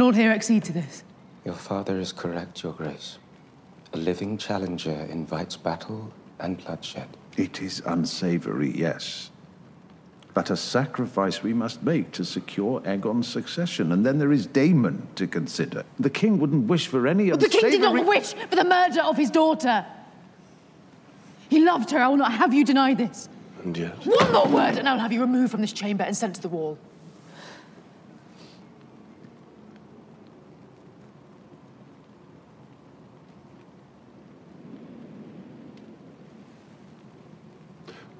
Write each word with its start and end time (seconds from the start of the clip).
and 0.00 0.06
all 0.06 0.12
here 0.12 0.30
accede 0.30 0.64
to 0.64 0.72
this? 0.72 1.04
Your 1.44 1.54
father 1.54 1.98
is 1.98 2.10
correct, 2.10 2.62
Your 2.62 2.72
Grace. 2.72 3.18
A 3.92 3.98
living 3.98 4.38
challenger 4.38 5.06
invites 5.10 5.58
battle 5.58 6.10
and 6.38 6.56
bloodshed. 6.56 7.06
It 7.36 7.60
is 7.60 7.82
unsavory, 7.84 8.70
yes. 8.70 9.28
But 10.32 10.48
a 10.48 10.56
sacrifice 10.56 11.42
we 11.42 11.52
must 11.52 11.82
make 11.82 12.12
to 12.12 12.24
secure 12.24 12.80
Aegon's 12.86 13.28
succession. 13.28 13.92
And 13.92 14.06
then 14.06 14.18
there 14.18 14.32
is 14.32 14.46
Damon 14.46 15.06
to 15.16 15.26
consider. 15.26 15.84
The 15.98 16.08
king 16.08 16.38
wouldn't 16.38 16.66
wish 16.66 16.86
for 16.86 17.06
any 17.06 17.28
But 17.28 17.40
the 17.40 17.50
king 17.50 17.70
did 17.70 17.82
not 17.82 18.06
wish 18.06 18.32
for 18.32 18.56
the 18.56 18.64
murder 18.64 19.02
of 19.02 19.18
his 19.18 19.30
daughter. 19.30 19.84
He 21.50 21.62
loved 21.62 21.90
her. 21.90 21.98
I 21.98 22.08
will 22.08 22.16
not 22.16 22.32
have 22.32 22.54
you 22.54 22.64
deny 22.64 22.94
this. 22.94 23.28
And 23.64 23.76
yet. 23.76 23.96
One 24.06 24.32
more 24.32 24.48
word, 24.48 24.78
and 24.78 24.88
I 24.88 24.94
will 24.94 25.00
have 25.00 25.12
you 25.12 25.20
removed 25.20 25.50
from 25.50 25.60
this 25.60 25.74
chamber 25.74 26.04
and 26.04 26.16
sent 26.16 26.36
to 26.36 26.40
the 26.40 26.48
wall. 26.48 26.78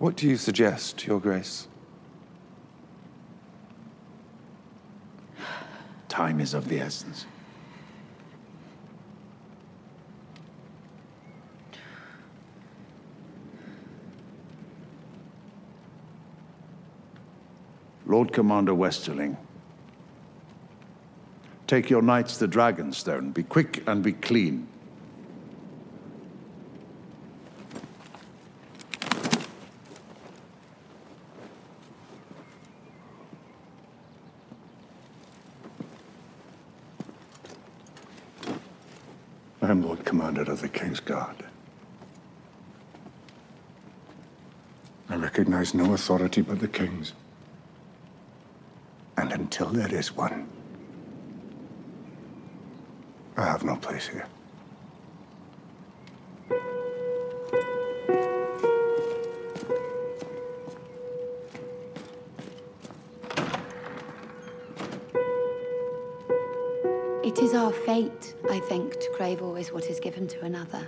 What 0.01 0.17
do 0.17 0.27
you 0.27 0.39
suggest, 0.39 1.07
Your 1.07 1.21
Grace? 1.21 1.69
Time 6.09 6.41
is 6.41 6.55
of 6.55 6.69
the 6.69 6.81
essence. 6.81 7.27
Lord 18.07 18.33
Commander 18.33 18.73
Westerling, 18.73 19.37
take 21.67 21.91
your 21.91 22.01
knights 22.01 22.39
to 22.39 22.49
Dragonstone. 22.49 23.35
Be 23.35 23.43
quick 23.43 23.87
and 23.87 24.03
be 24.03 24.15
clean. 24.15 24.67
I 39.63 39.71
am 39.71 39.83
Lord 39.83 40.05
Commander 40.05 40.43
of 40.51 40.63
the 40.63 40.69
King's 40.69 41.01
Guard. 41.01 41.45
I 45.09 45.17
recognize 45.41 45.73
no 45.73 45.95
authority 45.95 46.43
but 46.43 46.61
the 46.61 46.69
King's. 46.69 47.15
And 49.17 49.33
until 49.33 49.69
there 49.69 49.93
is 49.95 50.15
one, 50.15 50.47
I 53.39 53.47
have 53.47 53.65
no 53.65 53.77
place 53.77 54.07
here. 54.09 54.27
It 67.25 67.39
is 67.39 67.55
our 67.55 67.73
fate, 67.73 68.35
I 68.51 68.61
think, 68.61 69.01
to 69.01 69.11
crave 69.17 69.41
always 69.41 69.73
what 69.73 69.87
is 69.87 70.01
given 70.01 70.29
to 70.29 70.45
another. 70.45 70.87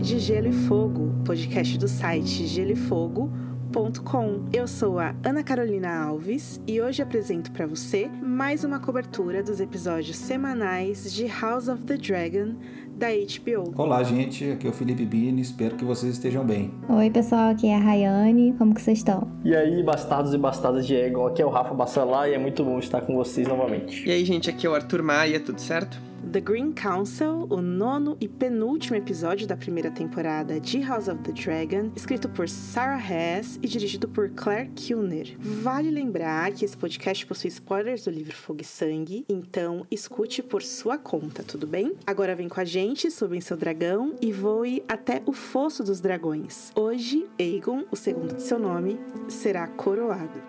De 0.00 0.18
Gelo 0.18 0.48
e 0.48 0.52
Fogo, 0.52 1.12
podcast 1.26 1.76
do 1.76 1.86
site 1.86 2.46
geloefogo.com. 2.46 4.46
Eu 4.50 4.66
sou 4.66 4.98
a 4.98 5.14
Ana 5.22 5.42
Carolina 5.42 6.04
Alves 6.04 6.58
e 6.66 6.80
hoje 6.80 7.02
apresento 7.02 7.52
para 7.52 7.66
você 7.66 8.08
mais 8.22 8.64
uma 8.64 8.80
cobertura 8.80 9.42
dos 9.42 9.60
episódios 9.60 10.16
semanais 10.16 11.12
de 11.12 11.26
House 11.26 11.68
of 11.68 11.84
the 11.84 11.98
Dragon 11.98 12.54
da 12.96 13.08
HBO. 13.08 13.74
Olá, 13.76 14.02
gente. 14.02 14.52
Aqui 14.52 14.66
é 14.66 14.70
o 14.70 14.72
Felipe 14.72 15.04
Bini. 15.04 15.42
Espero 15.42 15.76
que 15.76 15.84
vocês 15.84 16.14
estejam 16.14 16.46
bem. 16.46 16.72
Oi, 16.88 17.10
pessoal. 17.10 17.50
Aqui 17.50 17.66
é 17.66 17.76
a 17.76 17.78
Rayane. 17.78 18.54
Como 18.56 18.74
que 18.74 18.80
vocês 18.80 18.98
estão? 18.98 19.30
E 19.44 19.54
aí, 19.54 19.82
bastardos 19.82 20.32
e 20.32 20.38
bastardas 20.38 20.86
de 20.86 20.94
Egon, 20.94 21.26
aqui 21.26 21.42
é 21.42 21.46
o 21.46 21.50
Rafa 21.50 21.74
Bassalar 21.74 22.28
e 22.28 22.32
é 22.32 22.38
muito 22.38 22.64
bom 22.64 22.78
estar 22.78 23.02
com 23.02 23.14
vocês 23.14 23.46
novamente. 23.46 24.08
E 24.08 24.10
aí, 24.10 24.24
gente, 24.24 24.48
aqui 24.48 24.66
é 24.66 24.70
o 24.70 24.74
Arthur 24.74 25.02
Maia, 25.02 25.38
tudo 25.38 25.60
certo? 25.60 26.00
The 26.32 26.40
Green 26.40 26.72
Council, 26.72 27.46
o 27.50 27.60
nono 27.60 28.16
e 28.20 28.28
penúltimo 28.28 28.96
episódio 28.96 29.46
da 29.46 29.56
primeira 29.56 29.90
temporada 29.90 30.60
de 30.60 30.80
House 30.80 31.08
of 31.08 31.22
the 31.22 31.32
Dragon, 31.32 31.90
escrito 31.96 32.28
por 32.28 32.48
Sarah 32.48 33.00
Hess 33.00 33.58
e 33.62 33.66
dirigido 33.66 34.08
por 34.08 34.30
Claire 34.30 34.70
Kilner. 34.74 35.36
Vale 35.38 35.90
lembrar 35.90 36.52
que 36.52 36.64
esse 36.64 36.76
podcast 36.76 37.26
possui 37.26 37.48
spoilers 37.48 38.04
do 38.04 38.10
livro 38.10 38.36
Fogo 38.36 38.60
e 38.60 38.64
Sangue, 38.64 39.24
então 39.28 39.86
escute 39.90 40.42
por 40.42 40.62
sua 40.62 40.98
conta, 40.98 41.42
tudo 41.42 41.66
bem? 41.66 41.94
Agora 42.06 42.36
vem 42.36 42.48
com 42.48 42.60
a 42.60 42.64
gente, 42.64 43.10
suba 43.10 43.36
em 43.36 43.40
seu 43.40 43.56
dragão 43.56 44.14
e 44.20 44.32
voe 44.32 44.84
até 44.86 45.22
o 45.26 45.32
Fosso 45.32 45.82
dos 45.82 46.00
Dragões. 46.00 46.70
Hoje, 46.76 47.26
Aegon, 47.38 47.84
o 47.90 47.96
segundo 47.96 48.34
de 48.34 48.42
seu 48.42 48.58
nome, 48.58 49.00
será 49.28 49.66
coroado. 49.66 50.40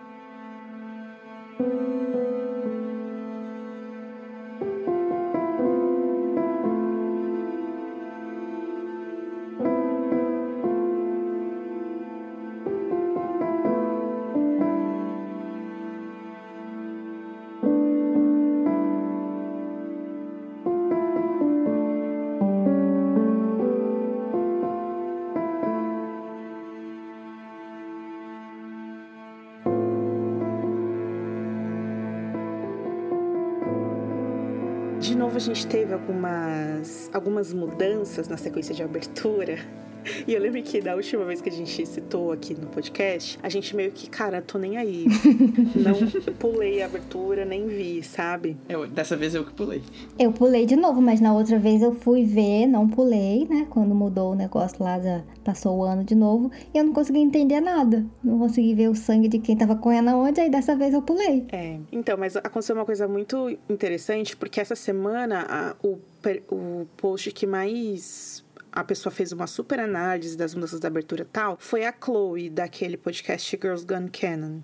Novo, 35.32 35.36
a 35.36 35.40
gente 35.40 35.66
teve 35.66 35.94
algumas, 35.94 37.10
algumas 37.12 37.52
mudanças 37.52 38.28
na 38.28 38.36
sequência 38.36 38.74
de 38.74 38.82
abertura. 38.82 39.58
E 40.26 40.34
eu 40.34 40.40
lembro 40.40 40.62
que 40.62 40.80
da 40.80 40.94
última 40.94 41.24
vez 41.24 41.40
que 41.40 41.48
a 41.48 41.52
gente 41.52 41.84
citou 41.86 42.32
aqui 42.32 42.54
no 42.54 42.66
podcast, 42.68 43.38
a 43.42 43.48
gente 43.48 43.74
meio 43.74 43.90
que, 43.90 44.08
cara, 44.08 44.40
tô 44.40 44.58
nem 44.58 44.76
aí. 44.76 45.06
Não 45.74 46.34
pulei 46.34 46.82
a 46.82 46.86
abertura, 46.86 47.44
nem 47.44 47.66
vi, 47.66 48.02
sabe? 48.02 48.56
Eu, 48.68 48.86
dessa 48.86 49.16
vez 49.16 49.34
eu 49.34 49.44
que 49.44 49.52
pulei. 49.52 49.82
Eu 50.18 50.32
pulei 50.32 50.66
de 50.66 50.76
novo, 50.76 51.00
mas 51.00 51.20
na 51.20 51.34
outra 51.34 51.58
vez 51.58 51.82
eu 51.82 51.94
fui 51.94 52.24
ver, 52.24 52.66
não 52.66 52.88
pulei, 52.88 53.46
né? 53.48 53.66
Quando 53.70 53.94
mudou 53.94 54.32
o 54.32 54.34
negócio 54.34 54.82
lá, 54.82 55.00
já 55.00 55.22
passou 55.44 55.78
o 55.78 55.82
ano 55.82 56.04
de 56.04 56.14
novo, 56.14 56.50
e 56.72 56.78
eu 56.78 56.84
não 56.84 56.92
consegui 56.92 57.18
entender 57.18 57.60
nada. 57.60 58.04
Não 58.22 58.38
consegui 58.38 58.74
ver 58.74 58.88
o 58.88 58.94
sangue 58.94 59.28
de 59.28 59.38
quem 59.38 59.56
tava 59.56 59.76
correndo 59.76 60.10
aonde, 60.10 60.40
aí 60.40 60.50
dessa 60.50 60.76
vez 60.76 60.94
eu 60.94 61.02
pulei. 61.02 61.44
É, 61.50 61.78
então, 61.90 62.16
mas 62.16 62.36
aconteceu 62.36 62.74
uma 62.76 62.84
coisa 62.84 63.08
muito 63.08 63.50
interessante, 63.68 64.36
porque 64.36 64.60
essa 64.60 64.76
semana 64.76 65.46
a, 65.48 65.86
o, 65.86 65.98
o 66.50 66.86
post 66.96 67.30
que 67.32 67.46
mais 67.46 68.41
a 68.72 68.82
pessoa 68.82 69.12
fez 69.12 69.32
uma 69.32 69.46
super 69.46 69.78
análise 69.78 70.36
das 70.36 70.54
mudanças 70.54 70.80
da 70.80 70.88
abertura 70.88 71.22
e 71.22 71.26
tal, 71.26 71.56
foi 71.60 71.84
a 71.84 71.92
Chloe, 71.92 72.48
daquele 72.48 72.96
podcast 72.96 73.58
Girls 73.60 73.84
Gone 73.86 74.08
Canon. 74.08 74.60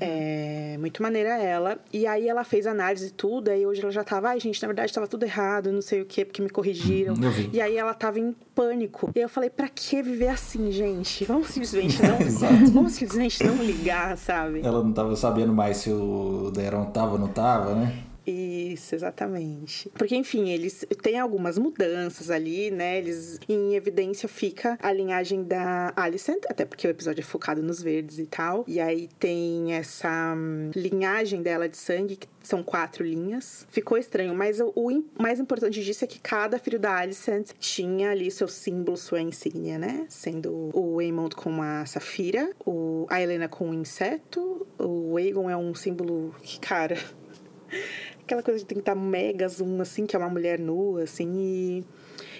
É, 0.00 0.76
muito 0.78 1.02
maneira 1.02 1.36
ela. 1.36 1.78
E 1.92 2.06
aí 2.06 2.28
ela 2.28 2.42
fez 2.42 2.66
análise 2.66 3.08
e 3.08 3.10
tudo, 3.10 3.50
aí 3.50 3.66
hoje 3.66 3.82
ela 3.82 3.90
já 3.90 4.02
tava, 4.02 4.28
ai 4.28 4.40
gente, 4.40 4.60
na 4.62 4.68
verdade 4.68 4.92
tava 4.92 5.06
tudo 5.06 5.24
errado, 5.24 5.70
não 5.70 5.82
sei 5.82 6.00
o 6.00 6.06
que, 6.06 6.24
porque 6.24 6.40
me 6.40 6.48
corrigiram. 6.48 7.14
Vi. 7.14 7.50
E 7.52 7.60
aí 7.60 7.76
ela 7.76 7.92
tava 7.92 8.18
em 8.18 8.34
pânico. 8.54 9.10
E 9.14 9.18
eu 9.20 9.28
falei, 9.28 9.50
pra 9.50 9.68
que 9.68 10.02
viver 10.02 10.28
assim, 10.28 10.70
gente? 10.70 11.24
Vamos 11.24 11.48
simplesmente 11.48 12.00
não. 12.02 12.72
vamos 12.72 12.92
simplesmente 12.92 13.44
não 13.44 13.56
ligar, 13.56 14.16
sabe? 14.16 14.60
Ela 14.64 14.82
não 14.82 14.92
tava 14.92 15.14
sabendo 15.16 15.52
mais 15.52 15.78
se 15.78 15.90
o 15.90 16.50
Deron 16.50 16.86
tava 16.86 17.12
ou 17.12 17.18
não 17.18 17.28
tava, 17.28 17.74
né? 17.74 17.94
Isso, 18.26 18.94
exatamente. 18.94 19.90
Porque, 19.90 20.16
enfim, 20.16 20.48
eles 20.48 20.86
têm 21.02 21.18
algumas 21.18 21.58
mudanças 21.58 22.30
ali, 22.30 22.70
né? 22.70 22.98
Eles, 22.98 23.38
em 23.48 23.74
evidência 23.74 24.28
fica 24.28 24.78
a 24.82 24.92
linhagem 24.92 25.44
da 25.44 25.92
Alicent, 25.94 26.42
até 26.48 26.64
porque 26.64 26.86
o 26.86 26.90
episódio 26.90 27.20
é 27.20 27.24
focado 27.24 27.62
nos 27.62 27.82
verdes 27.82 28.18
e 28.18 28.26
tal. 28.26 28.64
E 28.66 28.80
aí 28.80 29.08
tem 29.18 29.74
essa 29.74 30.34
hum, 30.36 30.70
linhagem 30.74 31.42
dela 31.42 31.68
de 31.68 31.76
sangue, 31.76 32.16
que 32.16 32.28
são 32.42 32.62
quatro 32.62 33.04
linhas. 33.04 33.66
Ficou 33.70 33.98
estranho, 33.98 34.34
mas 34.34 34.60
o, 34.60 34.72
o 34.74 35.04
mais 35.20 35.38
importante 35.38 35.82
disso 35.82 36.04
é 36.04 36.08
que 36.08 36.18
cada 36.18 36.58
filho 36.58 36.78
da 36.78 36.96
Alicent 36.96 37.50
tinha 37.58 38.10
ali 38.10 38.30
seu 38.30 38.48
símbolo, 38.48 38.96
sua 38.96 39.20
insígnia, 39.20 39.78
né? 39.78 40.06
Sendo 40.08 40.70
o 40.72 40.98
Aemond 40.98 41.34
com 41.36 41.62
a 41.62 41.84
Safira, 41.84 42.50
o, 42.64 43.06
a 43.10 43.20
Helena 43.20 43.48
com 43.48 43.70
o 43.70 43.74
inseto, 43.74 44.66
o 44.78 45.16
Aegon 45.16 45.50
é 45.50 45.56
um 45.56 45.74
símbolo 45.74 46.34
que, 46.42 46.58
cara... 46.58 46.96
Aquela 48.24 48.42
coisa 48.42 48.58
de 48.60 48.64
tem 48.64 48.76
que 48.76 48.82
estar 48.82 48.94
mega 48.94 49.46
zoom, 49.48 49.80
assim, 49.80 50.06
que 50.06 50.16
é 50.16 50.18
uma 50.18 50.30
mulher 50.30 50.58
nua, 50.58 51.02
assim, 51.02 51.30
e... 51.36 51.84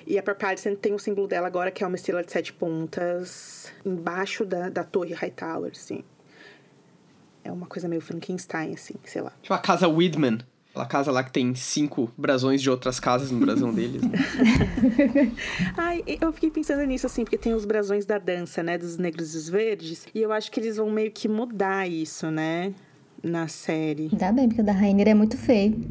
E 0.06 0.18
a 0.18 0.22
própria 0.22 0.50
Alicent 0.50 0.78
tem 0.78 0.92
o 0.92 0.98
símbolo 0.98 1.26
dela 1.26 1.46
agora, 1.46 1.70
que 1.70 1.82
é 1.82 1.86
uma 1.86 1.96
estrela 1.96 2.22
de 2.22 2.30
sete 2.30 2.52
pontas, 2.52 3.72
embaixo 3.84 4.44
da, 4.44 4.68
da 4.68 4.84
torre 4.84 5.14
Hightower, 5.14 5.72
assim. 5.74 6.04
É 7.42 7.50
uma 7.50 7.66
coisa 7.66 7.88
meio 7.88 8.02
Frankenstein, 8.02 8.74
assim, 8.74 8.94
sei 9.04 9.22
lá. 9.22 9.32
Tipo 9.42 9.54
a 9.54 9.58
casa 9.58 9.88
Widman. 9.88 10.40
Aquela 10.70 10.86
casa 10.86 11.12
lá 11.12 11.22
que 11.22 11.30
tem 11.30 11.54
cinco 11.54 12.10
brasões 12.18 12.60
de 12.60 12.68
outras 12.68 12.98
casas 12.98 13.30
no 13.30 13.38
brasão 13.38 13.72
deles. 13.72 14.02
Né? 14.02 14.18
Ai, 15.78 16.02
eu 16.20 16.32
fiquei 16.32 16.50
pensando 16.50 16.82
nisso, 16.84 17.06
assim, 17.06 17.22
porque 17.22 17.38
tem 17.38 17.54
os 17.54 17.64
brasões 17.64 18.04
da 18.04 18.18
dança, 18.18 18.60
né? 18.60 18.76
Dos 18.76 18.98
negros 18.98 19.34
e 19.34 19.38
os 19.38 19.48
verdes. 19.48 20.04
E 20.12 20.20
eu 20.20 20.32
acho 20.32 20.50
que 20.50 20.58
eles 20.58 20.76
vão 20.76 20.90
meio 20.90 21.12
que 21.12 21.28
mudar 21.28 21.88
isso, 21.88 22.28
né? 22.28 22.74
Na 23.24 23.48
série. 23.48 24.10
Ainda 24.12 24.32
bem, 24.32 24.48
porque 24.48 24.60
o 24.60 24.64
da 24.64 24.72
Rainer 24.72 25.08
é 25.08 25.14
muito 25.14 25.36
feio. 25.38 25.82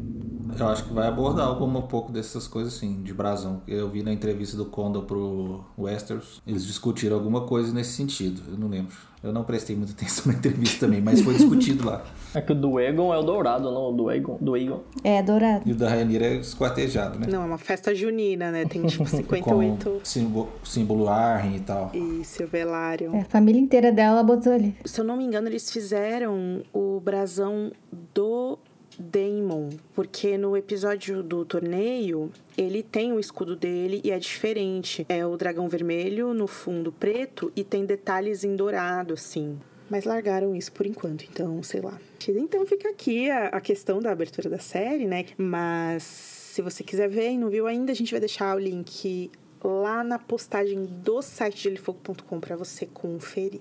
Eu 0.56 0.68
acho 0.68 0.84
que 0.84 0.94
vai 0.94 1.08
abordar 1.08 1.48
alguma 1.48 1.80
um 1.80 1.88
pouco 1.88 2.12
dessas 2.12 2.46
coisas 2.46 2.76
assim, 2.76 3.02
de 3.02 3.12
brasão. 3.12 3.60
Eu 3.66 3.90
vi 3.90 4.04
na 4.04 4.12
entrevista 4.12 4.56
do 4.56 4.66
Condor 4.66 5.02
pro 5.02 5.64
Westeros, 5.76 6.40
eles 6.46 6.64
discutiram 6.64 7.16
alguma 7.16 7.40
coisa 7.40 7.72
nesse 7.72 7.92
sentido, 7.92 8.40
eu 8.48 8.56
não 8.56 8.68
lembro. 8.68 8.94
Eu 9.24 9.32
não 9.32 9.42
prestei 9.42 9.74
muita 9.74 9.92
atenção 9.92 10.30
na 10.30 10.38
entrevista 10.38 10.86
também, 10.86 11.00
mas 11.00 11.22
foi 11.22 11.32
discutido 11.34 11.86
lá. 11.86 12.04
É 12.34 12.42
que 12.42 12.52
o 12.52 12.54
do 12.54 12.78
Egon 12.78 13.14
é 13.14 13.16
o 13.16 13.22
dourado, 13.22 13.70
não 13.70 13.88
o 13.88 13.92
do 13.92 14.10
Egon. 14.10 14.36
Do 14.38 14.54
Egon. 14.54 14.82
É, 15.02 15.22
dourado. 15.22 15.62
E 15.66 15.72
o 15.72 15.74
da 15.74 15.88
Rainira 15.88 16.26
é 16.26 16.34
esquartejado, 16.36 17.18
né? 17.18 17.26
Não, 17.30 17.42
é 17.42 17.46
uma 17.46 17.56
festa 17.56 17.94
junina, 17.94 18.50
né? 18.50 18.66
Tem, 18.66 18.84
tipo, 18.84 19.04
Com 19.08 19.16
58... 19.16 20.00
símbolo, 20.04 20.52
símbolo 20.62 21.08
Arryn 21.08 21.56
e 21.56 21.60
tal. 21.60 21.90
Isso, 21.94 22.44
o 22.44 22.46
velário. 22.46 23.14
É, 23.14 23.20
a 23.20 23.24
família 23.24 23.58
inteira 23.58 23.90
dela 23.90 24.22
botou 24.22 24.52
ali. 24.52 24.76
Se 24.84 25.00
eu 25.00 25.04
não 25.04 25.16
me 25.16 25.24
engano, 25.24 25.48
eles 25.48 25.70
fizeram 25.70 26.62
o 26.70 27.00
brasão 27.00 27.72
do 28.14 28.58
Daemon, 28.98 29.70
porque 29.94 30.36
no 30.38 30.56
episódio 30.56 31.22
do 31.22 31.44
torneio 31.44 32.30
ele 32.56 32.82
tem 32.82 33.12
o 33.12 33.20
escudo 33.20 33.56
dele 33.56 34.00
e 34.04 34.10
é 34.10 34.18
diferente. 34.18 35.04
É 35.08 35.26
o 35.26 35.36
dragão 35.36 35.68
vermelho 35.68 36.32
no 36.34 36.46
fundo 36.46 36.92
preto 36.92 37.52
e 37.56 37.64
tem 37.64 37.84
detalhes 37.84 38.44
em 38.44 38.56
dourado, 38.56 39.14
assim. 39.14 39.58
Mas 39.90 40.04
largaram 40.04 40.54
isso 40.56 40.72
por 40.72 40.86
enquanto, 40.86 41.24
então, 41.24 41.62
sei 41.62 41.80
lá. 41.80 41.98
Então 42.26 42.64
fica 42.64 42.88
aqui 42.88 43.30
a, 43.30 43.48
a 43.48 43.60
questão 43.60 44.00
da 44.00 44.10
abertura 44.10 44.48
da 44.48 44.58
série, 44.58 45.06
né? 45.06 45.26
Mas 45.36 46.02
se 46.02 46.62
você 46.62 46.82
quiser 46.82 47.08
ver 47.08 47.32
e 47.32 47.38
não 47.38 47.50
viu 47.50 47.66
ainda, 47.66 47.92
a 47.92 47.94
gente 47.94 48.10
vai 48.10 48.20
deixar 48.20 48.56
o 48.56 48.58
link 48.58 49.30
lá 49.64 50.04
na 50.04 50.18
postagem 50.18 50.84
do 50.84 51.22
site 51.22 51.62
de 51.62 51.68
elifogo.com 51.68 52.38
para 52.38 52.54
você 52.54 52.84
conferir. 52.84 53.60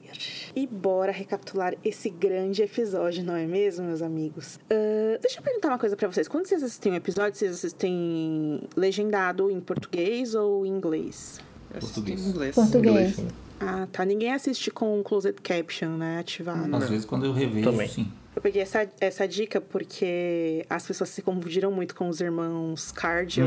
E 0.54 0.68
bora 0.68 1.12
recapitular 1.12 1.74
esse 1.84 2.10
grande 2.10 2.62
episódio, 2.62 3.24
não 3.24 3.36
é 3.36 3.46
mesmo, 3.48 3.86
meus 3.86 4.02
amigos? 4.02 4.60
Ah, 4.70 5.18
deixa 5.22 5.40
eu 5.40 5.44
perguntar 5.44 5.70
uma 5.70 5.80
coisa 5.80 5.96
para 5.96 6.08
vocês. 6.12 6.28
Quando 6.28 6.46
vocês 6.48 6.62
assistem 6.62 6.92
um 6.92 6.96
episódio, 6.96 7.38
vocês 7.38 7.54
assistem 7.54 8.62
legendado 8.76 9.50
em 9.50 9.62
português 9.62 10.36
ou 10.36 10.66
em 10.66 10.70
inglês? 10.70 11.40
Português. 11.80 12.28
Inglês. 12.28 12.56
Português. 12.56 13.20
Ah, 13.60 13.88
tá. 13.92 14.04
Ninguém 14.04 14.34
assiste 14.34 14.70
com 14.70 15.02
closed 15.04 15.40
caption, 15.42 15.96
né? 15.98 16.20
Ativado. 16.20 16.76
Às 16.76 16.90
vezes 16.90 17.06
quando 17.06 17.26
eu 17.26 17.32
revejo, 17.34 17.72
Também. 17.72 17.88
sim. 17.88 18.12
Eu 18.44 18.52
peguei 18.52 18.62
essa, 18.62 18.86
essa 19.00 19.26
dica 19.26 19.62
porque 19.62 20.66
as 20.70 20.86
pessoas 20.86 21.10
se 21.12 21.22
confundiram 21.22 21.72
muito 21.72 21.96
com 21.96 22.10
os 22.10 22.20
irmãos 22.20 22.92
Cardio. 22.92 23.46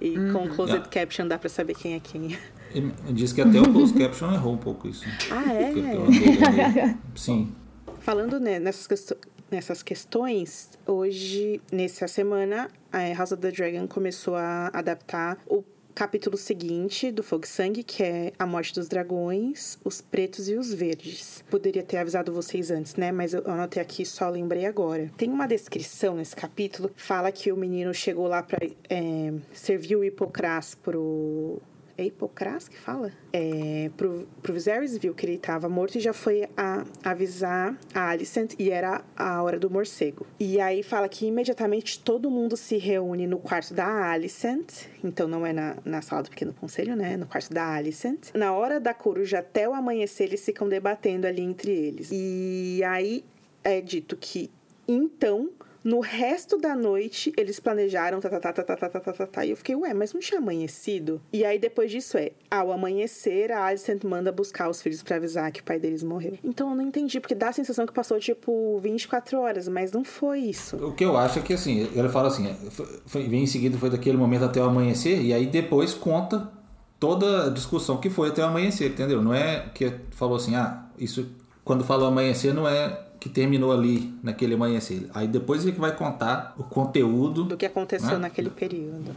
E 0.00 0.16
com 0.32 0.48
closed 0.48 0.88
caption 0.88 1.28
dá 1.28 1.38
pra 1.38 1.48
saber 1.48 1.76
quem 1.76 1.94
é 1.94 2.00
quem. 2.00 2.36
Ele 2.74 2.92
diz 3.12 3.32
que 3.32 3.40
até 3.40 3.60
o 3.60 3.72
closed 3.72 3.96
caption 3.96 4.32
errou 4.32 4.54
um 4.54 4.58
pouco 4.58 4.88
isso. 4.88 5.04
Ah, 5.30 5.52
é? 5.52 5.66
Ali. 5.68 6.98
Sim. 7.14 7.54
Falando 8.00 8.40
né, 8.40 8.58
nessas, 8.58 8.88
questões, 8.88 9.20
nessas 9.48 9.80
questões, 9.80 10.70
hoje, 10.84 11.60
nessa 11.70 12.08
semana, 12.08 12.68
a 12.92 13.14
House 13.16 13.30
of 13.30 13.40
the 13.40 13.52
Dragon 13.52 13.86
começou 13.86 14.34
a 14.34 14.72
adaptar 14.72 15.38
o 15.46 15.62
capítulo 16.00 16.38
seguinte 16.38 17.12
do 17.12 17.22
Fogo 17.22 17.46
Sangue, 17.46 17.82
que 17.82 18.02
é 18.02 18.32
A 18.38 18.46
Morte 18.46 18.72
dos 18.72 18.88
Dragões, 18.88 19.78
Os 19.84 20.00
Pretos 20.00 20.48
e 20.48 20.54
os 20.54 20.72
Verdes. 20.72 21.44
Poderia 21.50 21.82
ter 21.82 21.98
avisado 21.98 22.32
vocês 22.32 22.70
antes, 22.70 22.96
né? 22.96 23.12
Mas 23.12 23.34
eu 23.34 23.42
anotei 23.44 23.82
aqui 23.82 24.06
só 24.06 24.30
lembrei 24.30 24.64
agora. 24.64 25.10
Tem 25.18 25.28
uma 25.28 25.46
descrição 25.46 26.14
nesse 26.14 26.34
capítulo, 26.34 26.90
fala 26.96 27.30
que 27.30 27.52
o 27.52 27.56
menino 27.56 27.92
chegou 27.92 28.26
lá 28.26 28.42
pra 28.42 28.66
é, 28.88 29.34
servir 29.52 29.94
o 29.94 30.02
Hipocrás 30.02 30.74
pro 30.74 31.60
é 32.00 32.06
Hipocrás 32.06 32.68
que 32.68 32.78
fala? 32.78 33.12
É, 33.32 33.90
pro, 33.96 34.26
pro 34.42 34.52
Viserys 34.52 34.96
viu 34.96 35.14
que 35.14 35.26
ele 35.26 35.34
estava 35.34 35.68
morto 35.68 35.96
e 35.96 36.00
já 36.00 36.12
foi 36.12 36.48
a, 36.56 36.84
avisar 37.04 37.76
a 37.94 38.08
Alicent 38.08 38.54
e 38.58 38.70
era 38.70 39.04
a 39.16 39.42
hora 39.42 39.58
do 39.58 39.70
morcego. 39.70 40.26
E 40.38 40.60
aí 40.60 40.82
fala 40.82 41.08
que 41.08 41.26
imediatamente 41.26 42.00
todo 42.00 42.30
mundo 42.30 42.56
se 42.56 42.76
reúne 42.78 43.26
no 43.26 43.38
quarto 43.38 43.74
da 43.74 44.10
Alicent, 44.10 44.86
então 45.04 45.28
não 45.28 45.44
é 45.44 45.52
na, 45.52 45.76
na 45.84 46.02
sala 46.02 46.22
do 46.22 46.30
pequeno 46.30 46.52
conselho, 46.54 46.96
né? 46.96 47.16
No 47.16 47.26
quarto 47.26 47.52
da 47.52 47.74
Alicent. 47.74 48.30
Na 48.34 48.52
hora 48.52 48.80
da 48.80 48.94
coruja 48.94 49.40
até 49.40 49.68
o 49.68 49.74
amanhecer 49.74 50.24
eles 50.24 50.44
ficam 50.44 50.68
debatendo 50.68 51.26
ali 51.26 51.42
entre 51.42 51.70
eles. 51.70 52.08
E 52.12 52.82
aí 52.84 53.24
é 53.62 53.80
dito 53.80 54.16
que 54.16 54.50
então 54.88 55.50
no 55.82 56.00
resto 56.00 56.58
da 56.58 56.74
noite, 56.76 57.32
eles 57.36 57.58
planejaram, 57.60 58.20
tá, 58.20 58.28
tá, 58.28 58.40
tá, 58.40 58.52
tá, 58.52 58.62
tá, 58.62 58.76
tá, 58.76 59.00
tá, 59.00 59.12
tá, 59.12 59.26
tá. 59.26 59.44
E 59.46 59.50
eu 59.50 59.56
fiquei, 59.56 59.74
ué, 59.74 59.94
mas 59.94 60.12
não 60.12 60.20
tinha 60.20 60.38
amanhecido? 60.38 61.20
E 61.32 61.44
aí, 61.44 61.58
depois 61.58 61.90
disso, 61.90 62.18
é, 62.18 62.32
ao 62.50 62.70
amanhecer, 62.72 63.50
a 63.52 63.64
Alicent 63.64 64.04
manda 64.04 64.30
buscar 64.30 64.68
os 64.68 64.82
filhos 64.82 65.02
pra 65.02 65.16
avisar 65.16 65.50
que 65.52 65.60
o 65.60 65.64
pai 65.64 65.78
deles 65.78 66.02
morreu. 66.02 66.38
Então, 66.44 66.70
eu 66.70 66.76
não 66.76 66.82
entendi, 66.84 67.18
porque 67.20 67.34
dá 67.34 67.48
a 67.48 67.52
sensação 67.52 67.86
que 67.86 67.92
passou, 67.92 68.18
tipo, 68.18 68.78
24 68.80 69.38
horas, 69.40 69.68
mas 69.68 69.92
não 69.92 70.04
foi 70.04 70.40
isso. 70.40 70.76
O 70.76 70.92
que 70.92 71.04
eu 71.04 71.16
acho 71.16 71.38
é 71.38 71.42
que 71.42 71.52
assim, 71.54 71.88
ele 71.94 72.08
fala 72.08 72.28
assim, 72.28 72.54
foi, 72.70 72.86
foi- 73.06 73.28
vem 73.28 73.42
em 73.44 73.46
seguida 73.46 73.78
foi 73.78 73.90
daquele 73.90 74.16
momento 74.16 74.44
até 74.44 74.60
o 74.60 74.64
amanhecer, 74.64 75.20
e 75.22 75.32
aí 75.32 75.46
depois 75.46 75.94
conta 75.94 76.50
toda 76.98 77.46
a 77.46 77.50
discussão 77.50 77.96
que 77.98 78.10
foi 78.10 78.28
até 78.28 78.42
o 78.42 78.46
amanhecer, 78.46 78.90
entendeu? 78.90 79.22
Não 79.22 79.32
é 79.32 79.70
que 79.74 79.92
falou 80.10 80.36
assim, 80.36 80.54
ah, 80.54 80.84
isso 80.98 81.26
quando 81.64 81.84
falou 81.84 82.06
amanhecer 82.08 82.52
não 82.52 82.68
é 82.68 82.98
que 83.20 83.28
terminou 83.28 83.70
ali 83.70 84.12
naquele 84.22 84.54
amanhecer. 84.54 85.08
Aí 85.14 85.28
depois 85.28 85.64
ele 85.66 85.76
vai 85.78 85.94
contar 85.94 86.54
o 86.56 86.64
conteúdo 86.64 87.44
Do 87.44 87.56
que 87.56 87.66
aconteceu 87.66 88.12
Né? 88.12 88.18
naquele 88.18 88.48
período. 88.50 89.14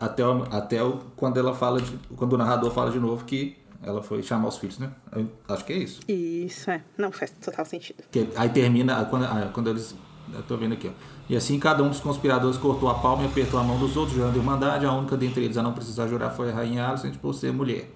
até, 0.00 0.22
até 0.52 0.78
quando 1.16 1.36
ela 1.38 1.52
fala 1.52 1.80
de, 1.82 1.98
quando 2.16 2.34
o 2.34 2.38
narrador 2.38 2.70
fala 2.70 2.90
de 2.92 2.98
novo 3.00 3.24
que 3.24 3.56
ela 3.82 4.02
foi 4.02 4.22
chamar 4.22 4.48
os 4.48 4.56
filhos, 4.56 4.78
né? 4.78 4.90
Eu 5.14 5.28
acho 5.48 5.64
que 5.64 5.72
é 5.72 5.76
isso. 5.78 6.00
Isso, 6.08 6.70
é. 6.70 6.80
Não 6.96 7.10
faz 7.12 7.32
total 7.32 7.64
sentido. 7.66 8.02
Que- 8.10 8.28
aí 8.36 8.48
termina, 8.48 9.04
quando, 9.06 9.26
quando 9.52 9.68
eles. 9.70 9.94
Eu 10.32 10.42
tô 10.44 10.56
vendo 10.56 10.72
aqui, 10.72 10.88
ó. 10.88 10.92
E 11.28 11.36
assim 11.36 11.58
cada 11.58 11.82
um 11.82 11.88
dos 11.90 12.00
conspiradores 12.00 12.56
cortou 12.56 12.88
a 12.88 12.94
palma 12.94 13.24
e 13.24 13.26
apertou 13.26 13.58
a 13.60 13.62
mão 13.62 13.78
dos 13.78 13.94
outros, 13.96 14.16
jurando 14.16 14.36
irmandade. 14.38 14.86
A 14.86 14.92
única 14.92 15.16
dentre 15.18 15.44
eles 15.44 15.56
a 15.58 15.62
não 15.62 15.72
precisar 15.74 16.06
jurar 16.08 16.30
foi 16.30 16.50
a 16.50 16.54
rainha 16.54 16.86
Alicent 16.86 17.16
por 17.18 17.34
ser 17.34 17.52
mulher. 17.52 17.90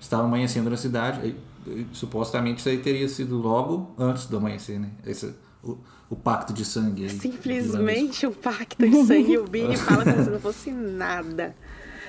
Estava 0.00 0.24
amanhecendo 0.24 0.68
na 0.70 0.76
cidade. 0.76 1.36
Supostamente 1.92 2.60
isso 2.60 2.68
aí 2.68 2.78
teria 2.78 3.08
sido 3.08 3.36
logo 3.38 3.94
antes 3.98 4.26
do 4.26 4.36
amanhecer, 4.36 4.78
né? 4.78 4.90
Esse, 5.06 5.34
o, 5.62 5.78
o 6.10 6.16
pacto 6.16 6.52
de 6.52 6.64
sangue. 6.64 7.04
aí, 7.04 7.10
Simplesmente 7.10 8.26
um 8.26 8.32
pacto 8.32 8.88
de 8.88 9.04
sangue. 9.04 9.38
O 9.38 9.44
Billy 9.44 9.76
fala 9.78 10.04
como 10.04 10.24
se 10.24 10.30
não 10.30 10.40
fosse 10.40 10.70
nada. 10.70 11.54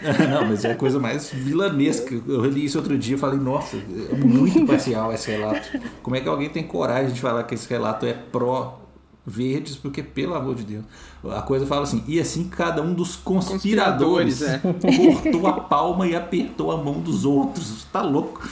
Não, 0.30 0.46
mas 0.46 0.66
é 0.66 0.72
a 0.72 0.76
coisa 0.76 1.00
mais 1.00 1.30
vilanesca. 1.30 2.14
Eu 2.28 2.46
li 2.46 2.66
isso 2.66 2.78
outro 2.78 2.98
dia 2.98 3.16
e 3.16 3.18
falei, 3.18 3.40
nossa, 3.40 3.78
é 3.78 4.16
muito 4.16 4.66
parcial 4.66 5.14
esse 5.14 5.32
relato. 5.32 5.80
Como 6.02 6.16
é 6.16 6.20
que 6.20 6.28
alguém 6.28 6.50
tem 6.50 6.64
coragem 6.64 7.14
de 7.14 7.22
falar 7.22 7.44
que 7.44 7.56
esse 7.56 7.70
relato 7.70 8.06
é 8.06 8.14
pró 8.14 8.82
verdes? 9.26 9.78
Porque, 9.78 10.04
pelo 10.04 10.34
amor 10.34 10.56
de 10.56 10.64
Deus. 10.64 10.84
A 11.32 11.42
coisa 11.42 11.66
fala 11.66 11.84
assim, 11.84 12.04
e 12.06 12.20
assim 12.20 12.50
cada 12.50 12.82
um 12.82 12.94
dos 12.94 13.16
conspiradores, 13.16 14.40
Conspiradores, 14.40 15.22
cortou 15.22 15.48
a 15.48 15.54
palma 15.54 16.06
e 16.06 16.16
apertou 16.16 16.72
a 16.72 16.78
mão 16.78 17.00
dos 17.00 17.24
outros. 17.24 17.86
Tá 17.86 18.02
louco. 18.02 18.46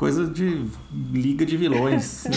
Coisa 0.00 0.26
de 0.26 0.64
liga 1.12 1.44
de 1.44 1.58
vilões. 1.58 2.24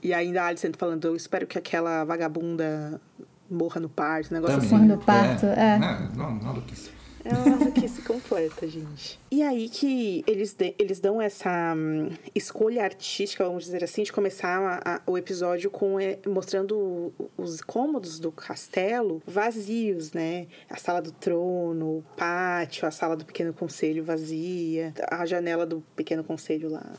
E 0.00 0.12
ainda 0.12 0.42
a 0.42 0.46
Alicent 0.46 0.74
falando, 0.76 1.04
eu 1.04 1.14
espero 1.14 1.46
que 1.46 1.56
aquela 1.56 2.02
vagabunda 2.04 3.00
morra 3.48 3.80
no 3.80 3.88
parto, 3.88 4.34
negócio 4.34 4.60
Também. 4.60 4.74
assim. 4.76 4.86
no 4.88 4.98
parto, 4.98 5.46
é. 5.46 5.78
Não, 5.78 6.08
não, 6.16 6.42
maluquice. 6.42 6.90
É 7.24 7.28
uma 7.32 7.56
maluquice 7.56 8.02
completa, 8.06 8.66
gente. 8.66 9.18
E 9.30 9.42
aí 9.42 9.68
que 9.68 10.24
eles, 10.26 10.54
de- 10.54 10.74
eles 10.78 10.98
dão 11.00 11.20
essa 11.22 11.74
hum, 11.76 12.08
escolha 12.34 12.82
artística, 12.82 13.44
vamos 13.44 13.64
dizer 13.64 13.84
assim, 13.84 14.02
de 14.02 14.12
começar 14.12 14.58
a- 14.84 14.94
a- 14.96 15.00
o 15.06 15.16
episódio 15.16 15.70
com 15.70 16.00
é, 16.00 16.18
mostrando 16.26 17.12
os 17.36 17.60
cômodos 17.60 18.18
do 18.18 18.32
castelo 18.32 19.22
vazios, 19.26 20.12
né? 20.12 20.46
A 20.68 20.76
sala 20.76 21.00
do 21.00 21.12
trono, 21.12 21.98
o 21.98 22.04
pátio, 22.16 22.86
a 22.86 22.90
sala 22.90 23.16
do 23.16 23.24
pequeno 23.24 23.52
conselho 23.52 24.02
vazia, 24.04 24.92
a 25.10 25.24
janela 25.24 25.64
do 25.64 25.80
pequeno 25.94 26.24
conselho 26.24 26.68
lá 26.70 26.92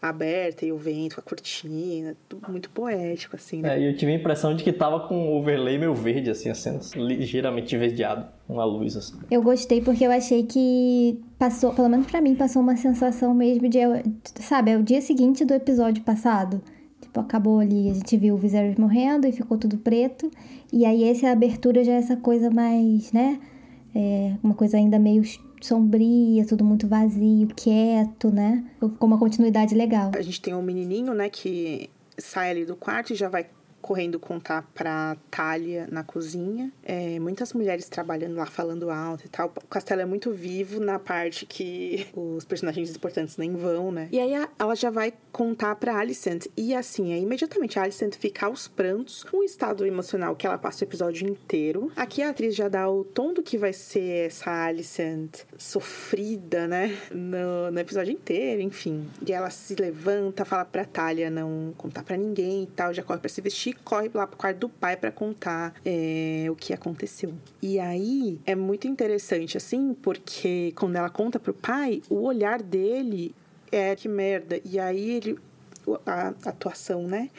aberta 0.00 0.64
e 0.64 0.72
o 0.72 0.76
vento, 0.76 1.18
a 1.18 1.22
cortina, 1.22 2.16
tudo 2.28 2.50
muito 2.50 2.70
poético, 2.70 3.36
assim, 3.36 3.62
né? 3.62 3.76
É, 3.76 3.80
e 3.80 3.86
eu 3.86 3.96
tive 3.96 4.12
a 4.12 4.14
impressão 4.14 4.54
de 4.54 4.62
que 4.62 4.72
tava 4.72 5.00
com 5.08 5.16
um 5.16 5.36
overlay 5.36 5.78
meio 5.78 5.94
verde, 5.94 6.30
assim, 6.30 6.48
as 6.48 6.58
cenas. 6.58 6.92
Ligeiramente 6.94 7.74
esverdeado. 7.74 8.26
Uma 8.48 8.64
luz, 8.64 8.96
assim. 8.96 9.14
Eu 9.30 9.42
gostei 9.42 9.80
porque 9.80 10.04
eu 10.04 10.10
achei 10.10 10.44
que 10.44 11.20
passou, 11.38 11.72
pelo 11.72 11.88
menos 11.88 12.06
pra 12.06 12.20
mim, 12.20 12.34
passou 12.34 12.62
uma 12.62 12.76
sensação 12.76 13.34
mesmo 13.34 13.68
de, 13.68 13.78
sabe, 14.40 14.70
é 14.70 14.76
o 14.76 14.82
dia 14.82 15.00
seguinte 15.00 15.44
do 15.44 15.54
episódio 15.54 16.02
passado. 16.04 16.60
Tipo, 17.00 17.20
acabou 17.20 17.58
ali, 17.58 17.90
a 17.90 17.94
gente 17.94 18.16
viu 18.16 18.34
o 18.34 18.38
Viserys 18.38 18.76
morrendo 18.76 19.26
e 19.26 19.32
ficou 19.32 19.58
tudo 19.58 19.78
preto. 19.78 20.30
E 20.72 20.84
aí 20.84 21.04
essa 21.04 21.30
abertura 21.30 21.82
já 21.82 21.92
é 21.92 21.96
essa 21.96 22.16
coisa 22.16 22.50
mais, 22.50 23.12
né? 23.12 23.40
É, 23.94 24.34
uma 24.42 24.54
coisa 24.54 24.76
ainda 24.76 24.98
meio 24.98 25.22
sombria, 25.60 26.46
tudo 26.46 26.64
muito 26.64 26.86
vazio, 26.86 27.48
quieto, 27.54 28.30
né? 28.30 28.64
Ficou 28.80 29.08
uma 29.08 29.18
continuidade 29.18 29.74
legal. 29.74 30.12
A 30.14 30.22
gente 30.22 30.40
tem 30.40 30.54
um 30.54 30.62
menininho, 30.62 31.14
né, 31.14 31.28
que 31.28 31.90
sai 32.18 32.50
ali 32.50 32.64
do 32.64 32.76
quarto 32.76 33.12
e 33.12 33.16
já 33.16 33.28
vai 33.28 33.46
correndo 33.86 34.18
contar 34.18 34.68
pra 34.74 35.16
Talia 35.30 35.86
na 35.90 36.02
cozinha. 36.02 36.72
É, 36.82 37.18
muitas 37.20 37.52
mulheres 37.52 37.88
trabalhando 37.88 38.34
lá, 38.36 38.46
falando 38.46 38.90
alto 38.90 39.24
e 39.24 39.28
tal. 39.28 39.46
O 39.62 39.66
castelo 39.68 40.00
é 40.00 40.04
muito 40.04 40.32
vivo 40.32 40.80
na 40.80 40.98
parte 40.98 41.46
que 41.46 42.06
os 42.16 42.44
personagens 42.44 42.90
importantes 42.94 43.36
nem 43.36 43.54
vão, 43.54 43.92
né? 43.92 44.08
E 44.10 44.18
aí 44.18 44.34
a- 44.34 44.48
ela 44.58 44.74
já 44.74 44.90
vai 44.90 45.12
contar 45.30 45.74
pra 45.76 45.96
Alicent. 45.98 46.46
E 46.56 46.74
assim, 46.74 47.12
é 47.12 47.18
imediatamente 47.18 47.78
a 47.78 47.82
Alicent 47.84 48.14
fica 48.16 48.46
aos 48.46 48.66
prantos, 48.66 49.24
um 49.32 49.42
estado 49.42 49.86
emocional 49.86 50.34
que 50.34 50.46
ela 50.46 50.58
passa 50.58 50.84
o 50.84 50.88
episódio 50.88 51.28
inteiro. 51.28 51.92
Aqui 51.94 52.22
a 52.22 52.30
atriz 52.30 52.54
já 52.56 52.68
dá 52.68 52.88
o 52.90 53.04
tom 53.04 53.32
do 53.32 53.42
que 53.42 53.56
vai 53.56 53.72
ser 53.72 54.26
essa 54.26 54.50
Alicent 54.64 55.42
sofrida, 55.58 56.66
né? 56.66 56.96
No, 57.12 57.70
no 57.70 57.78
episódio 57.78 58.12
inteiro, 58.12 58.60
enfim. 58.62 59.06
E 59.26 59.32
ela 59.32 59.50
se 59.50 59.74
levanta, 59.76 60.44
fala 60.44 60.64
pra 60.64 60.84
Talia 60.84 61.30
não 61.30 61.72
contar 61.76 62.02
pra 62.02 62.16
ninguém 62.16 62.64
e 62.64 62.66
tal, 62.66 62.92
já 62.92 63.02
corre 63.02 63.18
pra 63.20 63.28
se 63.28 63.40
vestir, 63.40 63.75
corre 63.84 64.10
lá 64.12 64.26
pro 64.26 64.36
quarto 64.36 64.58
do 64.58 64.68
pai 64.68 64.96
pra 64.96 65.10
contar 65.10 65.74
é, 65.84 66.46
o 66.50 66.56
que 66.56 66.72
aconteceu. 66.72 67.32
E 67.62 67.78
aí 67.78 68.40
é 68.44 68.54
muito 68.54 68.86
interessante, 68.86 69.56
assim, 69.56 69.94
porque 69.94 70.72
quando 70.76 70.96
ela 70.96 71.10
conta 71.10 71.38
pro 71.38 71.54
pai, 71.54 72.02
o 72.08 72.22
olhar 72.22 72.62
dele 72.62 73.34
é 73.70 73.94
que 73.94 74.08
merda. 74.08 74.60
E 74.64 74.78
aí 74.78 75.10
ele. 75.10 75.38
A 76.04 76.34
atuação, 76.44 77.06
né? 77.06 77.30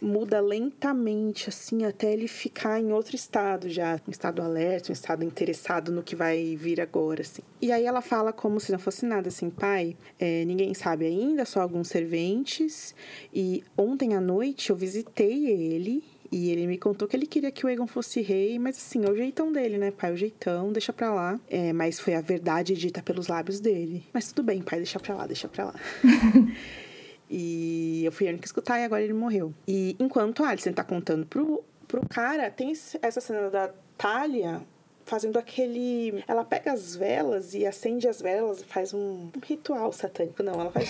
Muda 0.00 0.40
lentamente, 0.40 1.48
assim, 1.48 1.84
até 1.84 2.12
ele 2.12 2.28
ficar 2.28 2.80
em 2.80 2.92
outro 2.92 3.16
estado 3.16 3.68
já. 3.68 4.00
Um 4.06 4.10
estado 4.10 4.42
alerta, 4.42 4.90
um 4.90 4.92
estado 4.92 5.24
interessado 5.24 5.92
no 5.92 6.02
que 6.02 6.16
vai 6.16 6.56
vir 6.56 6.80
agora, 6.80 7.22
assim. 7.22 7.42
E 7.60 7.72
aí 7.72 7.84
ela 7.84 8.00
fala 8.00 8.32
como 8.32 8.60
se 8.60 8.72
não 8.72 8.78
fosse 8.78 9.04
nada, 9.04 9.28
assim, 9.28 9.50
pai, 9.50 9.96
é, 10.18 10.44
ninguém 10.44 10.72
sabe 10.74 11.06
ainda, 11.06 11.44
só 11.44 11.60
alguns 11.60 11.88
serventes. 11.88 12.94
E 13.32 13.62
ontem 13.76 14.14
à 14.14 14.20
noite 14.20 14.70
eu 14.70 14.76
visitei 14.76 15.46
ele 15.46 16.02
e 16.30 16.50
ele 16.50 16.66
me 16.66 16.76
contou 16.76 17.08
que 17.08 17.16
ele 17.16 17.26
queria 17.26 17.50
que 17.50 17.64
o 17.64 17.68
Egon 17.68 17.86
fosse 17.86 18.20
rei, 18.20 18.58
mas 18.58 18.76
assim, 18.76 19.04
é 19.04 19.10
o 19.10 19.16
jeitão 19.16 19.50
dele, 19.50 19.78
né, 19.78 19.90
pai? 19.90 20.12
O 20.12 20.16
jeitão, 20.16 20.72
deixa 20.72 20.92
pra 20.92 21.12
lá. 21.12 21.40
É, 21.48 21.72
mas 21.72 21.98
foi 21.98 22.14
a 22.14 22.20
verdade 22.20 22.74
dita 22.74 23.02
pelos 23.02 23.28
lábios 23.28 23.60
dele. 23.60 24.04
Mas 24.12 24.30
tudo 24.30 24.44
bem, 24.44 24.62
pai, 24.62 24.78
deixa 24.78 25.00
pra 25.00 25.14
lá, 25.14 25.26
deixa 25.26 25.48
pra 25.48 25.66
lá. 25.66 25.74
E 27.30 28.02
eu 28.04 28.12
fui 28.12 28.26
a 28.26 28.30
única 28.30 28.44
a 28.44 28.46
escutar 28.46 28.78
e 28.78 28.84
agora 28.84 29.02
ele 29.02 29.12
morreu. 29.12 29.52
E 29.66 29.96
enquanto 29.98 30.42
a 30.42 30.48
Alicent 30.48 30.74
tá 30.74 30.84
contando 30.84 31.26
pro, 31.26 31.64
pro 31.86 32.06
cara, 32.08 32.50
tem 32.50 32.72
essa 33.02 33.20
cena 33.20 33.50
da 33.50 33.70
Talia 33.96 34.62
fazendo 35.08 35.38
aquele. 35.38 36.22
Ela 36.28 36.44
pega 36.44 36.72
as 36.72 36.94
velas 36.94 37.54
e 37.54 37.66
acende 37.66 38.06
as 38.06 38.20
velas, 38.20 38.62
faz 38.62 38.94
um, 38.94 39.30
um 39.34 39.40
ritual 39.44 39.92
satânico. 39.92 40.42
Não, 40.42 40.54
ela 40.54 40.70
faz. 40.70 40.88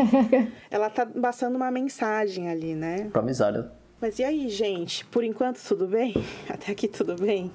ela 0.70 0.90
tá 0.90 1.06
passando 1.06 1.56
uma 1.56 1.70
mensagem 1.70 2.48
ali, 2.48 2.74
né? 2.74 3.08
Pra 3.10 3.22
amizade. 3.22 3.64
Mas 4.00 4.18
e 4.18 4.24
aí, 4.24 4.48
gente? 4.48 5.04
Por 5.06 5.24
enquanto, 5.24 5.60
tudo 5.66 5.86
bem? 5.86 6.14
Até 6.48 6.72
aqui, 6.72 6.86
tudo 6.86 7.16
bem? 7.16 7.50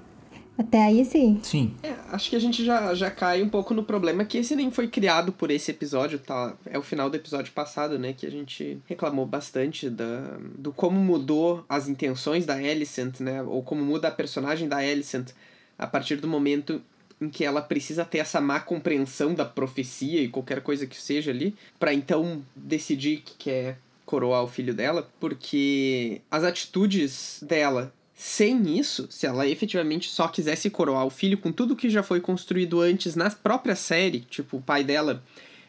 Até 0.57 0.83
aí 0.83 1.03
sim. 1.03 1.39
Sim. 1.43 1.75
É, 1.83 1.93
acho 2.11 2.29
que 2.29 2.35
a 2.35 2.39
gente 2.39 2.63
já, 2.63 2.93
já 2.93 3.11
cai 3.11 3.43
um 3.43 3.49
pouco 3.49 3.73
no 3.73 3.83
problema 3.83 4.23
que 4.23 4.37
esse 4.37 4.55
nem 4.55 4.71
foi 4.71 4.87
criado 4.87 5.31
por 5.31 5.51
esse 5.51 5.71
episódio, 5.71 6.17
tá? 6.17 6.55
É 6.65 6.77
o 6.77 6.81
final 6.81 7.09
do 7.09 7.17
episódio 7.17 7.51
passado, 7.51 7.99
né? 7.99 8.13
Que 8.13 8.25
a 8.25 8.31
gente 8.31 8.79
reclamou 8.87 9.25
bastante 9.25 9.89
da, 9.89 10.37
do 10.57 10.71
como 10.71 10.99
mudou 10.99 11.65
as 11.67 11.89
intenções 11.89 12.45
da 12.45 12.53
Alicent, 12.55 13.19
né? 13.19 13.43
Ou 13.43 13.61
como 13.61 13.83
muda 13.83 14.07
a 14.07 14.11
personagem 14.11 14.67
da 14.69 14.77
Alicent 14.77 15.31
a 15.77 15.85
partir 15.85 16.15
do 16.15 16.27
momento 16.27 16.81
em 17.19 17.29
que 17.29 17.43
ela 17.43 17.61
precisa 17.61 18.05
ter 18.05 18.19
essa 18.19 18.39
má 18.39 18.59
compreensão 18.59 19.33
da 19.33 19.45
profecia 19.45 20.21
e 20.21 20.29
qualquer 20.29 20.61
coisa 20.61 20.85
que 20.85 20.99
seja 20.99 21.31
ali, 21.31 21.55
para 21.79 21.93
então 21.93 22.43
decidir 22.55 23.21
que 23.21 23.35
quer 23.37 23.77
coroar 24.05 24.43
o 24.43 24.47
filho 24.47 24.73
dela, 24.73 25.09
porque 25.19 26.21
as 26.29 26.43
atitudes 26.43 27.39
dela 27.41 27.91
sem 28.15 28.77
isso, 28.79 29.07
se 29.09 29.27
ela 29.27 29.47
efetivamente 29.47 30.09
só 30.09 30.27
quisesse 30.27 30.69
coroar 30.69 31.05
o 31.05 31.09
filho 31.09 31.37
com 31.37 31.51
tudo 31.51 31.75
que 31.75 31.89
já 31.89 32.01
foi 32.01 32.21
construído 32.21 32.79
antes 32.79 33.15
na 33.15 33.29
própria 33.29 33.75
série, 33.75 34.21
tipo 34.21 34.57
o 34.57 34.61
pai 34.61 34.83
dela 34.83 35.21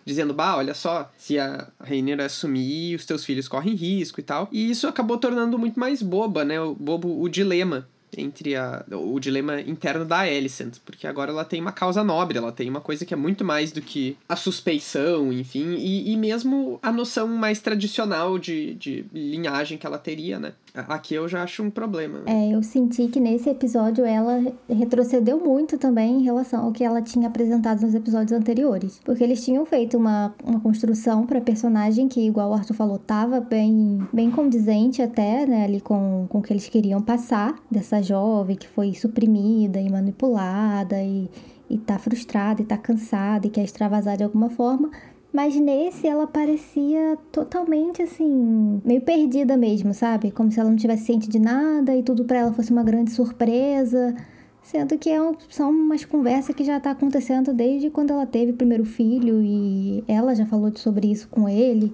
dizendo, 0.05 0.33
bah, 0.33 0.57
olha 0.57 0.73
só, 0.73 1.11
se 1.19 1.37
a 1.37 1.67
Rainha 1.81 2.25
assumir, 2.25 2.95
os 2.95 3.05
teus 3.05 3.25
filhos 3.25 3.49
correm 3.49 3.75
risco 3.75 4.21
e 4.21 4.23
tal. 4.23 4.49
E 4.53 4.71
isso 4.71 4.87
acabou 4.87 5.19
tornando 5.19 5.59
muito 5.59 5.81
mais 5.81 6.00
boba, 6.00 6.45
né? 6.45 6.61
O 6.61 6.76
bobo 6.76 7.21
o 7.21 7.29
dilema 7.29 7.88
entre 8.17 8.55
a 8.55 8.85
o 8.93 9.19
dilema 9.19 9.61
interno 9.61 10.05
da 10.05 10.21
Alicent, 10.21 10.76
porque 10.85 11.07
agora 11.07 11.31
ela 11.31 11.45
tem 11.45 11.61
uma 11.61 11.73
causa 11.73 12.05
nobre, 12.05 12.38
ela 12.38 12.53
tem 12.53 12.71
uma 12.71 12.81
coisa 12.81 13.05
que 13.05 13.12
é 13.12 13.17
muito 13.17 13.45
mais 13.45 13.73
do 13.73 13.83
que 13.83 14.17
a 14.29 14.37
suspeição, 14.37 15.33
enfim, 15.33 15.75
e, 15.75 16.12
e 16.12 16.17
mesmo 16.17 16.79
a 16.83 16.93
noção 16.93 17.26
mais 17.29 17.61
tradicional 17.61 18.38
de, 18.38 18.75
de 18.75 19.05
linhagem 19.12 19.76
que 19.76 19.87
ela 19.87 19.99
teria, 19.99 20.38
né? 20.38 20.53
Aqui 20.88 21.14
eu 21.14 21.26
já 21.26 21.42
acho 21.42 21.62
um 21.62 21.71
problema. 21.71 22.21
É, 22.26 22.54
eu 22.54 22.62
senti 22.62 23.09
que 23.09 23.18
nesse 23.18 23.49
episódio 23.49 24.04
ela 24.04 24.42
retrocedeu 24.68 25.38
muito 25.40 25.78
também 25.78 26.21
em 26.21 26.23
relação 26.23 26.64
ao 26.64 26.73
que 26.73 26.85
ela 26.85 27.00
tinha 27.00 27.28
apresentado 27.28 27.80
nos 27.83 27.95
episódios 27.95 28.33
anteriores. 28.33 29.00
Porque 29.04 29.25
eles 29.25 29.45
tinham 29.45 29.64
feito 29.64 29.97
uma, 29.97 30.35
uma 30.45 30.61
construção 30.61 31.26
pra 31.26 31.40
personagem 31.40 32.09
que, 32.09 32.21
igual 32.21 32.50
o 32.50 32.54
Arthur 32.54 32.75
falou, 32.75 32.99
tava 32.99 33.40
bem, 33.40 34.06
bem 34.12 34.30
condizente 34.30 35.00
até, 35.00 35.47
né, 35.47 35.64
ali 35.64 35.80
com, 35.80 36.26
com 36.28 36.38
o 36.38 36.42
que 36.42 36.52
eles 36.52 36.68
queriam 36.68 37.00
passar 37.00 37.54
dessa 37.71 38.02
jovem 38.02 38.56
que 38.56 38.68
foi 38.68 38.95
suprimida 38.95 39.80
e 39.80 39.90
manipulada 39.90 41.02
e, 41.02 41.30
e 41.71 41.78
tá 41.78 41.99
frustrada 41.99 42.61
e 42.62 42.64
tá 42.64 42.76
cansada 42.76 43.47
e 43.47 43.50
quer 43.50 43.64
extravasar 43.64 44.16
de 44.16 44.25
alguma 44.25 44.50
forma. 44.50 44.90
Mas 45.37 45.55
nesse 45.55 46.07
ela 46.09 46.26
parecia 46.26 47.19
totalmente 47.31 48.00
assim, 48.00 48.81
meio 48.83 49.02
perdida 49.02 49.55
mesmo, 49.55 49.93
sabe? 49.93 50.31
Como 50.31 50.50
se 50.50 50.59
ela 50.59 50.71
não 50.71 50.78
tivesse 50.78 51.05
ciente 51.05 51.28
de 51.28 51.38
nada 51.38 51.95
e 51.95 52.02
tudo 52.02 52.25
pra 52.25 52.38
ela 52.38 52.55
fosse 52.55 52.73
uma 52.73 52.83
grande 52.83 53.11
surpresa. 53.11 54.16
Sendo 54.62 54.97
que 54.97 55.11
é 55.11 55.21
um- 55.21 55.35
são 55.50 55.69
umas 55.69 56.07
conversas 56.07 56.55
que 56.57 56.64
já 56.64 56.81
tá 56.81 56.93
acontecendo 56.93 57.52
desde 57.52 57.90
quando 57.90 58.12
ela 58.12 58.25
teve 58.25 58.52
o 58.52 58.57
primeiro 58.57 58.87
filho 58.87 59.43
e 59.43 60.02
ela 60.09 60.35
já 60.35 60.47
falou 60.47 60.75
sobre 60.75 61.09
isso 61.12 61.28
com 61.28 61.47
ele. 61.47 61.93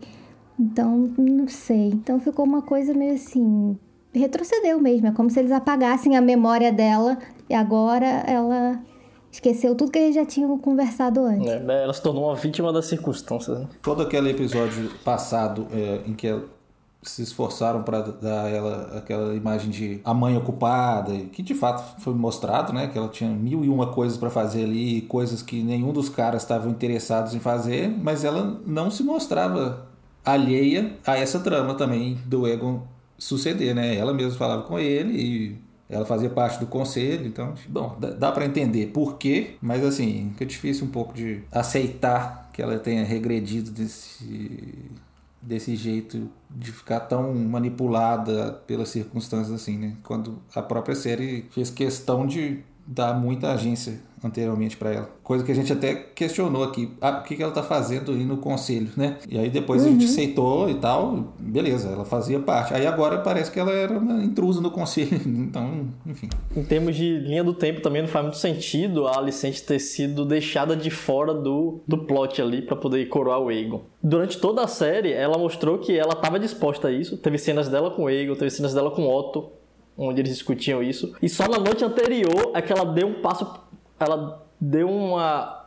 Então, 0.57 1.11
não 1.19 1.49
sei. 1.49 1.89
Então 1.89 2.21
ficou 2.21 2.45
uma 2.45 2.63
coisa 2.63 2.95
meio 2.95 3.15
assim. 3.15 3.77
Retrocedeu 4.15 4.79
mesmo. 4.81 5.09
É 5.09 5.11
como 5.11 5.29
se 5.29 5.41
eles 5.41 5.51
apagassem 5.51 6.17
a 6.17 6.21
memória 6.21 6.73
dela 6.73 7.19
e 7.51 7.55
agora 7.55 8.07
ela 8.07 8.81
esqueceu 9.33 9.75
tudo 9.75 9.91
que 9.91 9.99
eles 9.99 10.15
já 10.15 10.25
tinham 10.25 10.57
conversado 10.59 11.25
antes. 11.25 11.49
É, 11.51 11.83
ela 11.83 11.93
se 11.93 12.03
tornou 12.03 12.27
uma 12.27 12.37
vítima 12.37 12.73
das 12.73 12.85
circunstâncias. 12.87 13.59
né? 13.61 13.67
Todo 13.83 14.03
aquele 14.03 14.31
episódio 14.31 14.91
passado 15.05 15.67
é, 15.73 16.03
em 16.07 16.13
que 16.13 16.27
ela- 16.29 16.45
se 17.05 17.21
esforçaram 17.21 17.83
para 17.83 18.01
dar 18.01 18.45
a 18.45 18.49
ela 18.49 18.93
aquela 18.97 19.35
imagem 19.35 19.71
de 19.71 20.01
a 20.05 20.15
mãe 20.15 20.37
ocupada, 20.37 21.13
que 21.33 21.43
de 21.43 21.53
fato 21.53 22.01
foi 22.01 22.15
mostrado, 22.15 22.73
né? 22.73 22.87
Que 22.87 22.97
ela 22.97 23.09
tinha 23.09 23.29
mil 23.29 23.65
e 23.65 23.69
uma 23.69 23.89
coisas 23.89 24.17
para 24.17 24.31
fazer 24.31 24.63
ali, 24.63 25.01
coisas 25.03 25.43
que 25.43 25.65
nenhum 25.65 25.93
dos 25.93 26.09
caras 26.09 26.43
estavam 26.43 26.71
interessados 26.71 27.35
em 27.35 27.41
fazer, 27.41 27.89
mas 27.89 28.23
ela 28.23 28.61
não 28.65 28.89
se 28.89 29.03
mostrava 29.03 29.85
alheia 30.25 30.93
a 31.05 31.17
essa 31.17 31.41
trama 31.41 31.75
também 31.75 32.19
do 32.25 32.47
Egon 32.47 32.83
suceder, 33.19 33.75
né? 33.75 33.97
Ela 33.97 34.15
mesma 34.15 34.39
falava 34.39 34.63
com 34.63 34.79
ele 34.79 35.13
e 35.21 35.57
ela 35.93 36.07
fazia 36.07 36.31
parte 36.31 36.59
do 36.59 36.67
conselho, 36.67 37.27
então, 37.27 37.53
bom, 37.69 37.97
dá, 38.19 38.33
para 38.33 38.47
entender 38.47 38.87
por 38.87 39.19
quê, 39.19 39.57
mas 39.61 39.85
assim, 39.85 40.31
fica 40.33 40.47
difícil 40.47 40.87
um 40.87 40.91
pouco 40.91 41.13
de 41.13 41.43
aceitar 41.53 42.49
que 42.53 42.63
ela 42.63 42.79
tenha 42.79 43.05
regredido 43.05 43.71
desse 43.71 44.91
desse 45.41 45.75
jeito 45.75 46.31
de 46.49 46.71
ficar 46.71 47.01
tão 47.01 47.35
manipulada 47.35 48.53
pelas 48.65 48.91
circunstâncias 48.91 49.53
assim, 49.53 49.77
né? 49.77 49.97
Quando 50.05 50.39
a 50.55 50.63
própria 50.63 50.95
série 50.95 51.47
fez 51.51 51.69
questão 51.69 52.25
de 52.27 52.61
dar 52.87 53.13
muita 53.15 53.53
agência 53.53 54.01
anteriormente 54.25 54.77
para 54.77 54.93
ela. 54.93 55.11
Coisa 55.23 55.45
que 55.45 55.53
a 55.53 55.55
gente 55.55 55.73
até 55.73 55.95
questionou 55.95 56.65
aqui. 56.65 56.91
Ah, 57.01 57.21
o 57.21 57.23
que, 57.23 57.37
que 57.37 57.43
ela 57.43 57.53
tá 57.53 57.63
fazendo 57.63 58.13
aí 58.13 58.25
no 58.25 58.37
conselho, 58.37 58.91
né? 58.97 59.19
E 59.29 59.39
aí 59.39 59.51
depois 59.51 59.85
a 59.85 59.89
gente 59.89 60.05
aceitou 60.05 60.69
e 60.69 60.75
tal. 60.75 61.35
Beleza, 61.39 61.89
ela 61.89 62.05
fazia 62.05 62.39
parte. 62.41 62.75
Aí 62.75 62.87
agora 62.87 63.19
parece 63.19 63.51
que 63.51 63.59
ela 63.59 63.73
era 63.73 63.99
uma 63.99 64.23
intrusa 64.23 64.61
no 64.61 64.71
conselho. 64.71 65.21
Então, 65.53 65.89
enfim. 66.07 66.29
Em 66.57 66.63
termos 66.63 66.95
de 66.95 67.19
linha 67.19 67.43
do 67.43 67.53
tempo, 67.53 67.81
também 67.81 68.01
não 68.01 68.09
faz 68.09 68.25
muito 68.25 68.39
sentido 68.39 69.07
a 69.07 69.19
Alicente 69.19 69.63
ter 69.63 69.79
sido 69.79 70.25
deixada 70.25 70.77
de 70.77 70.89
fora 70.89 71.35
do, 71.35 71.81
do 71.87 71.99
plot 71.99 72.41
ali 72.41 72.63
para 72.63 72.77
poder 72.77 73.07
coroar 73.07 73.41
o 73.41 73.49
Aegon. 73.49 73.83
Durante 74.03 74.39
toda 74.39 74.63
a 74.63 74.69
série, 74.69 75.13
ela 75.13 75.37
mostrou 75.37 75.79
que 75.79 75.97
ela 75.97 76.13
estava 76.13 76.39
disposta 76.39 76.89
a 76.89 76.93
isso. 76.93 77.17
Teve 77.17 77.39
cenas 77.39 77.69
dela 77.69 77.91
com 77.91 78.05
o 78.05 78.07
Aegon, 78.07 78.35
teve 78.35 78.51
cenas 78.51 78.73
dela 78.73 78.91
com 78.91 79.03
o 79.03 79.15
Otto, 79.15 79.51
onde 79.97 80.21
eles 80.21 80.33
discutiam 80.33 80.83
isso. 80.83 81.15
E 81.21 81.29
só 81.29 81.49
na 81.49 81.59
noite 81.59 81.85
anterior 81.85 82.53
é 82.55 82.63
que 82.63 82.73
ela 82.73 82.85
deu 82.85 83.09
um 83.09 83.21
passo. 83.21 83.47
Ela 84.05 84.43
deu 84.61 84.89
uma 84.89 85.63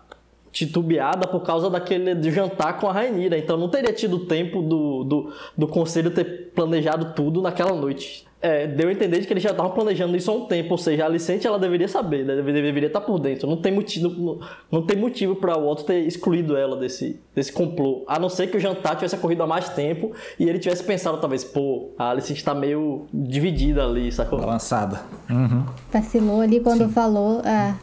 titubeada 0.56 1.28
por 1.28 1.42
causa 1.42 1.70
daquele 1.70 2.16
de 2.16 2.32
jantar 2.32 2.78
com 2.80 2.88
a 2.88 2.94
Rainira. 2.94 3.38
Então 3.38 3.58
não 3.58 3.68
teria 3.68 3.92
tido 3.92 4.20
tempo 4.20 4.62
do, 4.62 5.04
do, 5.04 5.34
do 5.58 5.68
conselho 5.68 6.10
ter 6.12 6.52
planejado 6.56 7.14
tudo 7.14 7.42
naquela 7.42 7.74
noite. 7.74 8.26
É, 8.42 8.68
deu 8.68 8.88
a 8.90 8.92
entender 8.92 9.20
de 9.20 9.28
que 9.28 9.34
eles 9.34 9.44
já 9.44 9.50
estavam 9.50 9.72
planejando 9.72 10.16
isso 10.16 10.30
há 10.30 10.34
um 10.34 10.46
tempo, 10.46 10.72
ou 10.72 10.78
seja, 10.78 11.04
a 11.04 11.08
Alicente 11.08 11.48
ela 11.48 11.58
deveria 11.58 11.88
saber, 11.88 12.24
né? 12.24 12.36
deveria, 12.36 12.62
deveria 12.62 12.88
estar 12.88 13.02
por 13.02 13.20
dentro. 13.20 13.50
Não 13.50 13.58
tem 13.58 13.72
motivo, 13.72 14.08
não, 14.08 14.40
não 14.72 14.82
tem 14.84 14.96
motivo 14.96 15.36
para 15.36 15.58
o 15.58 15.68
Otto 15.68 15.84
ter 15.84 16.02
excluído 16.02 16.56
ela 16.56 16.78
desse, 16.78 17.20
desse 17.34 17.52
complô, 17.52 18.04
a 18.08 18.20
não 18.20 18.30
ser 18.30 18.48
que 18.48 18.56
o 18.56 18.60
jantar 18.60 18.96
tivesse 18.96 19.16
ocorrido 19.16 19.42
há 19.42 19.48
mais 19.48 19.70
tempo 19.70 20.12
e 20.40 20.48
ele 20.48 20.60
tivesse 20.60 20.84
pensado 20.84 21.18
talvez, 21.18 21.44
pô, 21.44 21.90
a 21.98 22.12
Alicente 22.12 22.38
está 22.38 22.54
meio 22.54 23.08
dividida 23.12 23.84
ali, 23.84 24.12
sacou? 24.12 24.40
Balançada. 24.40 25.02
Uhum. 25.28 25.66
Vacilou 25.92 26.40
ali 26.40 26.60
quando 26.60 26.88
falou, 26.90 27.42
ah, 27.44 27.76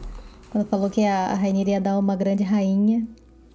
quando 0.53 0.67
falou 0.67 0.87
que 0.87 1.03
a, 1.03 1.31
a 1.31 1.33
Rainha 1.33 1.67
ia 1.67 1.81
dar 1.81 1.97
uma 1.97 2.15
grande 2.15 2.43
rainha. 2.43 3.05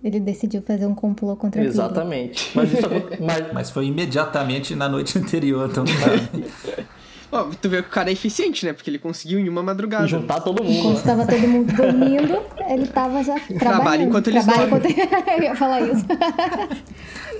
Ele 0.02 0.18
decidiu 0.20 0.60
fazer 0.62 0.84
um 0.86 0.94
complô 0.94 1.34
contra. 1.36 1.62
Exatamente. 1.62 2.50
Mas, 2.54 2.72
isso, 2.72 2.86
mas, 3.20 3.44
Mas 3.54 3.70
foi 3.70 3.86
imediatamente 3.86 4.74
na 4.76 4.88
noite 4.88 5.16
anterior, 5.18 5.68
então. 5.70 5.84
Ó, 7.30 7.44
tu 7.60 7.68
vê 7.68 7.82
que 7.82 7.88
o 7.88 7.90
cara 7.90 8.08
é 8.08 8.12
eficiente, 8.12 8.64
né? 8.64 8.72
Porque 8.72 8.88
ele 8.88 8.98
conseguiu 8.98 9.38
em 9.38 9.48
uma 9.48 9.62
madrugada. 9.62 10.06
juntar 10.06 10.40
todo 10.40 10.62
mundo. 10.62 10.72
Enquanto 10.72 10.94
né? 10.94 10.98
estava 11.00 11.26
todo 11.26 11.48
mundo 11.48 11.72
dormindo, 11.74 12.42
ele 12.68 12.84
estava 12.84 13.22
já 13.22 13.38
trabalhando. 13.58 14.08
enquanto 14.08 14.28
eles 14.28 14.44
Trabalha 14.44 14.68
dormem. 14.70 14.92
enquanto- 14.92 15.30
Eu 15.30 15.42
ia 15.42 15.54
falar 15.54 15.80
isso. 15.82 16.04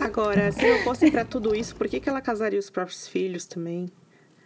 Agora, 0.01 0.53
se 0.53 0.69
não 0.69 0.79
fosse 0.85 1.11
pra 1.11 1.25
tudo 1.25 1.55
isso, 1.55 1.75
por 1.75 1.89
que, 1.89 2.01
que 2.01 2.09
ela 2.09 2.21
casaria 2.21 2.59
os 2.59 2.69
próprios 2.71 3.09
filhos 3.09 3.47
também? 3.47 3.89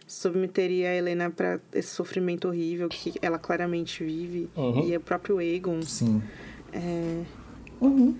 Submeteria 0.07 0.89
a 0.89 0.95
Helena 0.95 1.29
pra 1.29 1.59
esse 1.73 1.89
sofrimento 1.89 2.47
horrível 2.47 2.87
que 2.89 3.13
ela 3.21 3.37
claramente 3.39 4.03
vive. 4.03 4.49
Uhum. 4.55 4.87
E 4.87 4.95
o 4.95 4.99
próprio 4.99 5.37
Aegon. 5.39 5.81
Sim. 5.81 6.21
É, 6.71 7.23
Uhum. 7.81 8.15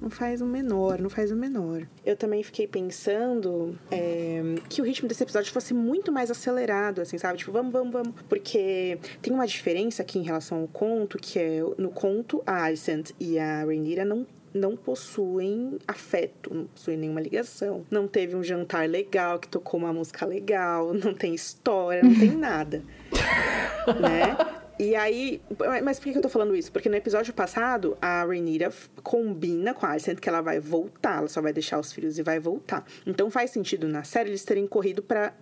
não 0.00 0.10
faz 0.10 0.40
o 0.40 0.46
menor, 0.46 1.00
não 1.00 1.08
faz 1.08 1.30
o 1.30 1.36
menor. 1.36 1.86
Eu 2.04 2.16
também 2.16 2.42
fiquei 2.42 2.66
pensando 2.66 3.78
é, 3.90 4.42
que 4.68 4.80
o 4.82 4.84
ritmo 4.84 5.08
desse 5.08 5.22
episódio 5.22 5.52
fosse 5.52 5.72
muito 5.72 6.10
mais 6.12 6.30
acelerado, 6.30 7.00
assim, 7.00 7.16
sabe? 7.16 7.38
Tipo, 7.38 7.52
vamos, 7.52 7.72
vamos, 7.72 7.92
vamos. 7.92 8.12
Porque 8.28 8.98
tem 9.22 9.32
uma 9.32 9.46
diferença 9.46 10.02
aqui 10.02 10.18
em 10.18 10.22
relação 10.22 10.60
ao 10.62 10.68
conto, 10.68 11.16
que 11.18 11.38
é 11.38 11.60
no 11.78 11.90
conto, 11.90 12.42
a 12.46 12.64
Alicent 12.64 13.12
e 13.20 13.38
a 13.38 13.64
Rhaenyra 13.64 14.04
não 14.04 14.26
não 14.54 14.76
possuem 14.76 15.78
afeto, 15.86 16.54
não 16.54 16.64
possuem 16.66 16.96
nenhuma 16.96 17.20
ligação. 17.20 17.84
Não 17.90 18.06
teve 18.06 18.36
um 18.36 18.42
jantar 18.42 18.88
legal 18.88 19.38
que 19.40 19.48
tocou 19.48 19.80
uma 19.80 19.92
música 19.92 20.24
legal, 20.24 20.94
não 20.94 21.12
tem 21.12 21.34
história, 21.34 22.02
não 22.02 22.14
tem 22.14 22.30
nada. 22.30 22.82
né? 24.00 24.36
E 24.78 24.96
aí, 24.96 25.40
mas 25.84 26.00
por 26.00 26.10
que 26.10 26.18
eu 26.18 26.22
tô 26.22 26.28
falando 26.28 26.54
isso? 26.54 26.72
Porque 26.72 26.88
no 26.88 26.96
episódio 26.96 27.32
passado, 27.32 27.96
a 28.02 28.24
Rhaenyra 28.24 28.72
combina 29.04 29.72
com 29.72 29.86
a 29.86 29.90
Alicent 29.90 30.18
que 30.18 30.28
ela 30.28 30.40
vai 30.40 30.58
voltar, 30.58 31.18
ela 31.18 31.28
só 31.28 31.40
vai 31.40 31.52
deixar 31.52 31.78
os 31.78 31.92
filhos 31.92 32.18
e 32.18 32.22
vai 32.22 32.40
voltar. 32.40 32.84
Então 33.06 33.30
faz 33.30 33.52
sentido 33.52 33.86
na 33.86 34.02
série 34.02 34.30
eles 34.30 34.44
terem 34.44 34.66
corrido 34.66 35.00
pra, 35.00 35.32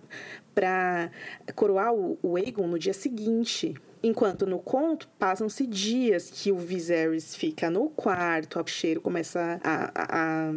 pra 0.53 1.09
coroar 1.55 1.93
o, 1.93 2.17
o 2.21 2.35
Aegon 2.35 2.67
no 2.67 2.77
dia 2.77 2.93
seguinte. 2.93 3.73
Enquanto 4.03 4.45
no 4.45 4.59
conto, 4.59 5.07
passam-se 5.17 5.65
dias 5.65 6.29
que 6.29 6.51
o 6.51 6.57
Viserys 6.57 7.35
fica 7.35 7.69
no 7.69 7.89
quarto, 7.89 8.59
o 8.59 8.67
cheiro 8.67 8.99
começa 8.99 9.59
a, 9.63 9.91
a- 9.95 10.49
a 10.49 10.53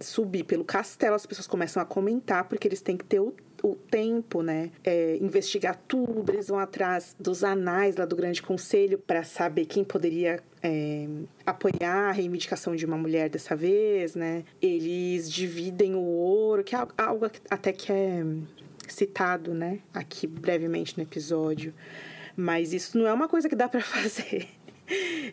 subir 0.00 0.44
pelo 0.44 0.64
castelo, 0.64 1.14
as 1.14 1.24
pessoas 1.24 1.46
começam 1.46 1.80
a 1.82 1.86
comentar, 1.86 2.44
porque 2.48 2.66
eles 2.66 2.80
têm 2.82 2.96
que 2.96 3.04
ter 3.04 3.20
o 3.20 3.34
o 3.60 3.74
tempo, 3.74 4.40
né? 4.40 4.70
É, 4.84 5.16
investigar 5.20 5.76
tudo, 5.88 6.32
eles 6.32 6.46
vão 6.46 6.60
atrás 6.60 7.16
dos 7.18 7.42
anais 7.42 7.96
lá 7.96 8.04
do 8.04 8.14
Grande 8.14 8.40
Conselho 8.40 8.98
para 8.98 9.24
saber 9.24 9.66
quem 9.66 9.82
poderia 9.82 10.38
é, 10.62 11.08
apoiar 11.44 12.10
a 12.10 12.12
reivindicação 12.12 12.76
de 12.76 12.86
uma 12.86 12.96
mulher 12.96 13.28
dessa 13.28 13.56
vez, 13.56 14.14
né? 14.14 14.44
Eles 14.62 15.28
dividem 15.28 15.96
o 15.96 15.98
ouro, 15.98 16.62
que 16.62 16.76
é 16.76 16.86
algo 16.96 17.28
até 17.50 17.72
que 17.72 17.90
é 17.90 18.24
citado, 18.86 19.52
né? 19.52 19.80
Aqui 19.92 20.28
brevemente 20.28 20.96
no 20.96 21.02
episódio. 21.02 21.74
Mas 22.40 22.72
isso 22.72 22.96
não 22.96 23.04
é 23.04 23.12
uma 23.12 23.26
coisa 23.26 23.48
que 23.48 23.56
dá 23.56 23.68
para 23.68 23.80
fazer. 23.82 24.46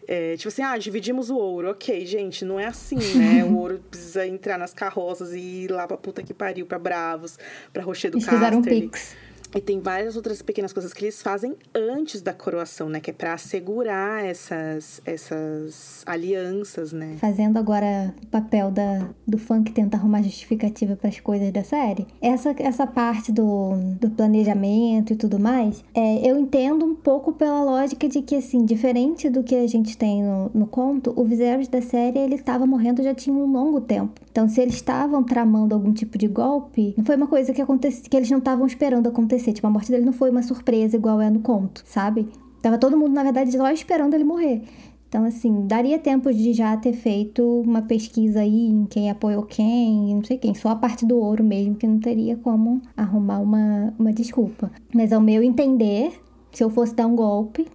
É, 0.07 0.35
tipo 0.35 0.47
assim, 0.47 0.63
ah, 0.63 0.75
dividimos 0.75 1.29
o 1.29 1.37
ouro. 1.37 1.69
Ok, 1.69 2.03
gente, 2.03 2.43
não 2.43 2.59
é 2.59 2.65
assim, 2.65 2.97
né? 3.15 3.43
O 3.43 3.55
ouro 3.55 3.79
precisa 3.89 4.25
entrar 4.25 4.57
nas 4.57 4.73
carroças 4.73 5.31
e 5.33 5.39
ir 5.39 5.71
lá 5.71 5.87
pra 5.87 5.97
puta 5.97 6.23
que 6.23 6.33
pariu, 6.33 6.65
pra 6.65 6.79
Bravos, 6.79 7.37
pra 7.71 7.83
Rochedo 7.83 8.17
Eles 8.17 8.27
fizeram 8.27 8.57
um 8.57 8.61
pix. 8.63 9.15
E 9.55 9.61
tem 9.61 9.79
várias 9.79 10.17
outras 10.17 10.41
pequenas 10.41 10.73
coisas 10.73 10.91
que 10.91 11.05
eles 11.05 11.21
fazem 11.21 11.55
antes 11.73 12.21
da 12.21 12.33
coroação, 12.33 12.89
né? 12.89 12.99
Que 12.99 13.11
é 13.11 13.13
pra 13.13 13.33
assegurar 13.33 14.25
essas, 14.25 15.01
essas 15.05 16.03
alianças, 16.05 16.91
né? 16.91 17.15
Fazendo 17.21 17.57
agora 17.57 18.13
o 18.21 18.27
papel 18.27 18.69
da, 18.69 19.07
do 19.25 19.37
fã 19.37 19.63
que 19.63 19.71
tenta 19.71 19.95
arrumar 19.95 20.21
justificativa 20.23 20.97
para 20.97 21.07
as 21.07 21.21
coisas 21.21 21.53
da 21.53 21.63
série. 21.63 22.05
Essa, 22.21 22.53
essa 22.59 22.85
parte 22.85 23.31
do, 23.31 23.71
do 23.97 24.09
planejamento 24.09 25.13
e 25.13 25.15
tudo 25.15 25.39
mais, 25.39 25.81
é, 25.93 26.29
eu 26.29 26.37
entendo 26.37 26.85
um 26.85 26.93
pouco 26.93 27.31
pela 27.31 27.63
lógica 27.63 28.09
de 28.09 28.21
que, 28.21 28.35
assim, 28.35 28.65
diferente 28.65 29.29
do 29.29 29.41
que 29.41 29.55
a 29.55 29.67
gente 29.67 29.97
tem 29.97 30.21
no, 30.21 30.51
no 30.53 30.67
conto, 30.67 31.13
o 31.15 31.23
Viserys 31.23 31.69
da 31.69 31.81
série, 31.81 32.19
ele 32.19 32.37
tava 32.39 32.65
morrendo 32.65 33.01
já 33.01 33.15
tinha 33.15 33.33
um 33.33 33.49
longo 33.49 33.79
tempo. 33.79 34.19
Então, 34.29 34.49
se 34.49 34.59
eles 34.59 34.75
estavam 34.75 35.23
tramando 35.23 35.73
algum 35.73 35.93
tipo 35.93 36.17
de 36.17 36.27
golpe, 36.27 36.93
não 36.97 37.05
foi 37.05 37.15
uma 37.15 37.27
coisa 37.27 37.53
que, 37.53 37.61
acontece, 37.61 38.01
que 38.01 38.17
eles 38.17 38.29
não 38.29 38.39
estavam 38.39 38.67
esperando 38.67 39.07
acontecer. 39.07 39.44
Tipo, 39.53 39.67
a 39.67 39.69
morte 39.69 39.91
dele 39.91 40.05
não 40.05 40.13
foi 40.13 40.29
uma 40.29 40.43
surpresa 40.43 40.95
igual 40.95 41.21
é 41.21 41.29
no 41.29 41.39
conto, 41.39 41.83
sabe? 41.85 42.27
Tava 42.61 42.77
todo 42.77 42.97
mundo, 42.97 43.13
na 43.13 43.23
verdade, 43.23 43.51
só 43.51 43.69
esperando 43.69 44.13
ele 44.13 44.23
morrer. 44.23 44.63
Então, 45.07 45.23
assim, 45.23 45.65
daria 45.65 45.97
tempo 45.97 46.33
de 46.33 46.51
já 46.51 46.75
ter 46.75 46.93
feito 46.93 47.41
uma 47.61 47.81
pesquisa 47.81 48.41
aí 48.41 48.67
em 48.67 48.85
quem 48.85 49.09
apoiou 49.09 49.43
quem, 49.43 50.15
não 50.15 50.23
sei 50.23 50.37
quem, 50.37 50.53
só 50.53 50.69
a 50.69 50.75
parte 50.75 51.05
do 51.05 51.17
ouro 51.17 51.43
mesmo, 51.43 51.75
que 51.75 51.87
não 51.87 51.99
teria 51.99 52.35
como 52.35 52.81
arrumar 52.97 53.39
uma, 53.39 53.93
uma 53.97 54.11
desculpa. 54.11 54.71
Mas 54.93 55.13
ao 55.13 55.21
meu 55.21 55.41
entender, 55.41 56.11
se 56.51 56.63
eu 56.63 56.69
fosse 56.69 56.93
dar 56.93 57.07
um 57.07 57.15
golpe 57.15 57.65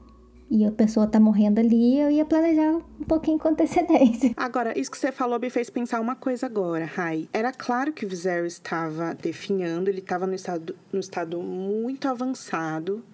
e 0.50 0.64
a 0.64 0.72
pessoa 0.72 1.06
tá 1.06 1.20
morrendo 1.20 1.60
ali, 1.60 2.00
eu 2.00 2.10
ia 2.10 2.24
planejar 2.24 2.72
um 2.72 3.04
pouquinho 3.04 3.38
com 3.38 3.48
antecedência. 3.48 4.32
Agora, 4.36 4.76
isso 4.76 4.90
que 4.90 4.98
você 4.98 5.12
falou 5.12 5.38
me 5.38 5.48
fez 5.48 5.70
pensar 5.70 6.00
uma 6.00 6.16
coisa 6.16 6.46
agora, 6.46 6.84
Rai. 6.84 7.28
Era 7.32 7.52
claro 7.52 7.92
que 7.92 8.04
o 8.04 8.08
Viserys 8.08 8.54
estava 8.54 9.14
definhando, 9.14 9.88
ele 9.88 10.00
estava 10.00 10.26
no 10.26 10.34
estado, 10.34 10.74
no 10.92 10.98
estado 10.98 11.40
muito 11.40 12.08
avançado. 12.08 13.04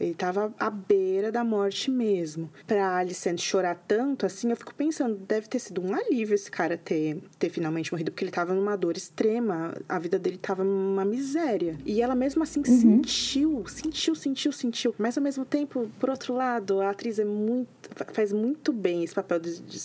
Ele 0.00 0.10
estava 0.10 0.52
à 0.58 0.68
beira 0.70 1.30
da 1.30 1.44
morte 1.44 1.90
mesmo. 1.90 2.50
Pra 2.66 2.96
Alicent 2.98 3.40
chorar 3.40 3.76
tanto, 3.86 4.26
assim, 4.26 4.50
eu 4.50 4.56
fico 4.56 4.74
pensando, 4.74 5.14
deve 5.16 5.48
ter 5.48 5.58
sido 5.58 5.80
um 5.80 5.94
alívio 5.94 6.34
esse 6.34 6.50
cara 6.50 6.76
ter, 6.76 7.18
ter 7.38 7.48
finalmente 7.48 7.92
morrido, 7.92 8.10
porque 8.10 8.24
ele 8.24 8.30
estava 8.30 8.52
numa 8.54 8.76
dor 8.76 8.96
extrema, 8.96 9.72
a 9.88 9.98
vida 9.98 10.18
dele 10.18 10.36
estava 10.36 10.64
numa 10.64 11.04
miséria. 11.04 11.78
E 11.84 12.02
ela 12.02 12.14
mesmo 12.14 12.42
assim 12.42 12.62
sentiu, 12.64 13.64
sentiu, 13.66 14.14
sentiu, 14.14 14.52
sentiu. 14.52 14.94
Mas 14.98 15.16
ao 15.16 15.22
mesmo 15.22 15.44
tempo, 15.44 15.88
por 16.00 16.10
outro 16.10 16.34
lado, 16.34 16.80
a 16.80 16.90
atriz 16.90 17.18
é 17.18 17.24
muito, 17.24 17.68
faz 18.12 18.32
muito 18.32 18.72
bem 18.72 19.04
esse 19.04 19.14
papel 19.14 19.38
de, 19.38 19.60
de- 19.60 19.80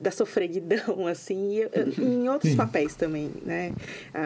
da 0.00 0.10
sofreguidão, 0.10 1.06
assim, 1.06 1.60
e, 1.60 2.02
em 2.02 2.28
outros 2.28 2.50
Sim. 2.50 2.56
papéis 2.56 2.94
também, 2.96 3.30
né? 3.44 3.72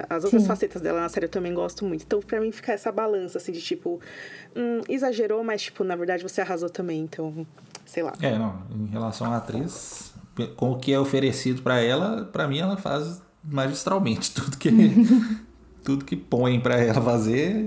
As 0.08 0.24
outras 0.24 0.42
Sim. 0.42 0.48
facetas 0.48 0.80
dela 0.80 1.00
na 1.00 1.08
série 1.08 1.26
eu 1.26 1.30
também 1.30 1.52
gosto 1.52 1.84
muito. 1.84 2.02
Então, 2.04 2.20
pra 2.20 2.40
mim, 2.40 2.50
fica 2.52 2.72
essa 2.72 2.90
balança, 2.90 3.38
assim, 3.38 3.52
de 3.52 3.60
tipo, 3.60 4.00
hum, 4.56 4.80
exagerou, 5.10 5.44
mas, 5.44 5.62
tipo, 5.62 5.84
na 5.84 5.96
verdade 5.96 6.22
você 6.22 6.40
arrasou 6.40 6.70
também, 6.70 7.00
então, 7.00 7.46
sei 7.84 8.02
lá. 8.02 8.12
É, 8.20 8.38
não. 8.38 8.62
Em 8.70 8.86
relação 8.86 9.32
à 9.32 9.36
atriz, 9.36 10.14
com 10.56 10.72
o 10.72 10.78
que 10.78 10.92
é 10.92 10.98
oferecido 10.98 11.62
pra 11.62 11.80
ela, 11.80 12.24
pra 12.24 12.48
mim 12.48 12.58
ela 12.58 12.76
faz 12.76 13.22
magistralmente 13.44 14.32
tudo 14.34 14.56
que 14.56 14.70
tudo 15.84 16.04
que 16.04 16.16
põem 16.16 16.60
pra 16.60 16.78
ela 16.78 17.00
fazer, 17.00 17.66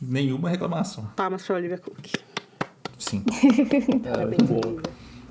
nenhuma 0.00 0.48
reclamação. 0.48 1.06
Palmas 1.16 1.44
pra 1.44 1.56
Olivia 1.56 1.78
Cook. 1.78 2.06
Sim. 2.98 3.24
Parabéns, 4.02 4.50
Olivia. 4.50 4.82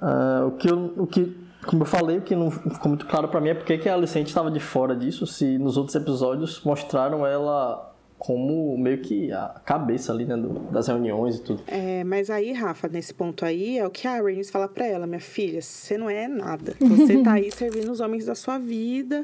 Ah, 0.02 0.44
o 0.48 0.52
que 0.52 0.70
eu, 0.70 0.94
o 0.98 1.08
que, 1.08 1.36
como 1.66 1.84
eu 1.84 1.88
falei, 1.88 2.18
o 2.18 2.22
que 2.22 2.36
não 2.36 2.52
ficou 2.52 2.90
muito 2.90 3.06
claro 3.06 3.28
pra 3.28 3.40
mim 3.40 3.50
é 3.50 3.54
porque 3.54 3.78
que 3.78 3.88
a 3.88 3.94
Alicente 3.94 4.28
estava 4.28 4.52
de 4.52 4.60
fora 4.60 4.96
disso, 4.96 5.26
se 5.26 5.58
nos 5.58 5.78
outros 5.78 5.96
episódios 5.96 6.62
mostraram 6.64 7.26
ela 7.26 7.95
como 8.26 8.76
meio 8.76 8.98
que 8.98 9.32
a 9.32 9.62
cabeça 9.64 10.12
ali, 10.12 10.26
né, 10.26 10.36
do, 10.36 10.50
das 10.72 10.88
reuniões 10.88 11.36
e 11.36 11.42
tudo. 11.44 11.62
É, 11.68 12.04
mas 12.04 12.32
aí, 12.32 12.54
Rafa, 12.54 12.88
nesse 12.88 13.14
ponto 13.14 13.46
aí, 13.46 13.78
é 13.78 13.86
o 13.86 13.90
que 13.92 14.08
a 14.08 14.20
Rhaenys 14.20 14.50
fala 14.50 14.68
pra 14.68 14.88
ela, 14.88 15.06
minha 15.06 15.20
filha, 15.20 15.62
você 15.62 15.96
não 15.96 16.10
é 16.10 16.28
nada. 16.28 16.76
Você 16.80 17.22
tá 17.22 17.34
aí 17.34 17.52
servindo 17.54 17.92
os 17.92 18.00
homens 18.00 18.26
da 18.26 18.34
sua 18.34 18.58
vida, 18.58 19.22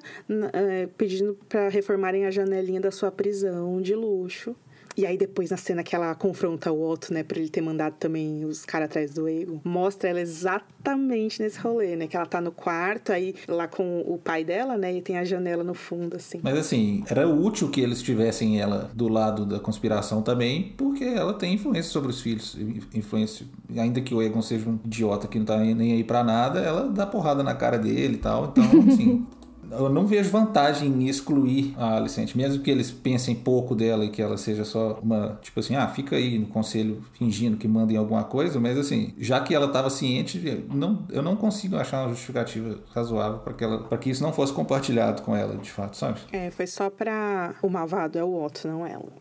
é, 0.53 0.87
pedindo 0.95 1.35
para 1.49 1.67
reformarem 1.69 2.27
a 2.27 2.31
janelinha 2.31 2.79
da 2.79 2.91
sua 2.91 3.11
prisão 3.11 3.81
de 3.81 3.95
luxo. 3.95 4.55
E 4.97 5.05
aí 5.05 5.17
depois 5.17 5.49
na 5.49 5.57
cena 5.57 5.83
que 5.83 5.95
ela 5.95 6.13
confronta 6.15 6.71
o 6.71 6.89
Otto, 6.89 7.13
né, 7.13 7.23
pra 7.23 7.39
ele 7.39 7.49
ter 7.49 7.61
mandado 7.61 7.95
também 7.99 8.45
os 8.45 8.65
caras 8.65 8.85
atrás 8.89 9.13
do 9.13 9.27
Ego, 9.27 9.61
mostra 9.63 10.09
ela 10.09 10.21
exatamente 10.21 11.41
nesse 11.41 11.59
rolê, 11.59 11.95
né, 11.95 12.07
que 12.07 12.15
ela 12.15 12.25
tá 12.25 12.41
no 12.41 12.51
quarto 12.51 13.11
aí 13.11 13.35
lá 13.47 13.67
com 13.67 14.01
o 14.01 14.17
pai 14.17 14.43
dela, 14.43 14.77
né, 14.77 14.93
e 14.93 15.01
tem 15.01 15.17
a 15.17 15.23
janela 15.23 15.63
no 15.63 15.73
fundo 15.73 16.15
assim. 16.15 16.39
Mas 16.43 16.57
assim, 16.57 17.03
era 17.09 17.27
útil 17.27 17.69
que 17.69 17.81
eles 17.81 18.01
tivessem 18.01 18.59
ela 18.59 18.91
do 18.93 19.07
lado 19.07 19.45
da 19.45 19.59
conspiração 19.59 20.21
também, 20.21 20.73
porque 20.77 21.03
ela 21.03 21.33
tem 21.33 21.53
influência 21.53 21.91
sobre 21.91 22.09
os 22.09 22.21
filhos, 22.21 22.57
influência, 22.93 23.45
ainda 23.75 24.01
que 24.01 24.13
o 24.13 24.21
Egon 24.21 24.41
seja 24.41 24.69
um 24.69 24.79
idiota 24.85 25.27
que 25.27 25.39
não 25.39 25.45
tá 25.45 25.57
nem 25.57 25.93
aí 25.93 26.03
para 26.03 26.23
nada, 26.23 26.59
ela 26.59 26.87
dá 26.89 27.05
porrada 27.05 27.43
na 27.43 27.55
cara 27.55 27.77
dele 27.77 28.15
e 28.15 28.17
tal. 28.17 28.45
Então, 28.45 28.63
assim, 28.87 29.25
eu 29.71 29.89
não 29.89 30.05
vejo 30.05 30.29
vantagem 30.29 30.89
em 30.89 31.07
excluir 31.07 31.73
a 31.77 31.95
Alicente, 31.95 32.37
mesmo 32.37 32.61
que 32.61 32.69
eles 32.69 32.91
pensem 32.91 33.35
pouco 33.35 33.75
dela 33.75 34.05
e 34.05 34.09
que 34.09 34.21
ela 34.21 34.37
seja 34.37 34.63
só 34.63 34.99
uma, 35.01 35.39
tipo 35.41 35.59
assim, 35.59 35.75
ah, 35.75 35.87
fica 35.87 36.15
aí 36.15 36.37
no 36.37 36.47
conselho 36.47 37.01
fingindo 37.13 37.57
que 37.57 37.67
mandem 37.67 37.97
alguma 37.97 38.23
coisa, 38.23 38.59
mas 38.59 38.77
assim, 38.77 39.13
já 39.17 39.39
que 39.39 39.53
ela 39.55 39.67
estava 39.67 39.89
ciente, 39.89 40.65
não, 40.73 41.05
eu 41.09 41.21
não 41.21 41.35
consigo 41.35 41.75
achar 41.75 42.03
uma 42.03 42.09
justificativa 42.09 42.79
razoável 42.93 43.39
para 43.39 43.53
que 43.53 43.63
ela, 43.63 43.83
para 43.83 43.97
que 43.97 44.09
isso 44.09 44.21
não 44.21 44.33
fosse 44.33 44.53
compartilhado 44.53 45.21
com 45.21 45.35
ela, 45.35 45.55
de 45.57 45.71
fato, 45.71 45.95
sabe? 45.95 46.19
É, 46.31 46.51
foi 46.51 46.67
só 46.67 46.89
para 46.89 47.55
o 47.61 47.69
malvado 47.69 48.17
é 48.17 48.23
o 48.23 48.43
Otto, 48.43 48.67
não 48.67 48.85
ela. 48.85 49.11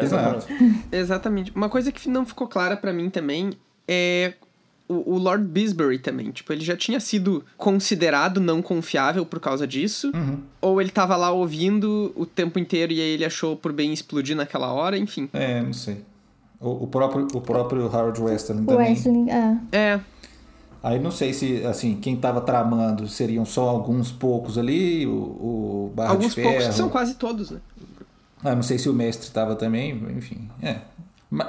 É, 0.00 0.04
Exato. 0.04 0.46
Exatamente. 0.90 1.52
Uma 1.54 1.68
coisa 1.68 1.92
que 1.92 2.08
não 2.08 2.24
ficou 2.24 2.48
clara 2.48 2.76
para 2.76 2.92
mim 2.92 3.10
também 3.10 3.52
é 3.86 4.34
o, 4.88 5.14
o, 5.14 5.18
Lord 5.18 5.44
Bisbury 5.44 5.98
também. 5.98 6.30
Tipo, 6.30 6.52
ele 6.52 6.64
já 6.64 6.76
tinha 6.76 7.00
sido 7.00 7.44
considerado 7.56 8.40
não 8.40 8.62
confiável 8.62 9.26
por 9.26 9.40
causa 9.40 9.66
disso. 9.66 10.10
Uhum. 10.14 10.38
Ou 10.60 10.80
ele 10.80 10.90
tava 10.90 11.16
lá 11.16 11.30
ouvindo 11.30 12.12
o 12.14 12.24
tempo 12.24 12.58
inteiro 12.58 12.92
e 12.92 13.00
aí 13.00 13.08
ele 13.08 13.24
achou 13.24 13.56
por 13.56 13.72
bem 13.72 13.92
explodir 13.92 14.36
naquela 14.36 14.72
hora, 14.72 14.96
enfim. 14.96 15.28
É, 15.32 15.60
não 15.60 15.72
sei. 15.72 16.04
O, 16.60 16.84
o 16.84 16.86
próprio, 16.86 17.26
o 17.34 17.40
próprio 17.40 17.86
Howard 17.86 18.20
Western 18.20 18.64
também. 18.64 18.90
Western, 18.90 19.30
é. 19.30 19.58
É. 19.72 20.00
Aí 20.82 21.00
não 21.00 21.10
sei 21.10 21.32
se, 21.32 21.64
assim, 21.66 21.96
quem 21.96 22.16
tava 22.16 22.40
tramando 22.40 23.08
seriam 23.08 23.44
só 23.44 23.68
alguns 23.68 24.12
poucos 24.12 24.56
ali, 24.56 25.04
o, 25.06 25.10
o 25.10 25.92
Barra 25.94 26.10
Alguns 26.10 26.28
de 26.28 26.34
Ferro. 26.36 26.48
poucos, 26.50 26.68
que 26.68 26.74
são 26.74 26.88
quase 26.88 27.14
todos, 27.14 27.50
né? 27.50 27.60
Ah, 28.44 28.54
não 28.54 28.62
sei 28.62 28.78
se 28.78 28.88
o 28.88 28.94
mestre 28.94 29.30
tava 29.30 29.56
também, 29.56 30.00
enfim, 30.16 30.48
é. 30.62 30.78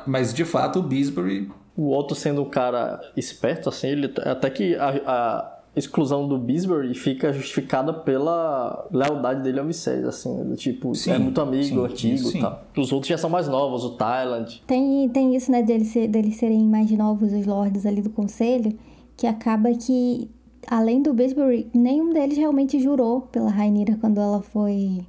Mas, 0.08 0.34
de 0.34 0.43
fato, 0.43 0.80
o 0.80 0.82
Bisbury 0.82 1.52
o 1.78 1.96
Otto 1.96 2.16
sendo 2.16 2.42
um 2.42 2.50
cara 2.50 3.00
esperto, 3.16 3.70
assim, 3.70 3.88
ele 3.88 4.12
até 4.26 4.50
que 4.50 4.76
a, 4.76 4.90
a 5.06 5.58
exclusão 5.76 6.28
do 6.28 6.40
Bisbury 6.40 6.96
fica 6.96 7.32
justificada 7.32 7.94
pela 7.94 8.88
lealdade 8.92 9.44
dele 9.44 9.60
ao 9.60 9.66
Viserys, 9.68 10.06
assim, 10.06 10.56
tipo, 10.56 10.96
sim, 10.96 11.12
é 11.12 11.20
muito 11.20 11.40
amigo, 11.40 11.63
sim, 11.63 11.94
antigo 11.94 12.30
e 12.36 12.42
tal. 12.42 12.63
Os 12.76 12.92
outros 12.92 13.10
já 13.10 13.18
são 13.18 13.30
mais 13.30 13.48
novos, 13.48 13.84
o 13.84 13.92
Thailand. 13.92 14.63
Tem, 14.66 15.08
tem 15.10 15.36
isso, 15.36 15.52
né, 15.52 15.62
deles, 15.62 15.90
ser, 15.90 16.08
deles 16.08 16.36
serem 16.38 16.63
mais 16.63 16.90
novos, 16.90 17.32
os 17.32 17.46
lords 17.46 17.86
ali 17.86 18.02
do 18.02 18.10
conselho, 18.10 18.76
que 19.16 19.28
acaba 19.28 19.72
que, 19.72 20.32
além 20.68 21.04
do 21.04 21.13
Bisbury, 21.13 21.70
nenhum 21.72 22.12
deles 22.12 22.38
realmente 22.38 22.80
jurou 22.80 23.22
pela 23.22 23.52
Rainira 23.52 23.98
quando 24.02 24.20
ela 24.20 24.42
foi 24.42 25.06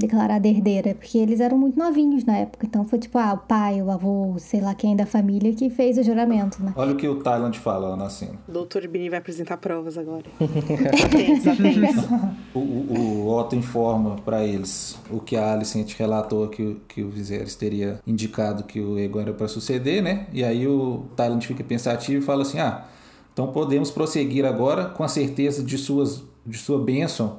declarada 0.00 0.48
herdeira, 0.48 0.94
porque 0.94 1.18
eles 1.18 1.40
eram 1.40 1.56
muito 1.56 1.78
novinhos 1.78 2.24
na 2.24 2.36
época. 2.36 2.66
Então 2.66 2.84
foi 2.84 2.98
tipo, 2.98 3.16
ah, 3.18 3.34
o 3.34 3.38
pai, 3.46 3.80
o 3.80 3.90
avô, 3.90 4.34
sei 4.38 4.60
lá 4.60 4.74
quem 4.74 4.96
da 4.96 5.06
família 5.06 5.54
que 5.54 5.70
fez 5.70 5.96
o 5.98 6.02
juramento, 6.02 6.62
né? 6.62 6.72
Olha 6.74 6.92
o 6.92 6.96
que 6.96 7.06
o 7.06 7.22
Thailand 7.22 7.56
fala 7.58 7.96
na 7.96 8.10
cena. 8.10 8.38
Doutor 8.48 8.88
Bini 8.88 9.08
vai 9.08 9.18
apresentar 9.18 9.58
provas 9.58 9.96
agora. 9.96 10.24
o, 12.54 12.58
o, 12.58 12.98
o 12.98 13.28
Otto 13.28 13.54
informa 13.54 14.16
para 14.24 14.44
eles 14.44 14.98
o 15.10 15.20
que 15.20 15.36
a 15.36 15.52
Alicent 15.52 15.94
relatou 15.96 16.48
que, 16.48 16.80
que 16.88 17.02
o 17.02 17.10
Viserys 17.10 17.54
teria 17.54 18.00
indicado 18.06 18.64
que 18.64 18.80
o 18.80 18.98
Ego 18.98 19.20
era 19.20 19.32
para 19.32 19.46
suceder, 19.46 20.02
né? 20.02 20.26
E 20.32 20.42
aí 20.42 20.66
o 20.66 21.04
Thailand 21.14 21.46
fica 21.46 21.62
pensativo 21.62 22.18
e 22.18 22.24
fala 22.24 22.42
assim: 22.42 22.58
ah, 22.58 22.86
então 23.32 23.52
podemos 23.52 23.90
prosseguir 23.90 24.44
agora 24.44 24.86
com 24.86 25.04
a 25.04 25.08
certeza 25.08 25.62
de, 25.62 25.78
suas, 25.78 26.22
de 26.46 26.58
sua 26.58 26.82
bênção 26.82 27.38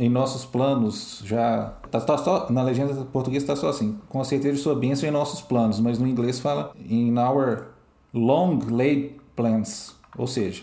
em 0.00 0.08
nossos 0.08 0.46
planos 0.46 1.22
já 1.26 1.74
tá, 1.90 2.00
tá 2.00 2.16
só 2.16 2.50
na 2.50 2.62
legenda 2.62 2.94
portuguesa 3.04 3.44
está 3.44 3.54
só 3.54 3.68
assim 3.68 3.98
com 4.08 4.24
certeza 4.24 4.56
de 4.56 4.62
sua 4.62 4.74
bênção 4.74 5.06
em 5.06 5.12
nossos 5.12 5.42
planos 5.42 5.78
mas 5.78 5.98
no 5.98 6.08
inglês 6.08 6.40
fala 6.40 6.72
in 6.88 7.18
our 7.18 7.66
long 8.12 8.58
laid 8.70 9.12
plans 9.36 9.94
ou 10.16 10.26
seja 10.26 10.62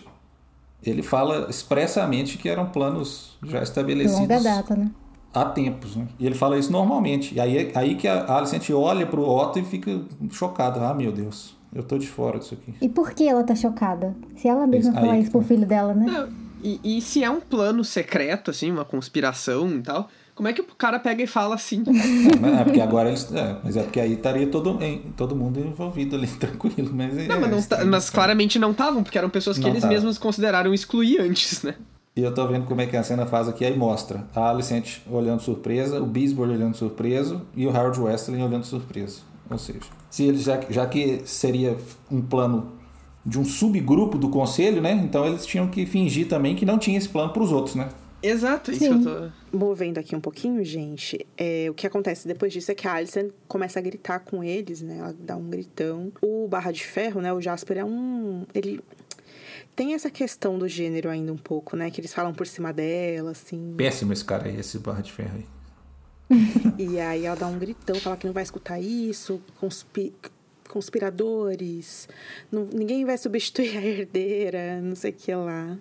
ele 0.82 1.02
fala 1.02 1.46
expressamente 1.48 2.36
que 2.36 2.48
eram 2.48 2.66
planos 2.66 3.38
já 3.44 3.62
estabelecidos 3.62 4.20
longa 4.20 4.40
data 4.40 4.74
né? 4.74 4.90
há 5.32 5.44
tempos 5.44 5.94
né? 5.94 6.08
e 6.18 6.26
ele 6.26 6.34
fala 6.34 6.58
isso 6.58 6.72
normalmente. 6.72 7.34
E 7.34 7.40
aí 7.40 7.70
aí 7.74 7.94
que 7.94 8.08
a 8.08 8.36
Alicent 8.36 8.70
olha 8.70 9.06
para 9.06 9.20
o 9.20 9.28
Otto 9.28 9.58
e 9.58 9.62
fica 9.62 10.00
chocado. 10.30 10.80
Ah 10.80 10.94
meu 10.94 11.12
Deus 11.12 11.56
eu 11.74 11.82
tô 11.82 11.98
de 11.98 12.08
fora 12.08 12.38
disso 12.38 12.54
aqui 12.54 12.74
e 12.80 12.88
por 12.88 13.12
que 13.12 13.28
ela 13.28 13.44
tá 13.44 13.54
chocada? 13.54 14.16
Se 14.36 14.48
ela 14.48 14.66
mesma 14.66 14.92
falar 14.94 15.18
isso 15.18 15.30
pro 15.30 15.42
filho 15.42 15.66
dela 15.66 15.94
né? 15.94 16.06
Não 16.06 16.47
e, 16.62 16.98
e 16.98 17.00
se 17.00 17.22
é 17.22 17.30
um 17.30 17.40
plano 17.40 17.84
secreto, 17.84 18.50
assim, 18.50 18.70
uma 18.70 18.84
conspiração 18.84 19.70
e 19.76 19.82
tal, 19.82 20.08
como 20.34 20.48
é 20.48 20.52
que 20.52 20.60
o 20.60 20.64
cara 20.64 21.00
pega 21.00 21.22
e 21.22 21.26
fala 21.26 21.56
assim? 21.56 21.82
É, 22.58 22.64
porque 22.64 22.80
agora 22.80 23.08
eles. 23.08 23.30
É, 23.32 23.56
mas 23.64 23.76
é 23.76 23.82
porque 23.82 23.98
aí 23.98 24.14
estaria 24.14 24.46
todo, 24.46 24.78
todo 25.16 25.34
mundo 25.34 25.58
envolvido 25.58 26.16
ali, 26.16 26.28
tranquilo. 26.38 26.90
Mas, 26.92 27.14
não, 27.26 27.36
é, 27.36 27.40
mas, 27.40 27.50
não, 27.50 27.62
tá, 27.62 27.84
mas 27.84 28.10
claramente 28.10 28.58
não 28.58 28.70
estavam, 28.70 29.02
porque 29.02 29.18
eram 29.18 29.28
pessoas 29.28 29.58
que 29.58 29.64
não 29.64 29.70
eles 29.70 29.84
mesmos 29.84 30.16
consideraram 30.16 30.72
excluir 30.72 31.20
antes, 31.20 31.62
né? 31.62 31.74
E 32.14 32.22
eu 32.22 32.32
tô 32.32 32.46
vendo 32.46 32.66
como 32.66 32.80
é 32.80 32.86
que 32.86 32.96
a 32.96 33.02
cena 33.02 33.26
faz 33.26 33.48
aqui, 33.48 33.64
aí 33.64 33.76
mostra 33.76 34.26
a 34.34 34.50
Alicent 34.50 34.98
olhando 35.08 35.40
surpresa, 35.40 36.00
o 36.00 36.06
Bisbor 36.06 36.48
olhando 36.48 36.76
surpreso 36.76 37.42
e 37.54 37.66
o 37.66 37.70
Howard 37.70 38.00
Westling 38.00 38.42
olhando 38.42 38.64
surpreso. 38.64 39.22
Ou 39.50 39.58
seja, 39.58 39.80
se 40.10 40.24
eles 40.24 40.42
já, 40.42 40.60
já 40.68 40.86
que 40.86 41.22
seria 41.24 41.76
um 42.10 42.20
plano 42.20 42.77
de 43.24 43.38
um 43.38 43.44
subgrupo 43.44 44.16
do 44.18 44.28
conselho, 44.28 44.80
né? 44.80 44.92
Então 44.92 45.26
eles 45.26 45.44
tinham 45.44 45.68
que 45.68 45.84
fingir 45.86 46.28
também 46.28 46.56
que 46.56 46.64
não 46.64 46.78
tinha 46.78 46.96
esse 46.96 47.08
plano 47.08 47.32
para 47.32 47.42
os 47.42 47.52
outros, 47.52 47.74
né? 47.74 47.88
Exato, 48.22 48.72
isso 48.72 48.80
Sim. 48.80 49.02
que 49.02 49.08
eu 49.08 49.30
tô. 49.50 49.56
Movendo 49.56 49.98
aqui 49.98 50.16
um 50.16 50.20
pouquinho, 50.20 50.64
gente, 50.64 51.24
é, 51.36 51.68
o 51.70 51.74
que 51.74 51.86
acontece 51.86 52.26
depois 52.26 52.52
disso 52.52 52.70
é 52.72 52.74
que 52.74 52.86
a 52.88 52.94
Alison 52.94 53.30
começa 53.46 53.78
a 53.78 53.82
gritar 53.82 54.20
com 54.20 54.42
eles, 54.42 54.82
né? 54.82 54.98
Ela 54.98 55.14
dá 55.18 55.36
um 55.36 55.48
gritão. 55.48 56.12
O 56.20 56.48
Barra 56.48 56.72
de 56.72 56.84
Ferro, 56.84 57.20
né? 57.20 57.32
O 57.32 57.40
Jasper 57.40 57.78
é 57.78 57.84
um. 57.84 58.44
Ele 58.52 58.80
tem 59.76 59.94
essa 59.94 60.10
questão 60.10 60.58
do 60.58 60.66
gênero 60.66 61.08
ainda 61.08 61.32
um 61.32 61.36
pouco, 61.36 61.76
né? 61.76 61.90
Que 61.90 62.00
eles 62.00 62.12
falam 62.12 62.34
por 62.34 62.46
cima 62.46 62.72
dela, 62.72 63.30
assim. 63.30 63.74
Péssimo 63.76 64.12
esse 64.12 64.24
cara 64.24 64.48
aí, 64.48 64.58
esse 64.58 64.78
Barra 64.78 65.00
de 65.00 65.12
Ferro 65.12 65.36
aí. 65.36 65.46
e 66.76 67.00
aí 67.00 67.24
ela 67.24 67.36
dá 67.36 67.46
um 67.46 67.58
gritão, 67.58 67.94
fala 67.96 68.16
que 68.16 68.26
não 68.26 68.34
vai 68.34 68.42
escutar 68.42 68.80
isso, 68.80 69.40
conspi 69.60 70.12
conspiradores, 70.68 72.08
não, 72.50 72.68
ninguém 72.72 73.04
vai 73.04 73.18
substituir 73.18 73.76
a 73.76 73.84
herdeira, 73.84 74.80
não 74.80 74.94
sei 74.94 75.10
o 75.10 75.14
que 75.14 75.34
lá. 75.34 75.76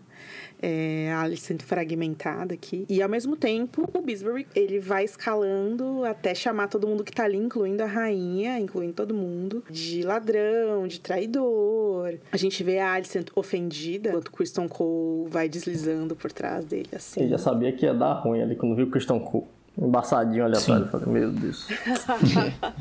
É, 0.60 1.12
a 1.14 1.22
Alicent 1.22 1.62
fragmentada 1.62 2.56
aqui. 2.56 2.84
E 2.90 3.00
ao 3.04 3.08
mesmo 3.08 3.36
tempo, 3.36 3.88
o 3.94 4.02
Bisbury, 4.02 4.48
ele 4.56 4.80
vai 4.80 5.04
escalando 5.04 6.04
até 6.04 6.34
chamar 6.34 6.68
todo 6.68 6.88
mundo 6.88 7.04
que 7.04 7.12
tá 7.12 7.26
ali, 7.26 7.38
incluindo 7.38 7.84
a 7.84 7.86
rainha, 7.86 8.60
incluindo 8.60 8.94
todo 8.94 9.14
mundo, 9.14 9.64
de 9.70 10.02
ladrão, 10.02 10.88
de 10.88 11.00
traidor. 11.00 12.16
A 12.32 12.38
gente 12.38 12.64
vê 12.64 12.80
a 12.80 12.94
Alicent 12.94 13.28
ofendida, 13.36 14.10
enquanto 14.10 14.30
o 14.30 14.32
Kristen 14.32 14.68
Cole 14.68 15.30
vai 15.30 15.48
deslizando 15.48 16.16
por 16.16 16.32
trás 16.32 16.66
dele, 16.66 16.90
assim. 16.92 17.22
Ele 17.22 17.30
já 17.30 17.38
sabia 17.38 17.72
que 17.72 17.86
ia 17.86 17.94
dar 17.94 18.14
ruim 18.14 18.42
ali 18.42 18.56
quando 18.56 18.76
viu 18.76 18.88
o 18.88 18.90
Kristen 18.90 19.20
Cole. 19.20 19.46
Embaçadinho 19.78 20.44
ali 20.44 20.58
atrás, 20.58 20.82
eu 20.82 20.88
falei, 20.88 21.08
meu 21.08 21.32
Deus. 21.32 21.68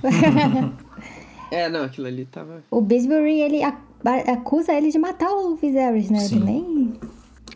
É, 1.51 1.69
não, 1.69 1.85
aquilo 1.85 2.07
ali 2.07 2.25
tava. 2.27 2.63
O 2.71 2.81
Bisbury, 2.81 3.41
ele 3.41 3.61
acusa 4.05 4.73
ele 4.73 4.91
de 4.91 4.99
matar 4.99 5.31
o 5.31 5.57
Viserys, 5.57 6.11
né? 6.11 6.21
Sim. 6.21 6.37
Ele 6.37 6.45
nem. 6.45 6.93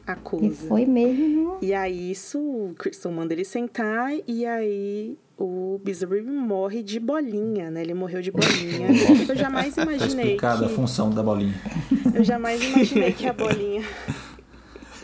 Acusa. 0.07 0.45
E 0.45 0.51
foi 0.51 0.87
mesmo. 0.87 1.59
E 1.63 1.73
aí, 1.73 2.11
isso, 2.11 2.39
o 2.39 2.75
Crystal 2.77 3.13
manda 3.13 3.33
ele 3.33 3.45
sentar, 3.45 4.11
e 4.27 4.47
aí 4.47 5.17
o 5.39 5.81
Bisbury 5.83 6.23
morre 6.23 6.83
de 6.83 7.01
bolinha, 7.01 7.71
né? 7.71 7.81
Ele 7.81 7.95
morreu 7.95 8.21
de 8.21 8.31
bolinha. 8.31 8.89
Eu 9.29 9.37
jamais 9.37 9.77
imaginei. 9.77 9.99
Tá 9.99 10.07
explicada 10.07 10.67
que... 10.67 10.73
a 10.73 10.77
função 10.77 11.11
da 11.11 11.23
bolinha. 11.23 11.55
Eu 12.15 12.23
jamais 12.23 12.63
imaginei 12.63 13.13
que 13.13 13.27
a 13.27 13.33
bolinha. 13.33 13.83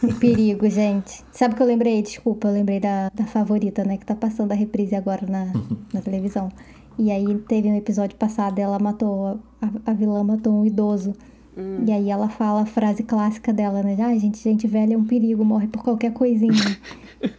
Que 0.01 0.15
perigo, 0.15 0.69
gente. 0.69 1.25
Sabe 1.33 1.55
o 1.55 1.57
que 1.57 1.63
eu 1.63 1.67
lembrei? 1.67 2.03
Desculpa, 2.03 2.49
eu 2.49 2.53
lembrei 2.53 2.79
da, 2.79 3.09
da 3.15 3.25
favorita, 3.25 3.83
né? 3.83 3.97
Que 3.97 4.05
tá 4.05 4.15
passando 4.15 4.53
a 4.53 4.55
reprise 4.55 4.95
agora 4.95 5.27
na, 5.27 5.51
na 5.93 6.03
televisão. 6.03 6.51
E 6.99 7.11
aí 7.11 7.39
teve 7.49 7.69
um 7.69 7.77
episódio 7.77 8.17
passado, 8.17 8.59
ela 8.59 8.79
matou, 8.79 9.39
a, 9.61 9.91
a 9.91 9.93
vilã 9.93 10.25
matou 10.25 10.53
um 10.61 10.67
idoso. 10.67 11.15
Hum. 11.57 11.85
E 11.87 11.93
aí 11.93 12.11
ela 12.11 12.29
fala 12.29 12.63
a 12.63 12.67
frase 12.67 13.03
clássica 13.03 13.53
dela, 13.53 13.83
né? 13.83 13.97
Ah, 14.01 14.17
gente, 14.19 14.39
gente 14.39 14.67
velha 14.67 14.95
é 14.95 14.97
um 14.97 15.05
perigo, 15.05 15.45
morre 15.45 15.67
por 15.67 15.83
qualquer 15.83 16.13
coisinha. 16.13 16.79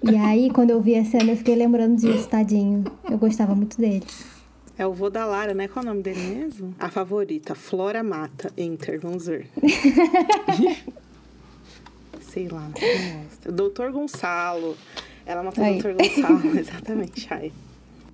E 0.01 0.15
aí, 0.15 0.49
quando 0.49 0.71
eu 0.71 0.81
vi 0.81 0.95
a 0.95 1.05
cena, 1.05 1.31
eu 1.31 1.37
fiquei 1.37 1.55
lembrando 1.55 1.95
disso, 1.97 2.27
tadinho. 2.27 2.83
Eu 3.09 3.17
gostava 3.17 3.53
muito 3.53 3.77
dele. 3.77 4.03
É 4.77 4.85
o 4.85 4.93
vô 4.93 5.09
da 5.09 5.25
Lara, 5.25 5.53
né? 5.53 5.67
Qual 5.67 5.83
é 5.83 5.87
o 5.87 5.89
nome 5.89 6.03
dele 6.03 6.19
mesmo? 6.19 6.73
A 6.79 6.89
favorita, 6.89 7.55
Flora 7.55 8.03
Mata. 8.03 8.51
Enter, 8.57 8.99
vamos 8.99 9.25
ver. 9.25 9.49
Sei 12.21 12.47
lá, 12.47 12.61
não 12.61 13.23
mostra. 13.23 13.51
Doutor 13.51 13.91
Gonçalo. 13.91 14.75
Ela 15.25 15.41
matou 15.43 15.63
o. 15.63 15.71
Doutor 15.73 15.93
Gonçalo, 15.93 16.57
exatamente. 16.57 17.27
Aí. 17.33 17.51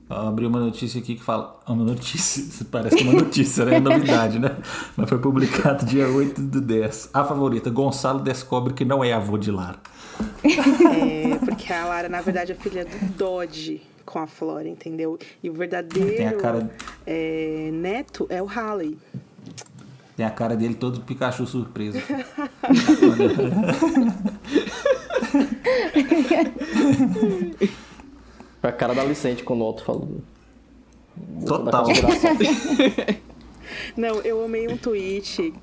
Abri 0.10 0.46
uma 0.46 0.60
notícia 0.60 1.00
aqui 1.00 1.16
que 1.16 1.24
fala. 1.24 1.60
Uma 1.68 1.84
notícia, 1.84 2.66
parece 2.70 3.02
uma 3.04 3.14
notícia, 3.14 3.66
né? 3.66 3.76
É 3.78 3.80
novidade, 3.80 4.38
né? 4.40 4.58
Mas 4.96 5.10
foi 5.10 5.18
publicado 5.18 5.86
dia 5.86 6.08
8 6.08 6.42
do 6.42 6.62
10. 6.62 7.10
A 7.14 7.24
favorita, 7.24 7.70
Gonçalo 7.70 8.20
descobre 8.20 8.74
que 8.74 8.86
não 8.86 9.04
é 9.04 9.14
avô 9.14 9.38
de 9.38 9.50
Lara. 9.52 9.78
É, 10.44 11.36
porque 11.44 11.72
a 11.74 11.86
Lara, 11.86 12.10
na 12.10 12.22
verdade, 12.22 12.52
é 12.52 12.56
filha 12.56 12.86
do 12.86 12.98
Dodge 13.18 13.82
com 14.06 14.20
a 14.20 14.28
Flora, 14.28 14.68
entendeu? 14.68 15.18
E 15.42 15.50
o 15.50 15.54
verdadeiro 15.54 16.38
cara- 16.38 16.70
é, 17.08 17.70
neto 17.74 18.28
é 18.30 18.42
o 18.42 18.46
Halley. 18.46 18.98
Tem 20.16 20.24
a 20.26 20.30
cara 20.30 20.56
dele 20.56 20.76
todo 20.76 21.02
Pikachu 21.02 21.48
surpreso. 21.48 21.98
Foi 28.64 28.70
a 28.70 28.74
cara 28.74 28.96
da 28.96 29.02
Alicente 29.02 29.44
quando 29.44 29.60
o 29.60 29.70
Otto 29.70 29.84
falou. 29.84 30.22
Total. 31.46 31.86
Não, 33.98 34.22
eu 34.22 34.42
amei 34.42 34.70
um 34.70 34.78
tweet. 34.78 35.54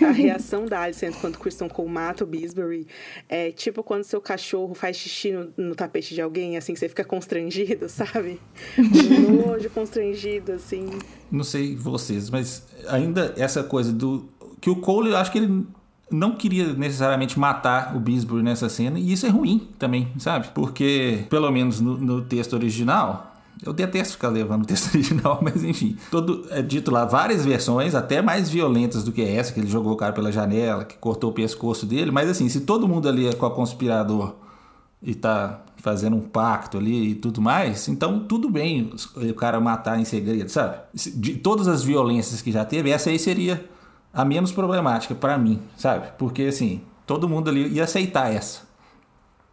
A 0.00 0.10
reação 0.10 0.64
da 0.64 0.80
Alicent 0.80 1.14
quando 1.20 1.36
Kristen 1.38 1.68
Cole 1.68 1.90
mata 1.90 2.24
o 2.24 2.26
Bisbury 2.26 2.86
é 3.28 3.50
tipo 3.50 3.82
quando 3.82 4.04
seu 4.04 4.22
cachorro 4.22 4.74
faz 4.74 4.96
xixi 4.96 5.32
no, 5.32 5.52
no 5.54 5.74
tapete 5.74 6.14
de 6.14 6.22
alguém, 6.22 6.56
assim, 6.56 6.72
que 6.72 6.78
você 6.78 6.88
fica 6.88 7.04
constrangido, 7.04 7.90
sabe? 7.90 8.40
Um 8.78 9.46
nojo 9.46 9.68
constrangido, 9.68 10.52
assim. 10.52 10.88
Não 11.30 11.44
sei 11.44 11.76
vocês, 11.76 12.30
mas 12.30 12.66
ainda 12.88 13.34
essa 13.36 13.62
coisa 13.62 13.92
do. 13.92 14.30
Que 14.62 14.70
o 14.70 14.76
Cole, 14.76 15.10
eu 15.10 15.16
acho 15.18 15.30
que 15.30 15.36
ele 15.36 15.66
não 16.10 16.32
queria 16.32 16.72
necessariamente 16.72 17.38
matar 17.38 17.94
o 17.96 18.00
Bisbury 18.00 18.42
nessa 18.42 18.68
cena, 18.68 18.98
e 18.98 19.12
isso 19.12 19.26
é 19.26 19.28
ruim 19.28 19.68
também, 19.78 20.08
sabe? 20.18 20.48
Porque, 20.54 21.24
pelo 21.30 21.50
menos 21.50 21.80
no, 21.80 21.96
no 21.96 22.22
texto 22.22 22.54
original. 22.54 23.28
Eu 23.62 23.74
detesto 23.74 24.14
ficar 24.14 24.30
levando 24.30 24.62
o 24.62 24.66
texto 24.66 24.88
original, 24.94 25.38
mas 25.42 25.62
enfim. 25.62 25.96
Todo, 26.10 26.46
é 26.50 26.62
dito 26.62 26.90
lá 26.90 27.04
várias 27.04 27.44
versões, 27.44 27.94
até 27.94 28.22
mais 28.22 28.48
violentas 28.48 29.04
do 29.04 29.12
que 29.12 29.22
essa, 29.22 29.52
que 29.52 29.60
ele 29.60 29.68
jogou 29.68 29.92
o 29.92 29.96
cara 29.96 30.12
pela 30.12 30.32
janela, 30.32 30.84
que 30.84 30.96
cortou 30.96 31.30
o 31.30 31.32
pescoço 31.32 31.84
dele. 31.84 32.10
Mas 32.10 32.28
assim, 32.28 32.48
se 32.48 32.62
todo 32.62 32.88
mundo 32.88 33.08
ali 33.08 33.28
é 33.28 33.34
com 33.34 33.44
a 33.44 33.50
conspirador 33.50 34.34
e 35.02 35.14
tá 35.14 35.62
fazendo 35.76 36.16
um 36.16 36.20
pacto 36.20 36.78
ali 36.78 37.10
e 37.10 37.14
tudo 37.14 37.40
mais, 37.40 37.88
então 37.88 38.20
tudo 38.20 38.50
bem 38.50 38.92
o 39.16 39.34
cara 39.34 39.60
matar 39.60 39.98
em 39.98 40.04
segredo, 40.04 40.48
sabe? 40.48 40.76
De 40.94 41.34
todas 41.34 41.68
as 41.68 41.82
violências 41.82 42.42
que 42.42 42.52
já 42.52 42.64
teve, 42.64 42.90
essa 42.90 43.10
aí 43.10 43.18
seria 43.18 43.64
a 44.12 44.24
menos 44.24 44.52
problemática 44.52 45.14
pra 45.14 45.36
mim, 45.38 45.60
sabe? 45.76 46.08
Porque 46.18 46.42
assim, 46.44 46.80
todo 47.06 47.28
mundo 47.28 47.48
ali 47.50 47.68
ia 47.68 47.84
aceitar 47.84 48.32
essa. 48.32 48.62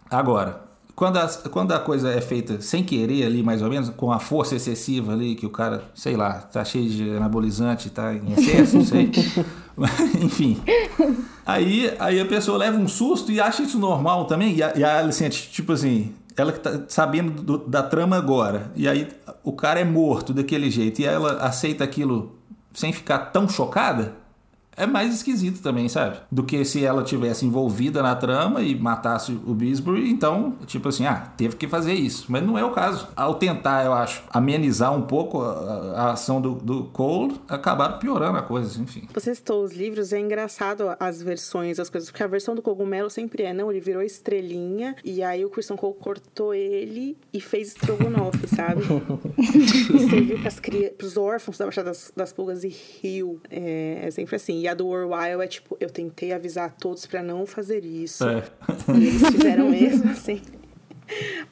Agora, 0.10 0.62
quando 0.96 1.18
a, 1.18 1.28
quando 1.52 1.72
a 1.74 1.80
coisa 1.80 2.10
é 2.12 2.20
feita 2.22 2.60
sem 2.62 2.84
querer 2.84 3.26
ali, 3.26 3.44
mais 3.44 3.62
ou 3.62 3.70
menos, 3.70 3.90
com 3.90 4.12
a 4.12 4.20
força 4.20 4.56
excessiva 4.56 5.14
ali, 5.14 5.36
que 5.36 5.46
o 5.46 5.50
cara, 5.50 5.84
sei 5.94 6.16
lá, 6.18 6.34
tá 6.42 6.64
cheio 6.66 6.90
de 6.90 7.10
anabolizante, 7.18 7.90
tá 7.90 8.14
em 8.14 8.34
excesso, 8.34 8.78
não 8.78 8.86
sei. 8.86 9.12
Enfim. 10.22 10.60
Aí, 11.46 11.94
aí 12.00 12.20
a 12.20 12.26
pessoa 12.26 12.58
leva 12.58 12.78
um 12.78 12.88
susto 12.88 13.32
e 13.32 13.40
acha 13.40 13.62
isso 13.62 13.78
normal 13.78 14.26
também. 14.26 14.56
E 14.56 14.64
a, 14.64 14.74
e 14.76 14.84
a 14.84 14.98
Alicente, 15.00 15.50
tipo 15.52 15.72
assim, 15.74 16.14
ela 16.36 16.52
que 16.52 16.60
tá 16.60 16.82
sabendo 16.88 17.42
do- 17.44 17.58
da 17.60 17.84
trama 17.84 18.16
agora. 18.18 18.72
E 18.76 18.88
aí 18.88 19.08
o 19.44 19.52
cara 19.54 19.80
é 19.80 19.84
morto 19.86 20.34
daquele 20.34 20.72
jeito. 20.72 21.00
E 21.02 21.06
ela 21.06 21.34
aceita 21.44 21.84
aquilo 21.84 22.36
sem 22.74 22.92
ficar 22.92 23.20
tão 23.20 23.48
chocada. 23.48 24.16
É 24.78 24.86
mais 24.86 25.14
esquisito 25.14 25.62
também, 25.62 25.90
sabe? 25.90 26.20
Do 26.32 26.44
que 26.44 26.64
se 26.64 26.86
ela 26.86 27.04
tivesse 27.04 27.46
envolvida 27.46 28.04
na 28.04 28.16
trama 28.16 28.62
e 28.62 28.76
matasse 28.76 29.32
o 29.32 29.54
Bisbury, 29.54 30.10
então, 30.10 30.56
tipo 30.68 30.88
assim, 30.88 31.08
ah, 31.08 31.32
teve 31.36 31.56
que 31.56 31.68
fazer 31.68 31.94
isso. 31.94 32.26
Mas 32.30 32.44
não 32.44 32.58
é 32.58 32.64
o 32.64 32.72
caso. 32.72 33.08
Ao 33.16 33.34
tentar, 33.34 33.84
eu 33.84 33.94
acho, 33.94 34.24
amenizar 34.30 34.94
um 34.94 35.02
pouco 35.02 35.42
a, 35.42 35.94
a 35.96 36.12
ação 36.12 36.40
do, 36.40 36.54
do 36.54 36.84
Cole, 36.86 37.42
acabaram 37.48 37.98
piorando 37.98 38.38
a 38.38 38.44
coisa, 38.44 38.80
enfim. 38.80 39.08
Você 39.14 39.34
citou 39.34 39.64
os 39.64 39.74
livros, 39.74 40.14
é 40.14 40.20
engraçado 40.20 40.96
as 41.00 41.22
versões, 41.24 41.80
as 41.80 41.90
coisas, 41.90 42.12
porque 42.12 42.24
a 42.24 42.28
versão 42.28 42.54
do 42.54 42.62
cogumelo 42.62 43.10
sempre 43.10 43.44
é, 43.44 43.54
não, 43.54 43.72
ele 43.72 43.82
virou 43.82 44.04
estrelinha, 44.04 44.96
e 45.04 45.24
aí 45.24 45.44
o 45.44 45.50
Christian 45.50 45.76
Cole 45.76 45.96
cortou 46.00 46.54
ele 46.54 47.18
e 47.34 47.42
fez 47.42 47.70
estrogonofe, 47.70 48.48
sabe? 48.54 48.84
e 49.38 50.10
serviu 50.10 50.40
pras 50.40 50.62
pros 50.98 51.18
órfãos 51.18 51.58
da 51.58 51.66
Baixada 51.66 51.90
das, 51.90 52.12
das 52.16 52.34
Pulgas 52.34 52.64
e 52.64 52.68
riu. 53.02 53.40
É, 53.50 54.02
é 54.04 54.12
sempre 54.12 54.36
assim. 54.36 54.67
E 54.68 54.70
a 54.70 54.74
do 54.74 54.86
Orwell 54.86 55.42
é 55.42 55.48
tipo, 55.48 55.78
eu 55.80 55.90
tentei 55.90 56.34
avisar 56.34 56.76
todos 56.78 57.06
pra 57.06 57.24
não 57.24 57.46
fazer 57.46 57.86
isso. 57.86 58.28
É. 58.28 58.44
E 59.00 59.08
eles 59.08 59.26
fizeram 59.30 59.70
mesmo, 59.70 60.12
assim. 60.12 60.42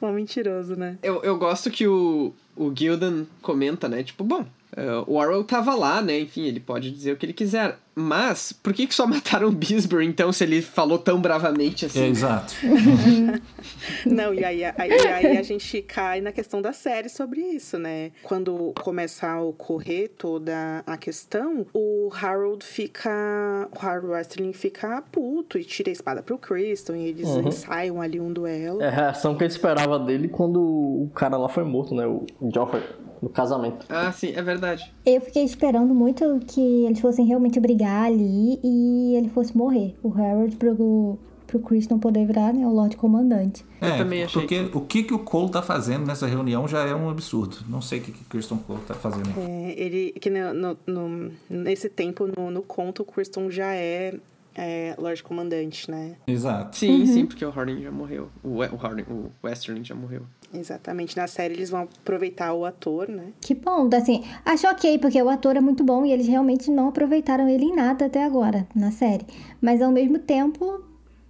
Um 0.02 0.12
mentiroso, 0.12 0.76
né? 0.76 0.98
Eu, 1.02 1.22
eu 1.22 1.38
gosto 1.38 1.70
que 1.70 1.86
o, 1.86 2.34
o 2.54 2.70
Gildan 2.76 3.24
comenta, 3.40 3.88
né? 3.88 4.02
Tipo, 4.02 4.22
bom, 4.22 4.44
eh, 4.76 5.02
o 5.06 5.14
Orwell 5.14 5.42
tava 5.44 5.74
lá, 5.74 6.02
né? 6.02 6.20
Enfim, 6.20 6.42
ele 6.42 6.60
pode 6.60 6.90
dizer 6.90 7.12
o 7.12 7.16
que 7.16 7.24
ele 7.24 7.32
quiser. 7.32 7.78
Mas, 7.98 8.52
por 8.52 8.74
que, 8.74 8.86
que 8.86 8.94
só 8.94 9.06
mataram 9.08 9.48
o 9.48 9.52
Bisbury, 9.52 10.04
então, 10.06 10.30
se 10.30 10.44
ele 10.44 10.60
falou 10.60 10.98
tão 10.98 11.18
bravamente 11.18 11.86
assim? 11.86 12.02
É, 12.02 12.06
exato. 12.08 12.54
Não, 14.04 14.34
e 14.34 14.44
aí, 14.44 14.64
aí, 14.64 14.74
aí 14.92 15.36
a 15.38 15.42
gente 15.42 15.80
cai 15.82 16.20
na 16.20 16.30
questão 16.32 16.60
da 16.60 16.72
série 16.72 17.08
sobre 17.08 17.40
isso, 17.40 17.78
né? 17.78 18.10
Quando 18.22 18.72
começa 18.82 19.26
a 19.26 19.40
ocorrer 19.40 20.10
toda 20.16 20.82
a 20.86 20.96
questão, 20.96 21.66
o 21.72 22.10
Harold 22.12 22.64
fica. 22.64 23.68
O 23.74 23.86
Harold 23.86 24.08
Westling 24.08 24.52
fica 24.52 25.02
puto 25.10 25.58
e 25.58 25.64
tira 25.64 25.88
a 25.90 25.92
espada 25.92 26.22
pro 26.22 26.36
Kristen 26.38 26.96
e 27.02 27.08
eles 27.08 27.26
Uhum. 27.28 27.48
ensaiam 27.48 28.00
ali 28.02 28.20
um 28.20 28.32
duelo. 28.32 28.82
É 28.82 28.88
a 28.88 28.90
reação 28.90 29.34
que 29.36 29.42
ele 29.44 29.50
esperava 29.52 29.98
dele 29.98 30.28
quando 30.28 30.60
o 30.60 31.10
cara 31.14 31.36
lá 31.36 31.48
foi 31.48 31.64
morto, 31.64 31.94
né? 31.94 32.06
O 32.06 32.24
Joffrey, 32.54 32.82
no 33.22 33.28
casamento. 33.28 33.86
Ah, 33.88 34.12
sim, 34.12 34.32
é 34.36 34.42
verdade. 34.42 34.92
Eu 35.04 35.20
fiquei 35.20 35.44
esperando 35.44 35.94
muito 35.94 36.38
que 36.46 36.84
eles 36.84 37.00
fossem 37.00 37.24
realmente 37.26 37.58
brigar 37.58 37.85
ali 37.88 38.58
e 38.62 39.14
ele 39.16 39.28
fosse 39.28 39.56
morrer. 39.56 39.94
O 40.02 40.12
Harold 40.12 40.56
pro, 40.56 41.18
pro 41.46 41.58
Chris 41.60 41.88
não 41.88 41.98
poder 41.98 42.26
virar 42.26 42.52
né, 42.52 42.66
o 42.66 42.70
Lorde 42.72 42.96
Comandante. 42.96 43.64
É, 43.80 43.98
também 43.98 44.22
achei. 44.24 44.40
porque 44.42 44.60
o 44.76 44.80
que, 44.80 45.02
que 45.04 45.14
o 45.14 45.18
Cole 45.18 45.50
tá 45.50 45.62
fazendo 45.62 46.06
nessa 46.06 46.26
reunião 46.26 46.66
já 46.66 46.80
é 46.86 46.94
um 46.94 47.08
absurdo. 47.08 47.58
Não 47.68 47.80
sei 47.80 48.00
o 48.00 48.02
que, 48.02 48.12
que 48.12 48.22
o 48.22 48.24
Kirsten 48.24 48.58
Cole 48.58 48.80
tá 48.86 48.94
fazendo. 48.94 49.28
É, 49.38 49.74
ele, 49.76 50.12
que 50.12 50.30
no, 50.30 50.52
no- 50.54 50.78
no- 50.86 51.30
nesse 51.48 51.88
tempo, 51.88 52.26
no, 52.36 52.50
no 52.50 52.62
conto, 52.62 53.02
o 53.02 53.04
Kristen 53.04 53.50
já 53.50 53.74
é, 53.74 54.14
é 54.54 54.94
Lorde 54.98 55.22
Comandante, 55.22 55.90
né? 55.90 56.16
Exato. 56.26 56.76
Sim, 56.76 57.00
Uhum. 57.00 57.06
sim, 57.06 57.26
porque 57.26 57.44
o 57.44 57.50
Harding 57.50 57.82
já 57.82 57.90
morreu. 57.90 58.28
O, 58.42 58.56
o 58.60 58.76
Harding, 58.76 59.04
o 59.10 59.30
Westerling 59.44 59.84
já 59.84 59.94
morreu. 59.94 60.22
Exatamente. 60.58 61.16
Na 61.16 61.26
série 61.26 61.54
eles 61.54 61.70
vão 61.70 61.82
aproveitar 61.82 62.52
o 62.54 62.64
ator, 62.64 63.08
né? 63.08 63.32
Que 63.40 63.54
bom, 63.54 63.88
assim, 63.94 64.24
acho 64.44 64.66
ok, 64.66 64.98
porque 64.98 65.20
o 65.20 65.28
ator 65.28 65.56
é 65.56 65.60
muito 65.60 65.84
bom 65.84 66.04
e 66.04 66.12
eles 66.12 66.26
realmente 66.26 66.70
não 66.70 66.88
aproveitaram 66.88 67.48
ele 67.48 67.64
em 67.66 67.74
nada 67.74 68.06
até 68.06 68.24
agora 68.24 68.66
na 68.74 68.90
série. 68.90 69.26
Mas 69.60 69.82
ao 69.82 69.92
mesmo 69.92 70.18
tempo, 70.18 70.82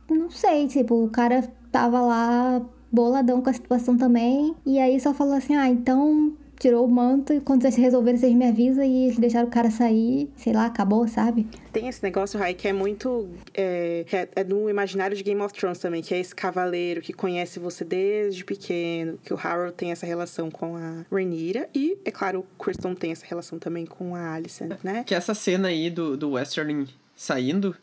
não 0.09 0.31
sei, 0.31 0.67
tipo, 0.69 1.05
o 1.05 1.11
cara 1.11 1.43
tava 1.71 2.01
lá 2.01 2.63
boladão 2.91 3.43
com 3.43 3.51
a 3.51 3.53
situação 3.53 3.97
também, 3.97 4.55
e 4.65 4.79
aí 4.79 4.99
só 5.01 5.13
falou 5.13 5.35
assim: 5.35 5.55
ah, 5.55 5.69
então 5.69 6.33
tirou 6.59 6.85
o 6.85 6.89
manto 6.89 7.33
e 7.33 7.41
quando 7.41 7.63
vocês 7.63 7.77
resolverem, 7.77 8.19
vocês 8.19 8.35
me 8.35 8.47
avisam 8.47 8.85
e 8.85 9.05
eles 9.05 9.19
deixaram 9.19 9.47
o 9.47 9.51
cara 9.51 9.71
sair, 9.71 10.29
sei 10.37 10.53
lá, 10.53 10.67
acabou, 10.67 11.07
sabe? 11.09 11.47
Tem 11.73 11.89
esse 11.89 12.03
negócio, 12.03 12.39
Rai, 12.39 12.55
que 12.55 12.67
é 12.69 12.73
muito. 12.73 13.29
É, 13.55 14.05
que 14.07 14.17
é, 14.17 14.29
é 14.37 14.45
do 14.45 14.69
imaginário 14.71 15.17
de 15.17 15.23
Game 15.23 15.41
of 15.41 15.55
Thrones 15.55 15.79
também, 15.79 16.03
que 16.03 16.15
é 16.15 16.19
esse 16.19 16.35
cavaleiro 16.35 17.01
que 17.01 17.13
conhece 17.13 17.59
você 17.59 17.85
desde 17.85 18.45
pequeno, 18.45 19.19
que 19.25 19.33
o 19.33 19.39
Harold 19.39 19.75
tem 19.75 19.93
essa 19.93 20.07
relação 20.07 20.51
com 20.51 20.77
a 20.77 21.05
Rhaenyra, 21.11 21.69
e, 21.75 21.99
é 22.05 22.11
claro, 22.11 22.41
o 22.41 22.63
Kristen 22.63 22.95
tem 22.95 23.13
essa 23.13 23.27
relação 23.27 23.59
também 23.59 23.85
com 23.85 24.15
a 24.15 24.35
Alicent, 24.35 24.79
né? 24.83 25.05
Que 25.05 25.15
essa 25.15 25.35
cena 25.35 25.69
aí 25.69 25.91
do, 25.91 26.17
do 26.17 26.33
Westerling 26.33 26.87
saindo 27.15 27.75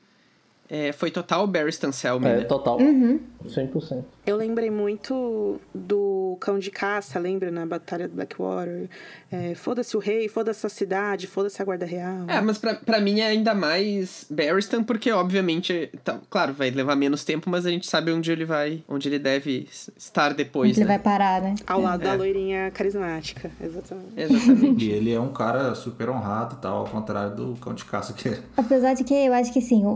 é, 0.76 0.92
foi 0.92 1.12
total 1.12 1.46
Barry 1.46 1.72
Stanselmi, 1.72 2.26
É, 2.26 2.38
né? 2.38 2.44
total. 2.46 2.80
Uhum. 2.80 3.20
100%. 3.46 4.04
Eu 4.26 4.38
lembrei 4.38 4.72
muito 4.72 5.60
do 5.76 6.38
cão 6.40 6.58
de 6.58 6.72
caça, 6.72 7.20
lembra? 7.20 7.52
Na 7.52 7.66
Batalha 7.66 8.08
do 8.08 8.16
Blackwater. 8.16 8.90
É, 9.30 9.54
foda-se 9.54 9.96
o 9.98 10.00
rei, 10.00 10.28
foda-se 10.30 10.66
a 10.66 10.70
cidade, 10.70 11.28
foda-se 11.28 11.62
a 11.62 11.66
guarda 11.66 11.86
real. 11.86 12.26
É, 12.28 12.40
mas 12.40 12.58
pra, 12.58 12.74
pra 12.76 13.02
mim 13.02 13.20
é 13.20 13.28
ainda 13.28 13.54
mais 13.54 14.26
Barristan, 14.30 14.82
porque 14.84 15.12
obviamente, 15.12 15.92
tá, 16.06 16.20
claro, 16.30 16.54
vai 16.54 16.72
levar 16.72 16.96
menos 16.96 17.24
tempo, 17.26 17.50
mas 17.50 17.66
a 17.66 17.70
gente 17.70 17.86
sabe 17.86 18.12
onde 18.14 18.32
ele 18.32 18.46
vai, 18.46 18.82
onde 18.88 19.10
ele 19.10 19.20
deve 19.20 19.68
estar 19.98 20.34
depois, 20.34 20.72
Onde 20.72 20.80
ele 20.80 20.88
né? 20.88 20.94
vai 20.96 21.00
parar, 21.04 21.42
né? 21.42 21.56
Ao 21.68 21.82
lado 21.82 22.02
É. 22.02 22.06
da 22.06 22.14
loirinha 22.14 22.72
carismática, 22.72 23.52
exatamente. 23.62 24.14
Exatamente. 24.16 24.86
E 24.86 24.92
ele 24.92 25.12
é 25.14 25.20
um 25.20 25.34
cara 25.34 25.76
super 25.76 26.10
honrado 26.10 26.56
e 26.58 26.62
tal, 26.62 26.78
ao 26.78 26.88
contrário 26.88 27.36
do 27.36 27.56
cão 27.60 27.74
de 27.74 27.84
caça 27.84 28.14
que 28.14 28.30
é. 28.30 28.40
Apesar 28.56 28.94
de 28.94 29.04
que 29.04 29.14
eu 29.14 29.34
acho 29.34 29.52
que 29.52 29.60
sim, 29.62 29.84
o, 29.86 29.90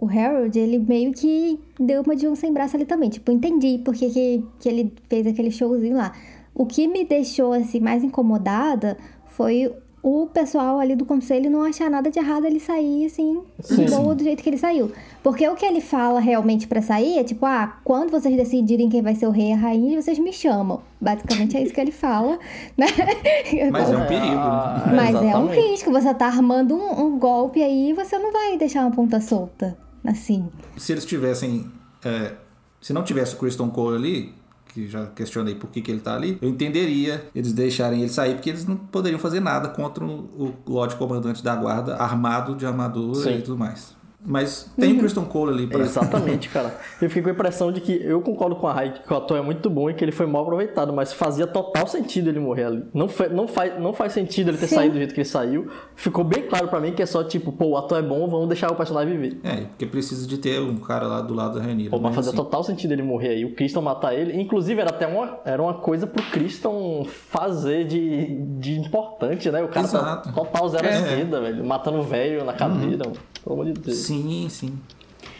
o, 0.00 0.08
Harold, 0.08 0.58
ele 0.58 0.78
meio 0.78 1.12
que 1.12 1.58
deu 1.78 2.02
uma 2.02 2.16
de 2.16 2.26
um 2.26 2.34
sem 2.34 2.52
braço 2.52 2.76
ali 2.76 2.84
também. 2.84 3.10
Tipo, 3.10 3.30
entendi 3.30 3.80
porque 3.84 4.10
que, 4.10 4.44
que 4.60 4.68
ele 4.68 4.92
fez 5.08 5.26
aquele 5.26 5.50
showzinho 5.50 5.96
lá. 5.96 6.12
O 6.54 6.66
que 6.66 6.88
me 6.88 7.04
deixou, 7.04 7.52
assim, 7.52 7.80
mais 7.80 8.02
incomodada 8.02 8.96
foi 9.26 9.72
o 10.08 10.28
pessoal 10.28 10.78
ali 10.78 10.94
do 10.94 11.04
conselho 11.04 11.50
não 11.50 11.64
achar 11.64 11.90
nada 11.90 12.08
de 12.08 12.16
errado 12.16 12.44
ele 12.44 12.60
sair, 12.60 13.06
assim, 13.06 13.42
de 13.68 13.90
boa 13.90 14.14
do 14.14 14.22
jeito 14.22 14.40
que 14.40 14.48
ele 14.48 14.56
saiu. 14.56 14.92
Porque 15.20 15.48
o 15.48 15.56
que 15.56 15.66
ele 15.66 15.80
fala 15.80 16.20
realmente 16.20 16.68
pra 16.68 16.80
sair 16.80 17.18
é 17.18 17.24
tipo, 17.24 17.44
ah, 17.44 17.80
quando 17.82 18.12
vocês 18.12 18.36
decidirem 18.36 18.88
quem 18.88 19.02
vai 19.02 19.16
ser 19.16 19.26
o 19.26 19.32
rei 19.32 19.50
e 19.50 19.52
a 19.52 19.56
rainha, 19.56 20.00
vocês 20.00 20.16
me 20.20 20.32
chamam. 20.32 20.80
Basicamente 21.00 21.56
é 21.56 21.62
isso 21.62 21.74
que 21.74 21.80
ele 21.80 21.90
fala, 21.90 22.38
né? 22.78 22.86
Mas 23.72 23.90
é 23.90 23.96
um 23.96 24.06
perigo. 24.06 24.34
né? 24.36 24.92
Mas 24.94 25.14
é 25.16 25.18
um 25.18 25.24
exatamente. 25.24 25.70
risco, 25.70 25.90
você 25.90 26.14
tá 26.14 26.26
armando 26.26 26.76
um, 26.76 27.00
um 27.06 27.18
golpe 27.18 27.60
aí, 27.60 27.92
você 27.92 28.16
não 28.16 28.32
vai 28.32 28.56
deixar 28.56 28.82
uma 28.82 28.92
ponta 28.92 29.20
solta, 29.20 29.76
assim. 30.04 30.48
Se 30.76 30.92
eles 30.92 31.04
tivessem. 31.04 31.66
é, 32.04 32.32
se 32.80 32.92
não 32.92 33.02
tivesse 33.02 33.34
o 33.34 33.38
Kristen 33.38 33.68
Cole 33.70 33.96
ali, 33.96 34.34
que 34.76 34.86
já 34.86 35.06
questionei 35.06 35.54
por 35.54 35.70
que, 35.70 35.80
que 35.80 35.90
ele 35.90 36.00
tá 36.00 36.14
ali, 36.14 36.36
eu 36.42 36.50
entenderia 36.50 37.24
eles 37.34 37.54
deixarem 37.54 38.00
ele 38.00 38.10
sair, 38.10 38.34
porque 38.34 38.50
eles 38.50 38.66
não 38.66 38.76
poderiam 38.76 39.18
fazer 39.18 39.40
nada 39.40 39.70
contra 39.70 40.04
o, 40.04 40.54
Lorde 40.66 40.96
Comandante 40.96 41.42
da 41.42 41.56
Guarda 41.56 41.96
armado 41.96 42.54
de 42.54 42.66
armadura 42.66 43.22
Sim. 43.22 43.38
e 43.38 43.42
tudo 43.42 43.56
mais. 43.56 43.96
Mas 44.28 44.68
tem 44.76 44.92
o 44.94 44.98
Kristen 44.98 45.24
Cole 45.24 45.52
ali 45.52 45.66
pra. 45.68 45.80
Exatamente, 45.80 46.48
cara. 46.48 46.76
Eu 47.00 47.08
fiquei 47.08 47.22
com 47.22 47.28
a 47.28 47.32
impressão 47.32 47.70
de 47.70 47.80
que 47.80 47.92
eu 48.02 48.20
concordo 48.20 48.56
com 48.56 48.66
a 48.66 48.72
Rai 48.72 48.92
que 49.06 49.12
o 49.12 49.16
ator 49.16 49.38
é 49.38 49.40
muito 49.40 49.70
bom 49.70 49.88
e 49.88 49.94
que 49.94 50.04
ele 50.04 50.10
foi 50.10 50.26
mal 50.26 50.42
aproveitado, 50.42 50.92
mas 50.92 51.12
fazia 51.12 51.46
total 51.46 51.86
sentido 51.86 52.28
ele 52.28 52.40
morrer 52.40 52.64
ali. 52.64 52.84
Não, 52.92 53.08
fa- 53.08 53.28
não, 53.28 53.46
faz, 53.46 53.80
não 53.80 53.92
faz 53.92 54.12
sentido 54.12 54.50
ele 54.50 54.58
ter 54.58 54.66
Sim. 54.66 54.74
saído 54.74 54.94
do 54.94 54.98
jeito 54.98 55.14
que 55.14 55.20
ele 55.20 55.28
saiu. 55.28 55.68
Ficou 55.94 56.24
bem 56.24 56.42
claro 56.42 56.66
pra 56.68 56.80
mim 56.80 56.92
que 56.92 57.02
é 57.02 57.06
só 57.06 57.22
tipo, 57.22 57.52
pô, 57.52 57.66
o 57.66 57.76
ator 57.76 57.98
é 57.98 58.02
bom, 58.02 58.26
vamos 58.28 58.48
deixar 58.48 58.70
o 58.72 58.74
personagem 58.74 59.16
viver. 59.16 59.38
É, 59.44 59.56
porque 59.66 59.86
precisa 59.86 60.26
de 60.26 60.38
ter 60.38 60.60
um 60.60 60.76
cara 60.78 61.06
lá 61.06 61.20
do 61.20 61.32
lado 61.32 61.58
da 61.58 61.64
Rainha. 61.64 61.88
Pô, 61.88 61.98
mas 62.00 62.14
fazia 62.14 62.32
total 62.32 62.64
sentido 62.64 62.92
ele 62.92 63.02
morrer 63.04 63.28
aí, 63.28 63.44
o 63.44 63.54
Christian 63.54 63.80
matar 63.82 64.12
ele. 64.12 64.40
Inclusive, 64.40 64.80
era 64.80 64.90
até 64.90 65.06
uma, 65.06 65.38
era 65.44 65.62
uma 65.62 65.74
coisa 65.74 66.06
pro 66.06 66.22
Christian 66.24 67.04
fazer 67.04 67.84
de, 67.86 68.36
de 68.58 68.78
importante, 68.80 69.50
né? 69.50 69.62
O 69.62 69.68
cara 69.68 69.86
tá 69.86 69.98
Exato. 69.98 70.32
total 70.32 70.68
zero 70.68 70.86
É. 70.86 70.90
esquerda, 70.96 71.40
velho. 71.40 71.64
Matando 71.64 71.98
o 71.98 72.02
velho 72.02 72.44
na 72.44 72.52
cadeira, 72.52 73.04
mano. 73.04 73.16
Pelo 73.44 73.54
amor 73.60 73.66
de 73.72 73.80
Deus. 73.80 73.96
Sim, 73.98 74.15
sim. 74.50 74.72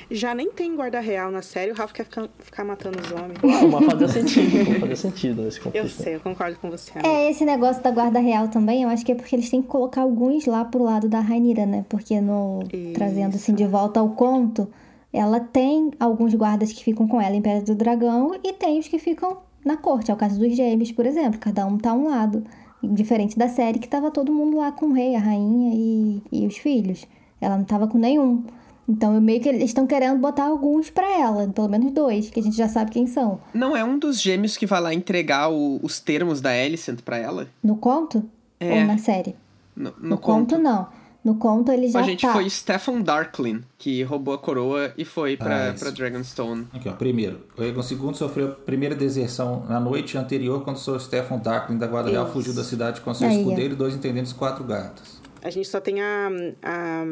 Já 0.09 0.35
nem 0.37 0.53
tem 0.53 0.77
guarda 0.77 1.01
real 1.01 1.33
na 1.33 1.43
série, 1.43 1.73
o 1.73 1.75
Ralph 1.75 1.91
quer 1.91 2.05
ficar, 2.05 2.29
ficar 2.39 2.65
matando 2.65 2.97
os 3.01 3.11
homens. 3.11 3.39
Não, 3.43 3.69
mas 3.71 3.87
fazia 3.87 4.09
sentido, 4.09 4.79
fazia 4.79 4.97
sentido 4.97 5.43
nesse 5.43 5.59
Eu 5.59 5.65
contexto. 5.65 6.03
sei, 6.03 6.15
eu 6.15 6.21
concordo 6.21 6.57
com 6.61 6.71
você. 6.71 6.93
amiga. 6.93 7.09
É, 7.09 7.29
esse 7.31 7.45
negócio 7.45 7.83
da 7.83 7.91
guarda 7.91 8.21
real 8.21 8.47
também, 8.47 8.85
eu 8.85 8.89
acho 8.89 9.05
que 9.05 9.11
é 9.11 9.15
porque 9.17 9.35
eles 9.35 9.51
têm 9.51 9.61
que 9.63 9.67
colocar 9.67 10.03
alguns 10.03 10.47
lá 10.47 10.65
pro 10.65 10.85
lado 10.85 11.09
da 11.09 11.19
Rainira, 11.19 11.67
né? 11.67 11.85
Porque 11.89 12.21
no 12.21 12.61
Isso. 12.73 12.93
trazendo 12.95 13.35
assim 13.35 13.53
de 13.53 13.67
volta 13.67 13.99
ao 13.99 14.11
conto, 14.11 14.69
ela 15.13 15.41
tem 15.41 15.91
alguns 15.99 16.33
guardas 16.35 16.73
que 16.73 16.85
ficam 16.85 17.09
com 17.09 17.21
ela 17.21 17.35
em 17.35 17.43
Pedra 17.43 17.63
do 17.65 17.75
Dragão 17.75 18.33
e 18.45 18.53
tem 18.53 18.79
os 18.79 18.87
que 18.87 19.01
ficam 19.01 19.39
na 19.65 19.77
corte. 19.77 20.13
É 20.13 20.15
o 20.15 20.17
caso 20.17 20.39
dos 20.39 20.55
gêmeos, 20.55 20.93
por 20.93 21.05
exemplo, 21.05 21.41
cada 21.41 21.67
um 21.67 21.77
tá 21.79 21.91
a 21.91 21.95
um 21.95 22.09
lado. 22.09 22.45
Diferente 22.81 23.37
da 23.37 23.49
série 23.49 23.81
que 23.81 23.89
tava 23.89 24.13
todo 24.13 24.33
mundo 24.33 24.59
lá 24.59 24.71
com 24.71 24.87
o 24.87 24.93
rei, 24.93 25.17
a 25.17 25.19
rainha 25.19 25.73
e, 25.75 26.23
e 26.31 26.47
os 26.47 26.57
filhos. 26.59 27.05
Ela 27.41 27.57
não 27.57 27.65
tava 27.65 27.89
com 27.89 27.99
nenhum. 27.99 28.45
Então, 28.89 29.15
eu 29.15 29.21
meio 29.21 29.41
que 29.41 29.49
eles 29.49 29.65
estão 29.65 29.87
querendo 29.87 30.19
botar 30.21 30.45
alguns 30.45 30.91
pra 30.91 31.07
ela, 31.21 31.49
pelo 31.49 31.69
menos 31.69 31.91
dois, 31.93 32.31
que 32.31 32.39
a 32.39 32.43
gente 32.43 32.57
já 32.57 32.69
sabe 32.69 32.93
quem 32.93 33.07
são. 33.07 33.41
Não 33.53 33.77
é 33.77 33.85
um 33.85 33.99
dos 33.99 34.21
gêmeos 34.21 34.57
que 34.57 34.65
vai 34.67 34.81
lá 34.81 34.95
entregar 34.95 35.51
o- 35.51 35.81
os 35.83 35.99
termos 35.99 36.41
da 36.41 36.51
Alicent 36.51 37.01
pra 37.03 37.17
ela? 37.17 37.49
No 37.63 37.77
conto? 37.77 38.23
É. 38.61 38.81
Ou 38.81 38.87
na 38.87 38.97
série? 38.99 39.35
No, 39.75 39.93
no 40.01 40.09
No, 40.11 40.19
conto, 40.19 40.57
não. 40.57 40.87
No 41.25 41.35
conto 41.35 41.73
ele 41.73 41.89
já 41.89 41.99
a 41.99 42.03
gente 42.05 42.21
tá. 42.25 42.33
foi 42.33 42.49
Stefan 42.49 43.01
Darklin, 43.01 43.65
que 43.77 44.01
roubou 44.05 44.33
a 44.33 44.39
coroa 44.39 44.93
e 44.97 45.05
foi 45.05 45.37
pra, 45.37 45.71
Ah, 45.71 45.75
pra 45.77 45.91
Dragonstone. 45.91 46.69
Aqui, 46.73 46.89
ó. 46.89 46.93
Primeiro, 46.93 47.41
o 47.59 47.65
Egon 47.65 47.81
II 47.83 48.15
sofreu 48.15 48.47
a 48.47 48.53
primeira 48.53 48.95
deserção 48.95 49.65
na 49.69 49.81
noite 49.81 50.17
anterior 50.17 50.63
quando 50.63 50.77
o 50.77 50.79
Sr. 50.79 51.01
Stefan 51.01 51.39
Darklin 51.39 51.77
da 51.79 51.89
Guarda 51.89 52.11
Real 52.11 52.31
fugiu 52.31 52.55
da 52.55 52.63
cidade 52.63 53.01
com 53.01 53.13
seu 53.13 53.27
Aí, 53.27 53.39
escudeiro 53.41 53.75
e 53.75 53.77
dois 53.77 53.97
intendentes 53.97 54.31
e 54.31 54.35
quatro 54.37 54.63
gatas. 54.63 55.21
A 55.43 55.51
gente 55.51 55.67
só 55.67 55.81
tem 55.81 56.01
a, 56.01 56.29
a- 56.63 57.05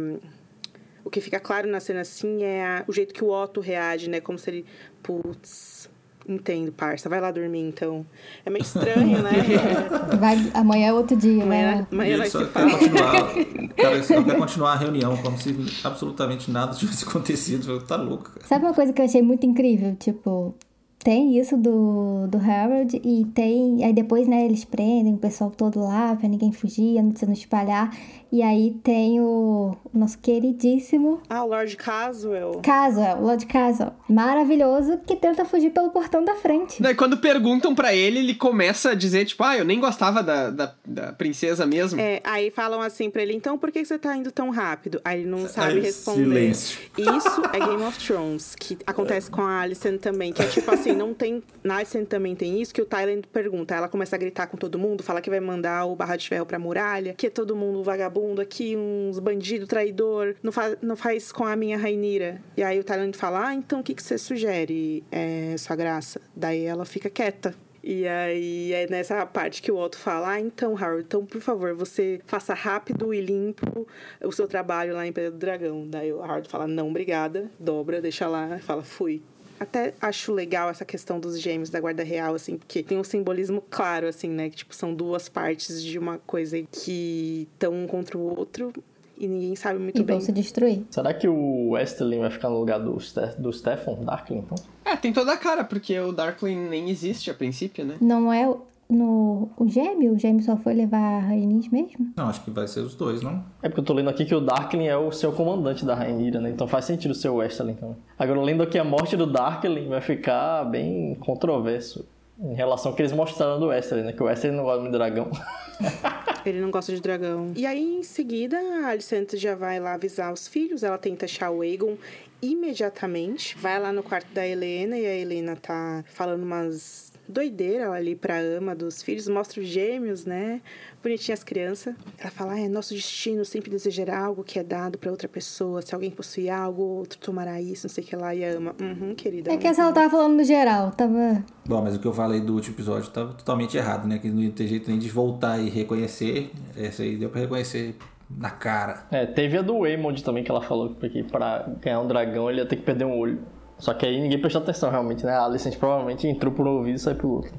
O 1.04 1.10
que 1.10 1.20
fica 1.20 1.38
claro 1.38 1.68
na 1.68 1.80
cena 1.80 2.00
assim 2.00 2.42
é 2.42 2.64
a- 2.64 2.84
o 2.88 2.92
jeito 2.92 3.12
que 3.12 3.22
o 3.22 3.28
Otto 3.30 3.60
reage, 3.60 4.08
né? 4.08 4.20
Como 4.20 4.38
se 4.38 4.50
ele. 4.50 4.64
Putz. 5.02 5.88
Entendo, 6.26 6.72
parça. 6.72 7.06
Vai 7.06 7.20
lá 7.20 7.30
dormir 7.30 7.60
então. 7.60 8.06
É 8.46 8.48
meio 8.48 8.62
estranho, 8.62 9.22
né? 9.22 9.30
Vai, 10.18 10.36
amanhã 10.54 10.86
é 10.88 10.92
outro 10.94 11.14
dia, 11.14 11.42
Amanhã, 11.42 11.74
né? 11.76 11.86
amanhã 11.92 12.16
vai 12.16 12.30
só 12.30 12.38
se 12.38 12.46
falar. 12.46 12.70
continuar, 12.78 13.34
cara, 13.76 14.02
só 14.02 14.22
quer 14.22 14.38
continuar 14.38 14.72
a 14.72 14.76
reunião, 14.76 15.14
como 15.18 15.36
se 15.38 15.54
absolutamente 15.86 16.50
nada 16.50 16.74
tivesse 16.74 17.04
acontecido. 17.08 17.78
Tá 17.82 17.96
louco, 17.96 18.30
cara. 18.30 18.46
Sabe 18.46 18.64
uma 18.64 18.72
coisa 18.72 18.90
que 18.94 19.02
eu 19.02 19.04
achei 19.04 19.20
muito 19.20 19.44
incrível? 19.44 19.94
Tipo, 19.96 20.54
tem 20.98 21.38
isso 21.38 21.58
do, 21.58 22.26
do 22.28 22.38
Harold 22.38 22.98
e 23.04 23.26
tem. 23.34 23.84
Aí 23.84 23.92
depois, 23.92 24.26
né, 24.26 24.46
eles 24.46 24.64
prendem 24.64 25.12
o 25.12 25.18
pessoal 25.18 25.50
todo 25.50 25.78
lá 25.80 26.16
pra 26.16 26.26
ninguém 26.26 26.52
fugir, 26.52 27.02
não 27.02 27.14
se 27.14 27.26
não 27.26 27.34
espalhar. 27.34 27.94
E 28.34 28.42
aí 28.42 28.72
tem 28.82 29.20
o, 29.20 29.76
nosso 29.92 30.18
queridíssimo 30.18 31.20
Ah, 31.30 31.44
o 31.44 31.50
Lord 31.50 31.76
Caswell. 31.76 32.60
Caswell, 32.64 33.18
o 33.18 33.22
Lord 33.26 33.46
Caswell. 33.46 33.92
Maravilhoso, 34.08 34.98
que 35.06 35.14
tenta 35.14 35.44
fugir 35.44 35.70
pelo 35.70 35.90
portão 35.90 36.24
da 36.24 36.34
frente. 36.34 36.82
Daí 36.82 36.96
quando 36.96 37.16
perguntam 37.18 37.76
pra 37.76 37.94
ele, 37.94 38.18
ele 38.18 38.34
começa 38.34 38.90
a 38.90 38.94
dizer, 38.94 39.24
tipo, 39.24 39.44
ah, 39.44 39.56
eu 39.56 39.64
nem 39.64 39.78
gostava 39.78 40.20
da, 40.20 40.50
da, 40.50 40.74
da 40.84 41.12
princesa 41.12 41.64
mesmo. 41.64 42.00
É, 42.00 42.20
aí 42.24 42.50
falam 42.50 42.80
assim 42.80 43.08
pra 43.08 43.22
ele, 43.22 43.34
então 43.34 43.56
por 43.56 43.70
que 43.70 43.84
você 43.84 43.96
tá 43.96 44.16
indo 44.16 44.32
tão 44.32 44.50
rápido? 44.50 45.00
Aí 45.04 45.20
ele 45.20 45.30
não 45.30 45.46
sabe 45.48 45.74
Aí, 45.74 45.80
responder. 45.82 46.24
silêncio. 46.24 46.80
Isso 46.98 47.42
é 47.52 47.60
Game 47.60 47.84
of 47.84 48.04
Thrones, 48.04 48.56
que 48.56 48.76
acontece 48.84 49.30
com 49.30 49.42
a 49.42 49.60
Alicent 49.60 50.00
também, 50.00 50.32
que 50.32 50.42
é 50.42 50.46
tipo 50.48 50.68
assim, 50.72 50.90
não 50.90 51.14
tem. 51.14 51.40
Na 51.62 51.76
Alicent 51.76 52.08
também 52.08 52.34
tem 52.34 52.60
isso, 52.60 52.74
que 52.74 52.82
o 52.82 52.84
Tyler 52.84 53.22
pergunta, 53.32 53.76
ela 53.76 53.88
começa 53.88 54.16
a 54.16 54.18
gritar 54.18 54.48
com 54.48 54.56
todo 54.56 54.76
mundo, 54.76 55.04
fala 55.04 55.20
que 55.20 55.30
vai 55.30 55.38
mandar 55.38 55.84
o 55.84 55.94
Barra 55.94 56.16
de 56.16 56.28
Ferro 56.28 56.44
pra 56.44 56.58
muralha, 56.58 57.14
que 57.16 57.28
é 57.28 57.30
todo 57.30 57.54
mundo 57.54 57.80
vagabundo 57.84 58.23
aqui, 58.40 58.76
uns 58.76 59.18
bandido, 59.18 59.66
traidor, 59.66 60.34
não, 60.42 60.52
fa 60.52 60.76
não 60.82 60.96
faz 60.96 61.30
com 61.32 61.44
a 61.44 61.56
minha 61.56 61.76
Rainira. 61.78 62.40
E 62.56 62.62
aí 62.62 62.78
o 62.78 62.84
Tyler 62.84 63.14
fala, 63.16 63.48
ah, 63.48 63.54
então 63.54 63.80
o 63.80 63.82
que, 63.82 63.94
que 63.94 64.02
você 64.02 64.18
sugere, 64.18 65.04
é, 65.10 65.54
sua 65.58 65.76
graça? 65.76 66.20
Daí 66.34 66.64
ela 66.64 66.84
fica 66.84 67.10
quieta. 67.10 67.54
E 67.87 68.08
aí 68.08 68.72
é 68.72 68.87
nessa 68.88 69.26
parte 69.26 69.60
que 69.60 69.70
o 69.70 69.76
Otto 69.76 69.98
fala: 69.98 70.30
Ah, 70.30 70.40
então, 70.40 70.74
Harold, 70.74 71.04
então, 71.04 71.26
por 71.26 71.38
favor, 71.42 71.74
você 71.74 72.18
faça 72.24 72.54
rápido 72.54 73.12
e 73.12 73.20
limpo 73.20 73.87
o 74.22 74.32
seu 74.32 74.48
trabalho 74.48 74.94
lá 74.94 75.06
em 75.06 75.12
Pedra 75.12 75.30
do 75.30 75.37
Dragão. 75.37 75.87
Daí 75.87 76.10
o 76.10 76.22
Harold 76.22 76.48
fala: 76.48 76.66
Não, 76.66 76.88
obrigada, 76.88 77.50
dobra, 77.60 78.00
deixa 78.00 78.26
lá, 78.26 78.58
fala: 78.60 78.82
Fui. 78.82 79.22
Até 79.64 79.94
acho 80.00 80.33
legal 80.33 80.70
essa 80.70 80.85
questão 80.85 81.18
dos 81.18 81.40
gêmeos 81.40 81.70
da 81.70 81.81
Guarda 81.81 82.03
Real, 82.05 82.35
assim, 82.35 82.57
porque 82.57 82.83
tem 82.83 82.96
um 82.98 83.05
simbolismo 83.05 83.62
claro, 83.68 84.07
assim, 84.07 84.29
né? 84.29 84.48
Que, 84.50 84.57
tipo, 84.57 84.74
são 84.74 84.94
duas 84.94 85.29
partes 85.29 85.83
de 85.83 85.98
uma 85.98 86.18
coisa 86.18 86.62
que 86.70 87.48
estão 87.53 87.72
um 87.74 87.87
contra 87.87 88.16
o 88.16 88.20
outro 88.38 88.72
e 89.16 89.27
ninguém 89.29 89.55
sabe 89.57 89.79
muito 89.79 90.00
E 90.00 90.05
bem. 90.05 90.16
vão 90.18 90.24
se 90.24 90.33
destruir. 90.33 90.83
Será 90.90 91.14
que 91.14 91.27
o 91.29 91.70
Westerling 91.70 92.20
vai 92.20 92.31
ficar 92.31 92.50
no 92.50 92.59
lugar 92.59 92.79
do, 92.81 92.98
Ste 93.00 93.20
do 93.38 93.53
Stefan 93.53 93.94
Darklin, 94.05 94.38
então? 94.38 94.57
É, 94.85 94.96
tem 94.96 95.12
toda 95.12 95.33
a 95.33 95.37
cara, 95.37 95.64
porque 95.64 95.98
o 95.98 96.12
Darkling 96.12 96.68
nem 96.68 96.90
existe 96.90 97.31
a 97.31 97.35
princípio, 97.35 97.85
né? 97.85 97.96
Não 98.00 98.33
é 98.33 98.48
o- 98.48 98.62
no 98.94 99.48
o 99.57 99.68
gêmeo? 99.68 100.14
O 100.14 100.18
gêmeo 100.18 100.42
só 100.42 100.57
foi 100.57 100.74
levar 100.74 100.98
a 100.98 101.18
Rhaenys 101.20 101.68
mesmo? 101.68 102.12
Não, 102.16 102.28
acho 102.28 102.42
que 102.44 102.50
vai 102.50 102.66
ser 102.66 102.80
os 102.80 102.94
dois, 102.94 103.22
não? 103.22 103.44
É 103.62 103.68
porque 103.68 103.80
eu 103.80 103.85
tô 103.85 103.92
lendo 103.92 104.11
aqui 104.11 104.24
que 104.24 104.35
o 104.35 104.40
Darkling 104.40 104.87
é 104.87 104.96
o 104.96 105.11
seu 105.12 105.33
comandante 105.33 105.85
da 105.85 105.94
Rainira, 105.94 106.40
né? 106.40 106.50
Então 106.50 106.66
faz 106.66 106.85
sentido 106.85 107.14
ser 107.14 107.28
o 107.28 107.37
Westerling 107.37 107.74
também. 107.74 107.96
Agora, 108.18 108.40
lendo 108.40 108.62
aqui 108.62 108.78
a 108.78 108.85
morte 108.85 109.16
do 109.16 109.26
Darkling 109.26 109.88
vai 109.88 110.00
ficar 110.00 110.64
bem 110.64 111.14
controverso 111.16 112.07
em 112.38 112.54
relação 112.54 112.90
ao 112.90 112.96
que 112.96 113.02
eles 113.02 113.12
mostraram 113.12 113.61
do 113.61 113.66
Westerling, 113.66 114.04
né? 114.04 114.12
Que 114.12 114.22
o 114.22 114.26
Westerling 114.26 114.57
não 114.57 114.64
gosta 114.64 114.80
muito 114.80 114.92
de 114.92 114.98
dragão. 114.98 115.30
Ele 116.44 116.61
não 116.61 116.70
gosta 116.70 116.94
de 116.94 117.00
dragão. 117.00 117.52
E 117.57 117.64
aí, 117.64 117.98
em 117.98 118.02
seguida, 118.02 118.59
a 118.59 118.88
Alicent 118.88 119.35
já 119.37 119.54
vai 119.54 119.80
lá 119.80 119.94
avisar 119.94 120.33
os 120.33 120.46
filhos. 120.46 120.83
Ela 120.83 120.98
tenta 120.98 121.24
achar 121.24 121.50
o 121.50 121.62
Aegon 121.62 121.96
imediatamente. 122.42 123.57
Vai 123.57 123.80
lá 123.80 123.92
no 123.92 124.02
quarto 124.02 124.33
da 124.35 124.46
Helena 124.46 124.98
e 124.98 125.07
a 125.07 125.14
Helena 125.14 125.57
tá 125.57 126.04
falando 126.09 126.42
umas 126.42 127.03
doideiras 127.28 127.90
ali 127.90 128.14
pra 128.14 128.38
ama 128.38 128.74
dos 128.74 129.02
filhos. 129.02 129.28
Mostra 129.28 129.60
os 129.60 129.66
gêmeos, 129.66 130.24
né? 130.24 130.60
Bonitinhas 131.02 131.40
as 131.40 131.44
crianças. 131.44 131.94
Ela 132.18 132.30
fala, 132.30 132.52
ah, 132.54 132.60
é 132.60 132.68
nosso 132.68 132.94
destino 132.94 133.44
sempre 133.44 133.70
desejar 133.70 134.10
algo 134.10 134.42
que 134.44 134.58
é 134.58 134.62
dado 134.62 134.98
pra 134.98 135.10
outra 135.10 135.28
pessoa. 135.28 135.82
Se 135.82 135.94
alguém 135.94 136.10
possuir 136.10 136.50
algo, 136.50 136.82
outro 136.82 137.18
tomará 137.18 137.60
isso, 137.60 137.87
não 137.87 137.92
sei 137.92 138.04
o 138.04 138.06
que 138.06 138.16
lá. 138.16 138.34
E 138.34 138.44
a 138.44 138.52
ama, 138.52 138.74
uhum, 138.80 139.14
querida. 139.14 139.52
É 139.52 139.56
que 139.56 139.66
essa 139.66 139.82
ela 139.82 139.92
tava 139.92 140.10
falando 140.10 140.37
no 140.37 140.44
geral, 140.44 140.90
tava. 140.92 141.44
Bom, 141.66 141.82
mas 141.82 141.96
o 141.96 141.98
que 141.98 142.06
eu 142.06 142.12
falei 142.12 142.40
do 142.40 142.54
último 142.54 142.74
episódio 142.74 143.08
estava 143.08 143.32
totalmente 143.32 143.76
errado, 143.76 144.06
né? 144.06 144.18
Que 144.18 144.30
não 144.30 144.40
ia 144.42 144.50
ter 144.50 144.66
jeito 144.66 144.90
nem 144.90 144.98
de 144.98 145.08
voltar 145.08 145.58
e 145.58 145.68
reconhecer. 145.68 146.50
Essa 146.76 147.02
aí 147.02 147.16
deu 147.16 147.30
pra 147.30 147.40
reconhecer 147.40 147.96
na 148.30 148.50
cara. 148.50 149.06
É, 149.10 149.26
teve 149.26 149.58
a 149.58 149.62
do 149.62 149.80
Waymond 149.80 150.22
também 150.24 150.42
que 150.42 150.50
ela 150.50 150.62
falou 150.62 150.94
que 150.94 151.22
pra 151.24 151.68
ganhar 151.80 152.00
um 152.00 152.06
dragão 152.06 152.50
ele 152.50 152.60
ia 152.60 152.66
ter 152.66 152.76
que 152.76 152.82
perder 152.82 153.04
um 153.04 153.16
olho. 153.16 153.40
Só 153.78 153.92
que 153.92 154.06
aí 154.06 154.20
ninguém 154.20 154.40
prestou 154.40 154.62
atenção 154.62 154.90
realmente, 154.90 155.24
né? 155.26 155.32
A 155.32 155.44
Alicent 155.44 155.76
provavelmente 155.76 156.26
entrou 156.26 156.52
por 156.52 156.66
um 156.66 156.70
ouvido 156.78 156.94
e 156.96 156.98
saiu 156.98 157.16
pelo 157.16 157.32
outro. 157.34 157.52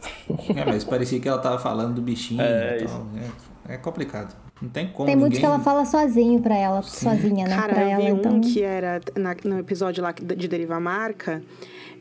É, 0.55 0.65
mas 0.65 0.83
parecia 0.83 1.19
que 1.19 1.27
ela 1.27 1.39
tava 1.39 1.59
falando 1.59 1.95
do 1.95 2.01
bichinho 2.01 2.41
É, 2.41 2.77
e 2.81 2.85
tal. 2.85 3.05
É, 3.69 3.73
é 3.73 3.77
complicado. 3.77 4.35
Não 4.61 4.69
tem 4.69 4.87
como. 4.87 5.05
Tem 5.05 5.15
muito 5.15 5.33
ninguém... 5.33 5.41
que 5.41 5.45
ela 5.45 5.59
fala 5.59 5.83
sozinho 5.85 6.39
pra 6.41 6.55
ela, 6.55 6.81
sozinha, 6.81 7.45
né? 7.47 7.55
Cara, 7.55 7.73
pra 7.73 7.83
eu 7.83 7.89
ela, 7.89 8.01
vi 8.05 8.11
um 8.13 8.17
então. 8.17 8.41
que 8.41 8.63
era 8.63 9.01
na- 9.15 9.35
no 9.43 9.59
episódio 9.59 10.01
lá 10.01 10.11
de 10.13 10.47
Deriva 10.47 10.79
Marca. 10.79 11.43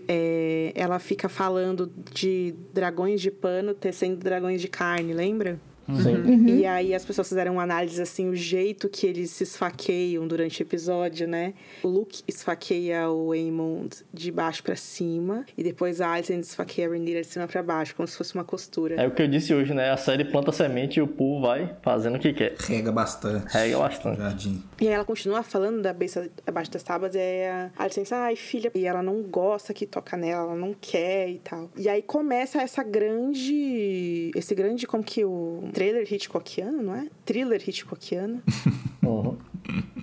é, 0.06 0.70
ela 0.76 0.98
fica 0.98 1.28
falando 1.28 1.90
de 2.12 2.54
dragões 2.72 3.20
de 3.20 3.30
pano 3.30 3.74
tecendo 3.74 4.16
dragões 4.16 4.60
de 4.60 4.68
carne, 4.68 5.12
lembra? 5.12 5.58
Sim. 5.86 6.16
Uhum. 6.16 6.48
E 6.48 6.66
aí 6.66 6.94
as 6.94 7.04
pessoas 7.04 7.28
fizeram 7.28 7.52
uma 7.54 7.62
análise 7.62 8.00
assim, 8.00 8.28
o 8.28 8.34
jeito 8.34 8.88
que 8.88 9.06
eles 9.06 9.30
se 9.30 9.44
esfaqueiam 9.44 10.26
durante 10.26 10.60
o 10.60 10.64
episódio, 10.64 11.26
né? 11.26 11.54
O 11.82 11.88
Luke 11.88 12.22
esfaqueia 12.26 13.10
o 13.10 13.32
Aemond 13.32 13.96
de 14.12 14.30
baixo 14.30 14.62
pra 14.62 14.76
cima 14.76 15.44
e 15.56 15.62
depois 15.62 16.00
a 16.00 16.12
Alicent 16.12 16.42
esfaqueia 16.42 16.88
a 16.88 16.90
Rhaenyra 16.90 17.20
de 17.20 17.26
cima 17.26 17.46
pra 17.46 17.62
baixo, 17.62 17.94
como 17.94 18.06
se 18.08 18.16
fosse 18.16 18.34
uma 18.34 18.44
costura. 18.44 18.96
É 18.96 19.06
o 19.06 19.10
que 19.10 19.22
eu 19.22 19.28
disse 19.28 19.54
hoje, 19.54 19.74
né? 19.74 19.90
A 19.90 19.96
série 19.96 20.24
planta 20.24 20.52
semente 20.52 20.98
e 20.98 21.02
o 21.02 21.06
povo 21.06 21.42
vai 21.46 21.76
fazendo 21.82 22.16
o 22.16 22.18
que 22.18 22.32
quer. 22.32 22.54
Rega 22.58 22.92
bastante. 22.92 23.46
Rega 23.52 23.78
bastante. 23.78 24.18
Jardim. 24.18 24.62
E 24.80 24.88
aí 24.88 24.94
ela 24.94 25.04
continua 25.04 25.42
falando 25.42 25.82
da 25.82 25.92
besta 25.92 26.30
abaixo 26.46 26.70
das 26.70 26.82
tábuas, 26.82 27.14
e 27.14 27.18
aí 27.18 27.46
a 27.46 27.70
Alicent, 27.76 28.10
ai 28.12 28.36
filha, 28.36 28.70
e 28.74 28.86
ela 28.86 29.02
não 29.02 29.22
gosta 29.22 29.74
que 29.74 29.86
toca 29.86 30.16
nela, 30.16 30.42
ela 30.42 30.56
não 30.56 30.74
quer 30.80 31.28
e 31.28 31.38
tal. 31.38 31.70
E 31.76 31.88
aí 31.88 32.02
começa 32.02 32.60
essa 32.60 32.82
grande, 32.82 34.30
esse 34.34 34.54
grande, 34.54 34.86
como 34.86 35.02
que 35.02 35.24
o 35.24 35.68
trailer 35.74 36.10
Hitchcockiano, 36.10 36.82
não 36.82 36.94
é? 36.94 37.08
Thriller 37.26 37.62
Hitchcockiano. 37.68 38.42
Uhum. 39.04 39.36